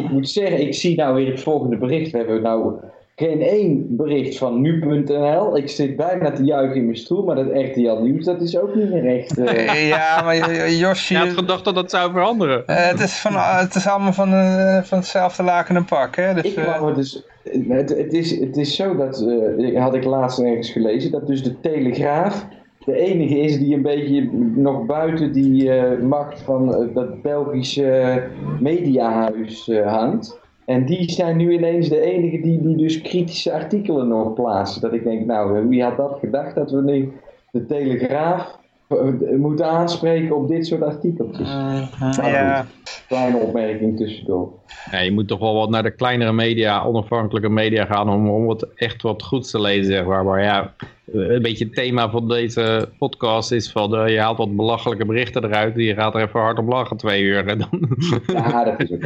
Ik 0.02 0.10
moet 0.10 0.28
zeggen, 0.28 0.60
ik 0.60 0.74
zie 0.74 0.96
nou 0.96 1.14
weer 1.14 1.30
het 1.30 1.42
volgende 1.42 1.76
bericht. 1.76 2.10
We 2.10 2.18
hebben 2.18 2.42
nou 2.42 2.74
geen 3.16 3.40
één 3.40 3.96
bericht 3.96 4.38
van 4.38 4.60
nu.nl. 4.60 5.56
Ik 5.56 5.68
zit 5.68 5.96
bijna 5.96 6.30
te 6.30 6.44
juichen 6.44 6.76
in 6.76 6.84
mijn 6.84 6.96
stoel, 6.96 7.24
maar 7.24 7.36
dat 7.36 7.48
echte 7.48 7.80
Jan 7.80 8.02
Nieuws, 8.02 8.24
dat 8.24 8.40
is 8.40 8.58
ook 8.58 8.74
niet 8.74 8.90
meer 8.90 9.06
echt... 9.06 9.38
Uh... 9.38 9.88
ja, 9.94 10.22
maar 10.22 10.70
Josje... 10.70 11.14
Je 11.14 11.20
had 11.20 11.28
gedacht 11.28 11.64
dat 11.64 11.74
dat 11.74 11.90
zou 11.90 12.12
veranderen. 12.12 12.62
Uh, 12.66 12.88
het, 12.88 13.00
is 13.00 13.18
van, 13.18 13.32
het 13.36 13.74
is 13.74 13.86
allemaal 13.86 14.12
van, 14.12 14.32
uh, 14.32 14.82
van 14.82 14.98
hetzelfde 14.98 15.42
laken 15.42 15.76
en 15.76 15.84
pak, 15.84 16.16
hè? 16.16 16.34
Dus, 16.34 16.44
ik 16.44 16.58
wou 16.64 16.94
dus... 16.94 17.22
Het, 17.68 17.88
het, 17.96 18.12
is, 18.12 18.40
het 18.40 18.56
is 18.56 18.76
zo 18.76 18.96
dat, 18.96 19.26
had 19.74 19.94
ik 19.94 20.04
laatst 20.04 20.38
ergens 20.38 20.70
gelezen, 20.70 21.10
dat 21.10 21.26
dus 21.26 21.42
de 21.42 21.60
Telegraaf 21.60 22.46
de 22.84 22.96
enige 22.96 23.38
is 23.38 23.58
die 23.58 23.74
een 23.74 23.82
beetje 23.82 24.30
nog 24.54 24.86
buiten 24.86 25.32
die 25.32 25.70
macht 26.02 26.40
van 26.40 26.90
dat 26.94 27.22
Belgische 27.22 28.22
mediahuis 28.60 29.70
hangt. 29.84 30.38
En 30.66 30.84
die 30.84 31.10
zijn 31.10 31.36
nu 31.36 31.52
ineens 31.52 31.88
de 31.88 32.00
enige 32.00 32.40
die, 32.40 32.62
die 32.62 32.76
dus 32.76 33.00
kritische 33.02 33.52
artikelen 33.52 34.08
nog 34.08 34.32
plaatsen. 34.32 34.80
Dat 34.80 34.92
ik 34.92 35.04
denk, 35.04 35.26
nou, 35.26 35.68
wie 35.68 35.82
had 35.82 35.96
dat 35.96 36.18
gedacht 36.18 36.54
dat 36.54 36.70
we 36.70 36.82
nu 36.82 37.12
de 37.50 37.66
Telegraaf 37.66 38.58
moeten 39.36 39.66
aanspreken 39.66 40.36
op 40.36 40.48
dit 40.48 40.66
soort 40.66 40.82
artikeltjes. 40.82 41.48
Uh, 41.48 41.88
ja. 42.10 42.66
Kleine 43.08 43.36
opmerking 43.36 43.96
tussendoor. 43.96 44.52
Ja, 44.90 44.98
je 44.98 45.12
moet 45.12 45.28
toch 45.28 45.38
wel 45.38 45.54
wat 45.54 45.70
naar 45.70 45.82
de 45.82 45.94
kleinere 45.94 46.32
media, 46.32 46.84
onafhankelijke 46.84 47.48
media 47.48 47.84
gaan 47.84 48.08
om, 48.08 48.30
om 48.30 48.46
wat, 48.46 48.68
echt 48.74 49.02
wat 49.02 49.22
goeds 49.22 49.50
te 49.50 49.60
lezen, 49.60 49.92
zeg 49.92 50.04
maar. 50.04 50.24
Maar 50.24 50.42
ja, 50.42 50.74
een 51.12 51.42
beetje 51.42 51.64
het 51.64 51.74
thema 51.74 52.10
van 52.10 52.28
deze 52.28 52.88
podcast 52.98 53.52
is 53.52 53.72
van, 53.72 53.94
uh, 53.94 54.08
je 54.08 54.20
haalt 54.20 54.38
wat 54.38 54.56
belachelijke 54.56 55.04
berichten 55.04 55.44
eruit, 55.44 55.74
je 55.76 55.94
gaat 55.94 56.14
er 56.14 56.22
even 56.22 56.40
hard 56.40 56.58
op 56.58 56.68
lachen 56.68 56.96
twee 56.96 57.22
uur. 57.22 57.46
En 57.46 57.58
dan... 57.58 57.98
Ja, 58.26 58.64
dat 58.64 58.80
is 58.80 58.92
ook 58.92 59.02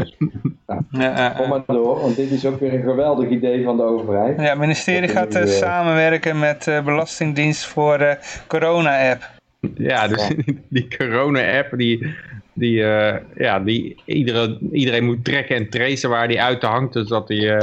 ja. 0.66 0.84
ja, 0.90 1.34
Kom 1.38 1.48
maar 1.48 1.62
door, 1.66 2.00
want 2.00 2.16
dit 2.16 2.30
is 2.30 2.46
ook 2.46 2.60
weer 2.60 2.74
een 2.74 2.82
geweldig 2.82 3.28
idee 3.28 3.64
van 3.64 3.76
de 3.76 3.82
overheid. 3.82 4.36
Ja, 4.36 4.42
het 4.42 4.58
ministerie 4.58 5.08
gaat 5.08 5.36
uh, 5.36 5.44
samenwerken 5.44 6.38
met 6.38 6.66
uh, 6.66 6.84
Belastingdienst 6.84 7.66
voor 7.66 7.98
de 7.98 8.16
corona-app. 8.46 9.38
Ja, 9.60 10.08
dus 10.08 10.30
die 10.68 10.96
corona-app 10.96 11.78
die, 11.78 12.14
die, 12.52 12.78
uh, 12.78 13.14
ja, 13.36 13.60
die 13.60 13.96
iedereen, 14.04 14.68
iedereen 14.72 15.04
moet 15.04 15.24
trekken 15.24 15.56
en 15.56 15.70
tracen 15.70 16.10
waar 16.10 16.28
die 16.28 16.42
uit 16.42 16.62
hangt. 16.62 16.92
Dus 16.92 17.08
dat, 17.08 17.28
die, 17.28 17.42
uh, 17.42 17.60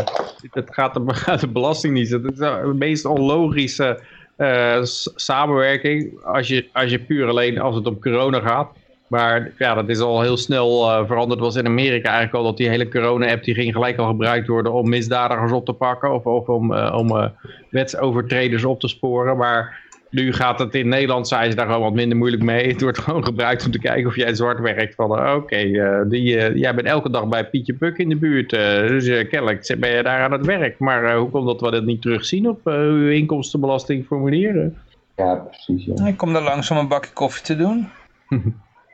dat 0.51 0.73
gaat 0.73 0.93
de, 0.93 1.37
de 1.39 1.47
belasting 1.47 1.93
niet. 1.93 2.09
Dat 2.09 2.31
is 2.31 2.37
de 2.37 2.73
meest 2.75 3.05
onlogische 3.05 3.99
uh, 4.37 4.79
samenwerking. 5.15 6.23
Als 6.23 6.47
je, 6.47 6.65
als 6.73 6.91
je 6.91 6.99
puur 6.99 7.27
alleen 7.27 7.59
als 7.59 7.75
het 7.75 7.87
om 7.87 7.99
corona 7.99 8.39
gaat. 8.39 8.69
Maar 9.07 9.51
ja, 9.57 9.73
dat 9.73 9.89
is 9.89 9.99
al 9.99 10.21
heel 10.21 10.37
snel 10.37 11.05
veranderd. 11.05 11.39
was 11.39 11.55
in 11.55 11.65
Amerika 11.65 12.09
eigenlijk 12.09 12.37
al 12.37 12.43
dat 12.43 12.57
die 12.57 12.69
hele 12.69 12.89
corona-app... 12.89 13.43
die 13.43 13.53
ging 13.53 13.73
gelijk 13.73 13.97
al 13.97 14.07
gebruikt 14.07 14.47
worden 14.47 14.73
om 14.73 14.89
misdadigers 14.89 15.51
op 15.51 15.65
te 15.65 15.73
pakken... 15.73 16.13
of, 16.13 16.25
of 16.25 16.47
om, 16.47 16.73
om 16.73 17.31
wetsovertreders 17.69 18.65
op 18.65 18.79
te 18.79 18.87
sporen. 18.87 19.37
Maar 19.37 19.86
nu 20.09 20.33
gaat 20.33 20.59
het 20.59 20.75
in 20.75 20.87
Nederland, 20.87 21.27
zijn 21.27 21.49
ze 21.49 21.55
daar 21.55 21.65
gewoon 21.65 21.81
wat 21.81 21.93
minder 21.93 22.17
moeilijk 22.17 22.43
mee. 22.43 22.67
Het 22.67 22.81
wordt 22.81 22.99
gewoon 22.99 23.23
gebruikt 23.23 23.65
om 23.65 23.71
te 23.71 23.79
kijken 23.79 24.07
of 24.07 24.15
jij 24.15 24.35
zwart 24.35 24.59
werkt. 24.59 24.95
Van 24.95 25.11
oké, 25.11 25.31
okay, 25.31 25.65
uh, 25.65 26.55
jij 26.55 26.75
bent 26.75 26.87
elke 26.87 27.09
dag 27.09 27.27
bij 27.27 27.49
Pietje 27.49 27.73
Puk 27.73 27.97
in 27.97 28.09
de 28.09 28.15
buurt. 28.15 28.53
Uh, 28.53 28.59
dus 28.59 29.05
uh, 29.05 29.29
kennelijk 29.29 29.75
ben 29.79 29.89
je 29.89 30.03
daar 30.03 30.21
aan 30.21 30.31
het 30.31 30.45
werk. 30.45 30.79
Maar 30.79 31.15
hoe 31.15 31.29
komt 31.29 31.47
dat 31.47 31.61
we 31.61 31.71
dat 31.71 31.85
niet 31.85 32.01
terugzien 32.01 32.49
op 32.49 32.67
uw 32.67 33.09
inkomstenbelastingformulieren? 33.09 34.77
Ja, 35.15 35.35
precies. 35.35 35.85
Ja. 35.85 36.07
Ik 36.07 36.17
kom 36.17 36.33
daar 36.33 36.43
langs 36.43 36.71
om 36.71 36.77
een 36.77 36.87
bakje 36.87 37.13
koffie 37.13 37.43
te 37.43 37.55
doen. 37.55 37.87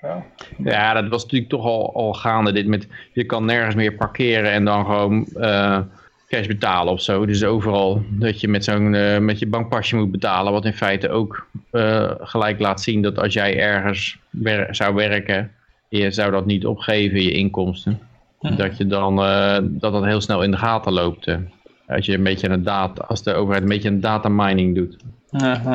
ja. 0.02 0.24
ja, 0.72 0.94
dat 0.94 1.10
was 1.10 1.24
natuurlijk 1.24 1.52
toch 1.52 1.66
al, 1.66 1.96
al 1.96 2.14
gaande. 2.14 2.52
Dit 2.52 2.68
met, 2.68 2.88
je 3.14 3.26
kan 3.26 3.46
nergens 3.46 3.76
meer 3.76 3.94
parkeren 3.94 4.52
en 4.52 4.66
dan 4.66 4.86
gewoon 4.86 5.28
cash 6.34 6.48
betalen 6.48 6.94
of 6.94 7.02
zo. 7.02 7.26
Dus 7.26 7.44
overal 7.44 8.04
dat 8.10 8.42
je 8.42 8.48
met, 8.48 8.64
zo'n 8.64 8.94
uh, 8.94 9.18
met 9.18 9.40
je 9.40 9.48
bankpasje 9.48 9.96
moet 9.96 10.12
betalen. 10.12 10.52
Wat 10.52 10.66
in 10.66 10.74
feite 10.74 11.10
ook 11.10 11.48
uh, 11.72 12.12
gelijk 12.20 12.60
laat 12.60 12.82
zien 12.82 13.02
dat 13.02 13.20
als 13.20 13.34
jij 13.34 13.60
ergens 13.60 14.18
wer 14.30 14.76
zou 14.76 14.96
werken. 14.96 15.52
Je 15.90 16.12
zou 16.12 16.32
dat 16.32 16.46
niet 16.46 16.66
opgeven, 16.66 17.22
je 17.22 17.32
inkomsten. 17.32 18.00
Dat 18.40 18.78
je 18.78 18.88
dan 18.88 19.20
uh, 19.20 19.58
dat 19.62 19.92
dat 19.94 20.06
heel 20.06 20.22
snel 20.22 20.44
in 20.44 20.52
de 20.52 20.58
gaten 20.58 20.94
loopt. 20.94 21.28
als, 21.88 22.06
je 22.06 22.14
een 22.14 22.24
beetje 22.24 22.50
een 22.50 22.64
data, 22.64 23.04
als 23.04 23.24
de 23.24 23.34
overheid 23.34 23.64
een 23.64 23.70
beetje 23.70 23.90
een 23.90 24.02
data 24.02 24.30
mining 24.30 24.76
doet. 24.76 24.98
-huh. 25.30 25.66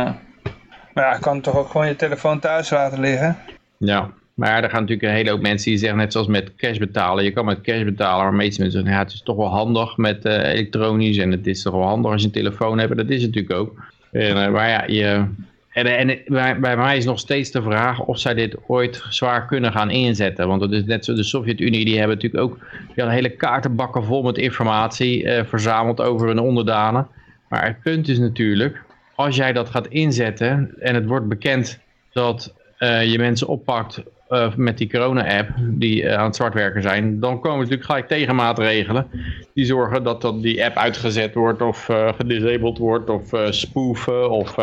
Maar 0.94 1.04
ja, 1.04 1.18
kan 1.18 1.40
toch 1.40 1.56
ook 1.56 1.68
gewoon 1.68 1.86
je 1.86 1.96
telefoon 1.96 2.38
thuis 2.38 2.70
laten 2.70 3.00
liggen? 3.00 3.36
Ja. 3.78 4.10
Maar 4.38 4.62
er 4.62 4.70
gaan 4.70 4.80
natuurlijk 4.80 5.08
een 5.08 5.14
hele 5.14 5.30
hoop 5.30 5.40
mensen 5.40 5.70
die 5.70 5.78
zeggen, 5.78 5.98
net 5.98 6.12
zoals 6.12 6.26
met 6.26 6.54
cash 6.56 6.78
betalen. 6.78 7.24
Je 7.24 7.30
kan 7.30 7.44
met 7.44 7.60
cash 7.60 7.82
betalen, 7.82 8.24
maar 8.24 8.34
meeste 8.34 8.60
mensen 8.60 8.80
zeggen, 8.80 8.98
ja, 8.98 9.04
het 9.04 9.12
is 9.12 9.22
toch 9.22 9.36
wel 9.36 9.48
handig 9.48 9.96
met 9.96 10.24
uh, 10.24 10.32
elektronisch. 10.32 11.16
En 11.16 11.30
het 11.30 11.46
is 11.46 11.62
toch 11.62 11.72
wel 11.72 11.82
handig 11.82 12.12
als 12.12 12.20
je 12.20 12.26
een 12.26 12.32
telefoon 12.32 12.78
hebt. 12.78 12.96
Dat 12.96 13.08
is 13.08 13.22
het 13.22 13.34
natuurlijk 13.34 13.60
ook. 13.60 13.82
En, 14.10 14.36
uh, 14.36 14.48
maar 14.50 14.68
ja, 14.68 14.84
je, 14.86 15.24
en, 15.72 15.86
en 15.86 16.18
bij, 16.60 16.76
mij 16.76 16.96
is 16.96 17.04
nog 17.04 17.18
steeds 17.18 17.50
de 17.50 17.62
vraag 17.62 18.00
of 18.00 18.18
zij 18.18 18.34
dit 18.34 18.56
ooit 18.66 19.02
zwaar 19.08 19.46
kunnen 19.46 19.72
gaan 19.72 19.90
inzetten. 19.90 20.48
Want 20.48 20.60
het 20.60 20.72
is 20.72 20.84
net 20.84 21.04
zo, 21.04 21.14
de 21.14 21.22
Sovjet-Unie, 21.22 21.84
die 21.84 21.98
hebben 21.98 22.16
natuurlijk 22.16 22.44
ook 22.44 22.58
die 22.94 23.10
hele 23.10 23.30
kaartenbakken 23.30 24.04
vol 24.04 24.22
met 24.22 24.38
informatie 24.38 25.22
uh, 25.22 25.44
verzameld 25.44 26.00
over 26.00 26.26
hun 26.26 26.40
onderdanen. 26.40 27.06
Maar 27.48 27.66
het 27.66 27.80
punt 27.82 28.08
is 28.08 28.18
natuurlijk, 28.18 28.82
als 29.14 29.36
jij 29.36 29.52
dat 29.52 29.68
gaat 29.68 29.86
inzetten 29.86 30.74
en 30.80 30.94
het 30.94 31.06
wordt 31.06 31.28
bekend 31.28 31.78
dat 32.12 32.54
je 32.78 33.14
mensen 33.18 33.46
oppakt 33.46 34.02
uh, 34.28 34.54
met 34.56 34.78
die 34.78 34.90
corona-app 34.90 35.48
die 35.58 36.02
uh, 36.02 36.14
aan 36.14 36.24
het 36.24 36.36
zwartwerken 36.36 36.82
zijn, 36.82 37.20
dan 37.20 37.40
komen 37.40 37.58
natuurlijk 37.58 37.84
gelijk 37.84 38.08
tegenmaatregelen 38.08 39.06
die 39.54 39.64
zorgen 39.64 40.02
dat, 40.02 40.22
dat 40.22 40.42
die 40.42 40.64
app 40.64 40.76
uitgezet 40.76 41.34
wordt 41.34 41.62
of 41.62 41.88
uh, 41.88 42.12
gedisabled 42.16 42.78
wordt 42.78 43.10
of 43.10 43.30
spoeven 43.50 44.30
of, 44.30 44.56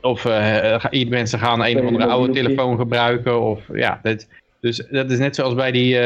of 0.00 0.24
mensen 1.08 1.38
gaan 1.38 1.64
een 1.64 1.78
of 1.78 1.86
andere 1.86 2.06
oude 2.06 2.32
telefoon 2.32 2.76
gebruiken. 2.76 3.40
Of, 3.42 3.60
ja, 3.72 4.00
dat, 4.02 4.26
dus 4.60 4.86
dat 4.90 5.10
is 5.10 5.18
net 5.18 5.34
zoals 5.34 5.54
bij 5.54 5.72
die, 5.72 5.98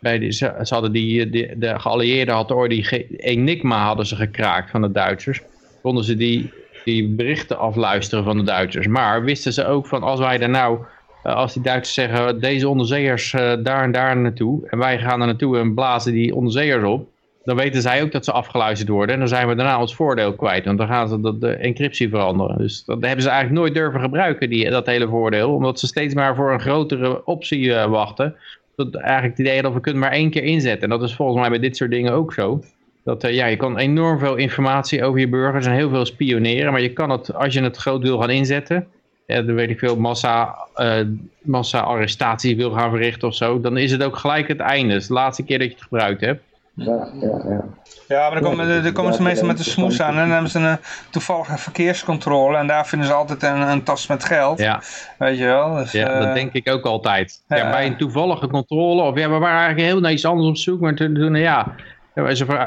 bij 0.00 0.18
die 0.18 0.32
ze, 0.32 0.52
hadden 0.62 0.92
die, 0.92 1.30
de 1.58 1.78
geallieerden 1.78 2.34
hadden 2.34 2.56
ooit 2.56 2.70
die 2.70 3.16
Enigma 3.16 3.84
hadden 3.84 4.06
ze 4.06 4.16
gekraakt 4.16 4.70
van 4.70 4.82
de 4.82 4.92
Duitsers. 4.92 5.40
Konden 5.82 6.04
ze 6.04 6.16
die, 6.16 6.52
die 6.84 7.08
berichten 7.08 7.58
afluisteren 7.58 8.24
van 8.24 8.36
de 8.36 8.44
Duitsers. 8.44 8.86
Maar 8.86 9.24
wisten 9.24 9.52
ze 9.52 9.66
ook 9.66 9.86
van 9.86 10.02
als 10.02 10.20
wij 10.20 10.38
daar 10.38 10.50
nou 10.50 10.78
als 11.22 11.52
die 11.52 11.62
Duitsers 11.62 11.94
zeggen, 11.94 12.40
deze 12.40 12.68
onderzeeërs 12.68 13.32
uh, 13.32 13.52
daar 13.62 13.82
en 13.82 13.92
daar 13.92 14.16
naartoe. 14.16 14.68
En 14.68 14.78
wij 14.78 14.98
gaan 14.98 15.20
er 15.20 15.26
naartoe 15.26 15.58
en 15.58 15.74
blazen 15.74 16.12
die 16.12 16.34
onderzeeërs 16.34 16.84
op. 16.84 17.08
Dan 17.44 17.56
weten 17.56 17.82
zij 17.82 18.02
ook 18.02 18.12
dat 18.12 18.24
ze 18.24 18.32
afgeluisterd 18.32 18.88
worden. 18.88 19.14
En 19.14 19.20
dan 19.20 19.28
zijn 19.28 19.48
we 19.48 19.54
daarna 19.54 19.80
ons 19.80 19.94
voordeel 19.94 20.34
kwijt. 20.34 20.64
Want 20.64 20.78
dan 20.78 20.86
gaan 20.86 21.08
ze 21.08 21.20
de, 21.20 21.38
de 21.38 21.52
encryptie 21.52 22.08
veranderen. 22.08 22.58
Dus 22.58 22.84
dat 22.84 23.00
hebben 23.00 23.22
ze 23.22 23.28
eigenlijk 23.28 23.60
nooit 23.60 23.74
durven 23.74 24.00
gebruiken, 24.00 24.50
die, 24.50 24.70
dat 24.70 24.86
hele 24.86 25.08
voordeel. 25.08 25.54
Omdat 25.54 25.78
ze 25.78 25.86
steeds 25.86 26.14
maar 26.14 26.34
voor 26.34 26.52
een 26.52 26.60
grotere 26.60 27.24
optie 27.26 27.64
uh, 27.64 27.84
wachten. 27.84 28.36
Dat 28.76 28.94
eigenlijk 28.94 29.36
het 29.36 29.46
idee 29.46 29.62
dat 29.62 29.72
we 29.72 29.80
kunnen 29.80 30.00
maar 30.00 30.12
één 30.12 30.30
keer 30.30 30.42
inzetten. 30.42 30.82
En 30.82 30.98
dat 30.98 31.08
is 31.08 31.14
volgens 31.14 31.40
mij 31.40 31.48
bij 31.50 31.58
dit 31.58 31.76
soort 31.76 31.90
dingen 31.90 32.12
ook 32.12 32.32
zo. 32.32 32.62
Dat, 33.04 33.22
ja, 33.22 33.46
je 33.46 33.56
kan 33.56 33.78
enorm 33.78 34.18
veel 34.18 34.36
informatie 34.36 35.04
over 35.04 35.20
je 35.20 35.28
burgers 35.28 35.66
en 35.66 35.72
heel 35.72 35.90
veel 35.90 36.04
spioneren. 36.04 36.72
Maar 36.72 36.80
je 36.80 36.92
kan 36.92 37.10
het, 37.10 37.34
als 37.34 37.54
je 37.54 37.62
het 37.62 37.76
groot 37.76 38.02
wil 38.02 38.18
gaan 38.18 38.30
inzetten 38.30 38.86
ja, 39.30 39.42
dan 39.42 39.54
weet 39.54 39.70
ik 39.70 39.78
veel, 39.78 39.96
massa, 39.96 40.56
uh, 40.76 41.00
massa 41.40 41.80
arrestatie 41.80 42.56
wil 42.56 42.70
gaan 42.70 42.90
verrichten 42.90 43.28
of 43.28 43.34
zo, 43.34 43.60
dan 43.60 43.76
is 43.76 43.90
het 43.90 44.02
ook 44.02 44.16
gelijk 44.16 44.48
het 44.48 44.60
einde. 44.60 44.92
Het 44.92 45.02
is 45.02 45.08
de 45.08 45.14
laatste 45.14 45.42
keer 45.42 45.58
dat 45.58 45.66
je 45.66 45.74
het 45.74 45.82
gebruikt 45.82 46.20
hebt. 46.20 46.42
Ja, 46.74 47.08
ja, 47.20 47.42
ja. 47.48 47.64
Ja, 48.08 48.30
maar 48.30 48.40
dan 48.40 48.50
komen, 48.50 48.82
dan 48.82 48.92
komen 48.92 49.14
ze 49.14 49.22
meestal 49.22 49.46
met 49.46 49.56
de 49.56 49.62
smoes 49.64 50.00
aan 50.02 50.14
en 50.14 50.20
dan 50.20 50.30
hebben 50.30 50.50
ze 50.50 50.58
een 50.58 50.78
toevallige 51.10 51.58
verkeerscontrole 51.58 52.56
en 52.56 52.66
daar 52.66 52.86
vinden 52.86 53.08
ze 53.08 53.14
altijd 53.14 53.42
een, 53.42 53.60
een 53.60 53.82
tas 53.82 54.06
met 54.06 54.24
geld. 54.24 54.58
Ja. 54.58 54.82
Weet 55.18 55.38
je 55.38 55.44
wel. 55.44 55.74
Dus, 55.74 55.92
ja, 55.92 56.14
uh, 56.14 56.22
dat 56.22 56.34
denk 56.34 56.52
ik 56.52 56.68
ook 56.68 56.84
altijd. 56.84 57.42
Ja, 57.48 57.56
ja, 57.56 57.70
bij 57.70 57.86
een 57.86 57.96
toevallige 57.96 58.46
controle, 58.46 59.02
of 59.02 59.18
ja, 59.18 59.30
we 59.30 59.38
waren 59.38 59.58
eigenlijk 59.58 59.88
heel 59.88 60.00
naar 60.00 60.12
iets 60.12 60.24
anders 60.24 60.48
op 60.48 60.56
zoek, 60.56 60.80
maar 60.80 60.94
toen, 60.94 61.14
toen 61.14 61.34
ja, 61.34 61.74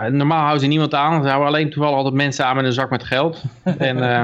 normaal 0.09 0.39
houden 0.39 0.61
ze 0.61 0.67
niemand 0.67 0.93
aan, 0.93 1.23
ze 1.23 1.27
houden 1.27 1.47
alleen 1.47 1.69
toevallig 1.69 1.97
altijd 1.97 2.15
mensen 2.15 2.45
aan 2.45 2.55
met 2.55 2.65
een 2.65 2.73
zak 2.73 2.89
met 2.89 3.03
geld. 3.03 3.43
en... 3.77 3.97
Uh, 3.97 4.23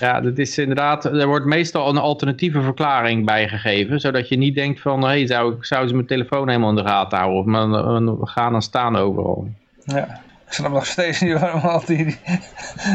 Ja, 0.00 0.20
dat 0.20 0.38
is 0.38 0.58
inderdaad, 0.58 1.04
er 1.04 1.26
wordt 1.26 1.44
meestal 1.44 1.88
een 1.88 1.98
alternatieve 1.98 2.62
verklaring 2.62 3.24
bijgegeven, 3.24 4.00
zodat 4.00 4.28
je 4.28 4.36
niet 4.36 4.54
denkt 4.54 4.80
van, 4.80 5.00
hé, 5.00 5.06
hey, 5.06 5.26
zou, 5.26 5.56
zou 5.60 5.88
ze 5.88 5.94
mijn 5.94 6.06
telefoon 6.06 6.48
helemaal 6.48 6.70
in 6.70 6.76
de 6.76 6.84
gaten 6.84 7.18
houden, 7.18 7.68
of 8.08 8.18
we 8.18 8.26
gaan 8.26 8.52
dan 8.52 8.62
staan 8.62 8.96
overal. 8.96 9.48
Ja, 9.84 10.20
ik 10.46 10.52
snap 10.52 10.72
nog 10.72 10.86
steeds 10.86 11.20
niet 11.20 11.38
waarom 11.40 11.60
al 11.60 11.82
die, 11.86 12.04
die 12.04 12.18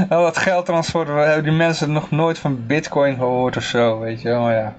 al 0.09 0.23
dat 0.23 0.37
geldtransport, 0.37 1.07
we 1.07 1.13
hebben 1.13 1.43
die 1.43 1.53
mensen 1.53 1.91
nog 1.91 2.11
nooit 2.11 2.39
van 2.39 2.65
bitcoin 2.67 3.15
gehoord 3.15 3.57
of 3.57 3.63
zo, 3.63 3.99
weet 3.99 4.21
je 4.21 4.27
wel, 4.27 4.51
ja. 4.51 4.75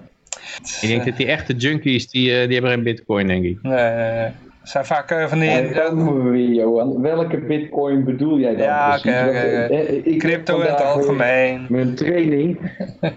Ik 0.80 0.88
denk 0.88 1.04
dat 1.04 1.16
die 1.16 1.26
echte 1.26 1.54
junkies, 1.54 2.10
die, 2.10 2.46
die 2.46 2.52
hebben 2.52 2.70
geen 2.70 2.82
bitcoin, 2.82 3.26
denk 3.26 3.44
ik. 3.44 3.58
Nee, 3.62 3.94
nee, 3.94 4.12
nee 4.12 4.30
zijn 4.62 4.84
vaak 4.84 5.10
uh, 5.10 5.26
van 5.26 5.38
die... 5.38 5.50
En 5.50 6.22
we 6.22 6.30
weer, 6.30 6.48
Johan. 6.48 7.02
Welke 7.02 7.38
bitcoin 7.38 8.04
bedoel 8.04 8.38
jij 8.38 8.56
dan 8.56 8.66
ja, 8.66 8.88
precies? 8.88 9.20
Oké, 9.20 9.68
oké. 10.02 10.16
Crypto 10.16 10.60
in 10.60 10.70
het 10.70 10.82
algemeen. 10.82 11.66
Mijn 11.68 11.94
training, 11.94 12.58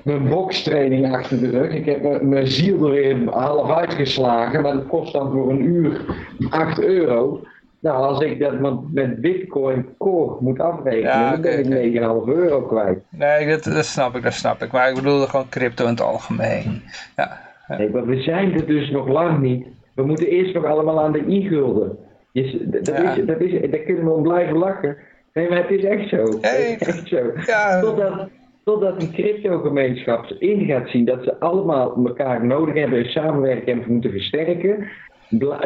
mijn 0.03 0.29
bokstraining 0.29 1.13
achter 1.13 1.39
de 1.39 1.49
rug. 1.49 1.71
Ik 1.71 1.85
heb 1.85 2.21
mijn 2.21 2.47
ziel 2.47 2.85
er 2.85 2.91
weer 2.91 3.29
half 3.29 3.71
uitgeslagen, 3.71 4.61
maar 4.61 4.73
dat 4.73 4.87
kost 4.87 5.13
dan 5.13 5.31
voor 5.31 5.49
een 5.49 5.65
uur 5.65 6.01
8 6.49 6.81
euro. 6.81 7.41
Nou, 7.79 8.03
als 8.03 8.19
ik 8.19 8.39
dat 8.39 8.53
met 8.91 9.21
bitcoin 9.21 9.85
core 9.97 10.35
moet 10.39 10.59
afrekenen, 10.59 11.11
ja, 11.11 11.31
dan 11.31 11.41
ben 11.41 11.83
ik 11.83 11.93
9,5 11.93 11.99
euro 12.25 12.61
kwijt. 12.61 12.99
Nee, 13.09 13.47
dat, 13.47 13.63
dat 13.63 13.85
snap 13.85 14.15
ik, 14.15 14.23
dat 14.23 14.33
snap 14.33 14.63
ik. 14.63 14.71
Maar 14.71 14.89
ik 14.89 14.95
bedoelde 14.95 15.27
gewoon 15.27 15.49
crypto 15.49 15.83
in 15.83 15.89
het 15.89 16.01
algemeen. 16.01 16.83
Ja. 17.15 17.39
Nee, 17.67 17.89
maar 17.89 18.05
we 18.05 18.21
zijn 18.21 18.53
er 18.53 18.65
dus 18.65 18.89
nog 18.89 19.07
lang 19.07 19.39
niet. 19.39 19.67
We 19.95 20.03
moeten 20.03 20.27
eerst 20.27 20.53
nog 20.53 20.65
allemaal 20.65 21.01
aan 21.01 21.11
de 21.11 21.25
i-gulden. 21.27 21.97
Dat, 22.33 22.87
ja. 22.87 23.15
is, 23.15 23.25
dat 23.25 23.41
is, 23.41 23.71
daar 23.71 23.79
kunnen 23.79 24.05
we 24.05 24.11
om 24.11 24.23
blijven 24.23 24.57
lachen. 24.57 24.97
Nee, 25.33 25.49
maar 25.49 25.57
het 25.57 25.71
is 25.71 25.83
echt 25.83 26.09
zo. 26.09 26.25
Hey, 26.41 26.77
is 26.79 26.87
echt 26.87 27.07
zo. 27.07 27.31
Ja. 27.45 27.81
Totdat, 27.81 28.29
totdat 28.63 28.99
die 28.99 29.11
crypto-gemeenschap 29.11 30.25
in 30.39 30.65
gaat 30.65 30.89
zien 30.89 31.05
dat 31.05 31.23
ze 31.23 31.39
allemaal 31.39 31.95
elkaar 32.05 32.45
nodig 32.45 32.73
hebben 32.73 32.99
en 32.99 33.09
samenwerken 33.09 33.73
en 33.73 33.83
moeten 33.87 34.11
versterken, 34.11 34.87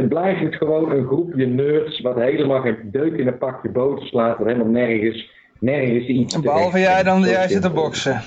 blijft 0.09 0.39
het 0.39 0.55
gewoon 0.55 0.91
een 0.91 1.05
groepje 1.05 1.45
nerds 1.45 2.01
wat 2.01 2.15
helemaal 2.15 2.61
geen 2.61 2.77
deuk 2.83 3.13
in 3.13 3.27
een 3.27 3.37
pakje 3.37 3.69
boter 3.69 4.07
slaat, 4.07 4.37
wat 4.37 4.47
helemaal 4.47 4.71
nergens 4.71 5.35
nergens 5.59 6.07
iets 6.07 6.39
Behalve 6.39 6.79
jij 6.79 7.03
dan, 7.03 7.21
jij 7.21 7.47
zit 7.47 7.61
te 7.61 7.69
boksen. 7.69 8.21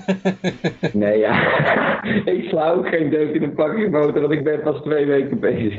nee, 0.92 1.18
ja. 1.18 1.62
ik 2.24 2.48
sla 2.48 2.70
ook 2.70 2.88
geen 2.88 3.10
deuk 3.10 3.34
in 3.34 3.42
een 3.42 3.54
pakje 3.54 3.90
motor, 3.90 4.20
want 4.20 4.32
ik 4.32 4.44
ben 4.44 4.62
pas 4.62 4.80
twee 4.82 5.06
weken 5.06 5.40
bezig. 5.40 5.76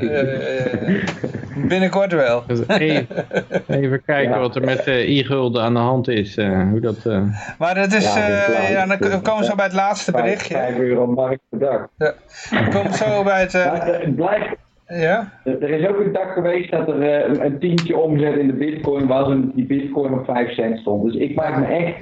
Binnenkort 1.68 2.12
wel. 2.12 2.42
Dus 2.46 2.68
even, 2.68 3.06
even, 3.66 4.02
kijken 4.04 4.34
ja. 4.34 4.40
wat 4.40 4.56
er 4.56 4.64
met 4.64 4.86
uh, 4.86 5.08
i-gulden 5.08 5.62
aan 5.62 5.74
de 5.74 5.80
hand 5.80 6.08
is. 6.08 6.36
Uh, 6.36 6.68
hoe 6.70 6.80
dat, 6.80 7.04
uh... 7.06 7.22
Maar 7.58 7.74
dat 7.74 7.92
is, 7.92 8.14
ja, 8.14 8.68
ja, 8.70 8.86
dan 8.86 9.22
komen 9.22 9.40
we 9.40 9.44
zo 9.44 9.54
bij 9.54 9.64
het 9.64 9.74
laatste 9.74 10.12
berichtje. 10.12 10.54
5 10.54 10.78
euro 10.78 11.06
markt 11.06 11.40
per 11.48 11.58
dag. 11.58 11.86
Ja. 11.96 12.14
Komen 12.70 12.90
we 12.90 12.96
zo 12.96 13.22
bij 13.22 13.40
het... 13.40 13.52
Maar, 13.52 13.86
het 13.86 14.16
blijft 14.16 14.65
ja? 14.86 15.32
Er 15.44 15.70
is 15.70 15.88
ook 15.88 16.00
een 16.00 16.12
dag 16.12 16.32
geweest 16.32 16.70
dat 16.70 16.88
er 16.88 17.30
uh, 17.34 17.44
een 17.44 17.58
tientje 17.58 17.96
omzet 17.96 18.36
in 18.36 18.46
de 18.46 18.52
bitcoin 18.52 19.06
was 19.06 19.30
en 19.30 19.52
die 19.54 19.66
bitcoin 19.66 20.12
op 20.12 20.24
5 20.24 20.52
cent 20.52 20.78
stond. 20.78 21.04
Dus 21.04 21.14
ik 21.14 21.34
maak 21.34 21.58
me 21.58 21.66
echt 21.66 21.96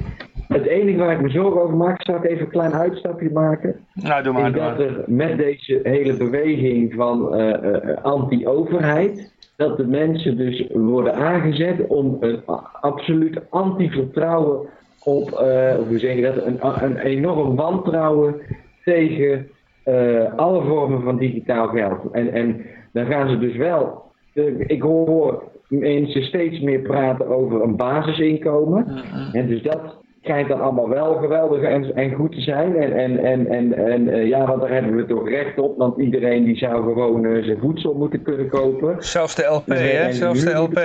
Het 0.48 0.66
enige 0.66 0.98
waar 0.98 1.12
ik 1.12 1.20
me 1.20 1.30
zorgen 1.30 1.62
over 1.62 1.76
maak, 1.76 2.02
zal 2.02 2.16
ik 2.16 2.24
even 2.24 2.44
een 2.44 2.50
klein 2.50 2.74
uitstapje 2.74 3.30
maken. 3.30 3.76
Nou, 3.94 4.22
doe 4.22 4.32
maar. 4.32 4.46
is 4.46 4.54
dat 4.54 4.80
er 4.80 5.04
met 5.06 5.36
deze 5.36 5.80
hele 5.82 6.16
beweging 6.16 6.94
van 6.94 7.34
eh, 7.34 7.74
eh, 7.74 8.02
anti-overheid, 8.02 9.32
dat 9.56 9.76
de 9.76 9.86
mensen 9.86 10.36
dus 10.36 10.66
worden 10.72 11.14
aangezet 11.14 11.86
om 11.86 12.16
een 12.20 12.42
absoluut 12.80 13.40
anti-vertrouwen 13.50 14.68
op, 15.04 15.30
eh, 15.30 15.74
hoe 15.88 15.98
zeg 15.98 16.14
je 16.14 16.22
dat, 16.22 16.44
een, 16.44 16.58
een 16.84 16.96
enorm 16.96 17.56
wantrouwen 17.56 18.40
tegen 18.84 19.48
eh, 19.84 20.34
alle 20.36 20.62
vormen 20.62 21.02
van 21.02 21.18
digitaal 21.18 21.68
geld. 21.68 22.10
En, 22.12 22.32
en 22.32 22.66
dan 22.94 23.06
gaan 23.06 23.28
ze 23.28 23.38
dus 23.38 23.56
wel, 23.56 24.02
eh, 24.32 24.60
ik 24.66 24.82
hoor 24.82 25.42
mensen 25.68 26.24
steeds 26.24 26.60
meer 26.60 26.80
praten 26.80 27.26
over 27.26 27.62
een 27.62 27.76
basisinkomen. 27.76 28.86
En 29.32 29.46
dus 29.46 29.62
dat 29.62 29.96
schijnt 30.22 30.48
dan 30.48 30.60
allemaal 30.60 30.88
wel 30.88 31.14
geweldig 31.14 31.62
en, 31.62 31.94
en 31.94 32.14
goed 32.14 32.32
te 32.32 32.40
zijn. 32.40 32.76
En, 32.76 32.92
en, 32.92 33.18
en, 33.18 33.46
en, 33.46 33.72
en 33.72 34.08
eh, 34.08 34.28
ja, 34.28 34.46
want 34.46 34.60
daar 34.60 34.72
hebben 34.72 34.96
we 34.96 35.06
toch 35.06 35.28
recht 35.28 35.58
op, 35.58 35.78
want 35.78 35.98
iedereen 35.98 36.44
die 36.44 36.56
zou 36.56 36.82
gewoon 36.82 37.24
eh, 37.24 37.44
zijn 37.44 37.58
voedsel 37.58 37.94
moeten 37.94 38.22
kunnen 38.22 38.48
kopen. 38.48 38.96
Zelfs 38.98 39.34
de 39.34 39.44
LP, 39.44 39.66
Dus, 39.66 39.80
hè? 39.80 40.12
Zelfs 40.12 40.44
de 40.44 40.52
LP. 40.52 40.80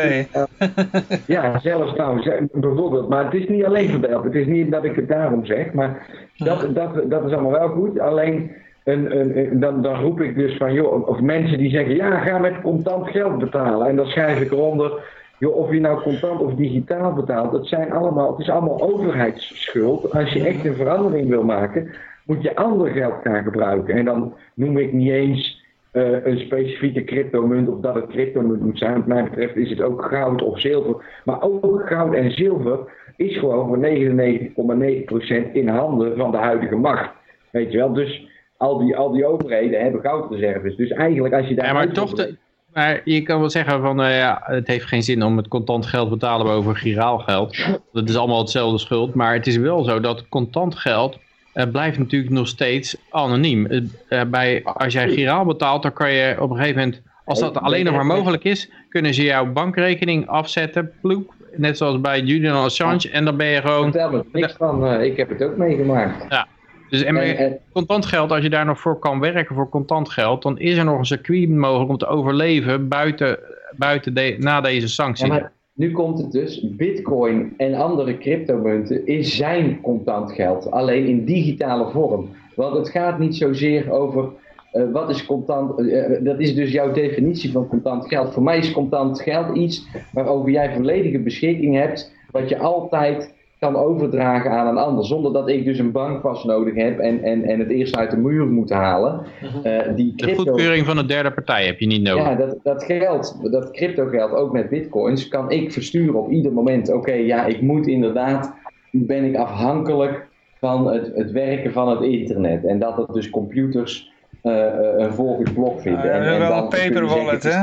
Ja, 1.28 1.60
zelfs 1.60 1.96
nou, 1.96 2.48
bijvoorbeeld. 2.52 3.10
Maar 3.10 3.26
het 3.26 3.34
is 3.34 3.48
niet 3.48 3.66
alleen 3.66 3.90
voor 3.90 4.02
de 4.02 4.08
helft. 4.08 4.26
Het 4.26 4.36
is 4.36 4.46
niet 4.46 4.72
dat 4.72 4.84
ik 4.84 4.96
het 4.96 5.08
daarom 5.08 5.46
zeg. 5.46 5.74
Maar 5.74 6.08
dat, 6.38 6.76
dat, 6.76 7.10
dat 7.10 7.26
is 7.26 7.32
allemaal 7.32 7.52
wel 7.52 7.70
goed. 7.70 8.00
Alleen, 8.00 8.52
een- 8.90 9.60
dan, 9.60 9.82
dan 9.82 10.02
roep 10.02 10.22
ik 10.22 10.36
dus 10.36 10.58
van, 10.58 10.74
joh, 10.74 11.08
of 11.08 11.20
mensen 11.22 11.58
die 11.58 11.70
zeggen, 11.70 11.96
ja, 11.96 12.20
ga 12.20 12.38
met 12.38 12.62
contant 12.62 13.10
geld 13.10 13.38
betalen. 13.38 13.88
En 13.88 13.96
dan 13.96 14.06
schrijf 14.06 14.42
ik 14.42 14.52
eronder, 14.52 14.92
joh, 15.38 15.56
of 15.56 15.72
je 15.72 15.80
nou 15.80 16.02
contant 16.02 16.42
of 16.42 16.54
digitaal 16.54 17.14
betaalt, 17.14 17.52
dat 17.52 17.68
zijn 17.68 17.92
allemaal, 17.92 18.32
het 18.32 18.40
is 18.40 18.50
allemaal 18.50 18.82
overheidsschuld. 18.82 20.14
Als 20.14 20.34
je 20.34 20.44
echt 20.48 20.66
een 20.66 20.76
verandering 20.76 21.30
wil 21.30 21.44
maken, 21.44 21.90
moet 22.26 22.42
je 22.42 22.56
ander 22.56 22.88
geld 22.92 23.14
gaan 23.24 23.44
gebruiken. 23.44 23.96
En 23.96 24.06
dan 24.06 24.34
noem 24.54 24.78
ik 24.78 24.94
niet 24.94 25.12
eens 25.12 25.68
eh, 25.92 26.26
een 26.26 26.40
specifieke 26.40 27.04
cryptomunt 27.04 27.70
of 27.70 27.80
dat 27.80 27.96
het 27.96 28.08
cryptomunt 28.08 28.62
moet 28.62 28.78
zijn. 28.78 28.94
Wat 28.94 29.06
mij 29.06 29.24
betreft 29.24 29.56
is 29.56 29.70
het 29.70 29.82
ook 29.82 30.06
goud 30.06 30.42
of 30.42 30.60
zilver. 30.60 31.22
Maar 31.26 31.42
ook 31.42 31.88
goud 31.88 32.14
en 32.14 32.32
zilver 32.32 32.80
is 33.16 33.38
gewoon 33.38 33.68
voor 33.68 33.78
99,9% 33.78 35.52
in 35.54 35.68
handen 35.68 36.18
van 36.18 36.32
de 36.32 36.38
huidige 36.38 36.76
macht. 36.76 37.10
Weet 37.52 37.72
je 37.72 37.78
wel, 37.78 37.94
dus 37.94 38.29
al 38.60 38.78
die, 38.78 38.96
al 38.96 39.12
die 39.12 39.26
overheden 39.26 39.82
hebben 39.82 40.02
goudreserves. 40.02 40.76
Dus 40.76 40.90
eigenlijk 40.90 41.34
als 41.34 41.48
je 41.48 41.56
daar... 41.56 41.66
Ja, 41.66 41.74
maar 41.74 41.92
toch, 41.92 42.14
de, 42.14 42.36
maar 42.74 43.02
je 43.04 43.22
kan 43.22 43.40
wel 43.40 43.50
zeggen 43.50 43.82
van, 43.82 44.02
eh, 44.02 44.18
ja, 44.18 44.42
het 44.44 44.68
heeft 44.68 44.86
geen 44.86 45.04
zin 45.04 45.24
om 45.24 45.36
met 45.36 45.48
contant 45.48 45.86
geld 45.86 46.10
te 46.10 46.14
betalen 46.14 46.46
boven 46.46 46.76
giraal 46.76 47.18
geld. 47.18 47.58
Dat 47.92 48.10
is 48.10 48.18
allemaal 48.18 48.40
hetzelfde 48.40 48.78
schuld, 48.78 49.14
maar 49.14 49.34
het 49.34 49.48
is 49.48 49.58
wel 49.58 49.84
zo 49.84 50.00
dat 50.00 50.30
contant 50.30 50.76
geld 50.76 51.18
eh, 51.54 51.66
blijft 51.72 51.98
natuurlijk 51.98 52.32
nog 52.32 52.48
steeds 52.48 52.98
anoniem. 53.10 53.66
Eh, 53.66 54.22
bij, 54.28 54.62
als 54.64 54.94
jij 54.94 55.10
giraal 55.10 55.46
betaalt, 55.46 55.84
dan 55.84 55.94
kan 55.94 56.12
je 56.12 56.36
op 56.40 56.50
een 56.50 56.58
gegeven 56.58 56.80
moment, 56.80 57.02
als 57.26 57.40
dat 57.40 57.58
alleen 57.58 57.86
nog 57.86 57.96
maar 57.96 58.06
mogelijk 58.06 58.44
is, 58.44 58.72
kunnen 58.90 59.14
ze 59.14 59.24
jouw 59.24 59.52
bankrekening 59.52 60.28
afzetten, 60.28 60.92
ploep, 61.02 61.34
net 61.56 61.78
zoals 61.78 62.02
bij 62.02 62.22
Julian 62.22 62.64
Assange, 62.64 63.10
en 63.12 63.26
dan 63.26 63.38
ben 63.38 63.48
je 63.48 63.62
gewoon... 63.62 63.92
Vertel 63.92 64.12
me 64.12 64.24
niks 64.32 64.54
van, 64.54 65.02
ik 65.02 65.18
heb 65.18 65.30
het 65.30 65.44
ook 65.44 65.58
meegemaakt. 65.58 66.48
Dus 66.90 67.04
en 67.04 67.14
met 67.14 67.36
en- 67.38 67.60
contant 67.72 68.06
geld, 68.06 68.32
als 68.32 68.42
je 68.44 68.50
daar 68.50 68.66
nog 68.66 68.80
voor 68.80 69.00
kan 69.00 69.20
werken 69.20 69.56
voor 69.56 69.70
contant 69.70 70.10
geld, 70.10 70.42
dan 70.42 70.60
is 70.60 70.78
er 70.78 70.86
nog 70.86 70.98
een 70.98 71.06
circuit 71.06 71.50
mogelijk 71.50 71.90
om 71.90 71.98
te 71.98 72.08
overleven 72.08 72.88
buiten, 72.88 73.40
buiten 73.78 74.14
de, 74.14 74.36
na 74.40 74.62
deze 74.62 74.82
Ja, 74.82 74.88
sanctie. 74.88 75.28
maar 75.28 75.52
nu 75.74 75.92
komt 75.92 76.18
het 76.18 76.32
dus, 76.32 76.70
bitcoin 76.70 77.54
en 77.58 77.74
andere 77.74 78.18
cryptomunten 78.18 79.08
is 79.08 79.36
zijn 79.36 79.82
contant 79.82 80.32
geld, 80.32 80.72
alleen 80.72 81.08
in 81.08 81.26
digitale 81.26 81.92
vorm. 81.92 82.30
Want 82.56 82.78
het 82.78 82.90
gaat 82.90 83.20
niet 83.20 83.36
zozeer 83.36 83.92
over 83.92 84.30
eh, 84.72 84.84
wat 84.92 85.10
is 85.10 85.26
contant, 85.26 85.80
eh, 85.80 86.16
eh, 86.16 86.24
dat 86.24 86.40
is 86.40 86.56
dus 86.56 86.72
jouw 86.72 86.92
definitie 86.92 87.52
van 87.52 87.68
contant 87.68 88.08
geld. 88.08 88.34
Voor 88.34 88.44
mij 88.44 88.58
is 88.58 88.72
contant 88.72 89.22
geld 89.22 89.58
iets 89.58 89.88
waarover 90.12 90.52
jij 90.52 90.74
volledige 90.74 91.20
beschikking 91.20 91.76
hebt, 91.76 92.14
wat 92.32 92.50
je 92.50 92.58
altijd 92.58 93.34
kan 93.60 93.76
overdragen 93.76 94.52
aan 94.52 94.68
een 94.68 94.78
ander, 94.78 95.06
zonder 95.06 95.34
dat 95.34 95.50
ik 95.50 95.66
dus 95.66 95.80
een 95.80 95.92
bankpas 95.92 96.44
nodig 96.44 96.76
heb 96.76 97.00
en, 97.00 97.24
en, 97.24 97.44
en 97.44 97.60
het 97.60 97.70
eerst 97.70 97.98
uit 97.98 98.12
de 98.12 98.18
muur 98.18 98.48
moet 98.48 98.70
halen. 98.70 99.22
Eh, 99.64 99.80
die 99.96 100.14
de 100.16 100.24
crypto- 100.24 100.44
goedkeuring 100.44 100.86
van 100.86 100.98
een 100.98 101.08
derde 101.08 101.32
partij 101.32 101.66
heb 101.66 101.80
je 101.80 101.86
niet 101.86 102.02
nodig. 102.02 102.24
ja, 102.24 102.36
dat, 102.36 102.58
dat 102.64 102.84
geld, 102.84 103.52
dat 103.52 103.72
crypto 103.72 104.06
geld, 104.06 104.32
ook 104.32 104.52
met 104.52 104.70
bitcoins, 104.70 105.28
kan 105.28 105.52
ik 105.52 105.72
versturen 105.72 106.16
op 106.16 106.32
ieder 106.32 106.54
moment. 106.54 106.92
Oké, 106.94 107.14
ja, 107.14 107.46
ik 107.46 107.62
moet 107.62 107.88
inderdaad, 107.88 108.54
ben 108.92 109.24
ik 109.24 109.36
afhankelijk 109.36 110.28
van 110.60 110.88
het, 110.88 111.12
het 111.16 111.32
werken 111.32 111.72
van 111.72 111.90
het 111.90 112.02
internet. 112.02 112.66
En 112.66 112.80
dat 112.80 112.98
het 112.98 113.14
dus 113.14 113.30
computers 113.30 114.12
eh, 114.42 114.68
eh, 114.68 114.94
een 114.98 115.14
volgend 115.14 115.54
blok 115.54 115.82
vinden. 115.82 116.06
Ja, 116.06 116.12
en, 116.12 116.20
we 116.20 116.26
hebben 116.28 116.48
wel 116.48 116.56
dan 116.56 116.64
een 116.64 116.92
paper 116.92 117.06
wallet, 117.08 117.44
hè? 117.44 117.62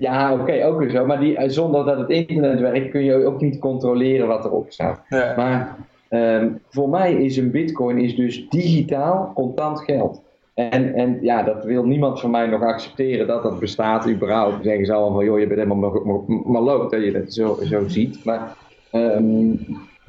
Ja, 0.00 0.32
oké, 0.32 0.64
ook 0.64 0.78
weer 0.78 0.90
zo. 0.90 1.06
Maar 1.06 1.20
die, 1.20 1.36
eh, 1.36 1.48
zonder 1.48 1.84
dat 1.84 1.98
het 1.98 2.08
internet 2.08 2.60
werkt, 2.60 2.90
kun 2.90 3.04
je 3.04 3.26
ook 3.26 3.40
niet 3.40 3.58
controleren 3.58 4.26
wat 4.26 4.44
erop 4.44 4.72
staat. 4.72 5.00
Ja. 5.08 5.34
Maar 5.36 5.76
ehm, 6.08 6.48
voor 6.70 6.88
mij 6.88 7.12
is 7.14 7.36
een 7.36 7.50
bitcoin 7.50 7.98
is 7.98 8.16
dus 8.16 8.48
digitaal 8.48 9.32
contant 9.34 9.80
geld. 9.80 10.22
En, 10.54 10.94
en 10.94 11.18
ja, 11.22 11.42
dat 11.42 11.64
wil 11.64 11.84
niemand 11.84 12.20
van 12.20 12.30
mij 12.30 12.46
nog 12.46 12.62
accepteren 12.62 13.26
dat 13.26 13.42
dat 13.42 13.58
bestaat 13.58 14.08
überhaupt. 14.08 14.52
Dan 14.52 14.62
zeggen 14.62 14.86
ze 14.86 14.92
allemaal 14.92 15.14
van, 15.14 15.24
joh, 15.24 15.38
je 15.38 15.46
bent 15.46 15.60
helemaal 15.60 15.90
ma- 15.90 16.12
ma- 16.26 16.42
maloot 16.46 16.90
dat 16.90 17.04
je 17.04 17.12
dat 17.12 17.32
zo, 17.32 17.58
zo 17.62 17.88
ziet. 17.88 18.24
Maar 18.24 18.56
ehm, 18.90 19.46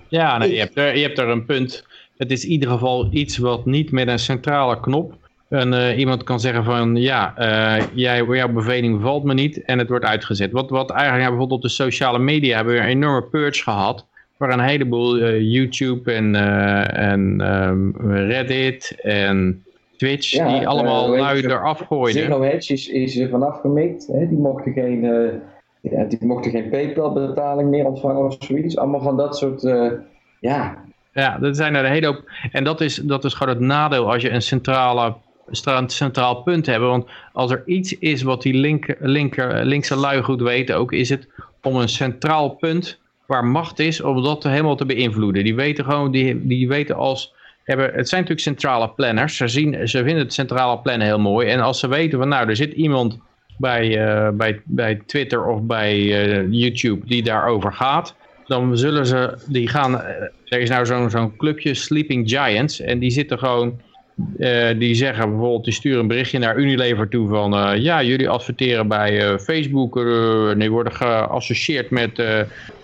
Ja, 0.07 0.37
nee, 0.37 0.53
je, 0.53 0.59
hebt 0.59 0.77
er, 0.77 0.97
je 0.97 1.03
hebt 1.05 1.17
er 1.17 1.29
een 1.29 1.45
punt. 1.45 1.85
Het 2.17 2.31
is 2.31 2.43
in 2.45 2.51
ieder 2.51 2.69
geval 2.69 3.07
iets 3.11 3.37
wat 3.37 3.65
niet 3.65 3.91
met 3.91 4.07
een 4.07 4.19
centrale 4.19 4.79
knop. 4.79 5.13
En, 5.49 5.73
eh, 5.73 5.97
iemand 5.97 6.23
kan 6.23 6.39
zeggen 6.39 6.63
van 6.63 6.95
ja, 6.95 7.33
eh, 7.37 7.83
jij, 7.93 8.23
jouw 8.23 8.49
beveling 8.49 9.01
valt 9.01 9.23
me 9.23 9.33
niet 9.33 9.61
en 9.61 9.79
het 9.79 9.89
wordt 9.89 10.05
uitgezet. 10.05 10.51
Wat, 10.51 10.69
wat 10.69 10.89
eigenlijk 10.89 11.21
ja, 11.21 11.29
bijvoorbeeld 11.29 11.63
op 11.63 11.69
de 11.69 11.75
sociale 11.75 12.19
media 12.19 12.55
hebben 12.55 12.73
we 12.73 12.79
een 12.79 12.85
enorme 12.85 13.27
purge 13.27 13.63
gehad. 13.63 14.05
Waar 14.37 14.49
een 14.49 14.59
heleboel 14.59 15.17
eh, 15.17 15.41
YouTube 15.41 16.11
en, 16.11 16.35
en 16.95 17.41
ehm, 17.41 18.11
Reddit 18.11 18.95
en 19.01 19.63
Twitch 19.97 20.31
Ja, 20.31 20.57
die 20.57 20.67
allemaal 20.67 21.09
lui 21.17 21.41
eraf 21.41 21.79
gooiden. 21.79 22.21
Zero 22.21 22.41
Hedge 22.41 22.73
is, 22.73 22.87
is 22.87 23.17
er 23.17 23.29
vanaf 23.29 23.59
gemikt. 23.59 24.07
Hè? 24.07 24.27
Die, 24.27 24.37
mochten 24.37 24.73
geen, 24.73 25.01
ja, 25.81 26.03
die 26.03 26.25
mochten 26.25 26.51
geen 26.51 26.69
PayPal-betaling 26.69 27.69
meer 27.69 27.85
ontvangen 27.85 28.25
of 28.25 28.35
zoiets. 28.39 28.77
Allemaal 28.77 29.01
van 29.01 29.17
dat 29.17 29.37
soort, 29.37 29.61
ja, 30.39 30.83
Ja, 31.13 31.37
dat 31.37 31.55
zijn 31.55 31.75
er 31.75 31.85
een 31.85 31.91
hele 31.91 32.05
hoop. 32.05 32.23
En 32.51 32.63
dat 32.63 32.81
is, 32.81 32.95
dat 32.95 33.23
is 33.23 33.33
gewoon 33.33 33.53
het 33.53 33.63
nadeel 33.63 34.11
als 34.11 34.21
je 34.21 34.29
een 34.29 34.41
centrale, 34.41 35.15
centraal 35.85 36.35
punt 36.35 36.65
hebt. 36.65 36.81
Want 36.81 37.05
als 37.33 37.51
er 37.51 37.63
iets 37.65 37.97
is 37.97 38.21
wat 38.21 38.41
die 38.41 38.53
linker, 38.53 38.97
linker, 38.99 39.65
linkse 39.65 39.95
lui 39.95 40.23
goed 40.23 40.41
weten 40.41 40.77
ook, 40.77 40.91
is 40.91 41.09
het 41.09 41.27
om 41.61 41.75
een 41.75 41.89
centraal 41.89 42.49
punt 42.49 42.99
waar 43.25 43.45
macht 43.45 43.79
is, 43.79 44.01
om 44.01 44.23
dat 44.23 44.43
helemaal 44.43 44.75
te 44.75 44.85
beïnvloeden. 44.85 45.43
Die 45.43 45.55
weten 45.55 45.85
gewoon, 45.85 46.11
die, 46.11 46.47
die 46.47 46.67
weten 46.67 46.95
als... 46.95 47.33
Hebben, 47.63 47.85
het 47.93 48.09
zijn 48.09 48.21
natuurlijk 48.21 48.47
centrale 48.47 48.89
planners. 48.89 49.37
Ze, 49.37 49.47
zien, 49.47 49.87
ze 49.87 50.03
vinden 50.03 50.23
het 50.23 50.33
centrale 50.33 50.79
plannen 50.79 51.07
heel 51.07 51.19
mooi. 51.19 51.47
En 51.47 51.59
als 51.59 51.79
ze 51.79 51.87
weten 51.87 52.19
van 52.19 52.27
nou, 52.27 52.49
er 52.49 52.55
zit 52.55 52.73
iemand 52.73 53.19
bij, 53.57 54.07
eh, 54.07 54.29
bij, 54.29 54.61
bij 54.65 55.01
Twitter 55.05 55.45
of 55.45 55.61
bij 55.61 55.95
eh, 55.95 56.45
YouTube 56.51 57.05
die 57.05 57.23
daarover 57.23 57.73
gaat 57.73 58.15
dan 58.49 58.77
zullen 58.77 59.05
ze, 59.05 59.37
die 59.47 59.67
gaan, 59.67 60.01
eh, 60.01 60.21
er 60.45 60.59
is 60.59 60.69
nou 60.69 60.85
zo'n 60.85 61.09
zo'n 61.09 61.35
clubje 61.35 61.73
Sleeping 61.73 62.29
Giants 62.29 62.79
en 62.79 62.99
die 62.99 63.11
zitten 63.11 63.39
gewoon, 63.39 63.81
eh, 64.37 64.79
die 64.79 64.95
zeggen 64.95 65.29
bijvoorbeeld, 65.29 65.63
die 65.63 65.73
sturen 65.73 65.99
een 65.99 66.07
berichtje 66.07 66.39
naar 66.39 66.57
Unilever 66.57 67.09
toe 67.09 67.29
van, 67.29 67.53
eh, 67.53 67.81
ja, 67.81 68.03
jullie 68.03 68.29
adverteren 68.29 68.87
bij 68.87 69.19
eh, 69.19 69.37
Facebook, 69.37 69.97
en 69.97 70.59
die 70.59 70.71
worden 70.71 70.93
geassocieerd 70.93 71.89
met 71.89 72.21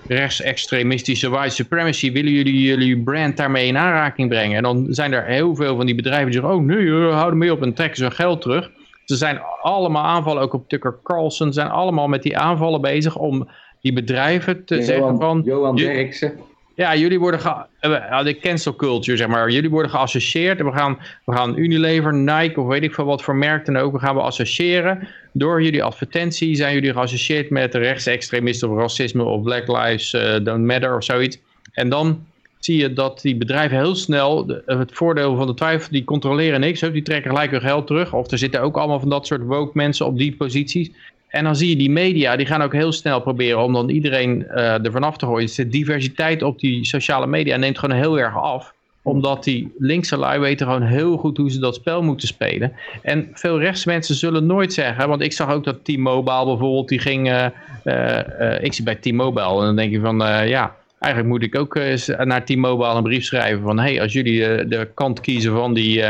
rechtsextremistische 0.07 1.29
white 1.29 1.55
supremacy, 1.55 2.11
willen 2.11 2.31
jullie 2.31 2.61
jullie 2.61 3.03
brand 3.03 3.37
daarmee 3.37 3.67
in 3.67 3.77
aanraking 3.77 4.29
brengen? 4.29 4.57
En 4.57 4.63
dan 4.63 4.85
zijn 4.89 5.13
er 5.13 5.25
heel 5.25 5.55
veel 5.55 5.75
van 5.75 5.85
die 5.85 5.95
bedrijven 5.95 6.31
die 6.31 6.39
zeggen, 6.39 6.53
oh 6.59 6.65
nee, 6.65 7.11
houden 7.11 7.37
mee 7.37 7.51
op 7.51 7.61
en 7.61 7.73
trekken 7.73 7.97
ze 7.97 8.03
hun 8.03 8.11
geld 8.11 8.41
terug. 8.41 8.71
Ze 9.05 9.15
zijn 9.15 9.39
allemaal 9.61 10.03
aanvallen, 10.03 10.41
ook 10.41 10.53
op 10.53 10.69
Tucker 10.69 10.99
Carlson, 11.03 11.53
zijn 11.53 11.69
allemaal 11.69 12.07
met 12.07 12.23
die 12.23 12.37
aanvallen 12.37 12.81
bezig 12.81 13.15
om 13.17 13.47
die 13.81 13.93
bedrijven 13.93 14.65
te 14.65 14.75
zeggen 14.75 14.95
Johan, 14.95 15.19
van... 15.19 15.41
Johan 15.45 15.75
Derksen. 15.75 16.33
Ja, 16.75 16.95
jullie 16.95 17.19
worden 17.19 17.39
ge, 17.39 17.65
eh, 17.79 18.23
de 18.23 18.37
cancel 18.37 18.75
culture, 18.75 19.17
zeg 19.17 19.27
maar. 19.27 19.49
Jullie 19.51 19.69
worden 19.69 19.91
geassocieerd. 19.91 20.61
We 20.61 20.71
gaan, 20.71 20.97
we 21.25 21.35
gaan 21.35 21.57
Unilever, 21.57 22.13
Nike 22.13 22.59
of 22.61 22.67
weet 22.67 22.83
ik 22.83 22.93
veel 22.93 23.05
wat 23.05 23.23
voor 23.23 23.35
merk 23.35 23.65
dan 23.65 23.77
ook. 23.77 23.93
We 23.93 23.99
gaan 23.99 24.15
we 24.15 24.21
associëren. 24.21 25.07
Door 25.33 25.63
jullie 25.63 25.83
advertentie 25.83 26.55
zijn 26.55 26.73
jullie 26.73 26.91
geassocieerd 26.93 27.49
met 27.49 27.75
rechtsextremisten 27.75 28.69
of 28.69 28.77
racisme 28.77 29.23
of 29.23 29.43
Black 29.43 29.67
Lives 29.67 30.13
eh, 30.13 30.35
Don't 30.43 30.65
Matter 30.65 30.95
of 30.95 31.03
zoiets. 31.03 31.39
En 31.71 31.89
dan 31.89 32.25
zie 32.59 32.77
je 32.77 32.93
dat 32.93 33.21
die 33.21 33.35
bedrijven 33.35 33.77
heel 33.77 33.95
snel 33.95 34.45
de- 34.45 34.63
het 34.65 34.91
voordeel 34.93 35.35
van 35.35 35.47
de 35.47 35.53
twijfel, 35.53 35.91
die 35.91 36.03
controleren 36.03 36.59
niks. 36.59 36.79
Die 36.79 37.01
trekken 37.01 37.31
gelijk 37.31 37.51
hun 37.51 37.61
geld 37.61 37.87
terug. 37.87 38.13
Of 38.13 38.31
er 38.31 38.37
zitten 38.37 38.61
ook 38.61 38.77
allemaal 38.77 38.99
van 38.99 39.09
dat 39.09 39.27
soort 39.27 39.43
woke 39.43 39.71
mensen 39.73 40.05
op 40.05 40.17
die 40.17 40.35
posities. 40.35 40.91
En 41.35 41.43
dan 41.43 41.55
zie 41.55 41.69
je 41.69 41.75
die 41.75 41.89
media, 41.89 42.35
die 42.35 42.45
gaan 42.45 42.61
ook 42.61 42.73
heel 42.73 42.91
snel 42.91 43.21
proberen 43.21 43.63
om 43.63 43.73
dan 43.73 43.89
iedereen 43.89 44.45
uh, 44.49 44.85
ervan 44.85 45.03
af 45.03 45.17
te 45.17 45.25
gooien. 45.25 45.45
Dus 45.45 45.55
de 45.55 45.67
diversiteit 45.67 46.43
op 46.43 46.59
die 46.59 46.85
sociale 46.85 47.27
media 47.27 47.57
neemt 47.57 47.79
gewoon 47.79 47.97
heel 47.97 48.19
erg 48.19 48.37
af 48.37 48.73
omdat 49.01 49.43
die 49.43 49.73
linkse 49.77 50.17
lui 50.17 50.39
weten 50.39 50.65
gewoon 50.65 50.81
heel 50.81 51.17
goed 51.17 51.37
hoe 51.37 51.51
ze 51.51 51.59
dat 51.59 51.75
spel 51.75 52.01
moeten 52.01 52.27
spelen. 52.27 52.73
En 53.01 53.29
veel 53.33 53.59
rechtsmensen 53.59 54.15
zullen 54.15 54.45
nooit 54.45 54.73
zeggen, 54.73 55.07
want 55.07 55.21
ik 55.21 55.33
zag 55.33 55.51
ook 55.51 55.63
dat 55.63 55.85
T-Mobile 55.85 56.45
bijvoorbeeld, 56.45 56.87
die 56.87 56.99
ging, 56.99 57.29
uh, 57.29 57.45
uh, 57.83 58.63
ik 58.63 58.73
zit 58.73 58.85
bij 58.85 58.95
T-Mobile 58.95 59.59
en 59.59 59.65
dan 59.65 59.75
denk 59.75 59.91
je 59.91 59.99
van, 59.99 60.17
ja, 60.47 60.75
eigenlijk 60.99 61.33
moet 61.33 61.43
ik 61.43 61.59
ook 61.59 61.75
eens 61.75 62.07
naar 62.07 62.45
T-Mobile 62.45 62.95
een 62.95 63.03
brief 63.03 63.23
schrijven 63.23 63.61
van, 63.61 63.79
hey, 63.79 64.01
als 64.01 64.13
jullie 64.13 64.67
de 64.67 64.87
kant 64.93 65.19
kiezen 65.19 65.51
van 65.51 65.73
die 65.73 66.03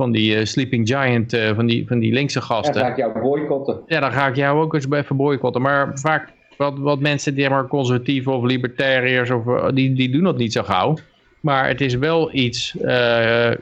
van 0.00 0.12
die 0.12 0.44
Sleeping 0.44 0.88
Giant, 0.88 1.36
van, 1.54 1.66
die, 1.66 1.86
van 1.86 1.98
die 1.98 2.12
linkse 2.12 2.40
gasten. 2.40 2.74
dan 2.74 2.82
ga 2.82 2.88
ik 2.90 2.96
jou 2.96 3.20
boycotten. 3.20 3.80
Ja, 3.86 4.00
dan 4.00 4.12
ga 4.12 4.26
ik 4.26 4.36
jou 4.36 4.62
ook 4.62 4.74
eens 4.74 4.90
even 4.90 5.16
boycotten. 5.16 5.62
Maar 5.62 5.90
vaak, 5.94 6.28
wat, 6.56 6.78
wat 6.78 7.00
mensen 7.00 7.34
die 7.34 7.50
maar 7.50 7.66
conservatief 7.66 8.26
of 8.26 8.44
libertariërs, 8.44 9.30
of, 9.30 9.70
die, 9.70 9.92
die 9.92 10.10
doen 10.10 10.22
dat 10.22 10.36
niet 10.36 10.52
zo 10.52 10.62
gauw. 10.62 10.96
Maar 11.40 11.68
het 11.68 11.80
is 11.80 11.94
wel 11.94 12.34
iets, 12.34 12.74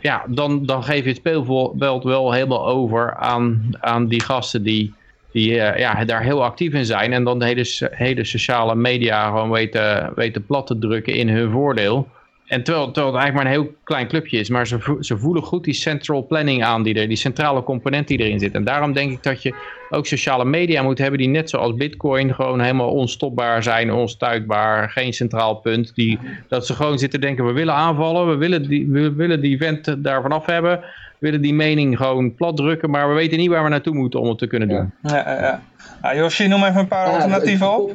ja, 0.01 0.25
dan, 0.29 0.67
dan 0.67 0.83
geef 0.83 1.03
je 1.03 1.09
het 1.09 1.17
speelveld 1.17 2.05
wel 2.05 2.33
helemaal 2.33 2.67
over 2.67 3.15
aan, 3.15 3.71
aan 3.81 4.07
die 4.07 4.23
gasten 4.23 4.63
die, 4.63 4.95
die 5.33 5.55
ja, 5.55 6.05
daar 6.05 6.23
heel 6.23 6.45
actief 6.45 6.73
in 6.73 6.85
zijn. 6.85 7.13
En 7.13 7.25
dan 7.25 7.39
de 7.39 7.45
hele, 7.45 7.65
hele 7.91 8.25
sociale 8.25 8.75
media 8.75 9.27
gewoon 9.27 9.51
weten, 9.51 10.13
weten 10.15 10.47
plat 10.47 10.67
te 10.67 10.79
drukken 10.79 11.15
in 11.15 11.29
hun 11.29 11.51
voordeel. 11.51 12.09
En 12.49 12.63
terwijl, 12.63 12.91
terwijl 12.91 13.15
het 13.15 13.23
eigenlijk 13.23 13.35
maar 13.35 13.45
een 13.45 13.63
heel 13.63 13.75
klein 13.85 14.09
clubje 14.09 14.39
is. 14.39 14.49
Maar 14.49 14.67
ze, 14.67 14.97
ze 15.01 15.19
voelen 15.19 15.43
goed 15.43 15.65
die 15.65 15.75
central 15.75 16.27
planning 16.27 16.65
aan, 16.65 16.83
die, 16.83 16.95
er, 16.95 17.09
die 17.09 17.17
centrale 17.17 17.63
component 17.63 18.09
die 18.09 18.19
erin 18.19 18.39
zit. 18.39 18.55
En 18.55 18.65
daarom 18.65 18.93
denk 18.93 19.13
ik 19.13 19.23
dat 19.23 19.43
je 19.43 19.55
ook 19.91 20.07
sociale 20.07 20.45
media 20.45 20.83
moet 20.83 20.99
hebben 20.99 21.19
die 21.19 21.29
net 21.29 21.51
zoals 21.51 21.75
bitcoin 21.75 22.35
gewoon 22.35 22.61
helemaal 22.61 22.91
onstopbaar 22.91 23.63
zijn, 23.63 23.93
onstuitbaar, 23.93 24.91
geen 24.91 25.13
centraal 25.13 25.55
punt. 25.55 25.95
Die, 25.95 26.19
dat 26.49 26.67
ze 26.67 26.75
gewoon 26.75 26.99
zitten 26.99 27.21
denken, 27.21 27.47
we 27.47 27.53
willen 27.53 27.75
aanvallen, 27.75 28.29
we 28.29 28.37
willen 28.37 28.69
die, 28.69 28.87
we 28.89 29.13
willen 29.13 29.41
die 29.41 29.59
vent 29.59 30.05
daarvan 30.05 30.33
af 30.33 30.47
hebben. 30.47 30.81
We 30.81 31.27
willen 31.27 31.43
die 31.43 31.55
mening 31.55 31.97
gewoon 31.97 32.35
plat 32.35 32.57
drukken, 32.57 32.91
maar 32.91 33.09
we 33.09 33.15
weten 33.15 33.39
niet 33.39 33.49
waar 33.49 33.63
we 33.63 33.69
naartoe 33.69 33.95
moeten 33.95 34.21
om 34.21 34.29
het 34.29 34.39
te 34.39 34.47
kunnen 34.47 34.69
doen. 34.69 34.93
Ja, 35.03 35.17
ja, 35.17 35.41
ja. 35.41 35.63
Nou, 36.03 36.17
Yoshi, 36.17 36.47
noem 36.47 36.65
even 36.65 36.81
een 36.81 36.89
paar 36.89 37.07
alternatieven 37.07 37.79
op. 37.79 37.91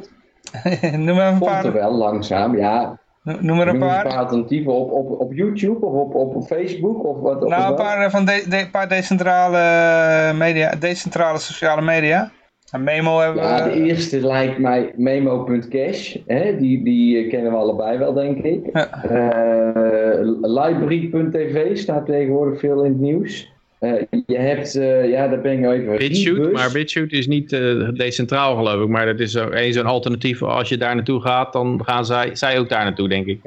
noem 0.82 1.08
even 1.08 1.26
een 1.26 1.38
paar. 1.38 1.62
Komt 1.62 1.74
er 1.74 1.80
wel 1.80 1.92
langzaam, 1.92 2.56
ja. 2.56 2.98
Noem 3.24 3.60
er 3.60 3.68
een 3.68 3.78
paar. 3.78 4.16
alternatieven 4.16 4.72
op, 4.72 4.92
op, 4.92 5.20
op 5.20 5.32
YouTube 5.32 5.86
of 5.86 5.92
op, 5.92 6.14
op 6.14 6.44
Facebook 6.44 7.04
of 7.04 7.20
wat? 7.20 7.48
Nou, 7.48 7.70
een 7.70 7.74
paar, 7.74 8.04
eh, 8.04 8.10
van 8.10 8.24
de, 8.24 8.44
de, 8.48 8.68
paar 8.70 8.88
decentrale, 8.88 10.32
media, 10.34 10.74
decentrale 10.74 11.38
sociale 11.38 11.82
media. 11.82 12.32
Memo 12.78 13.18
hebben 13.18 13.42
we... 13.42 13.48
Ja, 13.48 13.64
de 13.64 13.72
eerste 13.72 14.20
lijkt 14.20 14.58
mij 14.58 14.92
memo.cash. 14.96 16.16
Die, 16.58 16.84
die 16.84 17.18
eh, 17.18 17.30
kennen 17.30 17.52
we 17.52 17.58
allebei 17.58 17.98
wel, 17.98 18.12
denk 18.12 18.38
ik. 18.38 18.70
Ja. 18.72 19.04
Uh, 19.04 20.18
library.tv 20.40 21.76
staat 21.76 22.06
tegenwoordig 22.06 22.58
veel 22.58 22.84
in 22.84 22.92
het 22.92 23.00
nieuws. 23.00 23.53
Uh, 23.84 24.22
je 24.26 24.36
hebt, 24.36 24.76
uh, 24.76 25.10
ja, 25.10 25.28
daar 25.28 25.40
ben 25.40 25.52
ik 25.52 25.58
nou 25.58 25.74
even... 25.74 25.96
BitChute, 25.96 26.50
maar 26.50 26.72
BitChute 26.72 27.16
is 27.16 27.26
niet 27.26 27.52
uh, 27.52 27.88
decentraal 27.92 28.56
geloof 28.56 28.82
ik, 28.82 28.88
maar 28.88 29.06
dat 29.06 29.20
is 29.20 29.34
een 29.34 29.72
zo'n 29.72 29.86
alternatief. 29.86 30.42
Als 30.42 30.68
je 30.68 30.76
daar 30.76 30.94
naartoe 30.94 31.20
gaat, 31.20 31.52
dan 31.52 31.80
gaan 31.84 32.04
zij, 32.04 32.34
zij 32.34 32.58
ook 32.58 32.68
daar 32.68 32.84
naartoe, 32.84 33.08
denk 33.08 33.26
ik. 33.26 33.40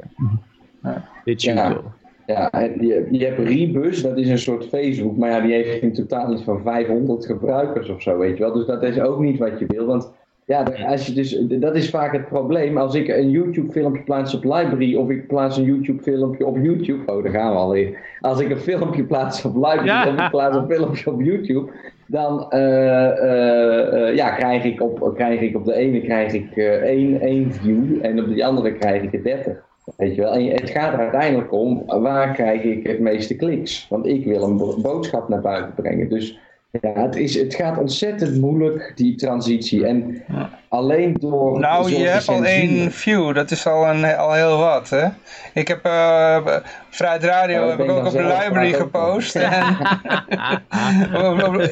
BitChute. 1.24 1.80
Ja, 2.26 2.50
ja 2.52 2.70
je, 2.80 3.08
je 3.10 3.24
hebt 3.24 3.38
Rebus, 3.38 4.02
dat 4.02 4.18
is 4.18 4.28
een 4.28 4.38
soort 4.38 4.66
Facebook, 4.66 5.16
maar 5.16 5.30
ja, 5.30 5.40
die 5.40 5.52
heeft 5.52 5.82
in 5.82 5.92
totaal 5.92 6.32
iets 6.32 6.42
van 6.42 6.60
500 6.62 7.26
gebruikers 7.26 7.88
of 7.88 8.02
zo, 8.02 8.18
weet 8.18 8.36
je 8.36 8.42
wel. 8.42 8.52
Dus 8.52 8.66
dat 8.66 8.82
is 8.82 9.00
ook 9.00 9.20
niet 9.20 9.38
wat 9.38 9.58
je 9.58 9.66
wil, 9.66 9.86
want 9.86 10.12
ja, 10.48 10.62
als 10.86 11.06
je 11.06 11.12
dus, 11.12 11.38
dat 11.48 11.76
is 11.76 11.90
vaak 11.90 12.12
het 12.12 12.28
probleem. 12.28 12.78
Als 12.78 12.94
ik 12.94 13.08
een 13.08 13.30
YouTube 13.30 13.72
filmpje 13.72 14.02
plaats 14.02 14.34
op 14.34 14.44
Library 14.44 14.94
of 14.94 15.10
ik 15.10 15.26
plaats 15.26 15.56
een 15.56 15.64
YouTube 15.64 16.02
filmpje 16.02 16.46
op 16.46 16.56
YouTube. 16.56 17.12
Oh, 17.12 17.22
daar 17.22 17.32
gaan 17.32 17.52
we 17.52 17.58
alweer. 17.58 17.98
Als 18.20 18.40
ik 18.40 18.50
een 18.50 18.58
filmpje 18.58 19.04
plaats 19.04 19.44
op 19.44 19.54
Library 19.54 20.08
of 20.08 20.24
ik 20.24 20.30
plaats 20.30 20.56
een 20.56 20.66
filmpje 20.66 21.10
op 21.10 21.20
YouTube. 21.20 21.70
Dan 22.06 22.46
uh, 22.50 22.60
uh, 22.60 24.14
ja, 24.14 24.30
krijg, 24.30 24.64
ik 24.64 24.82
op, 24.82 25.12
krijg 25.14 25.40
ik 25.40 25.56
op 25.56 25.64
de 25.64 25.74
ene 25.74 26.00
krijg 26.00 26.32
ik 26.32 26.56
één, 26.82 27.20
één 27.20 27.52
view 27.52 28.04
en 28.04 28.20
op 28.20 28.34
de 28.34 28.44
andere 28.44 28.72
krijg 28.72 29.02
ik 29.02 29.12
er 29.12 29.22
30. 29.22 29.56
Weet 29.96 30.14
je 30.14 30.20
wel? 30.20 30.32
En 30.32 30.46
het 30.46 30.70
gaat 30.70 30.92
er 30.92 30.98
uiteindelijk 30.98 31.52
om 31.52 31.82
waar 31.86 32.32
krijg 32.32 32.62
ik 32.62 32.86
het 32.86 33.00
meeste 33.00 33.36
kliks. 33.36 33.86
Want 33.90 34.06
ik 34.06 34.24
wil 34.24 34.42
een 34.42 34.82
boodschap 34.82 35.28
naar 35.28 35.40
buiten 35.40 35.74
brengen. 35.74 36.08
Dus 36.08 36.38
ja, 36.70 37.02
het, 37.02 37.16
is, 37.16 37.34
het 37.34 37.54
gaat 37.54 37.78
ontzettend 37.78 38.40
moeilijk, 38.40 38.92
die 38.94 39.14
transitie. 39.14 39.86
En 39.86 40.22
alleen 40.68 41.16
door... 41.20 41.60
Nou, 41.60 41.90
je 41.90 42.06
hebt 42.06 42.28
al 42.28 42.44
één 42.44 42.92
view, 42.92 43.34
dat 43.34 43.50
is 43.50 43.66
al, 43.66 43.88
een, 43.88 44.16
al 44.16 44.32
heel 44.32 44.58
wat, 44.58 44.90
hè? 44.90 45.06
Ik 45.54 45.68
heb 45.68 45.86
uh, 45.86 46.46
Vrijheid 46.90 47.24
Radio 47.24 47.68
heb 47.68 47.78
ik 47.78 47.90
ook 47.90 48.06
op 48.06 48.12
de 48.12 48.22
library 48.22 48.72
gepost. 48.72 49.36
En 49.36 49.42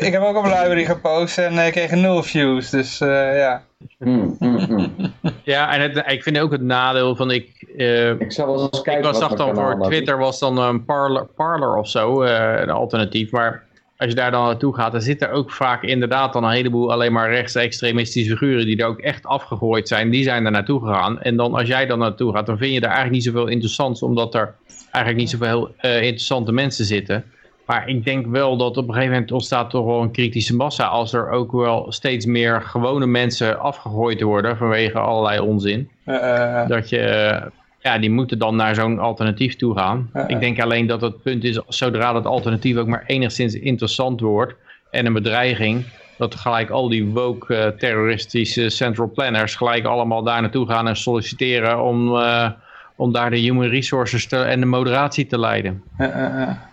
ik 0.07 0.13
heb 0.13 0.23
ook 0.23 0.37
op 0.37 0.45
de 0.45 0.59
library 0.61 0.85
gepost 0.85 1.39
en 1.39 1.67
ik 1.67 1.73
kreeg 1.73 1.91
nul 1.91 2.23
views, 2.23 2.71
dus 2.71 3.01
uh, 3.01 3.39
ja. 3.39 3.63
Mm, 3.99 4.37
mm, 4.39 4.67
mm. 4.69 4.95
Ja, 5.43 5.75
en 5.75 5.81
het, 5.81 6.03
ik 6.07 6.23
vind 6.23 6.39
ook 6.39 6.53
het 6.53 6.63
nadeel 6.63 7.17
van 7.17 7.31
ik... 7.31 7.65
Uh, 7.77 8.21
ik 8.21 8.33
zal 8.33 8.47
wel 8.47 8.63
eens 8.63 8.83
kijken 8.83 9.05
Ik 9.05 9.11
was, 9.11 9.19
zag 9.19 9.35
dan 9.35 9.55
voor 9.55 9.81
Twitter 9.81 10.19
was 10.19 10.39
dan 10.39 10.59
een 10.59 10.85
parlor, 10.85 11.27
parlor 11.27 11.77
of 11.77 11.89
zo, 11.89 12.23
een 12.23 12.71
alternatief, 12.71 13.31
maar 13.31 13.65
als 13.97 14.09
je 14.09 14.15
daar 14.15 14.31
dan 14.31 14.45
naartoe 14.45 14.75
gaat, 14.75 14.93
dan 14.93 15.01
zit 15.01 15.23
er 15.23 15.31
ook 15.31 15.51
vaak 15.51 15.83
inderdaad 15.83 16.33
dan 16.33 16.45
een 16.45 16.51
heleboel 16.51 16.93
alleen 16.93 17.13
maar 17.13 17.31
rechtsextremistische 17.31 18.37
figuren 18.37 18.67
die 18.67 18.77
er 18.77 18.87
ook 18.87 19.01
echt 19.01 19.27
afgegooid 19.27 19.89
zijn. 19.89 20.11
Die 20.11 20.23
zijn 20.23 20.45
er 20.45 20.51
naartoe 20.51 20.81
gegaan. 20.81 21.21
En 21.21 21.37
dan 21.37 21.55
als 21.55 21.69
jij 21.69 21.87
dan 21.87 21.99
naartoe 21.99 22.35
gaat, 22.35 22.47
dan 22.47 22.59
vind 22.59 22.73
je 22.73 22.81
daar 22.81 22.91
eigenlijk 22.91 23.25
niet 23.25 23.35
zoveel 23.35 23.49
interessants, 23.49 24.03
omdat 24.03 24.35
er 24.35 24.55
eigenlijk 24.91 25.17
niet 25.17 25.31
zoveel 25.31 25.75
uh, 25.83 26.03
interessante 26.03 26.53
mensen 26.53 26.85
zitten. 26.85 27.25
Maar 27.67 27.89
ik 27.89 28.05
denk 28.05 28.27
wel 28.27 28.57
dat 28.57 28.77
op 28.77 28.89
een 28.89 28.95
gegeven 28.95 29.13
moment 29.13 29.33
ontstaat 29.33 29.71
toch 29.71 29.85
wel 29.85 30.03
een 30.03 30.11
kritische 30.11 30.57
massa 30.57 30.87
als 30.87 31.13
er 31.13 31.31
ook 31.31 31.53
wel 31.53 31.87
steeds 31.93 32.27
meer 32.27 32.63
gewone 32.63 33.07
mensen 33.07 33.59
afgegooid 33.59 34.21
worden 34.21 34.57
vanwege 34.57 34.99
allerlei 34.99 35.41
onzin. 35.41 35.91
Uh, 36.07 36.69
dat 36.69 36.89
je 36.89 37.41
ja, 37.87 37.99
die 37.99 38.11
moeten 38.11 38.39
dan 38.39 38.57
naar 38.57 38.75
zo'n 38.75 38.99
alternatief 38.99 39.57
toe 39.57 39.77
gaan. 39.77 40.11
Ik 40.27 40.41
denk 40.41 40.61
alleen 40.61 40.87
dat 40.87 41.01
het 41.01 41.23
punt 41.23 41.45
is, 41.45 41.61
zodra 41.69 42.13
dat 42.13 42.27
alternatief 42.27 42.77
ook 42.77 42.87
maar 42.87 43.05
enigszins 43.07 43.55
interessant 43.55 44.21
wordt 44.21 44.55
en 44.91 45.07
een 45.07 45.13
bedreiging, 45.13 45.85
dat 46.19 46.35
gelijk 46.35 46.71
al 46.71 46.89
die 46.89 47.07
woke 47.07 47.55
uh, 47.55 47.67
terroristische 47.67 48.69
central 48.69 49.11
planners 49.15 49.55
gelijk 49.55 49.85
allemaal 49.85 50.23
daar 50.23 50.41
naartoe 50.41 50.67
gaan 50.67 50.89
en 50.89 50.97
solliciteren 50.97 51.83
om, 51.83 52.15
uh, 52.15 52.51
om 52.97 53.13
daar 53.13 53.31
de 53.31 53.39
human 53.39 53.69
resources 53.69 54.27
te, 54.27 54.37
en 54.37 54.61
de 54.61 54.67
moderatie 54.67 55.27
te 55.27 55.39
leiden. 55.39 55.83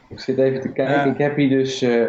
Ik 0.09 0.19
zit 0.19 0.37
even 0.37 0.61
te 0.61 0.71
kijken, 0.71 1.11
ik 1.11 1.17
heb 1.17 1.35
hier 1.35 1.49
dus 1.49 1.83
uh, 1.83 2.03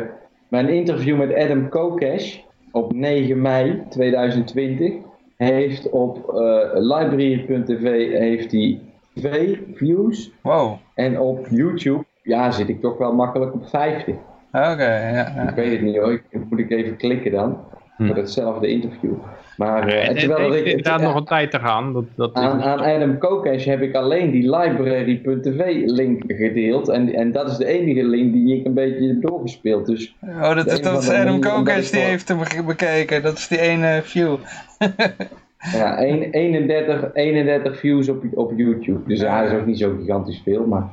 mijn 0.48 0.68
interview 0.68 1.18
met 1.18 1.34
Adam 1.34 1.68
Kokesh 1.68 2.36
op 2.70 2.92
9 2.92 3.40
mei 3.40 3.82
2020 3.90 4.92
heeft 5.36 5.90
op 5.90 6.32
library.tv 6.74 7.82
heeft 8.18 8.52
hij 8.52 8.78
views. 9.74 10.32
Wow. 10.40 10.76
En 10.94 11.20
op 11.20 11.46
YouTube, 11.50 12.04
ja, 12.22 12.50
zit 12.50 12.68
ik 12.68 12.80
toch 12.80 12.98
wel 12.98 13.14
makkelijk 13.14 13.54
op 13.54 13.68
50. 13.68 14.14
Oké, 14.52 15.08
ja, 15.08 15.08
ja, 15.08 15.48
Ik 15.48 15.54
weet 15.54 15.70
het 15.70 15.82
niet 15.82 15.96
hoor, 15.96 16.12
ik, 16.12 16.40
moet 16.50 16.58
ik 16.58 16.70
even 16.70 16.96
klikken 16.96 17.32
dan. 17.32 17.58
Hm. 17.96 18.06
Voor 18.06 18.16
hetzelfde 18.16 18.68
interview. 18.68 19.12
Maar 19.56 19.88
uh, 19.88 20.08
het, 20.08 20.18
terwijl 20.18 20.52
het, 20.52 20.66
ik, 20.66 20.84
het, 20.84 21.00
nog 21.00 21.14
een 21.14 21.24
tijd 21.24 21.50
te 21.50 21.58
gaan. 21.58 21.92
Dat, 21.92 22.04
dat 22.16 22.34
aan, 22.34 22.62
aan 22.62 22.80
Adam 22.80 23.18
Kokesh 23.18 23.64
heb 23.64 23.80
ik 23.80 23.94
alleen 23.94 24.30
die 24.30 24.56
library.tv 24.56 25.82
link 25.84 26.22
gedeeld. 26.26 26.88
En, 26.88 27.14
en 27.14 27.32
dat 27.32 27.50
is 27.50 27.56
de 27.56 27.66
enige 27.66 28.04
link 28.04 28.32
die 28.32 28.58
ik 28.58 28.66
een 28.66 28.74
beetje 28.74 29.08
heb 29.08 29.22
doorgespeeld. 29.22 29.86
Dus 29.86 30.16
oh, 30.22 30.54
dat, 30.54 30.82
dat 30.82 31.02
is 31.02 31.10
Adam 31.10 31.40
Kokesh 31.40 31.90
die 31.90 32.00
heeft 32.00 32.28
hem 32.28 32.38
bekeken. 32.66 33.22
Dat 33.22 33.36
is 33.36 33.48
die 33.48 33.60
ene 33.60 34.00
view. 34.04 34.36
Ja, 35.72 35.98
31, 35.98 37.10
31 37.14 37.78
views 37.78 38.08
op, 38.08 38.24
op 38.34 38.52
YouTube. 38.56 39.08
Dus 39.08 39.20
ja, 39.20 39.42
dat 39.42 39.52
is 39.52 39.58
ook 39.58 39.66
niet 39.66 39.78
zo 39.78 39.96
gigantisch 39.98 40.40
veel, 40.44 40.66
maar... 40.66 40.88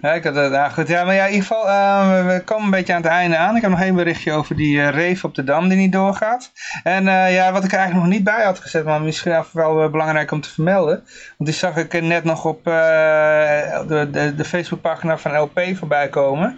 Ja, 0.00 0.12
ik 0.12 0.24
had, 0.24 0.34
nou 0.34 0.70
goed, 0.70 0.88
ja, 0.88 1.04
maar 1.04 1.14
ja, 1.14 1.24
in 1.24 1.32
ieder 1.32 1.46
geval, 1.46 1.66
uh, 1.66 2.26
we 2.26 2.42
komen 2.44 2.64
een 2.64 2.70
beetje 2.70 2.94
aan 2.94 3.02
het 3.02 3.10
einde 3.10 3.36
aan. 3.36 3.56
Ik 3.56 3.62
heb 3.62 3.70
nog 3.70 3.80
één 3.80 3.94
berichtje 3.94 4.32
over 4.32 4.56
die 4.56 4.76
uh, 4.76 4.88
reef 4.88 5.24
op 5.24 5.34
de 5.34 5.44
Dam 5.44 5.68
die 5.68 5.78
niet 5.78 5.92
doorgaat. 5.92 6.52
En 6.82 7.06
uh, 7.06 7.34
ja, 7.34 7.52
wat 7.52 7.64
ik 7.64 7.72
er 7.72 7.78
eigenlijk 7.78 8.08
nog 8.08 8.16
niet 8.16 8.24
bij 8.24 8.44
had 8.44 8.58
gezet, 8.58 8.84
maar 8.84 9.02
misschien 9.02 9.44
wel 9.52 9.90
belangrijk 9.90 10.30
om 10.30 10.40
te 10.40 10.50
vermelden. 10.50 10.94
Want 11.36 11.50
die 11.50 11.58
zag 11.58 11.76
ik 11.76 12.02
net 12.02 12.24
nog 12.24 12.44
op 12.44 12.64
de, 12.64 14.08
de, 14.10 14.34
de 14.34 14.44
Facebookpagina 14.44 15.18
van 15.18 15.38
LP 15.38 15.60
voorbij 15.74 16.08
komen. 16.08 16.56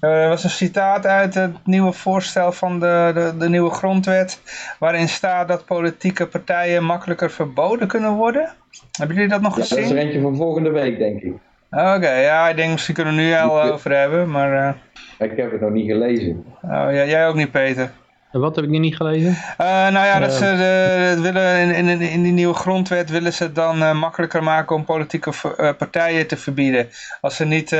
Er 0.00 0.28
was 0.28 0.44
een 0.44 0.50
citaat 0.50 1.06
uit 1.06 1.34
het 1.34 1.66
nieuwe 1.66 1.92
voorstel 1.92 2.52
van 2.52 2.80
de, 2.80 3.10
de, 3.14 3.32
de, 3.38 3.48
nieuwe 3.48 3.70
grondwet, 3.70 4.40
waarin 4.78 5.08
staat 5.08 5.48
dat 5.48 5.64
politieke 5.64 6.26
partijen 6.26 6.84
makkelijker 6.84 7.30
verboden 7.30 7.88
kunnen 7.88 8.12
worden. 8.12 8.48
Hebben 8.98 9.16
jullie 9.16 9.30
dat 9.30 9.40
nog 9.40 9.54
gezien? 9.54 9.76
dat 9.76 9.86
is 9.86 9.92
er 9.92 9.98
eentje 9.98 10.20
van 10.20 10.36
volgende 10.36 10.70
week, 10.70 10.98
denk 10.98 11.20
ik. 11.20 11.32
Oké, 11.70 12.10
ja, 12.10 12.48
ik 12.48 12.56
denk 12.56 12.72
misschien 12.72 12.94
kunnen 12.94 13.16
we 13.16 13.20
nu 13.20 13.34
al 13.34 13.62
over 13.62 13.96
hebben, 13.96 14.30
maar... 14.30 14.52
Uh... 14.52 15.28
Ik 15.28 15.36
heb 15.36 15.52
het 15.52 15.60
nog 15.60 15.70
niet 15.70 15.90
gelezen. 15.90 16.44
Oh, 16.62 16.70
ja, 16.70 17.04
jij 17.04 17.28
ook 17.28 17.34
niet, 17.34 17.50
Peter? 17.50 17.90
Wat 18.40 18.56
heb 18.56 18.64
ik 18.64 18.70
nu 18.70 18.78
niet 18.78 18.96
gelezen? 18.96 19.30
Uh, 19.30 19.66
nou 19.66 20.06
ja, 20.06 20.18
dat 20.18 20.32
ze 20.32 20.44
de, 20.44 21.22
willen 21.22 21.74
in, 21.74 21.88
in, 21.88 22.00
in 22.00 22.22
die 22.22 22.32
nieuwe 22.32 22.54
grondwet 22.54 23.10
willen 23.10 23.32
ze 23.32 23.42
het 23.42 23.54
dan 23.54 23.82
uh, 23.82 24.00
makkelijker 24.00 24.42
maken 24.42 24.76
om 24.76 24.84
politieke 24.84 25.30
uh, 25.30 25.70
partijen 25.78 26.26
te 26.26 26.36
verbieden. 26.36 26.88
Als 27.20 27.36
ze 27.36 27.44
niet 27.44 27.72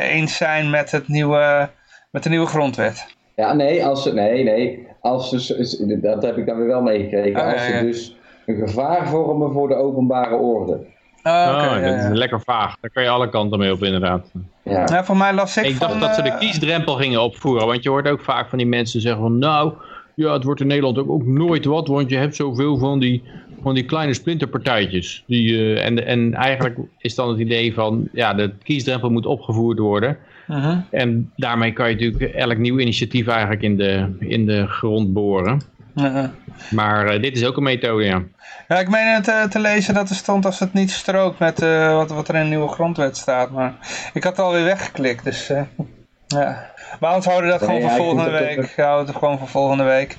eens 0.00 0.36
zijn 0.36 0.70
met, 0.70 0.90
het 0.90 1.08
nieuwe, 1.08 1.68
met 2.10 2.22
de 2.22 2.28
nieuwe 2.28 2.46
grondwet. 2.46 3.06
Ja, 3.34 3.52
nee, 3.52 3.84
als 3.84 4.02
ze, 4.02 4.12
nee, 4.12 4.44
nee. 4.44 4.86
Als 5.00 5.28
ze, 5.28 5.98
dat 6.00 6.22
heb 6.22 6.36
ik 6.36 6.46
dan 6.46 6.56
weer 6.56 6.66
wel 6.66 6.82
meegekregen. 6.82 7.40
Oh, 7.40 7.52
als 7.52 7.64
ze 7.64 7.72
ja. 7.72 7.80
dus 7.80 8.16
een 8.46 8.68
gevaar 8.68 9.08
vormen 9.08 9.52
voor 9.52 9.68
de 9.68 9.74
openbare 9.74 10.36
orde. 10.36 10.86
Oh, 11.22 11.48
oké, 11.54 11.64
oh, 11.64 11.80
ja, 11.80 11.80
dat 11.80 11.98
is 11.98 12.02
ja. 12.02 12.14
lekker 12.14 12.40
vaag. 12.40 12.76
Daar 12.80 12.90
kan 12.90 13.02
je 13.02 13.08
alle 13.08 13.28
kanten 13.28 13.58
mee 13.58 13.72
op 13.72 13.82
inderdaad. 13.82 14.30
Ja. 14.62 14.84
Nou, 14.84 15.04
voor 15.04 15.16
mij 15.16 15.32
las 15.34 15.56
ik, 15.56 15.64
Ik 15.64 15.74
van... 15.74 15.88
dacht 15.88 16.00
dat 16.00 16.14
ze 16.14 16.22
de 16.22 16.28
eh, 16.28 16.38
kiesdrempel 16.38 16.94
gingen 16.94 17.22
opvoeren. 17.22 17.66
Want 17.66 17.82
je 17.82 17.88
hoort 17.88 18.08
ook 18.08 18.20
vaak 18.20 18.48
van 18.48 18.58
die 18.58 18.66
mensen 18.66 19.00
zeggen 19.00 19.20
van... 19.20 19.38
Nou, 19.38 19.72
ja, 20.14 20.32
het 20.32 20.44
wordt 20.44 20.60
in 20.60 20.66
Nederland 20.66 20.98
ook, 20.98 21.10
ook 21.10 21.26
nooit 21.26 21.64
wat. 21.64 21.88
Want 21.88 22.10
je 22.10 22.16
hebt 22.16 22.36
zoveel 22.36 22.78
van 22.78 22.98
die, 22.98 23.22
van 23.62 23.74
die 23.74 23.84
kleine 23.84 24.14
splinterpartijtjes. 24.14 25.24
Die, 25.26 25.56
eh, 25.56 25.86
en, 25.86 26.06
en 26.06 26.34
eigenlijk 26.34 26.78
is 26.98 27.14
dan 27.14 27.28
het 27.28 27.38
idee 27.38 27.74
van... 27.74 28.08
Ja, 28.12 28.34
de 28.34 28.52
kiesdrempel 28.62 29.10
moet 29.10 29.26
opgevoerd 29.26 29.78
worden. 29.78 30.16
mhm. 30.46 30.78
En 30.90 31.30
daarmee 31.36 31.72
kan 31.72 31.88
je 31.88 31.94
natuurlijk 31.94 32.34
elk 32.34 32.58
nieuw 32.58 32.78
initiatief 32.78 33.26
eigenlijk 33.26 33.62
in 33.62 33.76
de, 33.76 34.16
in 34.18 34.46
de 34.46 34.66
grond 34.66 35.12
boren. 35.12 35.60
Ja. 35.94 36.32
Maar 36.70 37.06
eh, 37.06 37.22
dit 37.22 37.36
is 37.36 37.44
ook 37.46 37.56
een 37.56 37.62
methode, 37.62 38.04
ja. 38.04 38.22
Ja, 38.68 38.78
ik 38.78 38.88
meen 38.88 39.14
het 39.14 39.28
eh, 39.28 39.42
te 39.42 39.58
lezen 39.58 39.94
dat 39.94 40.08
er 40.08 40.14
stond 40.14 40.44
als 40.46 40.58
het 40.58 40.72
niet 40.72 40.90
strookt 40.90 41.38
met 41.38 41.62
eh, 41.62 41.94
wat, 41.94 42.10
wat 42.10 42.28
er 42.28 42.34
in 42.34 42.42
de 42.42 42.48
nieuwe 42.48 42.68
grondwet 42.68 43.16
staat. 43.16 43.50
Maar 43.50 43.74
ik 44.12 44.24
had 44.24 44.36
het 44.36 44.46
alweer 44.46 44.64
weggeklikt, 44.64 45.24
dus 45.24 45.48
eh, 45.50 45.62
ja. 46.26 46.68
Maar 47.00 47.08
anders 47.08 47.26
houden 47.26 47.52
we 47.52 47.58
dat 47.58 47.68
Nee, 47.68 47.76
gewoon 47.80 47.90
voor 47.90 47.98
ja, 47.98 48.04
volgende 48.04 48.30
dat 48.30 48.40
week. 48.40 48.74
We 48.76 48.82
houden 48.82 49.06
het 49.06 49.16
gewoon 49.16 49.38
voor 49.38 49.48
volgende 49.48 49.84
week. 49.84 50.16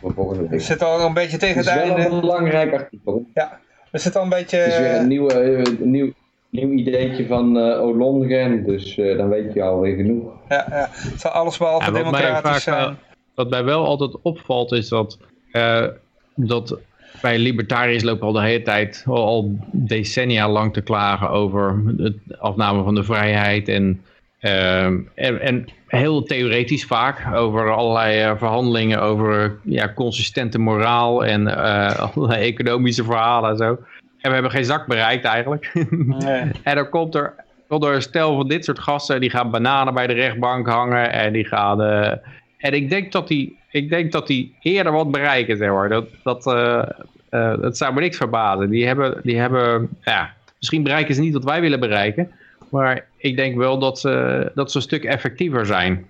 Voor 0.00 0.12
volgende 0.14 0.42
We 0.42 0.48
week. 0.48 0.60
zitten 0.60 0.86
al 0.86 1.00
een 1.00 1.14
beetje 1.14 1.36
tegen 1.36 1.56
Het 1.56 1.64
het, 1.70 1.74
is 1.76 1.82
wel 1.88 1.96
einde. 1.96 2.14
een 2.14 2.20
belangrijk 2.20 2.72
artikel. 2.72 3.24
Ja, 3.34 3.58
we 3.90 3.98
zitten 3.98 4.20
al 4.20 4.26
een 4.26 4.32
beetje... 4.32 4.56
Het 4.56 4.72
is 4.72 4.78
weer 4.78 4.94
een 4.94 5.08
nieuwe, 5.08 5.32
eh, 5.34 5.78
nieuw, 5.78 6.12
nieuw 6.50 6.70
ideetje 6.70 7.26
van 7.26 7.58
eh 7.58 7.80
Olongren, 7.82 8.64
dus 8.66 8.98
eh, 8.98 9.16
dan 9.16 9.28
weet 9.28 9.52
je 9.52 9.62
alweer 9.62 9.96
genoeg. 9.96 10.32
ja, 10.48 10.66
ja. 10.70 10.88
Het 10.92 11.20
zal 11.20 11.30
alles 11.30 11.56
behalve 11.58 11.84
Ja, 11.92 11.96
democratisch 11.98 12.62
zijn. 12.62 12.96
Wat 13.34 13.50
mij 13.50 13.64
wel 13.64 13.84
altijd 13.86 14.16
opvalt 14.22 14.72
is 14.72 14.88
dat, 14.88 15.18
eh, 15.52 15.86
dat 16.34 16.78
bij 17.22 17.38
libertariërs 17.38 18.02
lopen 18.02 18.26
al 18.26 18.32
de 18.32 18.40
hele 18.40 18.62
tijd, 18.62 19.04
al, 19.06 19.58
decennia 19.72 20.48
lang 20.48 20.72
te 20.72 20.80
klagen 20.80 21.30
over 21.30 21.82
het 21.96 22.16
afname 22.38 22.82
van 22.82 22.94
de 22.94 23.04
vrijheid 23.04 23.68
en, 23.68 24.02
ehm, 24.40 24.98
en, 25.14 25.40
en 25.40 25.68
heel 25.86 26.22
theoretisch 26.22 26.84
vaak 26.84 27.34
over 27.34 27.74
allerlei 27.74 28.20
eh, 28.20 28.36
verhandelingen 28.36 29.02
over 29.02 29.58
ja, 29.64 29.92
consistente 29.94 30.58
moraal 30.58 31.24
en 31.24 31.46
eh, 31.46 31.98
allerlei 32.14 32.42
economische 32.42 33.04
verhalen 33.04 33.50
en 33.50 33.56
zo. 33.56 33.78
En 34.20 34.28
we 34.28 34.32
hebben 34.32 34.50
geen 34.50 34.64
zak 34.64 34.86
bereikt 34.86 35.24
eigenlijk. 35.24 35.72
Nee. 35.90 36.50
En 36.62 36.74
dan 36.74 36.88
komt 36.88 37.14
er, 37.14 37.34
komt 37.68 37.84
er 37.84 37.94
een 37.94 38.02
stel 38.02 38.36
van 38.36 38.48
dit 38.48 38.64
soort 38.64 38.78
gasten, 38.78 39.20
die 39.20 39.30
gaan 39.30 39.50
bananen 39.50 39.94
bij 39.94 40.06
de 40.06 40.12
rechtbank 40.12 40.68
hangen 40.68 41.12
en 41.12 41.32
die 41.32 41.44
gaan... 41.44 41.82
eh, 41.82 42.12
en 42.58 42.72
ik 42.72 42.90
denk 42.90 43.12
dat 43.12 43.28
die, 43.28 43.58
ik 43.70 43.88
denk 43.88 44.12
dat 44.12 44.26
die 44.26 44.54
eerder 44.60 44.92
wat 44.92 45.10
bereiken, 45.10 45.56
zeg 45.56 45.70
maar. 45.70 45.88
Dat, 45.88 46.06
dat, 46.22 46.46
eh, 46.46 46.82
eh, 47.28 47.60
dat 47.60 47.76
zou 47.76 47.94
me 47.94 48.00
niks 48.00 48.16
verbazen. 48.16 48.70
Die 48.70 48.86
hebben, 48.86 49.20
die 49.22 49.38
hebben, 49.38 49.88
ja, 50.00 50.30
misschien 50.58 50.82
bereiken 50.82 51.14
ze 51.14 51.20
niet 51.20 51.32
wat 51.32 51.44
wij 51.44 51.60
willen 51.60 51.80
bereiken, 51.80 52.30
maar 52.68 53.06
ik 53.16 53.36
denk 53.36 53.56
wel 53.56 53.78
dat 53.78 53.98
ze, 53.98 54.50
dat 54.54 54.70
ze 54.70 54.76
een 54.76 54.82
stuk 54.82 55.04
effectiever 55.04 55.66
zijn. 55.66 56.08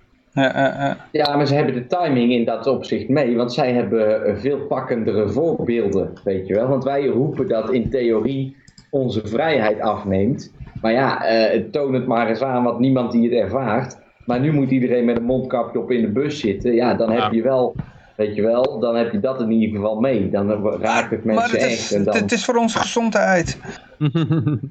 Ja, 1.11 1.35
maar 1.35 1.47
ze 1.47 1.55
hebben 1.55 1.73
de 1.73 1.87
timing 1.87 2.31
in 2.31 2.45
dat 2.45 2.67
opzicht 2.67 3.09
mee, 3.09 3.35
want 3.35 3.53
zij 3.53 3.73
hebben 3.73 4.39
veel 4.39 4.57
pakkendere 4.57 5.29
voorbeelden, 5.29 6.13
weet 6.23 6.47
je 6.47 6.53
wel. 6.53 6.67
Want 6.67 6.83
wij 6.83 7.05
roepen 7.05 7.47
dat 7.47 7.71
in 7.71 7.89
theorie 7.89 8.55
onze 8.89 9.27
vrijheid 9.27 9.79
afneemt. 9.79 10.53
Maar 10.81 10.91
ja, 10.91 11.25
eh, 11.25 11.61
toon 11.71 11.93
het 11.93 12.07
maar 12.07 12.27
eens 12.27 12.41
aan, 12.41 12.63
want 12.63 12.79
niemand 12.79 13.11
die 13.11 13.23
het 13.23 13.39
ervaart. 13.39 13.97
Maar 14.25 14.39
nu 14.39 14.51
moet 14.53 14.71
iedereen 14.71 15.05
met 15.05 15.17
een 15.17 15.23
mondkapje 15.23 15.79
op 15.79 15.91
in 15.91 16.01
de 16.01 16.11
bus 16.11 16.39
zitten. 16.39 16.73
Ja, 16.73 16.93
dan 16.93 17.11
Ja. 17.11 17.23
heb 17.23 17.31
je 17.33 17.41
wel, 17.41 17.75
weet 18.21 18.35
je 18.35 18.41
wel, 18.41 18.79
dan 18.79 18.95
heb 18.95 19.11
je 19.11 19.19
dat 19.19 19.41
in 19.41 19.51
ieder 19.51 19.75
geval 19.75 19.99
mee. 19.99 20.29
Dan 20.29 20.67
raakt 20.81 21.11
het 21.11 21.25
Maar 21.25 21.35
mensen 21.35 21.59
het 21.59 21.69
echt. 21.69 21.91
En 21.91 22.03
dan... 22.03 22.15
het 22.15 22.31
is 22.31 22.45
voor 22.45 22.55
onze 22.55 22.79
gezondheid. 22.79 23.57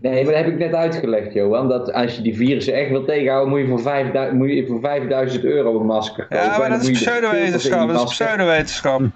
Nee, 0.01 0.25
maar 0.25 0.33
dat 0.33 0.45
heb 0.45 0.47
ik 0.47 0.59
net 0.59 0.75
uitgelegd, 0.75 1.33
Johan. 1.33 1.69
Dat 1.69 1.93
als 1.93 2.17
je 2.17 2.23
die 2.23 2.37
virussen 2.37 2.75
echt 2.75 2.91
wil 2.91 3.05
tegenhouden, 3.05 3.51
moet 3.51 3.61
je 3.61 3.67
voor, 3.67 3.81
5000, 3.81 4.39
moet 4.39 4.51
je 4.51 4.67
voor 4.67 4.81
5000 4.81 5.45
euro 5.45 5.81
een 5.81 5.87
masker 5.87 6.27
kopen. 6.27 6.45
Ja, 6.45 6.59
maar 6.59 6.69
dat 6.69 6.83
is 6.83 6.91
pseudowetenschap. 6.91 7.89
Dat 7.89 8.03
is 8.03 8.11
pseudowetenschap. 8.11 9.01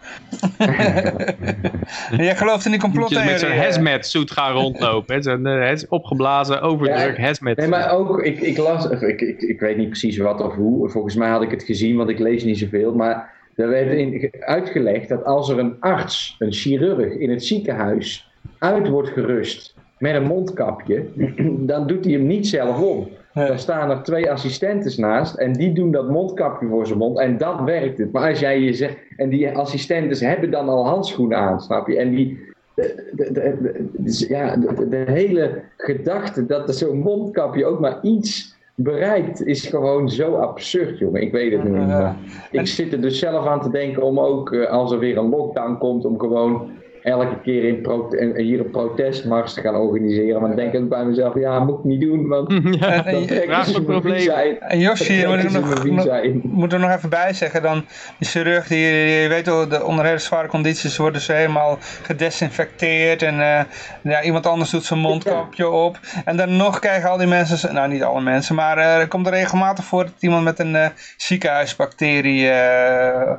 Jij 2.16 2.36
gelooft 2.36 2.64
in 2.64 2.70
die 2.70 2.80
Moet 2.80 2.80
je 2.80 2.80
met 2.80 2.80
zo'n 2.80 2.80
complottheorie. 2.80 3.60
hazmat 3.60 4.06
suit 4.06 4.30
gaan 4.30 4.52
rondlopen. 4.52 5.14
hè, 5.14 5.22
Zo'n 5.22 5.46
eh, 5.46 5.76
opgeblazen, 5.88 6.60
overdruk 6.60 7.16
Ja, 7.16 7.22
hazmat 7.22 7.56
Nee, 7.56 7.68
maar 7.68 7.90
ook, 7.90 8.22
ik, 8.22 8.40
ik 8.40 8.56
las, 8.56 8.90
ik, 8.90 9.20
ik, 9.20 9.42
ik 9.42 9.60
weet 9.60 9.76
niet 9.76 9.88
precies 9.88 10.16
wat 10.16 10.40
of 10.40 10.54
hoe. 10.54 10.88
Volgens 10.88 11.14
mij 11.14 11.28
had 11.28 11.42
ik 11.42 11.50
het 11.50 11.62
gezien, 11.62 11.96
want 11.96 12.10
ik 12.10 12.18
lees 12.18 12.44
niet 12.44 12.58
zoveel. 12.58 12.94
Maar 12.94 13.33
er 13.56 13.68
werd 13.68 13.92
in, 13.92 14.30
uitgelegd 14.40 15.08
dat 15.08 15.24
als 15.24 15.48
er 15.48 15.58
een 15.58 15.76
arts, 15.80 16.36
een 16.38 16.52
chirurg 16.52 17.12
in 17.12 17.30
het 17.30 17.44
ziekenhuis 17.44 18.30
uit 18.58 18.88
wordt 18.88 19.08
gerust 19.08 19.74
met 19.98 20.14
een 20.14 20.26
mondkapje, 20.26 21.04
dan 21.70 21.86
doet 21.86 22.04
hij 22.04 22.14
hem 22.14 22.26
niet 22.26 22.46
zelf 22.46 22.80
om. 22.82 23.08
Daar 23.34 23.58
staan 23.58 23.90
er 23.90 24.02
twee 24.02 24.30
assistentes 24.30 24.96
naast 24.96 25.34
en 25.34 25.52
die 25.52 25.72
doen 25.72 25.90
dat 25.90 26.08
mondkapje 26.08 26.68
voor 26.68 26.86
zijn 26.86 26.98
mond 26.98 27.18
en 27.18 27.38
dat 27.38 27.60
werkt 27.60 27.98
het. 27.98 28.12
Maar 28.12 28.28
als 28.28 28.40
jij 28.40 28.60
je 28.60 28.72
zegt, 28.72 28.96
en 29.16 29.28
die 29.28 29.50
assistentes 29.50 30.20
hebben 30.20 30.50
dan 30.50 30.68
al 30.68 30.86
handschoenen 30.86 31.38
aan, 31.38 31.60
snap 31.60 31.88
je? 31.88 31.96
En 31.96 32.10
die, 32.10 32.38
de, 32.74 33.10
de, 33.12 33.32
de- 33.32 33.88
de- 33.92 34.26
ja, 34.28 34.56
de, 34.56 35.04
hele 35.06 35.60
gedachte 35.76 36.46
dat 36.46 36.76
zo'n 36.76 36.98
mondkapje 36.98 37.64
ook 37.66 37.80
maar 37.80 37.98
iets 38.02 38.53
bereikt, 38.74 39.46
is 39.46 39.66
gewoon 39.66 40.10
zo 40.10 40.34
absurd, 40.34 40.98
jongen. 40.98 41.22
Ik 41.22 41.32
weet 41.32 41.52
het 41.52 41.64
niet. 41.64 41.74
Ja. 41.74 41.86
maar 41.86 42.16
Ik 42.50 42.66
zit 42.66 42.92
er 42.92 43.00
dus 43.00 43.18
zelf 43.18 43.46
aan 43.46 43.62
te 43.62 43.70
denken 43.70 44.02
om 44.02 44.20
ook, 44.20 44.52
eh, 44.52 44.70
als 44.70 44.92
er 44.92 44.98
weer 44.98 45.16
een 45.16 45.28
lockdown 45.28 45.78
komt, 45.78 46.04
om 46.04 46.18
gewoon 46.18 46.70
elke 47.04 47.40
keer 47.42 47.64
in 47.64 47.80
pro- 47.80 48.08
hier 48.36 48.60
een 48.60 48.70
protestmars 48.70 49.54
te 49.54 49.60
gaan 49.60 49.74
organiseren. 49.74 50.40
Maar 50.40 50.48
dan 50.48 50.58
denk 50.58 50.72
ik 50.72 50.88
bij 50.88 51.04
mezelf, 51.04 51.34
ja, 51.34 51.58
moet 51.58 51.78
ik 51.78 51.84
niet 51.84 52.00
doen, 52.00 52.28
want 52.28 52.52
Ja, 52.80 53.04
En 53.04 53.12
dan 53.12 53.20
je- 53.20 53.26
trekken 53.26 53.48
vraag 53.48 53.66
ze 53.66 53.72
me 53.80 53.86
mijn 53.86 54.00
probleem. 54.00 54.56
En 54.58 54.78
Josje, 54.78 55.12
moet 55.26 56.44
moet 56.44 56.72
er 56.72 56.78
nog 56.80 56.90
even 56.90 57.08
bij 57.08 57.32
zeggen, 57.32 57.62
dan 57.62 57.84
die 58.18 58.28
chirurg, 58.28 58.66
die, 58.66 59.06
die 59.06 59.28
weet 59.28 59.46
wel, 59.46 59.68
de, 59.68 59.84
onder 59.84 60.04
hele 60.04 60.18
zware 60.18 60.48
condities 60.48 60.96
worden 60.96 61.20
ze 61.20 61.32
helemaal 61.32 61.78
gedesinfecteerd 62.02 63.22
en 63.22 63.40
eh, 63.40 63.60
ja, 64.02 64.22
iemand 64.22 64.46
anders 64.46 64.70
doet 64.70 64.84
zijn 64.84 65.00
mondkapje 65.00 65.68
op. 65.68 65.98
En 66.24 66.36
dan 66.36 66.56
nog 66.56 66.78
krijgen 66.78 67.10
al 67.10 67.16
die 67.18 67.26
mensen, 67.26 67.74
nou 67.74 67.88
niet 67.88 68.02
alle 68.02 68.20
mensen, 68.20 68.54
maar 68.54 68.78
eh, 68.78 68.96
er 69.00 69.08
komt 69.08 69.26
er 69.26 69.32
regelmatig 69.32 69.84
voor 69.84 70.04
dat 70.04 70.12
iemand 70.18 70.44
met 70.44 70.58
een 70.58 70.76
eh, 70.76 70.86
ziekenhuisbacterie 71.16 72.48
eh, 72.50 73.32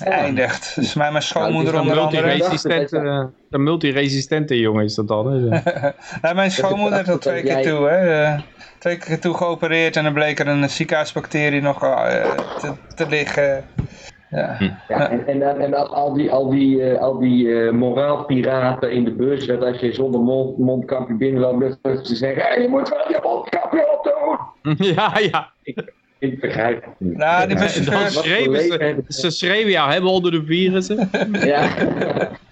eindigt. 0.00 0.74
Dus 0.74 0.94
mij 0.94 1.10
mijn 1.10 1.22
schoonmoeder 1.22 1.72
Nou, 1.72 1.84
is 1.84 1.90
onder 1.90 2.04
andere. 2.04 2.26
multiresistente, 2.26 3.30
een 3.50 3.62
multiresistente 3.62 4.58
jongen 4.58 4.84
is 4.84 4.94
dat 4.94 5.08
dan. 5.08 5.32
Hè? 5.32 5.48
Ja, 6.22 6.32
mijn 6.32 6.50
schoonmoeder 6.50 6.98
al 6.98 7.04
dat 7.04 7.20
twee 7.20 7.42
keer 7.42 7.52
jij- 7.52 7.62
toe, 7.62 7.88
hè. 7.88 8.22
eh, 8.24 8.38
twee 8.78 8.96
keer 8.98 9.20
toe 9.20 9.34
geopereerd 9.34 9.96
en 9.96 10.04
dan 10.04 10.12
bleek 10.12 10.38
er 10.38 10.48
een 10.48 10.70
ziekenhuisbacterie 10.70 11.60
nog 11.60 11.82
eh, 11.82 12.30
te, 12.58 12.72
te 12.94 13.06
liggen. 13.08 13.64
Ja. 14.30 14.56
Ja, 14.88 15.10
en, 15.10 15.26
en, 15.26 15.42
en, 15.42 15.60
en 15.60 15.74
al, 15.74 15.94
al 15.94 16.12
die, 16.12 16.30
al 16.30 16.48
die, 16.50 16.82
eh, 16.90 17.00
al 17.00 17.18
die 17.18 17.60
eh, 17.62 17.72
moraalpiraten 17.72 18.92
in 18.92 19.04
de 19.04 19.12
bus, 19.12 19.46
dat 19.46 19.62
als 19.62 19.80
je 19.80 19.92
zonder 19.92 20.20
mond, 20.20 20.58
mondkapje 20.58 21.14
binnenloopt, 21.14 21.78
dat 21.82 22.06
ze 22.06 22.16
zeggen, 22.16 22.42
hey, 22.42 22.62
je 22.62 22.68
moet 22.68 22.88
wel 22.88 23.08
je 23.08 23.18
mondkapje 23.22 23.86
opdoen. 23.98 24.36
ja, 24.94 25.18
ja. 25.30 25.52
Ik 25.62 25.92
begrijp 26.18 26.84
het 26.84 26.94
niet. 26.98 27.16
Nou, 27.16 27.46
die 27.46 27.56
Dan 27.56 27.66
leven 28.22 29.04
ze, 29.08 29.20
ze 29.20 29.30
schreven 29.30 29.70
ja, 29.70 29.92
hebben 29.92 30.10
onder 30.10 30.30
de 30.30 30.44
virussen. 30.44 31.10
Ja. 31.32 31.68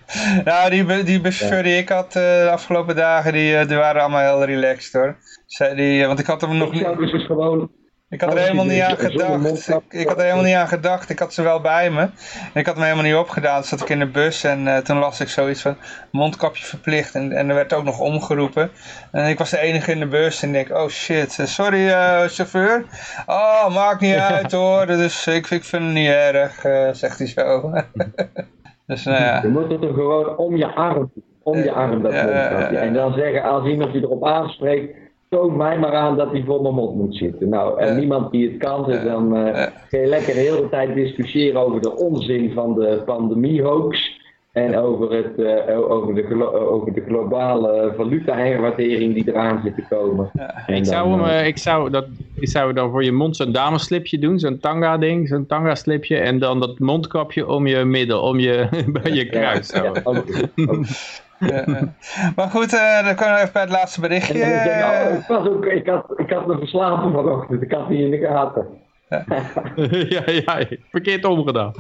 Nou, 0.45 0.71
die, 0.71 1.03
die 1.03 1.21
buschauffeur 1.21 1.63
die 1.63 1.77
ik 1.77 1.89
had 1.89 2.07
eh, 2.07 2.13
de 2.13 2.49
afgelopen 2.51 2.97
dagen, 2.97 3.33
die, 3.33 3.57
eh, 3.57 3.69
die 3.69 3.77
waren 3.77 4.01
allemaal 4.01 4.37
heel 4.37 4.45
relaxed 4.45 4.93
hoor. 4.93 5.17
Zij, 5.47 5.75
die, 5.75 6.01
eh, 6.01 6.07
want 6.07 6.19
ik 6.19 6.27
had 6.27 6.43
er 6.43 6.55
nog 6.55 6.75
Ik 6.75 6.99
niet, 6.99 7.11
dus 7.11 7.25
gewoon... 7.25 7.71
ik 8.09 8.20
had 8.20 8.31
er 8.31 8.37
je 8.37 8.43
helemaal 8.43 8.65
niet 8.65 8.83
aan 8.83 8.97
gedacht. 8.97 9.69
Ik, 9.69 10.01
ik 10.01 10.09
had 10.09 10.16
er 10.16 10.23
helemaal 10.23 10.45
niet 10.45 10.55
aan 10.55 10.69
gedacht. 10.69 11.11
Ik 11.11 11.19
had 11.19 11.35
ze 11.35 11.43
wel 11.43 11.61
bij 11.61 11.91
me. 11.91 12.09
Ik 12.55 12.66
had 12.66 12.74
hem 12.74 12.85
helemaal 12.85 13.05
niet 13.05 13.15
opgedaan. 13.15 13.61
Toen 13.61 13.69
zat 13.69 13.81
ik 13.81 13.89
in 13.89 13.99
de 13.99 14.11
bus 14.11 14.45
en 14.45 14.66
eh, 14.66 14.77
toen 14.77 14.99
las 14.99 15.20
ik 15.20 15.28
zoiets 15.28 15.62
van 15.62 15.77
mondkapje 16.11 16.65
verplicht. 16.65 17.15
En, 17.15 17.33
en 17.33 17.49
er 17.49 17.55
werd 17.55 17.73
ook 17.73 17.85
nog 17.85 18.01
omgeroepen. 18.01 18.70
En 19.12 19.28
ik 19.28 19.39
was 19.39 19.51
de 19.51 19.59
enige 19.59 19.93
in 19.93 19.99
de 19.99 20.07
bus 20.07 20.43
en 20.43 20.49
ik 20.49 20.55
denk, 20.55 20.78
oh 20.78 20.89
shit, 20.89 21.39
eh, 21.39 21.47
sorry 21.47 21.89
eh, 21.89 22.20
chauffeur. 22.20 22.85
Oh, 23.27 23.74
maakt 23.74 24.01
niet 24.01 24.15
uit 24.15 24.53
hoor. 24.53 24.87
Dus 24.87 25.27
ik, 25.27 25.51
ik 25.51 25.65
vind 25.65 25.83
het 25.83 25.93
niet 25.93 26.09
erg, 26.09 26.61
zegt 26.97 27.19
hij 27.19 27.27
zo. 27.27 27.73
dus 28.87 29.05
nou 29.05 29.23
ja. 29.23 29.43
Je 29.43 29.49
moet 29.49 29.70
het 29.70 29.83
er 29.83 29.95
gewoon 29.95 30.37
om 30.37 30.57
je 30.57 30.74
arm, 30.74 31.12
om 31.43 31.59
je 31.59 31.73
arm 31.73 32.03
dat 32.03 32.12
mondkapje. 32.12 32.78
En 32.78 32.93
dan 32.93 33.12
zeggen, 33.12 33.43
als 33.43 33.66
iemand 33.66 33.93
je 33.93 34.01
erop 34.01 34.27
aanspreekt, 34.27 35.06
toon 35.28 35.57
mij 35.57 35.78
maar 35.78 35.93
aan 35.94 36.16
dat 36.16 36.31
hij 36.31 36.43
voor 36.47 36.62
mijn 36.62 36.74
mond 36.74 36.97
moet 36.97 37.16
zitten. 37.16 37.48
Nou, 37.48 37.81
en 37.81 37.86
Ja. 37.93 37.98
niemand 37.98 38.31
die 38.31 38.48
het 38.48 38.57
kan, 38.59 38.85
dus 38.85 39.03
dan 39.05 39.36
eh 39.36 39.55
Ja. 39.55 39.73
kun 39.89 40.01
je 40.01 40.07
lekker 40.07 40.35
de 40.35 40.40
hele 40.40 40.69
tijd 40.69 40.94
discussiëren 40.94 41.61
over 41.61 41.81
de 41.81 41.97
onzin 41.97 42.53
van 42.53 42.74
de 42.74 43.03
pandemie-hoax. 43.07 44.24
En 44.53 44.77
over, 44.78 45.12
het, 45.12 45.39
eh, 45.66 45.90
over, 45.90 46.15
de, 46.15 46.23
glo- 46.23 46.53
over 46.53 46.93
de 46.94 47.03
globale 47.09 47.93
valuta-herwaardering 47.97 49.15
die 49.15 49.28
eraan 49.28 49.61
zit 49.65 49.74
te 49.74 49.85
komen. 49.89 50.31
En 50.66 50.74
Ik 50.77 50.85
zou, 50.85 51.09
dan, 51.11 51.19
hem, 51.20 51.28
eh, 51.28 51.40
eh, 51.40 51.47
ik, 51.47 51.59
zou 51.59 51.90
dat, 51.90 52.07
ik 52.35 52.48
zou 52.48 52.73
dan 52.73 52.90
voor 52.90 53.05
je 53.05 53.12
mond 53.12 53.36
zo'n 53.36 53.53
dameslipje 53.53 54.19
doen, 54.19 54.39
zo'n 54.39 54.59
tanga 54.59 54.98
ding, 54.98 55.28
zo'n 55.28 55.47
tanga 55.47 55.74
slipje 55.74 56.16
en 56.16 56.39
dan 56.39 56.61
dat 56.61 56.78
mondkapje 56.78 57.48
om 57.48 57.66
je 57.66 57.85
middel, 57.85 58.20
om 58.23 58.39
je, 58.39 58.69
bij 59.03 59.12
je 59.12 59.27
kruis. 59.27 59.70
ja, 59.70 59.78
zo. 59.78 59.85
ja, 59.85 59.93
ook- 60.05 60.16
ook. 60.16 60.27
Ja, 61.39 61.63
ja. 61.67 61.93
Maar 62.37 62.49
goed, 62.51 62.75
eh, 62.75 63.05
dan 63.05 63.15
kunnen 63.15 63.35
we 63.35 63.41
even 63.41 63.53
bij 63.53 63.63
het 63.63 63.71
laatste 63.71 64.01
berichtje. 64.01 64.35
ik, 64.35 64.43
eh, 64.43 65.15
ik, 65.15 65.27
was 65.27 65.47
ook, 65.49 65.67
ik, 65.67 65.87
had, 65.87 66.13
ik 66.17 66.31
had 66.31 66.47
me 66.47 66.59
verslapen 66.59 67.13
vanochtend, 67.13 67.63
ik 67.63 67.73
had 67.73 67.89
niet 67.89 68.01
in 68.01 68.11
de 68.11 68.19
gaten. 68.19 68.67
ja, 70.15 70.23
ja, 70.27 70.67
verkeerd 70.91 71.25
omgedaan. 71.25 71.73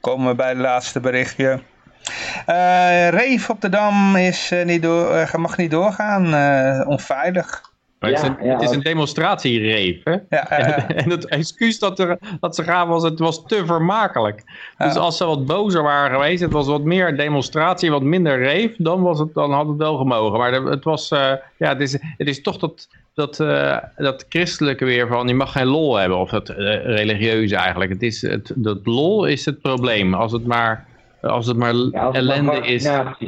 komen 0.00 0.28
we 0.28 0.34
bij 0.34 0.48
het 0.48 0.58
laatste 0.58 1.00
berichtje. 1.00 1.60
Eh 2.46 3.08
Reef 3.08 3.50
op 3.50 3.60
de 3.60 3.68
Dam 3.68 4.16
is, 4.16 4.54
niet 4.64 4.82
door, 4.82 5.30
mag 5.36 5.56
niet 5.56 5.70
doorgaan, 5.70 6.24
onveilig. 6.86 7.67
Maar 7.98 8.10
het 8.10 8.18
is 8.18 8.24
Ja, 8.26 8.36
een, 8.38 8.46
ja, 8.46 8.52
het 8.52 8.62
is 8.62 8.70
een 8.70 8.82
hè? 10.04 10.12
Ja, 10.12 10.20
ja, 10.30 10.46
ja. 10.58 10.88
En 11.02 11.10
het 11.10 11.26
excuus 11.26 11.78
dat, 11.78 11.98
er, 11.98 12.18
dat 12.40 12.54
ze 12.54 12.62
gaan 12.62 12.88
was, 12.88 13.02
het 13.02 13.18
was 13.18 13.46
te 13.46 13.66
vermakelijk. 13.66 14.42
Dus 14.78 14.94
Ja. 14.94 15.00
als 15.00 15.16
ze 15.16 15.24
wat 15.24 15.46
bozer 15.46 15.82
waren 15.82 16.10
geweest, 16.10 16.42
het 16.42 16.52
was 16.52 16.66
wat 16.66 16.82
meer 16.82 17.16
demonstratie, 17.16 17.90
wat 17.90 18.02
minder 18.02 18.38
reef, 18.38 18.74
dan, 18.76 19.02
was 19.02 19.18
het, 19.18 19.34
dan 19.34 19.52
had 19.52 19.68
het 19.68 19.76
wel 19.76 19.96
gemogen. 19.96 20.38
Maar 20.38 20.52
het 20.52 20.84
was, 20.84 21.10
eh, 21.10 21.32
ja, 21.56 21.68
het 21.68 21.80
is, 21.80 21.92
het 21.92 22.28
is 22.28 22.42
toch 22.42 22.56
dat, 22.56 22.88
dat, 23.14 23.40
eh, 23.40 23.76
dat 23.96 24.26
christelijke 24.28 24.84
weer 24.84 25.06
van, 25.06 25.28
je 25.28 25.34
mag 25.34 25.52
geen 25.52 25.66
lol 25.66 25.96
hebben, 25.96 26.18
of 26.18 26.30
dat 26.30 26.48
eh, 26.48 26.56
religieuze 26.84 27.56
eigenlijk. 27.56 27.90
Het 27.90 28.02
is, 28.02 28.22
het, 28.22 28.52
dat 28.54 28.78
lol 28.86 29.24
is 29.24 29.44
het 29.44 29.60
probleem. 29.60 30.14
Als 30.14 30.32
het 30.32 30.46
maar, 30.46 30.86
als 31.20 31.46
het 31.46 31.56
maar 31.56 31.74
Ja, 31.74 32.00
als 32.02 32.16
het 32.16 32.26
maar 32.26 32.36
ellende 32.36 32.66
is. 32.66 32.82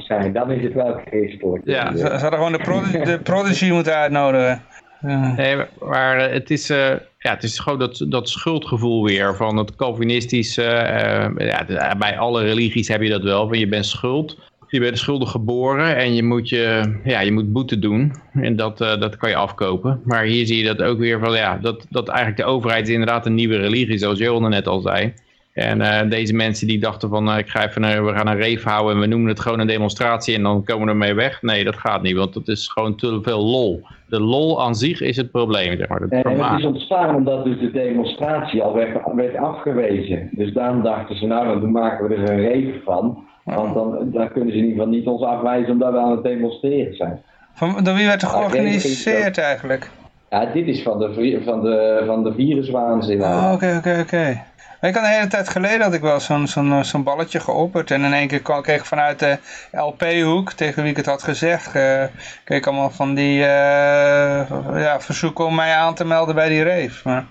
zijn, 0.06 0.32
dan 0.32 0.50
is 0.50 0.62
het 0.62 0.72
wel 0.74 1.00
geestelijk. 1.10 1.62
Ja. 1.64 1.90
Ze, 1.92 1.98
ze 1.98 2.04
hadden 2.06 2.32
gewoon 2.32 2.52
de, 2.52 2.58
prodi 2.58 2.90
de 3.04 3.18
prodigy 3.22 3.70
moeten 3.70 3.94
uitnodigen. 3.94 4.62
Ja. 5.00 5.34
Nee, 5.36 5.56
maar 5.80 6.16
eh, 6.18 6.32
het 6.32 6.50
is, 6.50 6.70
eh, 6.70 6.88
ja, 7.18 7.30
het 7.30 7.42
is 7.42 7.58
gewoon 7.58 7.78
dat, 7.78 8.04
dat 8.08 8.28
schuldgevoel 8.28 9.04
weer 9.04 9.36
van 9.36 9.56
het 9.56 9.76
Calvinistische. 9.76 10.62
eh, 10.64 11.46
ja, 11.68 11.96
bij 11.98 12.18
alle 12.18 12.42
religies 12.42 12.88
heb 12.88 13.02
je 13.02 13.08
dat 13.08 13.22
wel. 13.22 13.48
Van 13.48 13.58
je 13.58 13.68
bent 13.68 13.86
schuld. 13.86 14.38
Je 14.68 14.80
bent 14.80 14.98
schuldig 14.98 15.30
geboren 15.30 15.96
en 15.96 16.14
je 16.14 16.22
moet, 16.22 16.48
je, 16.48 16.94
ja, 17.04 17.20
je 17.20 17.32
moet 17.32 17.52
boete 17.52 17.78
doen. 17.78 18.12
En 18.32 18.56
dat, 18.56 18.80
eh, 18.80 19.00
dat 19.00 19.16
kan 19.16 19.28
je 19.30 19.36
afkopen. 19.36 20.00
Maar 20.04 20.22
hier 20.24 20.46
zie 20.46 20.56
je 20.56 20.64
dat 20.74 20.82
ook 20.82 20.98
weer 20.98 21.18
van 21.18 21.32
ja, 21.32 21.58
dat, 21.62 21.86
dat 21.90 22.08
eigenlijk 22.08 22.38
de 22.38 22.44
overheid 22.44 22.86
is 22.88 22.92
inderdaad 22.92 23.26
een 23.26 23.34
nieuwe 23.34 23.56
religie, 23.56 23.98
zoals 23.98 24.18
Johan 24.18 24.50
net 24.50 24.66
al 24.66 24.80
zei. 24.80 25.12
En 25.60 25.80
eh, 25.80 26.10
deze 26.10 26.34
mensen 26.34 26.66
die 26.66 26.78
dachten 26.78 27.08
van 27.08 27.30
eh, 27.30 27.38
ik 27.38 27.48
ga 27.48 27.66
even 27.66 27.80
naar, 27.80 28.04
we 28.04 28.12
gaan 28.12 28.26
een 28.26 28.36
reef 28.36 28.62
houden 28.62 28.94
en 28.94 29.00
we 29.00 29.06
noemen 29.06 29.28
het 29.28 29.40
gewoon 29.40 29.60
een 29.60 29.66
demonstratie 29.66 30.34
en 30.34 30.42
dan 30.42 30.64
komen 30.64 30.84
we 30.84 30.90
ermee 30.90 31.14
weg. 31.14 31.42
Nee, 31.42 31.64
dat 31.64 31.76
gaat 31.76 32.02
niet, 32.02 32.16
want 32.16 32.34
dat 32.34 32.48
is 32.48 32.68
gewoon 32.68 32.96
te 32.96 33.18
veel 33.22 33.44
lol. 33.44 33.82
De 34.06 34.20
lol 34.20 34.62
aan 34.62 34.74
zich 34.74 35.00
is 35.00 35.16
het 35.16 35.30
probleem, 35.30 35.76
zeg 35.76 35.88
maar. 35.88 36.00
Het 36.00 36.10
En, 36.10 36.22
en 36.22 36.44
het 36.44 36.58
is 36.58 36.66
ontstaan 36.66 37.14
omdat 37.14 37.44
dus 37.44 37.58
de 37.58 37.70
demonstratie 37.70 38.62
al 38.62 38.74
werd, 38.74 38.98
werd 39.14 39.36
afgewezen. 39.36 40.28
Dus 40.32 40.52
daarom 40.52 40.82
dachten 40.82 41.16
ze, 41.16 41.26
nou 41.26 41.60
dan 41.60 41.70
maken 41.70 42.08
we 42.08 42.14
er 42.14 42.30
een 42.30 42.40
reef 42.40 42.84
van. 42.84 43.24
Want 43.44 43.74
dan, 43.74 44.10
dan 44.12 44.32
kunnen 44.32 44.52
ze 44.52 44.58
in 44.58 44.64
ieder 44.64 44.78
geval 44.78 44.88
niet 44.88 45.06
ons 45.06 45.22
afwijzen 45.22 45.72
omdat 45.72 45.92
we 45.92 45.98
aan 45.98 46.10
het 46.10 46.22
demonstreren 46.22 46.96
zijn. 46.96 47.22
Van, 47.52 47.84
door 47.84 47.94
wie 47.94 48.06
werd 48.06 48.22
er 48.22 48.28
niet, 48.28 48.36
georganiseerd 48.36 49.38
eigenlijk? 49.38 49.90
Ja, 50.30 50.46
dit 50.46 50.66
is 50.66 50.82
van 50.82 50.98
de, 50.98 51.40
van 51.44 51.62
de, 51.62 52.02
van 52.06 52.24
de 52.24 52.32
viruswaanzin. 52.34 53.22
Oh, 53.22 53.50
Oké, 53.54 53.76
oké, 53.78 53.98
oké. 54.00 54.42
Ik 54.80 54.94
had 54.94 55.04
een 55.04 55.10
hele 55.10 55.26
tijd 55.26 55.48
geleden 55.48 55.80
had 55.80 55.94
ik 55.94 56.00
wel 56.00 56.20
zo'n 56.20 56.46
zo'n 56.46 56.72
eh, 56.72 56.82
zo'n 56.82 57.02
balletje 57.02 57.40
geopperd. 57.40 57.90
En 57.90 58.04
in 58.04 58.12
één 58.12 58.28
keer 58.28 58.40
kwam, 58.40 58.62
kreeg 58.62 58.78
ik 58.78 58.84
vanuit 58.84 59.18
de 59.18 59.38
LP-hoek, 59.72 60.52
tegen 60.52 60.82
wie 60.82 60.90
ik 60.90 60.96
het 60.96 61.06
had 61.06 61.22
gezegd, 61.22 61.66
eh, 61.66 62.04
kreeg 62.44 62.58
ik 62.58 62.66
allemaal 62.66 62.90
van 62.90 63.14
die 63.14 63.40
eh, 63.40 64.50
ja, 64.74 65.00
verzoeken 65.00 65.44
om 65.44 65.54
mij 65.54 65.74
aan 65.74 65.94
te 65.94 66.04
melden 66.04 66.34
bij 66.34 66.48
die 66.48 66.62
reef. 66.62 67.04
Maar, 67.04 67.24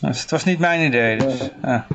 dus 0.00 0.20
het 0.20 0.30
was 0.30 0.44
niet 0.44 0.58
mijn 0.58 0.80
idee. 0.80 1.16
Dus. 1.16 1.50
Ja. 1.62 1.86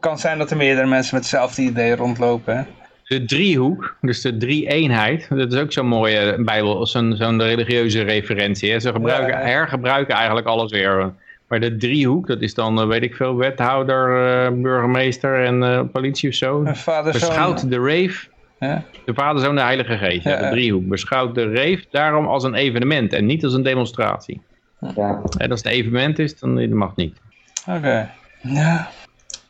Kan 0.00 0.18
zijn 0.18 0.38
dat 0.38 0.50
er 0.50 0.56
meerdere 0.56 0.86
mensen 0.86 1.14
met 1.14 1.22
hetzelfde 1.22 1.62
idee 1.62 1.96
rondlopen. 1.96 2.56
Hè? 2.56 2.62
De 3.04 3.24
driehoek, 3.24 3.96
dus 4.00 4.20
de 4.20 4.36
drie-eenheid, 4.36 5.26
dat 5.28 5.52
is 5.52 5.58
ook 5.58 5.72
zo'n 5.72 5.86
mooie 5.86 6.44
bijbel, 6.44 6.86
zo'n 6.86 7.14
zo'n 7.16 7.42
religieuze 7.42 8.02
referentie. 8.02 8.70
Hè? 8.70 8.80
Ze 8.80 8.92
gebruiken, 8.92 9.32
Ja, 9.32 9.38
ja. 9.40 9.46
hergebruiken 9.46 10.14
eigenlijk 10.14 10.46
alles 10.46 10.70
weer. 10.70 11.12
Maar 11.48 11.60
de 11.60 11.76
driehoek, 11.76 12.26
dat 12.26 12.40
is 12.40 12.54
dan, 12.54 12.80
eh, 12.80 12.86
weet 12.86 13.02
ik 13.02 13.14
veel, 13.14 13.36
wethouder, 13.36 14.26
eh, 14.26 14.52
burgemeester 14.52 15.44
en 15.44 15.62
eh, 15.62 15.80
politie 15.92 16.28
of 16.28 16.34
zo. 16.34 16.62
Beschouwt 17.04 17.70
de 17.70 17.76
rave, 17.76 18.28
Ja? 18.58 18.84
de 19.04 19.14
vader, 19.14 19.42
zoon, 19.42 19.54
de 19.54 19.60
heilige 19.60 19.98
geest, 19.98 20.24
ja, 20.24 20.36
de 20.36 20.48
driehoek. 20.48 20.88
Beschouwt 20.88 21.34
de 21.34 21.52
rave 21.52 21.84
daarom 21.90 22.26
als 22.26 22.44
een 22.44 22.54
evenement 22.54 23.12
en 23.12 23.26
niet 23.26 23.44
als 23.44 23.54
een 23.54 23.62
demonstratie. 23.62 24.40
Ja. 24.94 25.22
En 25.38 25.50
als 25.50 25.62
het 25.62 25.72
evenement 25.72 26.18
is, 26.18 26.38
dan 26.38 26.74
mag 26.74 26.96
niet. 26.96 27.20
Oké. 27.66 28.10
Ja. 28.42 28.88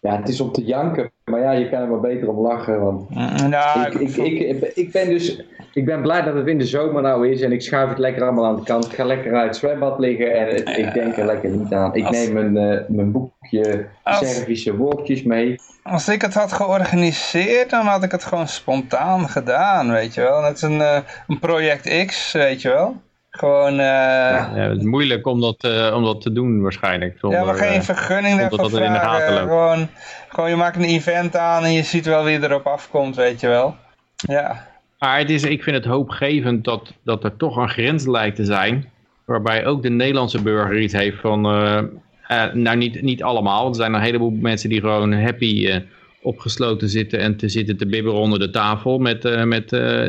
Ja, 0.00 0.16
het 0.16 0.28
is 0.28 0.40
om 0.40 0.52
te 0.52 0.64
janken. 0.64 1.10
Maar 1.24 1.40
ja, 1.40 1.50
je 1.52 1.68
kan 1.70 1.80
er 1.80 1.88
maar 1.88 2.00
beter 2.00 2.28
om 2.28 2.38
lachen. 2.46 2.80
Want 2.80 3.10
Nou, 3.48 3.80
ik, 3.80 3.94
ik, 4.16 4.16
ik, 4.16 4.72
ik 4.74 4.92
ben 4.92 5.08
dus 5.08 5.42
ik 5.74 5.84
ben 5.84 6.02
blij 6.02 6.22
dat 6.22 6.34
het 6.34 6.46
in 6.46 6.58
de 6.58 6.64
zomer 6.66 7.02
nou 7.02 7.28
is 7.30 7.40
en 7.40 7.52
ik 7.52 7.62
schuif 7.62 7.88
het 7.88 7.98
lekker 7.98 8.22
allemaal 8.22 8.46
aan 8.46 8.56
de 8.56 8.62
kant. 8.62 8.84
Ik 8.86 8.92
ga 8.92 9.04
lekker 9.04 9.34
uit 9.34 9.46
het 9.46 9.56
zwembad 9.56 9.98
liggen 9.98 10.32
en 10.34 10.54
het- 10.54 10.76
ik 10.78 10.94
denk 10.94 11.16
er 11.16 11.26
lekker 11.26 11.50
niet 11.50 11.72
aan. 11.72 11.94
Ik 11.94 12.06
Als- 12.06 12.16
neem 12.16 12.32
mijn, 12.52 12.56
eh, 12.56 12.80
mijn 12.88 13.12
boekje 13.12 13.86
Als- 14.02 14.34
Servische 14.34 14.76
woordjes 14.76 15.22
mee. 15.22 15.56
Als 15.82 16.08
ik 16.08 16.22
het 16.22 16.34
had 16.34 16.52
georganiseerd, 16.52 17.70
dan 17.70 17.86
had 17.86 18.02
ik 18.02 18.10
het 18.10 18.24
gewoon 18.24 18.48
spontaan 18.48 19.28
gedaan, 19.28 19.90
weet 19.90 20.14
je 20.14 20.20
wel. 20.20 20.40
Net 20.40 20.50
als 20.50 20.62
een, 20.62 20.80
eh, 20.80 20.98
een 21.28 21.38
project 21.38 22.06
X, 22.06 22.32
weet 22.32 22.62
je 22.62 22.68
wel. 22.68 22.96
Gewoon, 23.38 23.72
eh, 23.72 23.76
ja, 23.78 24.50
Ja, 24.54 24.68
het 24.68 24.78
is 24.78 24.84
moeilijk 24.84 25.26
om 25.26 25.40
dat, 25.40 25.64
eh, 25.64 25.92
om 25.96 26.04
dat 26.04 26.20
te 26.20 26.32
doen 26.32 26.62
waarschijnlijk. 26.62 27.18
Zonder, 27.18 27.44
maar 27.44 27.54
geen 27.54 27.72
eh, 27.72 27.80
vergunning 27.80 28.38
daarvoor 28.38 28.58
dat 28.58 28.70
het 28.70 28.80
in 28.80 28.92
de 28.92 28.98
gaten 28.98 29.26
vragen. 29.26 29.34
loopt. 29.34 29.48
Gewoon, 29.48 29.88
gewoon, 30.28 30.50
je 30.50 30.56
maakt 30.56 30.76
een 30.76 30.84
event 30.84 31.36
aan 31.36 31.64
en 31.64 31.72
je 31.72 31.82
ziet 31.82 32.06
wel 32.06 32.24
wie 32.24 32.42
erop 32.42 32.66
afkomt, 32.66 33.16
weet 33.16 33.40
je 33.40 33.46
wel. 33.46 33.76
Ja, 34.16 34.66
Maar 34.98 35.18
het 35.18 35.30
is, 35.30 35.42
ik 35.42 35.62
vind 35.62 35.76
het 35.76 35.84
hoopgevend 35.84 36.64
dat, 36.64 36.92
dat 37.04 37.24
er 37.24 37.36
toch 37.36 37.56
een 37.56 37.68
grens 37.68 38.06
lijkt 38.06 38.36
te 38.36 38.44
zijn. 38.44 38.90
Waarbij 39.24 39.66
ook 39.66 39.82
de 39.82 39.90
Nederlandse 39.90 40.42
burger 40.42 40.78
iets 40.78 40.92
heeft 40.92 41.20
van. 41.20 41.40
nou, 42.52 42.76
niet, 42.76 43.02
niet 43.02 43.22
allemaal. 43.22 43.62
Want 43.62 43.76
er 43.76 43.82
zijn 43.82 43.94
een 43.94 44.00
heleboel 44.00 44.30
mensen 44.30 44.68
die 44.68 44.80
gewoon 44.80 45.12
happy 45.12 45.82
opgesloten 46.22 46.88
zitten. 46.88 47.18
En 47.18 47.36
te 47.36 47.48
zitten 47.48 47.76
te 47.76 47.86
bibberen 47.86 48.18
onder 48.18 48.38
de 48.38 48.50
tafel 48.50 48.98
met, 48.98 49.44
met 49.44 49.68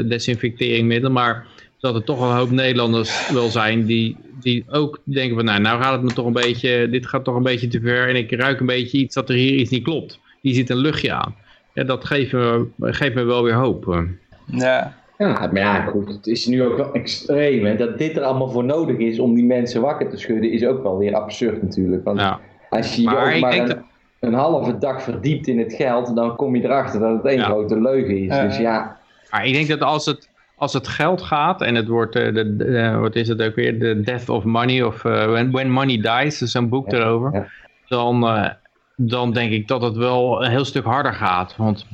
desinfecteringmiddelen. 0.10 1.11
Maar 1.11 1.45
dat 1.80 1.95
er 1.95 2.03
toch 2.03 2.22
een 2.22 2.35
hoop 2.35 2.51
Nederlanders 2.51 3.30
wel 3.31 3.49
zijn 3.49 3.85
die, 3.85 4.15
die 4.41 4.65
ook 4.69 4.99
denken 5.03 5.35
van. 5.35 5.45
Nou, 5.45 5.61
nou 5.61 5.81
gaat 5.81 5.91
het 5.93 6.01
me 6.01 6.14
toch 6.14 6.26
een 6.26 6.34
beetje. 6.34 6.89
Dit 6.89 7.07
gaat 7.07 7.23
toch 7.23 7.35
een 7.35 7.43
beetje 7.43 7.68
te 7.68 7.80
ver. 7.81 8.07
En 8.10 8.15
ik 8.15 8.31
ruik 8.31 8.60
een 8.60 8.65
beetje 8.65 8.97
iets 8.97 9.15
dat 9.15 9.30
er 9.30 9.35
hier 9.35 9.53
iets 9.53 9.72
niet 9.72 9.84
klopt. 9.84 10.19
Die 10.41 10.53
zit 10.53 10.69
een 10.69 10.77
luchtje 10.77 11.14
aan. 11.14 11.35
Ja, 11.73 11.84
dat 11.84 12.06
geeft 12.06 12.31
me, 12.31 12.65
geeft 12.80 13.15
me 13.15 13.23
wel 13.23 13.43
weer 13.43 13.53
hoop. 13.53 13.88
eh. 13.89 14.01
ja. 14.45 14.97
Ja, 15.18 15.49
maar 15.51 15.61
ja, 15.61 15.81
goed, 15.85 16.07
het 16.07 16.27
is 16.27 16.45
nu 16.45 16.64
ook 16.64 16.77
wel 16.77 16.93
extreem. 16.93 17.65
En 17.65 17.77
dat 17.77 17.97
dit 17.97 18.18
er 18.18 18.23
allemaal 18.23 18.49
voor 18.49 18.64
nodig 18.64 18.97
is 18.97 19.19
om 19.19 19.35
die 19.35 19.45
mensen 19.45 19.81
wakker 19.81 20.10
te 20.10 20.18
schudden, 20.18 20.51
is 20.51 20.65
ook 20.65 20.84
wel 20.84 20.97
weer 20.97 21.15
absurd 21.15 21.61
natuurlijk. 21.61 22.03
Want 22.03 22.19
Ja. 22.19 22.39
als 22.69 22.95
je 22.95 23.01
je 23.01 23.07
Maar 23.07 23.34
ook 23.35 23.39
maar 23.41 23.57
een, 23.57 23.68
dat- 23.68 23.77
een 24.19 24.34
halve 24.34 24.77
dag 24.77 25.03
verdiept 25.03 25.47
in 25.47 25.60
het 25.60 25.73
geld, 25.73 26.15
dan 26.15 26.35
kom 26.35 26.56
je 26.56 26.64
erachter 26.64 26.99
dat 26.99 27.15
het 27.15 27.26
één 27.26 27.38
Ja. 27.38 27.43
grote 27.45 27.81
leugen 27.81 28.18
is. 28.18 28.27
Ja. 28.35 28.45
Dus 28.47 28.57
ja, 28.57 28.97
Maar 29.31 29.45
ik 29.45 29.53
denk 29.53 29.68
dat 29.68 29.81
als 29.81 30.06
het, 30.06 30.28
als 30.60 30.73
het 30.73 30.88
geld 30.88 31.22
gaat 31.22 31.61
en 31.61 31.76
het 31.76 31.88
wordt, 31.88 32.15
eh, 32.15 32.34
de, 32.34 32.56
de- 32.56 32.77
eh, 32.77 32.99
wat 32.99 33.15
is 33.15 33.27
het 33.27 33.41
ook 33.41 33.56
weer, 33.56 33.80
The 33.80 34.02
Death 34.03 34.30
of 34.30 34.44
Money 34.44 34.81
of 34.84 35.06
eh, 35.06 35.26
when, 35.26 35.52
when 35.52 35.72
Money 35.72 35.98
Dies, 36.02 36.41
is 36.41 36.52
zo'n 36.52 36.69
boek 36.69 36.91
Ja, 36.91 36.98
erover, 36.98 37.34
ja. 37.34 37.45
Dan, 37.88 38.27
eh, 38.27 38.49
dan 38.95 39.31
denk 39.34 39.52
ik 39.52 39.68
dat 39.68 39.81
het 39.81 39.95
wel 39.95 40.44
een 40.45 40.52
heel 40.52 40.65
stuk 40.65 40.84
harder 40.86 41.14
gaat. 41.14 41.56
Want 41.57 41.86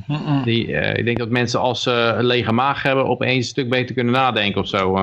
die, 0.43 0.77
eh, 0.77 0.97
ik 0.97 1.05
denk 1.05 1.17
dat 1.17 1.29
mensen 1.29 1.59
als 1.59 1.83
ze 1.83 1.91
een 2.17 2.25
lege 2.25 2.51
maag 2.53 2.83
hebben 2.83 3.05
opeens 3.07 3.35
een 3.35 3.43
stuk 3.43 3.69
beter 3.69 3.95
kunnen 3.95 4.13
nadenken 4.13 4.61
of 4.61 4.67
zo. 4.67 4.99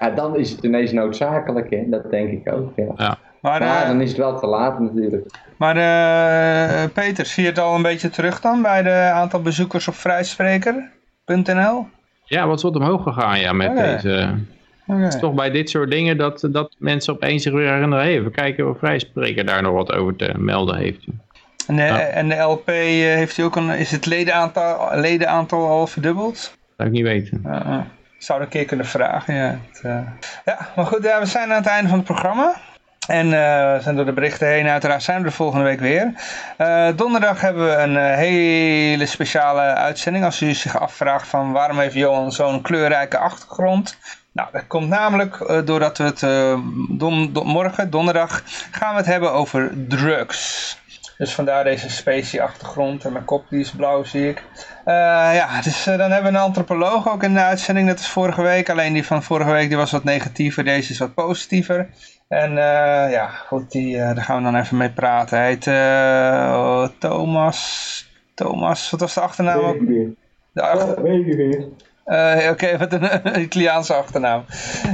ja, 0.00 0.10
dan 0.14 0.36
is 0.36 0.50
het 0.50 0.64
ineens 0.64 0.92
noodzakelijk, 0.92 1.70
hè? 1.70 1.82
dat 1.90 2.10
denk 2.10 2.30
ik 2.46 2.52
ook. 2.52 2.72
Ja. 2.76 3.18
Maar, 3.40 3.60
Maar 3.60 3.82
eh, 3.82 3.88
dan 3.88 4.00
is 4.00 4.08
het 4.08 4.18
wel 4.18 4.38
te 4.38 4.46
laat 4.46 4.80
natuurlijk. 4.80 5.26
maar 5.58 5.76
eh, 5.76 6.90
Peter, 6.92 7.26
zie 7.26 7.42
je 7.42 7.48
het 7.48 7.58
al 7.58 7.74
een 7.74 7.82
beetje 7.82 8.10
terug 8.10 8.40
dan 8.40 8.62
bij 8.62 8.82
de 8.82 9.10
aantal 9.14 9.42
bezoekers 9.42 9.88
op 9.88 9.94
vrijspreker.nl? 9.94 11.86
Ja, 12.24 12.46
wat 12.46 12.56
is 12.56 12.62
wat 12.62 12.76
omhoog 12.76 13.02
gegaan 13.02 13.40
ja, 13.40 13.52
met 13.52 13.76
deze... 13.76 14.34
Het 14.86 15.14
is 15.14 15.20
toch 15.20 15.34
bij 15.34 15.50
dit 15.50 15.70
soort 15.70 15.90
dingen 15.90 16.16
dat, 16.16 16.48
dat 16.50 16.74
mensen 16.78 17.14
opeens 17.14 17.42
zich 17.42 17.52
weer 17.52 17.72
herinneren. 17.72 18.04
Hey, 18.04 18.14
even 18.18 18.30
kijken 18.30 18.70
of 18.70 18.78
Vrijspreker 18.78 19.46
daar 19.46 19.62
nog 19.62 19.72
wat 19.72 19.92
over 19.92 20.16
te 20.16 20.32
melden 20.36 20.76
heeft. 20.76 21.04
En 21.66 21.76
de, 21.76 21.82
en 21.82 22.28
de 22.28 22.36
LP 22.36 22.68
eh, 22.68 22.74
heeft 22.74 23.36
hij 23.36 23.44
ook 23.44 23.56
een, 23.56 23.70
is 23.70 23.90
het 23.90 24.06
ledenaantal, 24.06 24.98
ledenaantal 24.98 25.68
al 25.68 25.86
verdubbeld? 25.86 26.34
Dat 26.34 26.52
zou 26.76 26.88
ik 26.88 26.94
niet 26.94 27.04
weten. 27.04 27.42
Uh, 27.46 27.60
uh. 27.66 27.80
Zou 28.18 28.40
een 28.40 28.48
keer 28.48 28.64
kunnen 28.64 28.86
vragen, 28.86 29.34
ja. 29.34 29.58
Het, 29.68 29.82
uh... 29.84 29.98
Ja, 30.44 30.68
maar 30.76 30.86
goed, 30.86 31.02
ja, 31.02 31.20
we 31.20 31.26
zijn 31.26 31.50
aan 31.50 31.56
het 31.56 31.66
einde 31.66 31.88
van 31.88 31.98
het 31.98 32.06
programma. 32.06 32.54
En 33.06 33.26
uh, 33.26 33.32
we 33.32 33.78
zijn 33.80 33.96
door 33.96 34.04
de 34.04 34.12
berichten 34.12 34.48
heen. 34.48 34.68
Uiteraard 34.68 35.02
zijn 35.02 35.20
we 35.20 35.26
er 35.26 35.32
volgende 35.32 35.64
week 35.64 35.80
weer. 35.80 36.12
Uh, 36.58 36.88
donderdag 36.96 37.40
hebben 37.40 37.66
we 37.66 37.72
een 37.72 37.94
uh, 37.94 38.14
hele 38.14 39.06
speciale 39.06 39.60
uitzending. 39.60 40.24
Als 40.24 40.40
u 40.40 40.54
zich 40.54 40.78
afvraagt 40.78 41.28
van 41.28 41.52
waarom 41.52 41.78
heeft 41.78 41.94
Johan 41.94 42.32
zo'n 42.32 42.62
kleurrijke 42.62 43.18
achtergrond. 43.18 43.98
Nou, 44.32 44.48
dat 44.52 44.66
komt 44.66 44.88
namelijk 44.88 45.62
doordat 45.64 45.98
we 45.98 46.04
het 46.04 46.20
don, 46.98 47.30
morgen, 47.32 47.90
donderdag, 47.90 48.42
gaan 48.70 48.90
we 48.90 48.96
het 48.96 49.06
hebben 49.06 49.32
over 49.32 49.72
drugs. 49.88 50.82
Dus 51.18 51.32
vandaar 51.32 51.64
deze 51.64 51.90
specie 51.90 52.42
achtergrond 52.42 53.04
en 53.04 53.12
mijn 53.12 53.24
kop 53.24 53.48
die 53.48 53.60
is 53.60 53.70
blauw 53.70 54.04
zie 54.04 54.28
ik. 54.28 54.42
Ja, 54.84 55.60
dus 55.60 55.84
dan 55.84 56.10
hebben 56.10 56.32
we 56.32 56.38
een 56.38 56.44
antropoloog 56.44 57.08
ook 57.08 57.22
in 57.22 57.34
de 57.34 57.40
uitzending, 57.40 57.86
net 57.86 57.96
als 57.96 58.08
vorige 58.08 58.42
week. 58.42 58.70
Alleen 58.70 58.92
die 58.92 59.06
van 59.06 59.22
vorige 59.22 59.50
week 59.50 59.68
die 59.68 59.76
was 59.76 59.90
wat 59.90 60.04
negatiever, 60.04 60.64
deze 60.64 60.92
is 60.92 60.98
wat 60.98 61.14
positiever. 61.14 61.88
En 62.28 62.50
uh, 62.50 63.10
ja, 63.10 63.26
goed, 63.26 63.70
die, 63.70 63.96
daar 63.96 64.16
gaan 64.16 64.36
we 64.36 64.50
dan 64.50 64.60
even 64.60 64.76
mee 64.76 64.92
praten. 64.92 65.38
Hij 65.38 65.48
heet 65.48 65.66
oh, 65.66 66.88
Thomas, 66.98 68.08
Thomas, 68.34 68.90
wat 68.90 69.00
was 69.00 69.14
de 69.14 69.20
achternaam? 69.20 69.64
Ook? 69.64 69.78
De 70.52 70.62
achter... 70.62 71.02
weet 71.02 71.26
ik 71.26 71.36
weer. 71.36 71.68
Uh, 72.06 72.36
Oké, 72.36 72.48
okay, 72.50 72.78
wat 72.78 72.92
een 73.22 73.40
Italiaanse 73.40 73.94
achternaam. 73.94 74.44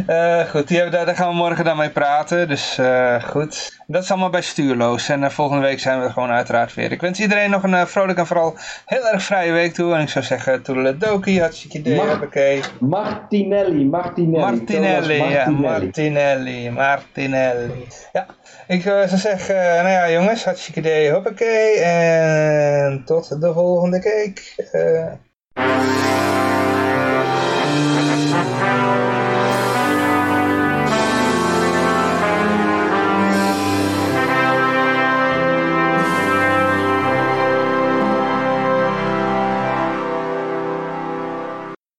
Uh, 0.08 0.40
goed, 0.40 0.68
die 0.68 0.78
hebben, 0.78 1.06
daar, 1.06 1.16
gaan 1.16 1.28
we 1.28 1.34
morgen 1.34 1.64
dan 1.64 1.76
mee 1.76 1.90
praten. 1.90 2.48
Dus 2.48 2.78
uh, 2.78 3.22
goed. 3.22 3.78
Dat 3.86 4.02
is 4.02 4.10
allemaal 4.10 4.30
bij 4.30 4.42
Stuurloos. 4.42 5.08
En 5.08 5.32
volgende 5.32 5.62
week 5.62 5.80
zijn 5.80 5.98
we 5.98 6.04
er 6.04 6.12
gewoon 6.12 6.30
uiteraard 6.30 6.74
weer. 6.74 6.92
Ik 6.92 7.00
wens 7.00 7.20
iedereen 7.20 7.50
nog 7.50 7.62
een 7.62 7.86
vrolijk 7.86 8.18
en 8.18 8.26
vooral 8.26 8.54
heel 8.86 9.08
erg 9.08 9.22
vrije 9.22 9.52
week 9.52 9.74
toe. 9.74 9.94
En 9.94 10.00
ik 10.00 10.08
zou 10.08 10.24
zeggen, 10.24 10.62
toedeledokie, 10.62 11.40
hartstikke 11.40 11.78
idee. 11.78 11.96
Mar 11.96 12.22
okay. 12.22 12.62
Martinelli, 12.80 13.84
Martinelli. 13.84 14.44
Martinelli, 14.44 15.14
ja, 15.14 15.50
Martinelli, 15.50 16.70
Martinelli. 16.70 17.86
Ja, 18.12 18.26
ik 18.66 18.82
zou 18.82 19.08
zeggen, 19.08 19.54
nou 19.56 19.88
ja 19.88 20.10
jongens, 20.10 20.44
hartstikke 20.44 20.80
idee, 20.80 21.12
hoppakee. 21.12 21.78
En 21.80 23.02
tot 23.04 23.40
de 23.40 23.52
volgende 23.52 24.00
keer. 24.00 25.18